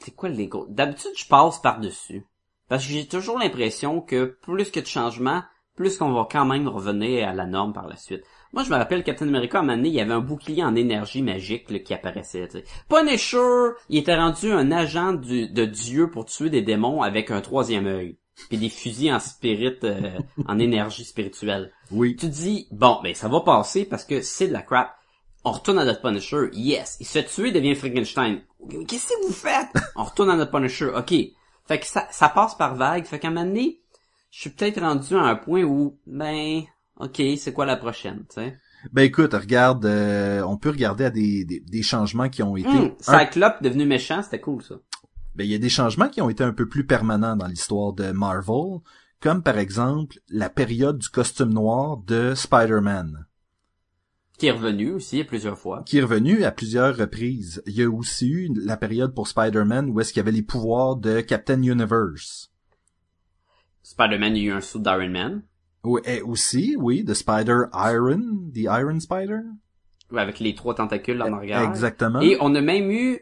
c'est 0.09 0.15
quoi 0.15 0.29
les 0.31 0.47
gros 0.47 0.67
D'habitude, 0.69 1.11
je 1.17 1.27
passe 1.27 1.61
par 1.61 1.81
dessus 1.81 2.25
parce 2.69 2.85
que 2.87 2.93
j'ai 2.93 3.07
toujours 3.07 3.39
l'impression 3.39 4.01
que 4.01 4.25
plus 4.43 4.71
que 4.71 4.81
de 4.81 4.87
changements, 4.87 5.43
plus 5.75 5.97
qu'on 5.97 6.13
va 6.13 6.27
quand 6.31 6.45
même 6.45 6.69
revenir 6.69 7.29
à 7.29 7.33
la 7.33 7.47
norme 7.47 7.73
par 7.73 7.87
la 7.89 7.97
suite. 7.97 8.23
Moi, 8.53 8.63
je 8.63 8.71
me 8.71 8.77
rappelle 8.77 9.05
Captain 9.05 9.29
America, 9.29 9.59
à 9.59 9.61
un 9.61 9.65
moment 9.65 9.77
donné, 9.77 9.89
il 9.89 9.95
y 9.95 10.01
avait 10.01 10.13
un 10.13 10.21
bouclier 10.21 10.65
en 10.65 10.75
énergie 10.75 11.23
magique 11.23 11.71
là, 11.71 11.79
qui 11.79 11.95
apparaissait. 11.95 12.49
Punisher, 12.89 13.71
il 13.89 13.99
était 13.99 14.17
rendu 14.17 14.51
un 14.53 14.71
agent 14.73 15.13
du- 15.15 15.49
de 15.49 15.65
Dieu 15.65 16.11
pour 16.11 16.25
tuer 16.25 16.51
des 16.51 16.63
démons 16.63 17.03
avec 17.03 17.31
un 17.31 17.41
troisième 17.41 17.87
œil. 17.87 18.17
Puis 18.49 18.59
des 18.59 18.69
fusils 18.69 19.13
en 19.13 19.19
spirit, 19.19 19.77
euh, 19.85 20.19
en 20.47 20.59
énergie 20.59 21.05
spirituelle. 21.05 21.73
Oui. 21.91 22.17
Tu 22.17 22.27
te 22.27 22.33
dis, 22.33 22.69
bon, 22.71 22.99
ben 23.03 23.15
ça 23.15 23.29
va 23.29 23.41
passer 23.41 23.85
parce 23.85 24.05
que 24.05 24.21
c'est 24.23 24.49
de 24.49 24.53
la 24.53 24.63
crap. 24.63 24.95
On 25.49 25.53
retourne 25.53 25.79
à 25.79 25.85
notre 25.87 26.03
Punisher. 26.03 26.51
Yes. 26.53 26.99
Il 27.01 27.07
se 27.07 27.13
fait 27.13 27.25
tuer, 27.25 27.53
devient 27.53 27.75
Frankenstein. 27.75 28.43
Qu'est-ce 28.87 29.09
que 29.09 29.27
vous 29.27 29.33
faites? 29.33 29.69
On 29.97 30.05
retourne 30.05 30.29
à 30.29 30.37
notre 30.37 30.51
Punisher. 30.51 30.91
OK. 30.95 31.15
Fait 31.67 31.81
que 31.81 31.87
ça, 31.87 32.07
ça 32.11 32.29
passe 32.29 32.55
par 32.55 32.75
vague. 32.75 33.07
Fait 33.07 33.19
qu'à 33.19 33.29
un 33.29 33.31
moment 33.31 33.47
donné, 33.47 33.81
je 34.31 34.41
suis 34.41 34.51
peut-être 34.51 34.81
rendu 34.81 35.15
à 35.17 35.23
un 35.23 35.37
point 35.37 35.63
où, 35.63 35.99
ben, 36.07 36.63
OK, 36.99 37.23
c'est 37.39 37.53
quoi 37.55 37.65
la 37.65 37.77
prochaine, 37.77 38.27
tu 38.29 38.43
sais? 38.43 38.59
Ben 38.93 39.03
écoute, 39.03 39.33
regarde, 39.33 39.87
euh, 39.87 40.43
on 40.43 40.57
peut 40.59 40.71
regarder 40.71 41.05
à 41.05 41.11
des, 41.11 41.45
des, 41.47 41.61
des 41.61 41.83
changements 41.83 42.29
qui 42.29 42.43
ont 42.43 42.57
été... 42.57 42.69
Un- 42.69 42.95
Cyclope 43.01 43.63
devenu 43.63 43.87
méchant, 43.87 44.23
c'était 44.23 44.41
cool, 44.41 44.63
ça. 44.63 44.75
Ben 45.35 45.45
il 45.45 45.51
y 45.51 45.55
a 45.55 45.59
des 45.59 45.69
changements 45.71 46.09
qui 46.09 46.21
ont 46.21 46.29
été 46.29 46.45
un 46.45 46.53
peu 46.53 46.69
plus 46.69 46.87
permanents 46.87 47.37
dans 47.37 47.47
l'histoire 47.47 47.93
de 47.93 48.13
Marvel, 48.13 48.81
comme 49.21 49.43
par 49.43 49.57
exemple 49.59 50.19
la 50.29 50.51
période 50.51 50.99
du 50.99 51.09
costume 51.09 51.53
noir 51.55 51.97
de 52.07 52.35
Spider-Man, 52.35 53.27
Qui 54.39 54.47
est 54.47 54.53
revenu 54.53 54.93
aussi 54.93 55.25
plusieurs 55.25 55.59
fois. 55.59 55.83
qui 55.85 55.99
est 55.99 56.03
revenu 56.03 56.45
à 56.45 56.53
plusieurs 56.53 56.97
reprises. 56.97 57.61
Il 57.67 57.75
y 57.75 57.83
a 57.83 57.91
aussi 57.91 58.29
eu 58.29 58.49
la 58.55 58.77
période 58.77 59.13
pour 59.13 59.27
Spider-Man 59.27 59.91
où 59.91 60.01
est-ce 60.01 60.13
qu'il 60.13 60.21
y 60.21 60.25
avait 60.25 60.31
les 60.31 60.43
pouvoirs 60.43 60.97
de 60.97 61.21
Captain 61.21 61.61
Universe. 61.61 62.53
Spider-Man, 63.83 64.37
il 64.37 64.43
y 64.45 64.47
a 64.47 64.53
eu 64.53 64.57
un 64.57 64.61
sou 64.61 64.79
d'Iron 64.79 65.09
Man. 65.11 65.43
Oui, 65.83 66.01
et 66.05 66.21
aussi, 66.23 66.77
oui, 66.79 67.03
de 67.03 67.15
Spider-Iron, 67.15 68.51
The 68.55 68.59
Iron 68.59 69.01
Spider. 69.01 69.41
Avec 70.15 70.39
les 70.41 70.55
trois 70.55 70.75
tentacules 70.75 71.21
en 71.23 71.33
arrière. 71.33 71.63
Exactement. 71.63 72.21
Et 72.21 72.37
on 72.41 72.55
a 72.55 72.61
même 72.61 72.91
eu, 72.91 73.21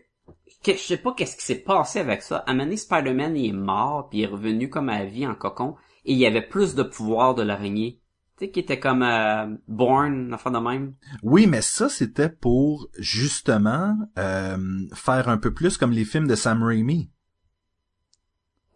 je 0.67 0.73
sais 0.73 0.97
pas 0.97 1.15
qu'est-ce 1.15 1.37
qui 1.37 1.45
s'est 1.45 1.63
passé 1.63 1.99
avec 1.99 2.23
ça. 2.23 2.39
À 2.47 2.53
un 2.53 2.77
Spider-Man, 2.77 3.37
il 3.37 3.51
est 3.51 3.53
mort, 3.53 4.09
puis 4.09 4.19
il 4.19 4.23
est 4.25 4.27
revenu 4.27 4.69
comme 4.69 4.89
à 4.89 4.99
la 4.99 5.07
vie 5.07 5.27
en 5.27 5.35
cocon, 5.35 5.77
et 6.05 6.13
il 6.13 6.19
y 6.19 6.27
avait 6.27 6.47
plus 6.47 6.75
de 6.75 6.83
pouvoir 6.83 7.35
de 7.35 7.43
l'araignée. 7.43 8.01
Tu 8.39 8.45
sais, 8.45 8.51
qui 8.51 8.61
était 8.61 8.79
comme 8.79 9.03
euh, 9.03 9.47
Born, 9.67 10.35
enfin 10.35 10.51
de 10.51 10.59
même? 10.59 10.95
Oui, 11.23 11.47
mais 11.47 11.63
ça, 11.63 11.89
c'était 11.89 12.29
pour, 12.29 12.91
justement, 12.99 13.97
euh, 14.19 14.59
faire 14.95 15.31
un 15.31 15.39
peu 15.39 15.55
plus 15.55 15.79
comme 15.79 15.93
les 15.93 16.05
films 16.05 16.29
de 16.29 16.35
Sam 16.35 16.63
Raimi. 16.63 17.11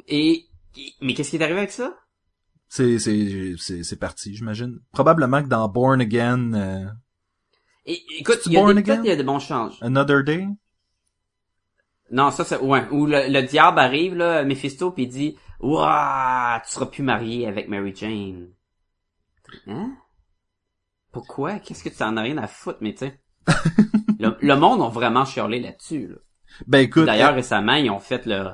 Et, 0.09 0.47
mais 1.03 1.13
qu'est-ce 1.13 1.31
qui 1.31 1.37
est 1.37 1.43
arrivé 1.43 1.59
avec 1.59 1.73
ça? 1.73 1.95
C'est, 2.69 2.99
c'est, 2.99 3.55
c'est, 3.59 3.83
c'est 3.83 3.99
parti, 3.99 4.35
j'imagine. 4.35 4.81
Probablement 4.93 5.43
que 5.43 5.49
dans 5.49 5.69
Born 5.69 6.01
Again, 6.01 6.55
euh, 6.55 6.87
Et, 7.85 8.03
écoute, 8.19 8.41
il 8.47 8.53
y 8.53 8.57
a 8.57 8.61
Born 8.61 8.81
des, 8.81 8.93
il 8.93 9.05
y 9.07 9.11
a 9.11 9.17
des 9.17 9.23
bons 9.23 9.41
changes. 9.41 9.77
Another 9.83 10.25
Day? 10.25 10.47
Non, 12.11 12.31
ça 12.31 12.45
c'est, 12.45 12.59
ouais, 12.59 12.89
où 12.91 13.07
le, 13.07 13.29
le 13.29 13.43
diable 13.43 13.79
arrive, 13.79 14.15
là, 14.15 14.43
Mephisto, 14.45 14.91
puis 14.91 15.05
il 15.05 15.09
dit, 15.09 15.37
ouah, 15.61 16.61
tu 16.65 16.73
seras 16.73 16.87
plus 16.87 17.03
marié 17.03 17.47
avec 17.47 17.69
Mary 17.69 17.95
Jane. 17.95 18.49
Hein? 19.67 19.93
Pourquoi? 21.13 21.59
Qu'est-ce 21.59 21.83
que 21.85 21.89
tu 21.89 22.03
en 22.03 22.17
as 22.17 22.23
rien 22.23 22.39
à 22.39 22.47
foutre, 22.47 22.79
mais 22.81 22.93
tu 22.95 22.99
sais? 23.07 23.21
le, 24.19 24.37
le 24.41 24.57
monde 24.57 24.83
a 24.83 24.89
vraiment 24.89 25.25
chialé 25.25 25.61
là-dessus, 25.61 26.09
là. 26.09 26.17
Ben 26.67 26.79
écoute, 26.81 27.07
D'ailleurs, 27.07 27.35
récemment, 27.35 27.75
ils 27.75 27.91
ont 27.91 28.01
fait 28.01 28.27
le 28.27 28.51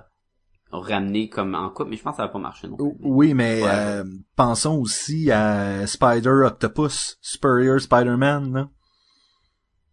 ont 0.72 0.80
ramené 0.80 1.28
comme 1.28 1.54
en 1.54 1.70
couple, 1.70 1.90
mais 1.90 1.96
je 1.96 2.02
pense 2.02 2.12
que 2.12 2.16
ça 2.18 2.24
va 2.24 2.28
pas 2.28 2.38
marcher 2.38 2.68
non 2.68 2.76
plus. 2.76 2.86
euh, 2.86 2.92
oui, 3.00 3.34
mais 3.34 3.62
Ouais. 3.62 3.68
euh, 3.72 4.04
pensons 4.34 4.76
aussi 4.78 5.30
à 5.30 5.86
Spider 5.86 6.42
Octopus, 6.44 7.16
Superior 7.22 7.80
Spider-Man. 7.80 8.52
Là. 8.52 8.68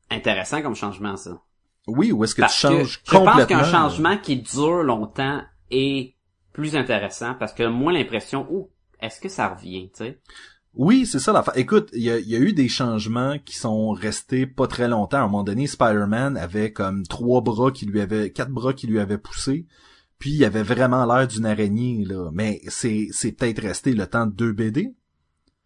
Intéressant 0.09 0.61
comme 0.61 0.75
changement, 0.75 1.15
ça. 1.15 1.41
Oui, 1.87 2.11
où 2.11 2.23
est-ce 2.23 2.35
que 2.35 2.41
Parce 2.41 2.55
tu 2.59 2.67
que 2.67 2.73
changes 2.73 3.01
je 3.05 3.11
pense 3.11 3.19
complètement 3.19 3.45
qu'un 3.59 3.63
changement 3.63 4.17
qui 4.17 4.37
dure 4.37 4.83
longtemps 4.83 5.41
est 5.69 6.15
plus 6.53 6.75
intéressant 6.75 7.33
parce 7.35 7.53
que 7.53 7.63
moins 7.67 7.93
l'impression, 7.93 8.47
oh, 8.49 8.71
est-ce 8.99 9.19
que 9.21 9.29
ça 9.29 9.49
revient, 9.49 9.89
tu 9.91 10.03
sais? 10.05 10.21
Oui, 10.75 11.05
c'est 11.05 11.19
ça 11.19 11.31
l'affaire. 11.31 11.57
Écoute, 11.57 11.89
il 11.93 12.01
y 12.01 12.09
a, 12.09 12.17
il 12.17 12.27
y 12.27 12.35
a 12.35 12.39
eu 12.39 12.53
des 12.53 12.67
changements 12.67 13.37
qui 13.45 13.55
sont 13.55 13.91
restés 13.91 14.47
pas 14.47 14.65
très 14.65 14.87
longtemps. 14.87 15.17
À 15.17 15.21
un 15.21 15.27
moment 15.27 15.43
donné, 15.43 15.67
Spider-Man 15.67 16.35
avait 16.35 16.71
comme 16.71 17.05
trois 17.05 17.41
bras 17.41 17.71
qui 17.71 17.85
lui 17.85 18.01
avaient, 18.01 18.31
quatre 18.31 18.51
bras 18.51 18.73
qui 18.73 18.87
lui 18.87 18.99
avaient 18.99 19.19
poussé. 19.19 19.67
Puis 20.17 20.31
il 20.31 20.45
avait 20.45 20.63
vraiment 20.63 21.05
l'air 21.05 21.27
d'une 21.27 21.45
araignée, 21.45 22.05
là. 22.05 22.29
Mais 22.33 22.61
c'est, 22.69 23.07
c'est 23.11 23.33
peut-être 23.33 23.61
resté 23.61 23.93
le 23.93 24.07
temps 24.07 24.25
de 24.25 24.31
deux 24.31 24.51
BD. 24.51 24.93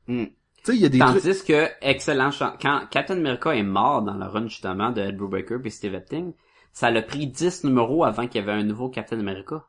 Hmm. 0.08 0.26
Tu 0.26 0.32
sais, 0.64 0.76
il 0.76 0.82
y 0.82 0.86
a 0.86 0.90
des 0.90 1.00
trucs... 1.00 1.22
Tandis 1.22 1.44
que, 1.44 1.70
excellent 1.82 2.32
quand 2.60 2.82
Captain 2.90 3.18
America 3.18 3.56
est 3.56 3.64
mort 3.64 4.02
dans 4.02 4.16
la 4.16 4.28
run, 4.28 4.48
justement, 4.48 4.92
de 4.92 5.02
Ed 5.02 5.16
Brubaker 5.16 5.62
puis 5.62 5.72
Steve 5.72 5.94
Epting, 5.94 6.34
ça 6.74 6.92
l'a 6.92 7.02
pris 7.02 7.28
10 7.28 7.64
numéros 7.64 8.04
avant 8.04 8.28
qu'il 8.28 8.42
y 8.42 8.44
avait 8.44 8.60
un 8.60 8.64
nouveau 8.64 8.90
Captain 8.90 9.20
America. 9.20 9.68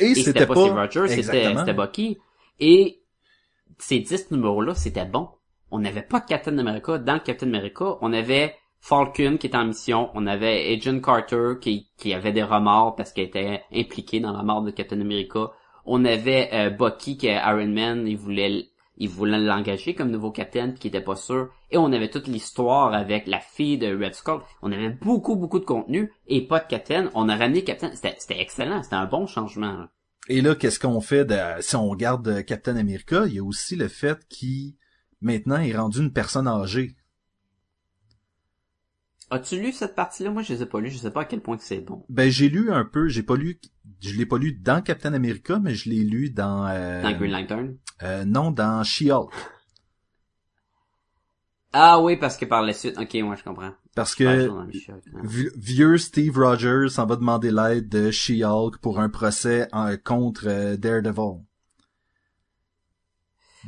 Et 0.00 0.10
Et 0.10 0.14
c'était 0.16 0.46
pas... 0.46 0.54
pas 0.54 0.60
Steve 0.62 0.74
Rogers, 0.74 1.22
c'était 1.22 1.74
Bucky. 1.74 2.18
Et 2.58 3.03
ces 3.78 4.00
10 4.00 4.30
numéros-là, 4.30 4.74
c'était 4.74 5.04
bon. 5.04 5.28
On 5.70 5.78
n'avait 5.78 6.02
pas 6.02 6.20
de 6.20 6.26
Captain 6.26 6.56
America. 6.58 6.98
Dans 6.98 7.18
Captain 7.18 7.48
America, 7.48 7.96
on 8.00 8.12
avait 8.12 8.54
Falcon 8.80 9.38
qui 9.38 9.46
était 9.46 9.56
en 9.56 9.64
mission, 9.64 10.10
on 10.14 10.26
avait 10.26 10.74
Agent 10.74 11.00
Carter 11.00 11.54
qui, 11.60 12.14
avait 12.14 12.32
des 12.32 12.42
remords 12.42 12.96
parce 12.96 13.12
qu'elle 13.12 13.24
était 13.24 13.62
impliquée 13.72 14.20
dans 14.20 14.32
la 14.32 14.42
mort 14.42 14.62
de 14.62 14.70
Captain 14.70 15.00
America. 15.00 15.52
On 15.86 16.04
avait 16.04 16.50
euh, 16.52 16.70
Bucky 16.70 17.16
qui 17.16 17.28
est 17.28 17.36
Iron 17.36 17.68
Man, 17.68 18.06
il 18.06 18.16
voulait 18.16 18.68
il 18.96 19.08
voulait 19.08 19.40
l'engager 19.40 19.94
comme 19.94 20.10
nouveau 20.10 20.30
capitaine 20.30 20.74
qui 20.74 20.88
était 20.88 21.00
pas 21.00 21.16
sûr. 21.16 21.50
Et 21.70 21.78
on 21.78 21.92
avait 21.92 22.10
toute 22.10 22.28
l'histoire 22.28 22.94
avec 22.94 23.26
la 23.26 23.40
fille 23.40 23.78
de 23.78 23.88
Red 23.88 24.14
Skull. 24.14 24.40
On 24.62 24.70
avait 24.70 24.90
beaucoup, 24.90 25.36
beaucoup 25.36 25.58
de 25.58 25.64
contenu 25.64 26.12
et 26.28 26.46
pas 26.46 26.60
de 26.60 26.66
capitaine. 26.66 27.10
On 27.14 27.28
a 27.28 27.36
ramené 27.36 27.64
capitaine. 27.64 27.94
C'était, 27.94 28.40
excellent. 28.40 28.82
C'était 28.82 28.94
un 28.94 29.06
bon 29.06 29.26
changement. 29.26 29.86
Et 30.28 30.40
là, 30.40 30.54
qu'est-ce 30.54 30.78
qu'on 30.78 31.00
fait 31.00 31.24
de... 31.24 31.36
si 31.60 31.76
on 31.76 31.88
regarde 31.88 32.26
euh, 32.28 32.42
Captain 32.42 32.76
America, 32.76 33.24
il 33.26 33.34
y 33.34 33.38
a 33.38 33.44
aussi 33.44 33.76
le 33.76 33.88
fait 33.88 34.26
qu'il 34.28 34.74
maintenant 35.20 35.58
est 35.58 35.76
rendu 35.76 35.98
une 36.00 36.12
personne 36.12 36.48
âgée. 36.48 36.96
As-tu 39.30 39.60
lu 39.60 39.72
cette 39.72 39.94
partie-là? 39.94 40.30
Moi, 40.30 40.42
je 40.42 40.52
les 40.54 40.62
ai 40.62 40.66
pas 40.66 40.80
lu. 40.80 40.90
Je 40.90 40.98
sais 40.98 41.10
pas 41.10 41.22
à 41.22 41.24
quel 41.24 41.40
point 41.40 41.56
que 41.56 41.64
c'est 41.64 41.80
bon. 41.80 42.04
Ben 42.08 42.30
j'ai 42.30 42.48
lu 42.48 42.70
un 42.70 42.84
peu, 42.84 43.08
j'ai 43.08 43.22
pas 43.22 43.36
lu 43.36 43.58
je 44.00 44.14
l'ai 44.14 44.26
pas 44.26 44.38
lu 44.38 44.52
dans 44.52 44.82
Captain 44.82 45.12
America, 45.14 45.58
mais 45.58 45.74
je 45.74 45.88
l'ai 45.88 46.04
lu 46.04 46.30
dans 46.30 46.66
euh, 46.68 47.02
Dans 47.02 47.12
Green 47.16 47.32
Lantern. 47.32 47.76
euh, 48.02 48.24
non 48.24 48.50
dans 48.50 48.82
She-Hulk 48.84 49.32
Ah 51.76 52.00
oui, 52.00 52.16
parce 52.16 52.36
que 52.36 52.44
par 52.44 52.62
la 52.62 52.72
suite, 52.72 52.96
ok, 52.98 53.14
moi 53.22 53.34
je 53.34 53.42
comprends. 53.42 53.72
parce 53.96 54.14
que 54.14 54.48
hein. 54.48 54.68
vieux 55.56 55.98
Steve 55.98 56.38
Rogers 56.38 56.88
s'en 56.90 57.04
va 57.04 57.16
demander 57.16 57.50
l'aide 57.50 57.88
de 57.88 58.10
She-Hulk 58.12 58.78
pour 58.78 59.00
un 59.00 59.08
procès 59.08 59.68
en- 59.72 59.96
contre 59.96 60.44
euh, 60.46 60.76
Daredevil. 60.76 61.40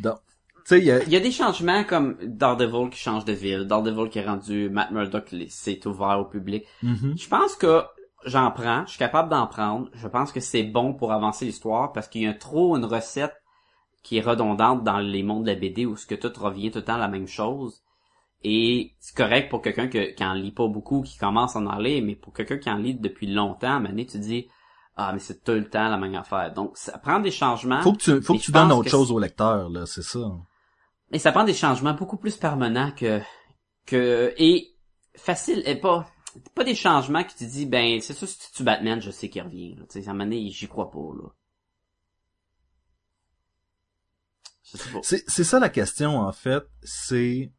Donc, 0.03 0.19
sais, 0.65 0.79
il 0.79 0.85
y 0.85 0.91
a, 0.91 1.03
y 1.05 1.17
a 1.17 1.21
des 1.21 1.31
changements 1.31 1.85
comme 1.85 2.17
Daredevil 2.23 2.91
qui 2.91 2.99
change 2.99 3.25
de 3.25 3.33
ville, 3.33 3.65
Daredevil 3.67 4.09
qui 4.09 4.19
est 4.19 4.27
rendu 4.27 4.69
Matt 4.71 4.91
Murdock, 4.91 5.35
c'est 5.49 5.85
ouvert 5.87 6.21
au 6.21 6.25
public. 6.25 6.65
Mhm. 6.83 7.15
Je 7.17 7.29
pense 7.29 7.55
que 7.57 7.83
j'en 8.25 8.51
prends, 8.51 8.85
je 8.87 8.91
suis 8.91 8.99
capable 8.99 9.29
d'en 9.31 9.47
prendre. 9.47 9.89
Je 9.95 10.09
pense 10.09 10.33
que 10.33 10.41
c'est 10.41 10.65
bon 10.65 10.95
pour 10.95 11.13
avancer 11.13 11.45
l'histoire 11.45 11.93
parce 11.93 12.09
qu'il 12.09 12.23
y 12.23 12.27
a 12.27 12.35
trop 12.35 12.77
une 12.77 12.85
recette 12.85 13.35
qui 14.03 14.19
est 14.19 14.23
redondante 14.23 14.85
dans 14.85 14.99
les 14.99 15.23
mondes 15.23 15.45
de 15.45 15.51
la 15.51 15.57
BD 15.57 15.87
où 15.87 15.97
ce 15.97 16.07
que 16.07 16.15
tout 16.15 16.33
revient 16.39 16.71
tout 16.71 16.79
le 16.79 16.85
temps 16.85 16.97
la 16.99 17.09
même 17.09 17.27
chose. 17.27 17.83
Et 18.49 18.95
c'est 19.01 19.17
correct 19.17 19.51
pour 19.51 19.61
quelqu'un 19.61 19.89
que- 19.89 20.13
qui 20.15 20.25
en 20.25 20.35
lit 20.35 20.53
pas 20.53 20.69
beaucoup, 20.69 21.03
qui 21.03 21.19
commence 21.19 21.57
à 21.57 21.59
en 21.59 21.79
lire, 21.79 22.01
mais 22.05 22.15
pour 22.15 22.33
quelqu'un 22.33 22.59
qui 22.59 22.71
en 22.71 22.77
lit 22.77 22.95
depuis 22.95 23.27
longtemps, 23.27 23.67
à 23.67 23.71
un 23.71 23.79
moment 23.81 23.89
donné, 23.89 24.07
tu 24.07 24.21
dis, 24.21 24.47
ah, 24.95 25.13
mais 25.13 25.19
c'est 25.19 25.43
tout 25.43 25.51
le 25.51 25.69
temps 25.69 25.89
la 25.89 25.97
même 25.97 26.15
affaire. 26.15 26.55
Donc, 26.55 26.77
ça 26.77 26.97
prend 26.99 27.19
des 27.19 27.33
changements. 27.33 27.83
faut 27.83 27.93
que 27.93 27.99
tu, 27.99 28.23
faut 28.23 28.35
que 28.35 28.41
tu 28.41 28.53
donnes 28.53 28.71
autre 28.71 28.85
que 28.85 28.91
chose 28.91 29.11
au 29.11 29.19
lecteur, 29.19 29.69
là, 29.69 29.85
c'est 29.85 30.03
ça. 30.03 30.31
et 31.11 31.19
ça 31.19 31.33
prend 31.33 31.43
des 31.43 31.55
changements 31.55 31.95
beaucoup 31.95 32.19
plus 32.19 32.37
permanents 32.37 32.93
que 32.93 33.21
que 33.85 34.33
et 34.39 34.75
facile 35.17 35.63
et 35.67 35.75
pas 35.75 36.07
pas 36.55 36.63
des 36.65 36.75
changements 36.77 37.25
qui 37.25 37.35
te 37.35 37.45
dis 37.45 37.67
ben 37.67 38.01
c'est 38.01 38.13
ça 38.13 38.27
si 38.27 38.39
tu 38.39 38.53
tues 38.53 38.63
Batman 38.65 39.01
je 39.01 39.11
sais 39.11 39.29
qu'il 39.29 39.43
revient 39.43 39.75
là. 39.77 39.85
tu 39.91 40.01
sais 40.03 40.09
à 40.09 40.11
un 40.11 40.15
moment 40.15 40.25
donné 40.25 40.51
j'y 40.51 40.69
crois 40.69 40.91
pas 40.91 40.99
là. 40.99 41.29
C'est 45.03 45.45
ça 45.45 45.61
la 45.61 45.69
question, 45.69 46.19
en 46.19 46.33
fait. 46.33 46.65
C'est 46.83 47.53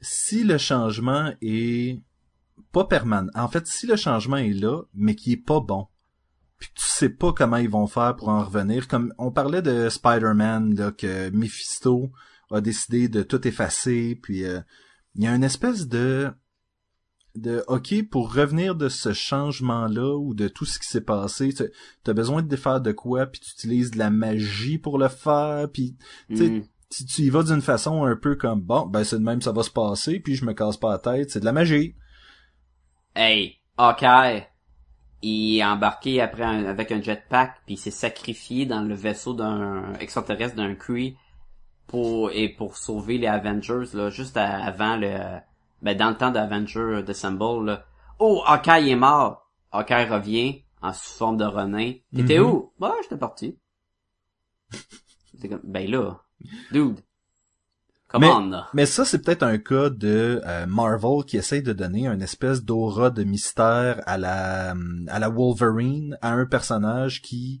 si 0.00 0.44
le 0.44 0.58
changement 0.58 1.32
est 1.40 2.00
pas 2.72 2.84
permanent. 2.84 3.30
En 3.34 3.48
fait, 3.48 3.66
si 3.66 3.86
le 3.86 3.96
changement 3.96 4.36
est 4.36 4.52
là, 4.52 4.82
mais 4.94 5.14
qui 5.14 5.32
est 5.32 5.36
pas 5.36 5.60
bon, 5.60 5.86
puis 6.58 6.70
tu 6.74 6.84
sais 6.84 7.08
pas 7.08 7.32
comment 7.32 7.56
ils 7.56 7.70
vont 7.70 7.86
faire 7.86 8.16
pour 8.16 8.28
en 8.28 8.44
revenir, 8.44 8.88
comme 8.88 9.14
on 9.18 9.30
parlait 9.30 9.62
de 9.62 9.88
Spider-Man, 9.88 10.74
là, 10.74 10.92
que 10.92 11.30
Mephisto 11.30 12.10
a 12.50 12.60
décidé 12.60 13.08
de 13.08 13.22
tout 13.22 13.46
effacer, 13.46 14.18
puis 14.20 14.44
euh, 14.44 14.60
il 15.14 15.24
y 15.24 15.26
a 15.26 15.34
une 15.34 15.44
espèce 15.44 15.86
de 15.88 16.30
de 17.34 17.62
OK 17.68 17.94
pour 18.10 18.34
revenir 18.34 18.74
de 18.74 18.88
ce 18.88 19.12
changement-là 19.12 20.16
ou 20.16 20.34
de 20.34 20.48
tout 20.48 20.64
ce 20.64 20.80
qui 20.80 20.88
s'est 20.88 21.02
passé, 21.02 21.52
tu 21.52 21.64
as 22.10 22.12
besoin 22.12 22.42
de 22.42 22.48
défaire 22.48 22.80
de 22.80 22.90
quoi, 22.90 23.26
puis 23.26 23.40
tu 23.40 23.52
utilises 23.52 23.92
de 23.92 23.98
la 23.98 24.10
magie 24.10 24.78
pour 24.78 24.98
le 24.98 25.08
faire, 25.08 25.68
puis 25.72 25.96
Mm. 26.28 26.62
Si 26.90 27.04
tu 27.06 27.22
y 27.22 27.30
vas 27.30 27.42
d'une 27.42 27.60
façon 27.60 28.04
un 28.04 28.16
peu 28.16 28.34
comme 28.36 28.60
bon, 28.60 28.86
ben 28.86 29.04
c'est 29.04 29.18
de 29.18 29.24
même 29.24 29.42
ça 29.42 29.52
va 29.52 29.62
se 29.62 29.70
passer, 29.70 30.20
puis 30.20 30.34
je 30.36 30.44
me 30.44 30.52
casse 30.54 30.76
pas 30.76 30.90
la 30.92 30.98
tête, 30.98 31.30
c'est 31.30 31.40
de 31.40 31.44
la 31.44 31.52
magie. 31.52 31.94
Hey, 33.14 33.58
Hawkeye, 33.76 34.46
il 35.22 35.58
est 35.58 35.64
embarqué 35.64 36.20
après 36.20 36.44
un- 36.44 36.64
avec 36.66 36.92
un 36.92 37.02
jetpack 37.02 37.56
puis 37.66 37.74
il 37.74 37.78
s'est 37.78 37.90
sacrifié 37.90 38.66
dans 38.66 38.82
le 38.82 38.94
vaisseau 38.94 39.34
d'un 39.34 39.92
extraterrestre 39.94 40.56
d'un 40.56 40.74
Kree 40.74 41.16
pour 41.88 42.30
et 42.32 42.48
pour 42.48 42.76
sauver 42.76 43.18
les 43.18 43.26
Avengers 43.26 43.84
là 43.94 44.10
juste 44.10 44.36
à- 44.36 44.62
avant 44.64 44.96
le 44.96 45.18
ben 45.82 45.96
dans 45.96 46.10
le 46.10 46.16
temps 46.16 46.30
d'Avengers 46.30 47.02
Dissemble 47.04 47.66
là. 47.66 47.84
Oh, 48.18 48.42
Hawkeye 48.46 48.90
est 48.90 48.96
mort. 48.96 49.48
Hawkeye 49.72 50.04
revient 50.08 50.62
en 50.82 50.92
sous 50.92 51.12
forme 51.18 51.36
de 51.36 51.44
Ronin. 51.44 51.92
T'étais 52.14 52.38
Mhm. 52.38 52.46
où? 52.46 52.72
Bah, 52.78 52.94
j'étais 53.02 53.16
parti. 53.18 53.58
Ben 55.64 55.88
là, 55.90 56.20
dude. 56.72 56.96
Come 58.08 58.22
Mais- 58.22 58.28
on 58.30 58.48
là. 58.48 58.68
Mais 58.72 58.86
ça, 58.86 59.04
c'est 59.04 59.18
peut-être 59.20 59.42
un 59.42 59.58
cas 59.58 59.90
de 59.90 60.40
euh, 60.46 60.66
Marvel 60.66 61.24
qui 61.26 61.36
essaye 61.36 61.62
de 61.62 61.74
donner 61.74 62.06
une 62.06 62.22
espèce 62.22 62.62
d'aura 62.64 63.10
de 63.10 63.22
mystère 63.22 64.00
à 64.06 64.16
la 64.16 64.74
à 65.08 65.18
la 65.18 65.28
Wolverine, 65.28 66.16
à 66.22 66.32
un 66.32 66.46
personnage 66.46 67.20
qui 67.20 67.60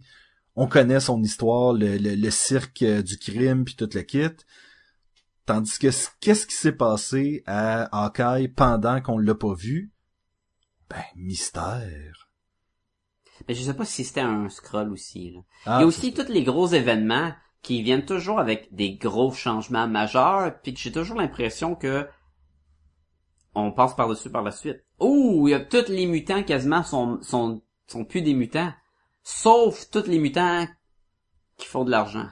on 0.56 0.66
connaît 0.66 1.00
son 1.00 1.22
histoire, 1.22 1.72
le, 1.74 1.98
le, 1.98 2.14
le 2.14 2.30
cirque 2.30 2.82
euh, 2.82 3.02
du 3.02 3.18
crime 3.18 3.64
puis 3.64 3.76
tout 3.76 3.88
le 3.92 4.00
kit. 4.02 4.30
Tandis 5.44 5.78
que 5.78 5.88
qu'est-ce 6.20 6.46
qui 6.46 6.54
s'est 6.54 6.72
passé 6.72 7.42
à 7.46 7.84
Hawkeye 8.04 8.48
pendant 8.48 9.00
qu'on 9.00 9.18
l'a 9.18 9.34
pas 9.34 9.54
vu? 9.54 9.92
Ben, 10.90 11.04
mystère. 11.16 12.28
Mais 13.46 13.54
je 13.54 13.62
sais 13.62 13.74
pas 13.74 13.84
si 13.84 14.02
c'était 14.04 14.20
un 14.20 14.48
scroll 14.48 14.90
aussi 14.92 15.30
là. 15.30 15.40
Ah, 15.66 15.76
Il 15.78 15.80
y 15.82 15.84
a 15.84 15.86
aussi 15.86 16.12
tous 16.12 16.28
les 16.32 16.42
gros 16.42 16.66
événements 16.68 17.32
qui 17.62 17.82
viennent 17.82 18.04
toujours 18.04 18.38
avec 18.38 18.74
des 18.74 18.94
gros 18.94 19.32
changements 19.32 19.88
majeurs, 19.88 20.60
puis 20.62 20.74
que 20.74 20.80
j'ai 20.80 20.92
toujours 20.92 21.16
l'impression 21.16 21.74
que 21.74 22.06
on 23.54 23.72
passe 23.72 23.94
par-dessus 23.96 24.30
par 24.30 24.42
la 24.42 24.52
suite. 24.52 24.84
Oh, 24.98 25.44
il 25.46 25.50
y 25.50 25.54
a 25.54 25.60
tous 25.60 25.88
les 25.88 26.06
mutants 26.06 26.42
quasiment 26.42 26.82
sont, 26.82 27.20
sont, 27.22 27.62
sont 27.86 28.04
plus 28.04 28.22
des 28.22 28.34
mutants. 28.34 28.72
Sauf 29.22 29.90
tous 29.90 30.06
les 30.06 30.18
mutants 30.18 30.66
qui 31.56 31.66
font 31.66 31.84
de 31.84 31.90
l'argent. 31.90 32.28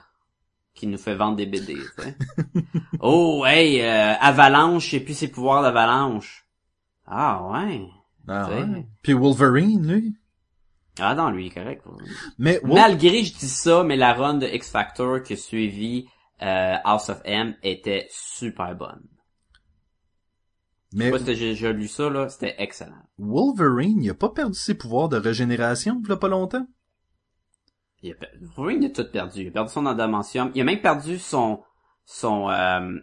Qui 0.73 0.87
nous 0.87 0.97
fait 0.97 1.15
vendre 1.15 1.35
des 1.37 1.47
BD, 1.47 1.75
tu 1.75 2.03
sais. 2.03 2.15
oh, 2.99 3.43
hey, 3.45 3.81
euh, 3.81 4.13
Avalanche 4.19 4.93
et 4.93 4.99
puis 4.99 5.15
ses 5.15 5.27
pouvoirs 5.27 5.63
d'Avalanche. 5.63 6.47
Ah 7.05 7.47
ouais. 7.51 7.87
Ah, 8.27 8.49
ouais. 8.49 8.85
Puis 9.01 9.13
Wolverine, 9.13 9.91
lui. 9.91 10.15
Ah 10.99 11.15
non, 11.15 11.29
lui, 11.29 11.45
il 11.45 11.47
est 11.47 11.53
correct. 11.53 11.83
Mais 12.37 12.59
Malgré 12.63 13.23
je 13.23 13.37
dis 13.37 13.49
ça, 13.49 13.83
mais 13.83 13.95
la 13.95 14.13
run 14.13 14.35
de 14.35 14.47
X 14.47 14.71
Factor 14.71 15.21
qui 15.23 15.33
a 15.33 15.35
suivi 15.35 16.07
euh, 16.41 16.75
House 16.83 17.09
of 17.09 17.21
M 17.25 17.55
était 17.63 18.07
super 18.09 18.75
bonne. 18.75 19.03
Je 20.93 20.97
mais 20.97 21.05
sais 21.05 21.11
pas 21.11 21.19
si 21.19 21.25
t'as 21.25 21.33
déjà 21.33 21.71
lu 21.71 21.87
ça, 21.87 22.09
là, 22.09 22.29
c'était 22.29 22.55
excellent. 22.59 23.03
Wolverine, 23.17 24.01
il 24.01 24.09
a 24.09 24.13
pas 24.13 24.29
perdu 24.29 24.57
ses 24.57 24.75
pouvoirs 24.75 25.09
de 25.09 25.17
régénération, 25.17 26.01
il 26.03 26.09
y 26.09 26.11
a 26.11 26.17
pas 26.17 26.29
longtemps? 26.29 26.65
Il 28.01 28.13
a, 28.13 28.15
Wolverine 28.55 28.85
a 28.85 28.89
tout 28.89 29.11
perdu. 29.11 29.41
Il 29.41 29.47
a 29.49 29.51
perdu 29.51 29.71
son 29.71 29.85
adamantium. 29.85 30.51
Il 30.55 30.61
a 30.61 30.63
même 30.63 30.81
perdu 30.81 31.17
son... 31.17 31.61
son 32.05 32.49
euh, 32.49 32.99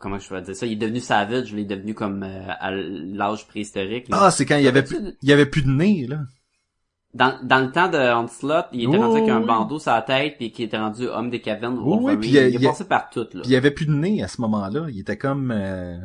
Comment 0.00 0.18
je 0.18 0.28
peux 0.28 0.40
dire 0.40 0.54
ça? 0.56 0.66
Il 0.66 0.72
est 0.72 0.76
devenu 0.76 1.00
savage. 1.00 1.50
Il 1.52 1.58
est 1.60 1.64
devenu 1.64 1.94
comme 1.94 2.22
euh, 2.22 2.48
à 2.60 2.70
l'âge 2.72 3.46
préhistorique. 3.46 4.08
là. 4.08 4.18
Ah, 4.22 4.30
c'est 4.30 4.44
quand 4.46 4.56
il 4.56 4.64
y 4.64 4.68
avait 4.68 4.82
plus, 4.82 4.98
il 5.22 5.28
y 5.28 5.32
avait 5.32 5.46
plus 5.46 5.62
de 5.62 5.70
nez, 5.70 6.06
là. 6.06 6.20
Dans, 7.14 7.38
dans 7.42 7.60
le 7.64 7.72
temps 7.72 7.88
de 7.88 7.96
Onslaught, 7.96 8.66
il 8.72 8.82
était 8.88 8.98
Oh, 8.98 9.00
rendu 9.00 9.16
avec 9.18 9.30
un 9.30 9.40
oui. 9.40 9.46
bandeau 9.46 9.78
sur 9.78 9.90
la 9.92 10.02
tête 10.02 10.34
puis 10.36 10.52
qui 10.52 10.64
était 10.64 10.76
rendu 10.76 11.06
homme 11.06 11.30
des 11.30 11.40
cavernes. 11.40 11.78
Oh, 11.82 11.98
oui, 12.02 12.16
puis 12.18 12.28
il 12.28 12.34
il, 12.34 12.62
est 12.62 12.66
a- 12.66 12.70
passé 12.70 12.84
par 12.84 13.08
tout, 13.08 13.20
là. 13.20 13.40
Puis 13.40 13.40
il 13.46 13.50
y 13.52 13.56
avait 13.56 13.70
plus 13.70 13.86
de 13.86 13.94
nez 13.94 14.22
à 14.22 14.28
ce 14.28 14.38
moment-là. 14.42 14.86
Il 14.90 15.00
était 15.00 15.16
comme, 15.16 15.50
euh, 15.50 15.96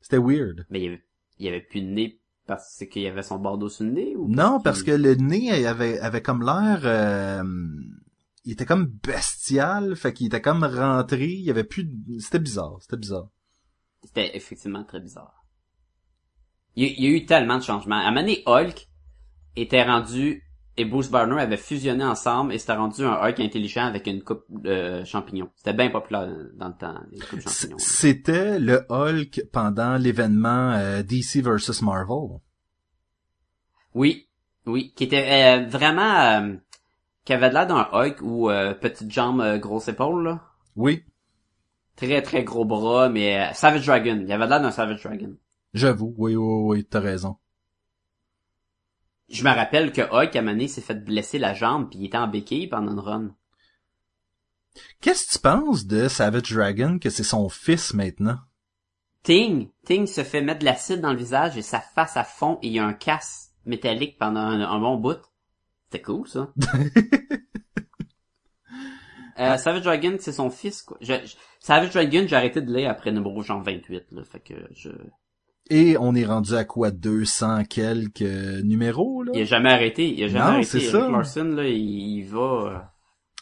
c'était 0.00 0.18
weird. 0.18 0.66
Mais 0.68 0.80
il 0.80 0.84
y 0.84 0.88
avait, 0.88 1.02
il 1.38 1.46
y 1.46 1.48
avait 1.48 1.60
plus 1.60 1.80
de 1.82 1.86
nez 1.86 2.20
parce 2.48 2.82
qu'il 2.90 3.02
y 3.02 3.06
avait 3.06 3.22
son 3.22 3.38
bandeau 3.38 3.68
sur 3.68 3.84
le 3.84 3.92
nez 3.92 4.16
ou 4.16 4.26
Non, 4.28 4.58
parce 4.60 4.82
que 4.82 4.90
le 4.90 5.14
nez 5.14 5.52
avait, 5.64 6.00
avait 6.00 6.22
comme 6.22 6.42
l'air, 6.44 6.80
euh, 6.82 7.44
il 8.44 8.52
était 8.52 8.66
comme 8.66 8.86
bestial, 8.86 9.96
fait 9.96 10.12
qu'il 10.12 10.26
était 10.26 10.40
comme 10.40 10.64
rentré, 10.64 11.26
il 11.26 11.40
y 11.42 11.50
avait 11.50 11.64
plus 11.64 11.84
de... 11.84 12.18
C'était 12.18 12.38
bizarre, 12.38 12.78
c'était 12.80 12.96
bizarre. 12.96 13.28
C'était 14.04 14.34
effectivement 14.36 14.82
très 14.84 15.00
bizarre. 15.00 15.44
Il, 16.76 16.84
y 16.84 16.86
a- 16.86 16.92
il 16.96 17.04
y 17.04 17.06
a 17.06 17.10
eu 17.10 17.26
tellement 17.26 17.58
de 17.58 17.62
changements. 17.62 17.98
À 17.98 18.10
donné, 18.12 18.42
Hulk 18.46 18.88
était 19.56 19.82
rendu 19.82 20.42
et 20.76 20.84
Bruce 20.86 21.10
Banner 21.10 21.38
avait 21.38 21.58
fusionné 21.58 22.02
ensemble 22.04 22.54
et 22.54 22.58
c'était 22.58 22.72
rendu 22.76 23.04
un 23.04 23.12
Hulk 23.20 23.40
intelligent 23.40 23.84
avec 23.84 24.06
une 24.06 24.22
coupe 24.22 24.44
de 24.48 25.04
champignons. 25.04 25.50
C'était 25.56 25.74
bien 25.74 25.90
populaire 25.90 26.28
dans 26.54 26.68
le 26.68 26.74
temps, 26.74 26.94
les 27.10 27.18
coupes 27.18 27.40
champignons. 27.40 27.78
C'était 27.78 28.58
le 28.58 28.86
Hulk 28.88 29.42
pendant 29.52 29.96
l'événement 29.98 30.70
euh, 30.72 31.02
DC 31.02 31.42
versus 31.42 31.82
Marvel. 31.82 32.38
Oui, 33.94 34.28
oui, 34.66 34.92
qui 34.94 35.04
était 35.04 35.58
euh, 35.58 35.66
vraiment... 35.66 36.56
qui 37.24 37.32
avait 37.32 37.50
l'air 37.50 37.66
d'un 37.66 37.88
Hulk 37.92 38.20
ou 38.22 38.50
euh, 38.50 38.74
petite 38.74 39.10
jambe, 39.10 39.40
euh, 39.40 39.58
grosse 39.58 39.88
épaule, 39.88 40.24
là. 40.24 40.40
Oui, 40.76 41.04
Très, 42.00 42.22
très 42.22 42.44
gros 42.44 42.64
bras, 42.64 43.10
mais 43.10 43.38
euh, 43.38 43.52
Savage 43.52 43.84
Dragon. 43.84 44.18
Il 44.22 44.32
avait 44.32 44.46
l'air 44.46 44.62
d'un 44.62 44.70
Savage 44.70 45.02
Dragon. 45.02 45.36
j'avoue, 45.74 46.14
oui, 46.16 46.34
oui, 46.34 46.62
oui, 46.78 46.84
t'as 46.84 47.00
raison. 47.00 47.36
Je 49.28 49.44
me 49.44 49.50
rappelle 49.50 49.92
que 49.92 50.00
Hulk, 50.00 50.34
à 50.34 50.42
donné, 50.42 50.66
s'est 50.66 50.80
fait 50.80 50.94
blesser 50.94 51.38
la 51.38 51.52
jambe 51.54 51.90
puis 51.90 51.98
il 52.00 52.06
était 52.06 52.16
en 52.16 52.26
béquille 52.26 52.68
pendant 52.68 52.92
une 52.92 52.98
run. 53.00 53.36
Qu'est-ce 55.00 55.26
que 55.26 55.32
tu 55.32 55.38
penses 55.40 55.86
de 55.86 56.08
Savage 56.08 56.50
Dragon, 56.50 56.98
que 56.98 57.10
c'est 57.10 57.22
son 57.22 57.48
fils 57.50 57.92
maintenant? 57.92 58.38
Ting, 59.22 59.68
Ting 59.84 60.06
se 60.06 60.24
fait 60.24 60.40
mettre 60.40 60.60
de 60.60 60.64
l'acide 60.64 61.02
dans 61.02 61.12
le 61.12 61.18
visage 61.18 61.58
et 61.58 61.62
sa 61.62 61.80
face 61.80 62.16
à 62.16 62.24
fond 62.24 62.58
et 62.62 62.68
il 62.68 62.72
y 62.72 62.78
a 62.78 62.86
un 62.86 62.94
casse 62.94 63.50
métallique 63.66 64.16
pendant 64.18 64.40
un, 64.40 64.62
un 64.62 64.80
bon 64.80 64.96
bout. 64.96 65.20
C'était 65.90 66.02
cool, 66.02 66.28
ça. 66.28 66.52
Euh, 69.38 69.56
Savage 69.56 69.82
Dragon, 69.84 70.16
c'est 70.20 70.32
son 70.32 70.50
fils, 70.50 70.82
quoi. 70.82 70.98
Je- 71.00 71.14
je- 71.24 71.34
Savage 71.60 71.94
Dragon, 71.94 72.24
j'ai 72.26 72.36
arrêté 72.36 72.60
de 72.60 72.70
lire 72.70 72.90
après 72.90 73.10
numéro 73.10 73.40
genre 73.42 73.62
28, 73.62 74.12
là. 74.12 74.22
Fait 74.24 74.40
que 74.40 74.52
je... 74.72 74.90
Et 75.70 75.96
on 75.98 76.14
est 76.14 76.26
rendu 76.26 76.54
à 76.54 76.64
quoi, 76.64 76.90
200 76.90 77.64
quelques 77.64 78.20
numéros, 78.20 79.22
là? 79.22 79.32
Il 79.34 79.40
a 79.40 79.44
jamais 79.44 79.70
arrêté, 79.72 80.12
il 80.12 80.22
a 80.24 80.28
jamais 80.28 80.44
Non, 80.44 80.50
arrêté. 80.56 80.76
Eric 80.76 80.90
ça. 80.90 81.08
Larson, 81.08 81.44
là, 81.44 81.66
il, 81.66 81.78
il 82.18 82.24
va... 82.24 82.38
euh, 82.38 82.78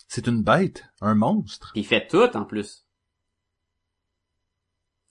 C'est 0.07 0.29
une 0.29 0.45
bête, 0.45 0.85
un 1.01 1.17
monstre. 1.17 1.71
Puis 1.73 1.81
il 1.81 1.85
fait 1.87 2.07
tout, 2.07 2.37
en 2.37 2.45
plus. 2.45 2.87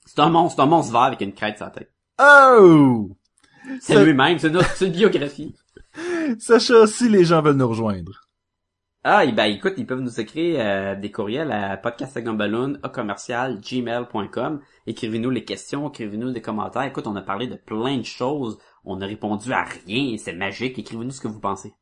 C'est 0.06 0.20
un 0.20 0.30
monstre, 0.30 0.60
un 0.62 0.66
monstre 0.66 0.92
vert 0.92 1.02
avec 1.02 1.20
une 1.20 1.34
crête 1.34 1.56
sur 1.58 1.66
la 1.66 1.72
tête. 1.72 1.92
Oh! 2.18 3.10
C'est 3.80 3.92
Ça- 3.94 4.04
lui-même, 4.04 4.38
c'est 4.38 4.48
une, 4.48 4.62
c'est 4.74 4.86
une 4.86 4.92
biographie. 4.92 5.54
Sacha, 6.38 6.86
si 6.86 7.08
les 7.08 7.24
gens 7.24 7.42
veulent 7.42 7.56
nous 7.56 7.68
rejoindre. 7.68 8.20
Ah, 9.04 9.24
et 9.24 9.32
ben 9.32 9.44
écoute, 9.44 9.74
ils 9.76 9.86
peuvent 9.86 10.00
nous 10.00 10.20
écrire 10.20 10.56
euh, 10.60 10.94
des 10.94 11.10
courriels 11.10 11.52
à 11.52 11.76
podcastagumballoon 11.76 12.78
à 12.82 12.88
commercial 12.88 13.60
gmail.com. 13.60 14.60
Écrivez-nous 14.86 15.30
les 15.30 15.44
questions, 15.44 15.88
écrivez-nous 15.88 16.32
des 16.32 16.42
commentaires. 16.42 16.82
Écoute, 16.82 17.06
on 17.06 17.16
a 17.16 17.22
parlé 17.22 17.46
de 17.46 17.54
plein 17.54 17.96
de 17.96 18.04
choses. 18.04 18.58
On 18.84 19.00
a 19.00 19.06
répondu 19.06 19.52
à 19.52 19.64
rien, 19.64 20.16
c'est 20.18 20.32
magique. 20.32 20.78
Écrivez-nous 20.78 21.12
ce 21.12 21.20
que 21.20 21.28
vous 21.28 21.40
pensez. 21.40 21.72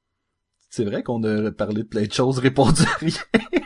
C'est 0.68 0.85
vrai 0.85 1.02
qu'on 1.02 1.23
a 1.24 1.51
parlé 1.52 1.82
de 1.82 1.89
plein 1.89 2.05
de 2.05 2.12
choses, 2.12 2.39
répondu 2.39 2.82
à 2.82 2.97
rien. 2.98 3.60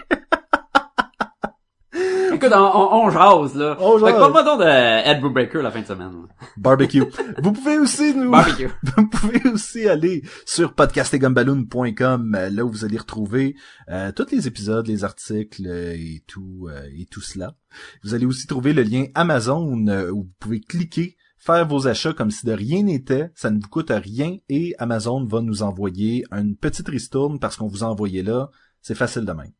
Écoute, 2.40 2.56
on, 2.56 3.04
on, 3.04 3.10
jase, 3.10 3.54
là. 3.54 3.76
On 3.80 3.98
Fait 3.98 4.12
que 4.12 4.18
jase. 4.18 4.44
donc 4.44 4.60
de 4.60 5.10
Ed 5.10 5.20
Brubaker 5.20 5.62
la 5.62 5.70
fin 5.70 5.82
de 5.82 5.86
semaine. 5.86 6.12
Barbecue. 6.56 7.04
Vous 7.42 7.52
pouvez 7.52 7.78
aussi 7.78 8.14
nous... 8.14 8.30
Barbecue. 8.32 8.70
Vous 8.96 9.06
pouvez 9.08 9.46
aussi 9.50 9.86
aller 9.86 10.22
sur 10.46 10.72
podcastegumballoon.com, 10.72 12.34
euh, 12.34 12.48
là 12.48 12.64
où 12.64 12.70
vous 12.70 12.86
allez 12.86 12.96
retrouver 12.96 13.56
euh, 13.90 14.10
tous 14.12 14.30
les 14.32 14.46
épisodes, 14.46 14.86
les 14.86 15.04
articles 15.04 15.66
euh, 15.66 15.92
et 15.92 16.24
tout 16.26 16.68
euh, 16.70 16.88
et 16.96 17.04
tout 17.04 17.20
cela. 17.20 17.54
Vous 18.02 18.14
allez 18.14 18.24
aussi 18.24 18.46
trouver 18.46 18.72
le 18.72 18.84
lien 18.84 19.04
Amazon 19.14 19.86
euh, 19.88 20.10
où 20.10 20.22
vous 20.22 20.32
pouvez 20.38 20.60
cliquer, 20.60 21.18
faire 21.36 21.68
vos 21.68 21.88
achats 21.88 22.14
comme 22.14 22.30
si 22.30 22.46
de 22.46 22.52
rien 22.52 22.82
n'était, 22.82 23.30
ça 23.34 23.50
ne 23.50 23.60
vous 23.60 23.68
coûte 23.68 23.92
rien 23.94 24.38
et 24.48 24.74
Amazon 24.78 25.26
va 25.26 25.42
nous 25.42 25.62
envoyer 25.62 26.24
une 26.32 26.56
petite 26.56 26.88
ristourne 26.88 27.38
parce 27.38 27.56
qu'on 27.56 27.68
vous 27.68 27.84
a 27.84 27.88
envoyé 27.88 28.22
là. 28.22 28.48
C'est 28.80 28.94
facile 28.94 29.26
de 29.26 29.32
même. 29.32 29.52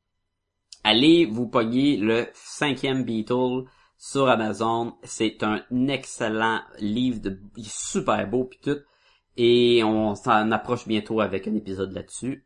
Allez 0.84 1.26
vous 1.26 1.46
pogner 1.48 1.96
le 1.96 2.26
cinquième 2.34 3.04
Beatle 3.04 3.64
sur 3.98 4.28
Amazon. 4.28 4.94
C'est 5.02 5.42
un 5.42 5.62
excellent 5.88 6.60
livre 6.78 7.20
de 7.20 7.40
il 7.56 7.66
est 7.66 7.70
super 7.76 8.28
beau 8.28 8.44
pis 8.44 8.58
tout. 8.62 8.78
Et 9.36 9.82
on 9.84 10.14
s'en 10.14 10.50
approche 10.50 10.86
bientôt 10.88 11.20
avec 11.20 11.46
un 11.48 11.54
épisode 11.54 11.92
là-dessus. 11.92 12.44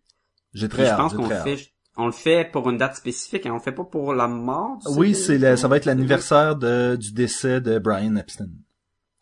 J'ai 0.52 0.68
Puis 0.68 0.78
très 0.78 0.86
je 0.86 0.90
hâte. 0.90 0.98
pense 0.98 1.12
j'ai 1.12 1.16
qu'on 1.18 1.28
fait, 1.28 1.72
on 1.96 2.06
le 2.06 2.12
fait 2.12 2.50
pour 2.50 2.68
une 2.70 2.76
date 2.76 2.96
spécifique, 2.96 3.46
hein. 3.46 3.50
on 3.52 3.54
le 3.56 3.60
fait 3.62 3.72
pas 3.72 3.84
pour 3.84 4.12
la 4.14 4.28
mort. 4.28 4.78
Oui, 4.96 5.14
c'est 5.14 5.38
le- 5.38 5.56
ça 5.56 5.66
va 5.68 5.76
être 5.76 5.86
l'anniversaire 5.86 6.56
de, 6.56 6.96
du 6.96 7.12
décès 7.12 7.60
de 7.60 7.78
Brian 7.78 8.16
Epstein. 8.16 8.50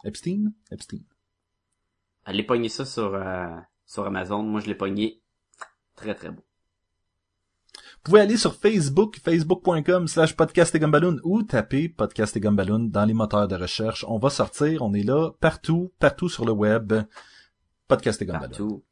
Epstein? 0.05 0.53
Epstein. 0.71 1.01
Allez 2.25 2.43
pogner 2.43 2.69
ça 2.69 2.85
sur, 2.85 3.15
euh, 3.15 3.47
sur 3.87 4.07
Amazon. 4.07 4.43
Moi, 4.43 4.61
je 4.61 4.67
l'ai 4.67 4.75
pogné. 4.75 5.23
Très, 5.97 6.15
très 6.15 6.31
beau. 6.31 6.43
Vous 8.05 8.11
pouvez 8.11 8.23
aller 8.23 8.37
sur 8.37 8.57
Facebook, 8.57 9.21
facebook.com 9.23 10.09
slash 10.09 10.35
podcast 10.35 10.75
et 10.75 10.81
ou 11.23 11.45
taper 11.45 11.89
podcast 11.89 12.37
et 12.37 12.41
dans 12.41 13.05
les 13.05 13.15
moteurs 13.15 13.47
de 13.47 13.55
recherche. 13.55 14.05
On 14.09 14.19
va 14.19 14.29
sortir, 14.29 14.83
on 14.83 14.93
est 14.93 15.05
là 15.05 15.31
partout, 15.39 15.93
partout 16.01 16.29
sur 16.29 16.45
le 16.45 16.51
web. 16.51 16.95
Podcast 17.87 18.21
et. 18.21 18.27
Partout. 18.27 18.83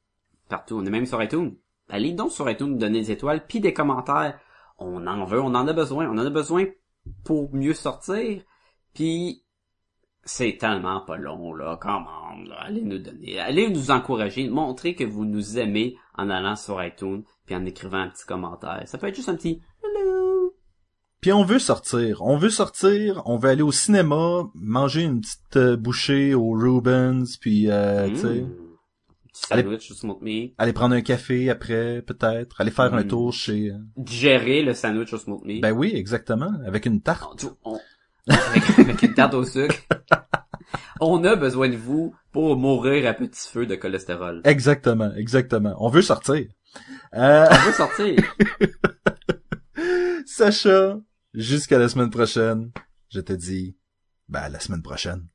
Partout. 0.48 0.76
On 0.76 0.86
est 0.86 0.90
même 0.90 1.06
sur 1.06 1.20
iTunes. 1.20 1.56
Allez 1.88 2.12
donc 2.12 2.30
sur 2.30 2.48
iTunes, 2.48 2.78
donner 2.78 3.00
des 3.00 3.10
étoiles, 3.10 3.44
puis 3.48 3.58
des 3.58 3.72
commentaires. 3.72 4.38
On 4.78 5.04
en 5.08 5.24
veut, 5.24 5.40
on 5.40 5.56
en 5.56 5.66
a 5.66 5.72
besoin. 5.72 6.08
On 6.08 6.16
en 6.16 6.26
a 6.26 6.30
besoin 6.30 6.66
pour 7.24 7.52
mieux 7.52 7.74
sortir. 7.74 8.44
Puis 8.94 9.42
c'est 10.32 10.56
tellement 10.58 11.00
pas 11.00 11.16
long, 11.16 11.52
là. 11.54 11.76
Comment, 11.80 12.32
là. 12.46 12.56
Allez 12.60 12.82
nous 12.82 12.98
donner, 12.98 13.38
allez 13.40 13.68
nous 13.68 13.90
encourager, 13.90 14.48
montrer 14.48 14.94
que 14.94 15.04
vous 15.04 15.24
nous 15.24 15.58
aimez 15.58 15.96
en 16.16 16.30
allant 16.30 16.56
sur 16.56 16.82
iTunes, 16.84 17.22
puis 17.46 17.54
en 17.56 17.64
écrivant 17.64 17.98
un 17.98 18.08
petit 18.08 18.24
commentaire. 18.26 18.82
Ça 18.86 18.98
peut 18.98 19.08
être 19.08 19.16
juste 19.16 19.28
un 19.28 19.34
petit 19.36 19.60
hello. 19.82 20.54
Puis 21.20 21.32
on 21.32 21.44
veut 21.44 21.58
sortir, 21.58 22.22
on 22.22 22.36
veut 22.38 22.48
sortir, 22.50 23.22
on 23.26 23.36
veut 23.36 23.50
aller 23.50 23.62
au 23.62 23.72
cinéma, 23.72 24.44
manger 24.54 25.02
une 25.02 25.20
petite 25.20 25.56
euh, 25.56 25.76
bouchée 25.76 26.32
au 26.34 26.50
Rubens, 26.52 27.36
puis 27.40 27.70
euh, 27.70 28.08
tu 28.08 28.16
sais, 28.16 28.40
Mmh. 28.40 28.56
Sandwich 29.32 29.92
aller 30.58 30.72
prendre 30.72 30.94
un 30.94 31.00
café 31.02 31.50
après, 31.50 32.02
peut-être, 32.02 32.60
aller 32.60 32.70
faire 32.72 32.92
un 32.92 33.04
Mm. 33.04 33.08
tour 33.08 33.32
chez... 33.32 33.70
euh, 33.70 33.78
Digérer 33.96 34.62
le 34.62 34.74
sandwich 34.74 35.12
au 35.12 35.18
smoked 35.18 35.46
meat. 35.46 35.62
Ben 35.62 35.72
oui, 35.72 35.92
exactement, 35.94 36.50
avec 36.66 36.84
une 36.86 37.00
tarte. 37.00 37.46
On- 37.64 37.74
on- 37.74 37.80
avec, 38.28 38.78
avec 38.78 39.02
une 39.02 39.14
tarte 39.14 39.34
au 39.34 39.44
sucre. 39.44 39.76
On 41.00 41.24
a 41.24 41.34
besoin 41.36 41.68
de 41.68 41.76
vous 41.76 42.14
pour 42.32 42.56
mourir 42.56 43.08
à 43.08 43.14
petit 43.14 43.48
feu 43.48 43.66
de 43.66 43.74
cholestérol. 43.74 44.42
Exactement, 44.44 45.12
exactement. 45.14 45.74
On 45.78 45.88
veut 45.88 46.02
sortir. 46.02 46.46
Euh, 47.14 47.46
On 47.50 47.54
veut 47.66 47.72
sortir. 47.72 48.36
Sacha, 50.26 50.98
jusqu'à 51.34 51.78
la 51.78 51.88
semaine 51.88 52.10
prochaine. 52.10 52.70
Je 53.08 53.20
te 53.20 53.32
dis, 53.32 53.76
ben, 54.28 54.40
à 54.40 54.48
la 54.48 54.60
semaine 54.60 54.82
prochaine. 54.82 55.26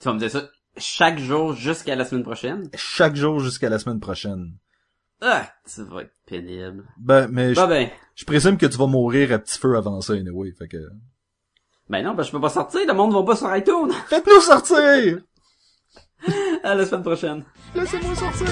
Tu 0.00 0.06
vas 0.06 0.14
me 0.14 0.18
dire 0.18 0.30
ça 0.30 0.48
chaque 0.78 1.18
jour 1.18 1.54
jusqu'à 1.54 1.96
la 1.96 2.04
semaine 2.04 2.22
prochaine? 2.22 2.70
Chaque 2.74 3.16
jour 3.16 3.40
jusqu'à 3.40 3.68
la 3.68 3.78
semaine 3.78 4.00
prochaine. 4.00 4.56
Ah, 5.20 5.50
ça 5.64 5.82
va 5.84 6.02
être 6.02 6.14
pénible. 6.26 6.84
Ben, 6.98 7.28
mais 7.28 7.50
je, 7.54 7.60
Bah 7.60 7.66
ben, 7.66 7.90
je 8.14 8.24
présume 8.24 8.56
que 8.56 8.66
tu 8.66 8.78
vas 8.78 8.86
mourir 8.86 9.32
à 9.32 9.38
petit 9.38 9.58
feu 9.58 9.76
avant 9.76 10.00
ça, 10.00 10.12
anyway. 10.12 10.52
Fait 10.52 10.68
que, 10.68 10.78
ben 11.88 12.04
non, 12.04 12.14
ben 12.14 12.22
je 12.22 12.30
peux 12.30 12.40
pas 12.40 12.48
sortir, 12.48 12.80
le 12.86 12.92
monde 12.92 13.12
va 13.12 13.22
pas 13.22 13.36
sur 13.36 13.54
iTunes. 13.54 13.92
faites-nous 14.08 14.40
sortir! 14.40 15.20
À 16.62 16.74
la 16.74 16.84
semaine 16.84 17.02
prochaine. 17.02 17.44
Laissez-moi 17.74 18.14
sortir! 18.14 18.46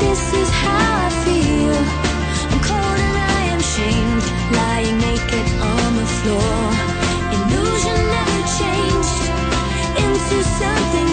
This 0.00 0.32
is 0.32 0.50
how 0.50 1.06
I 1.06 1.10
feel. 1.24 1.76
I'm 2.50 2.60
cold 2.66 2.98
and 3.06 3.16
I 3.36 3.42
am 3.54 3.60
shamed, 3.60 4.24
lying 4.58 4.96
naked 4.98 5.46
on 5.60 5.96
the 6.00 6.08
floor. 6.18 6.56
Illusion 7.36 7.98
never 8.16 8.40
changed 8.58 9.24
into 10.02 10.36
something 10.58 11.09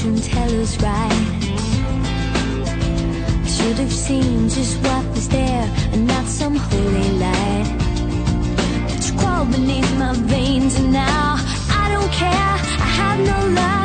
fortune 0.00 0.20
teller's 0.20 0.76
right. 0.82 1.12
I 3.44 3.46
should 3.46 3.78
have 3.78 3.92
seen 3.92 4.48
just 4.48 4.78
what 4.82 5.04
was 5.14 5.28
there 5.28 5.70
and 5.92 6.06
not 6.06 6.24
some 6.26 6.56
holy 6.56 7.10
light. 7.18 7.76
It's 8.88 9.10
crawled 9.10 9.50
beneath 9.52 9.98
my 9.98 10.14
veins 10.14 10.78
and 10.78 10.92
now 10.92 11.36
I 11.70 11.88
don't 11.92 12.12
care. 12.12 12.30
I 12.30 12.88
have 12.98 13.18
no 13.20 13.54
love. 13.54 13.79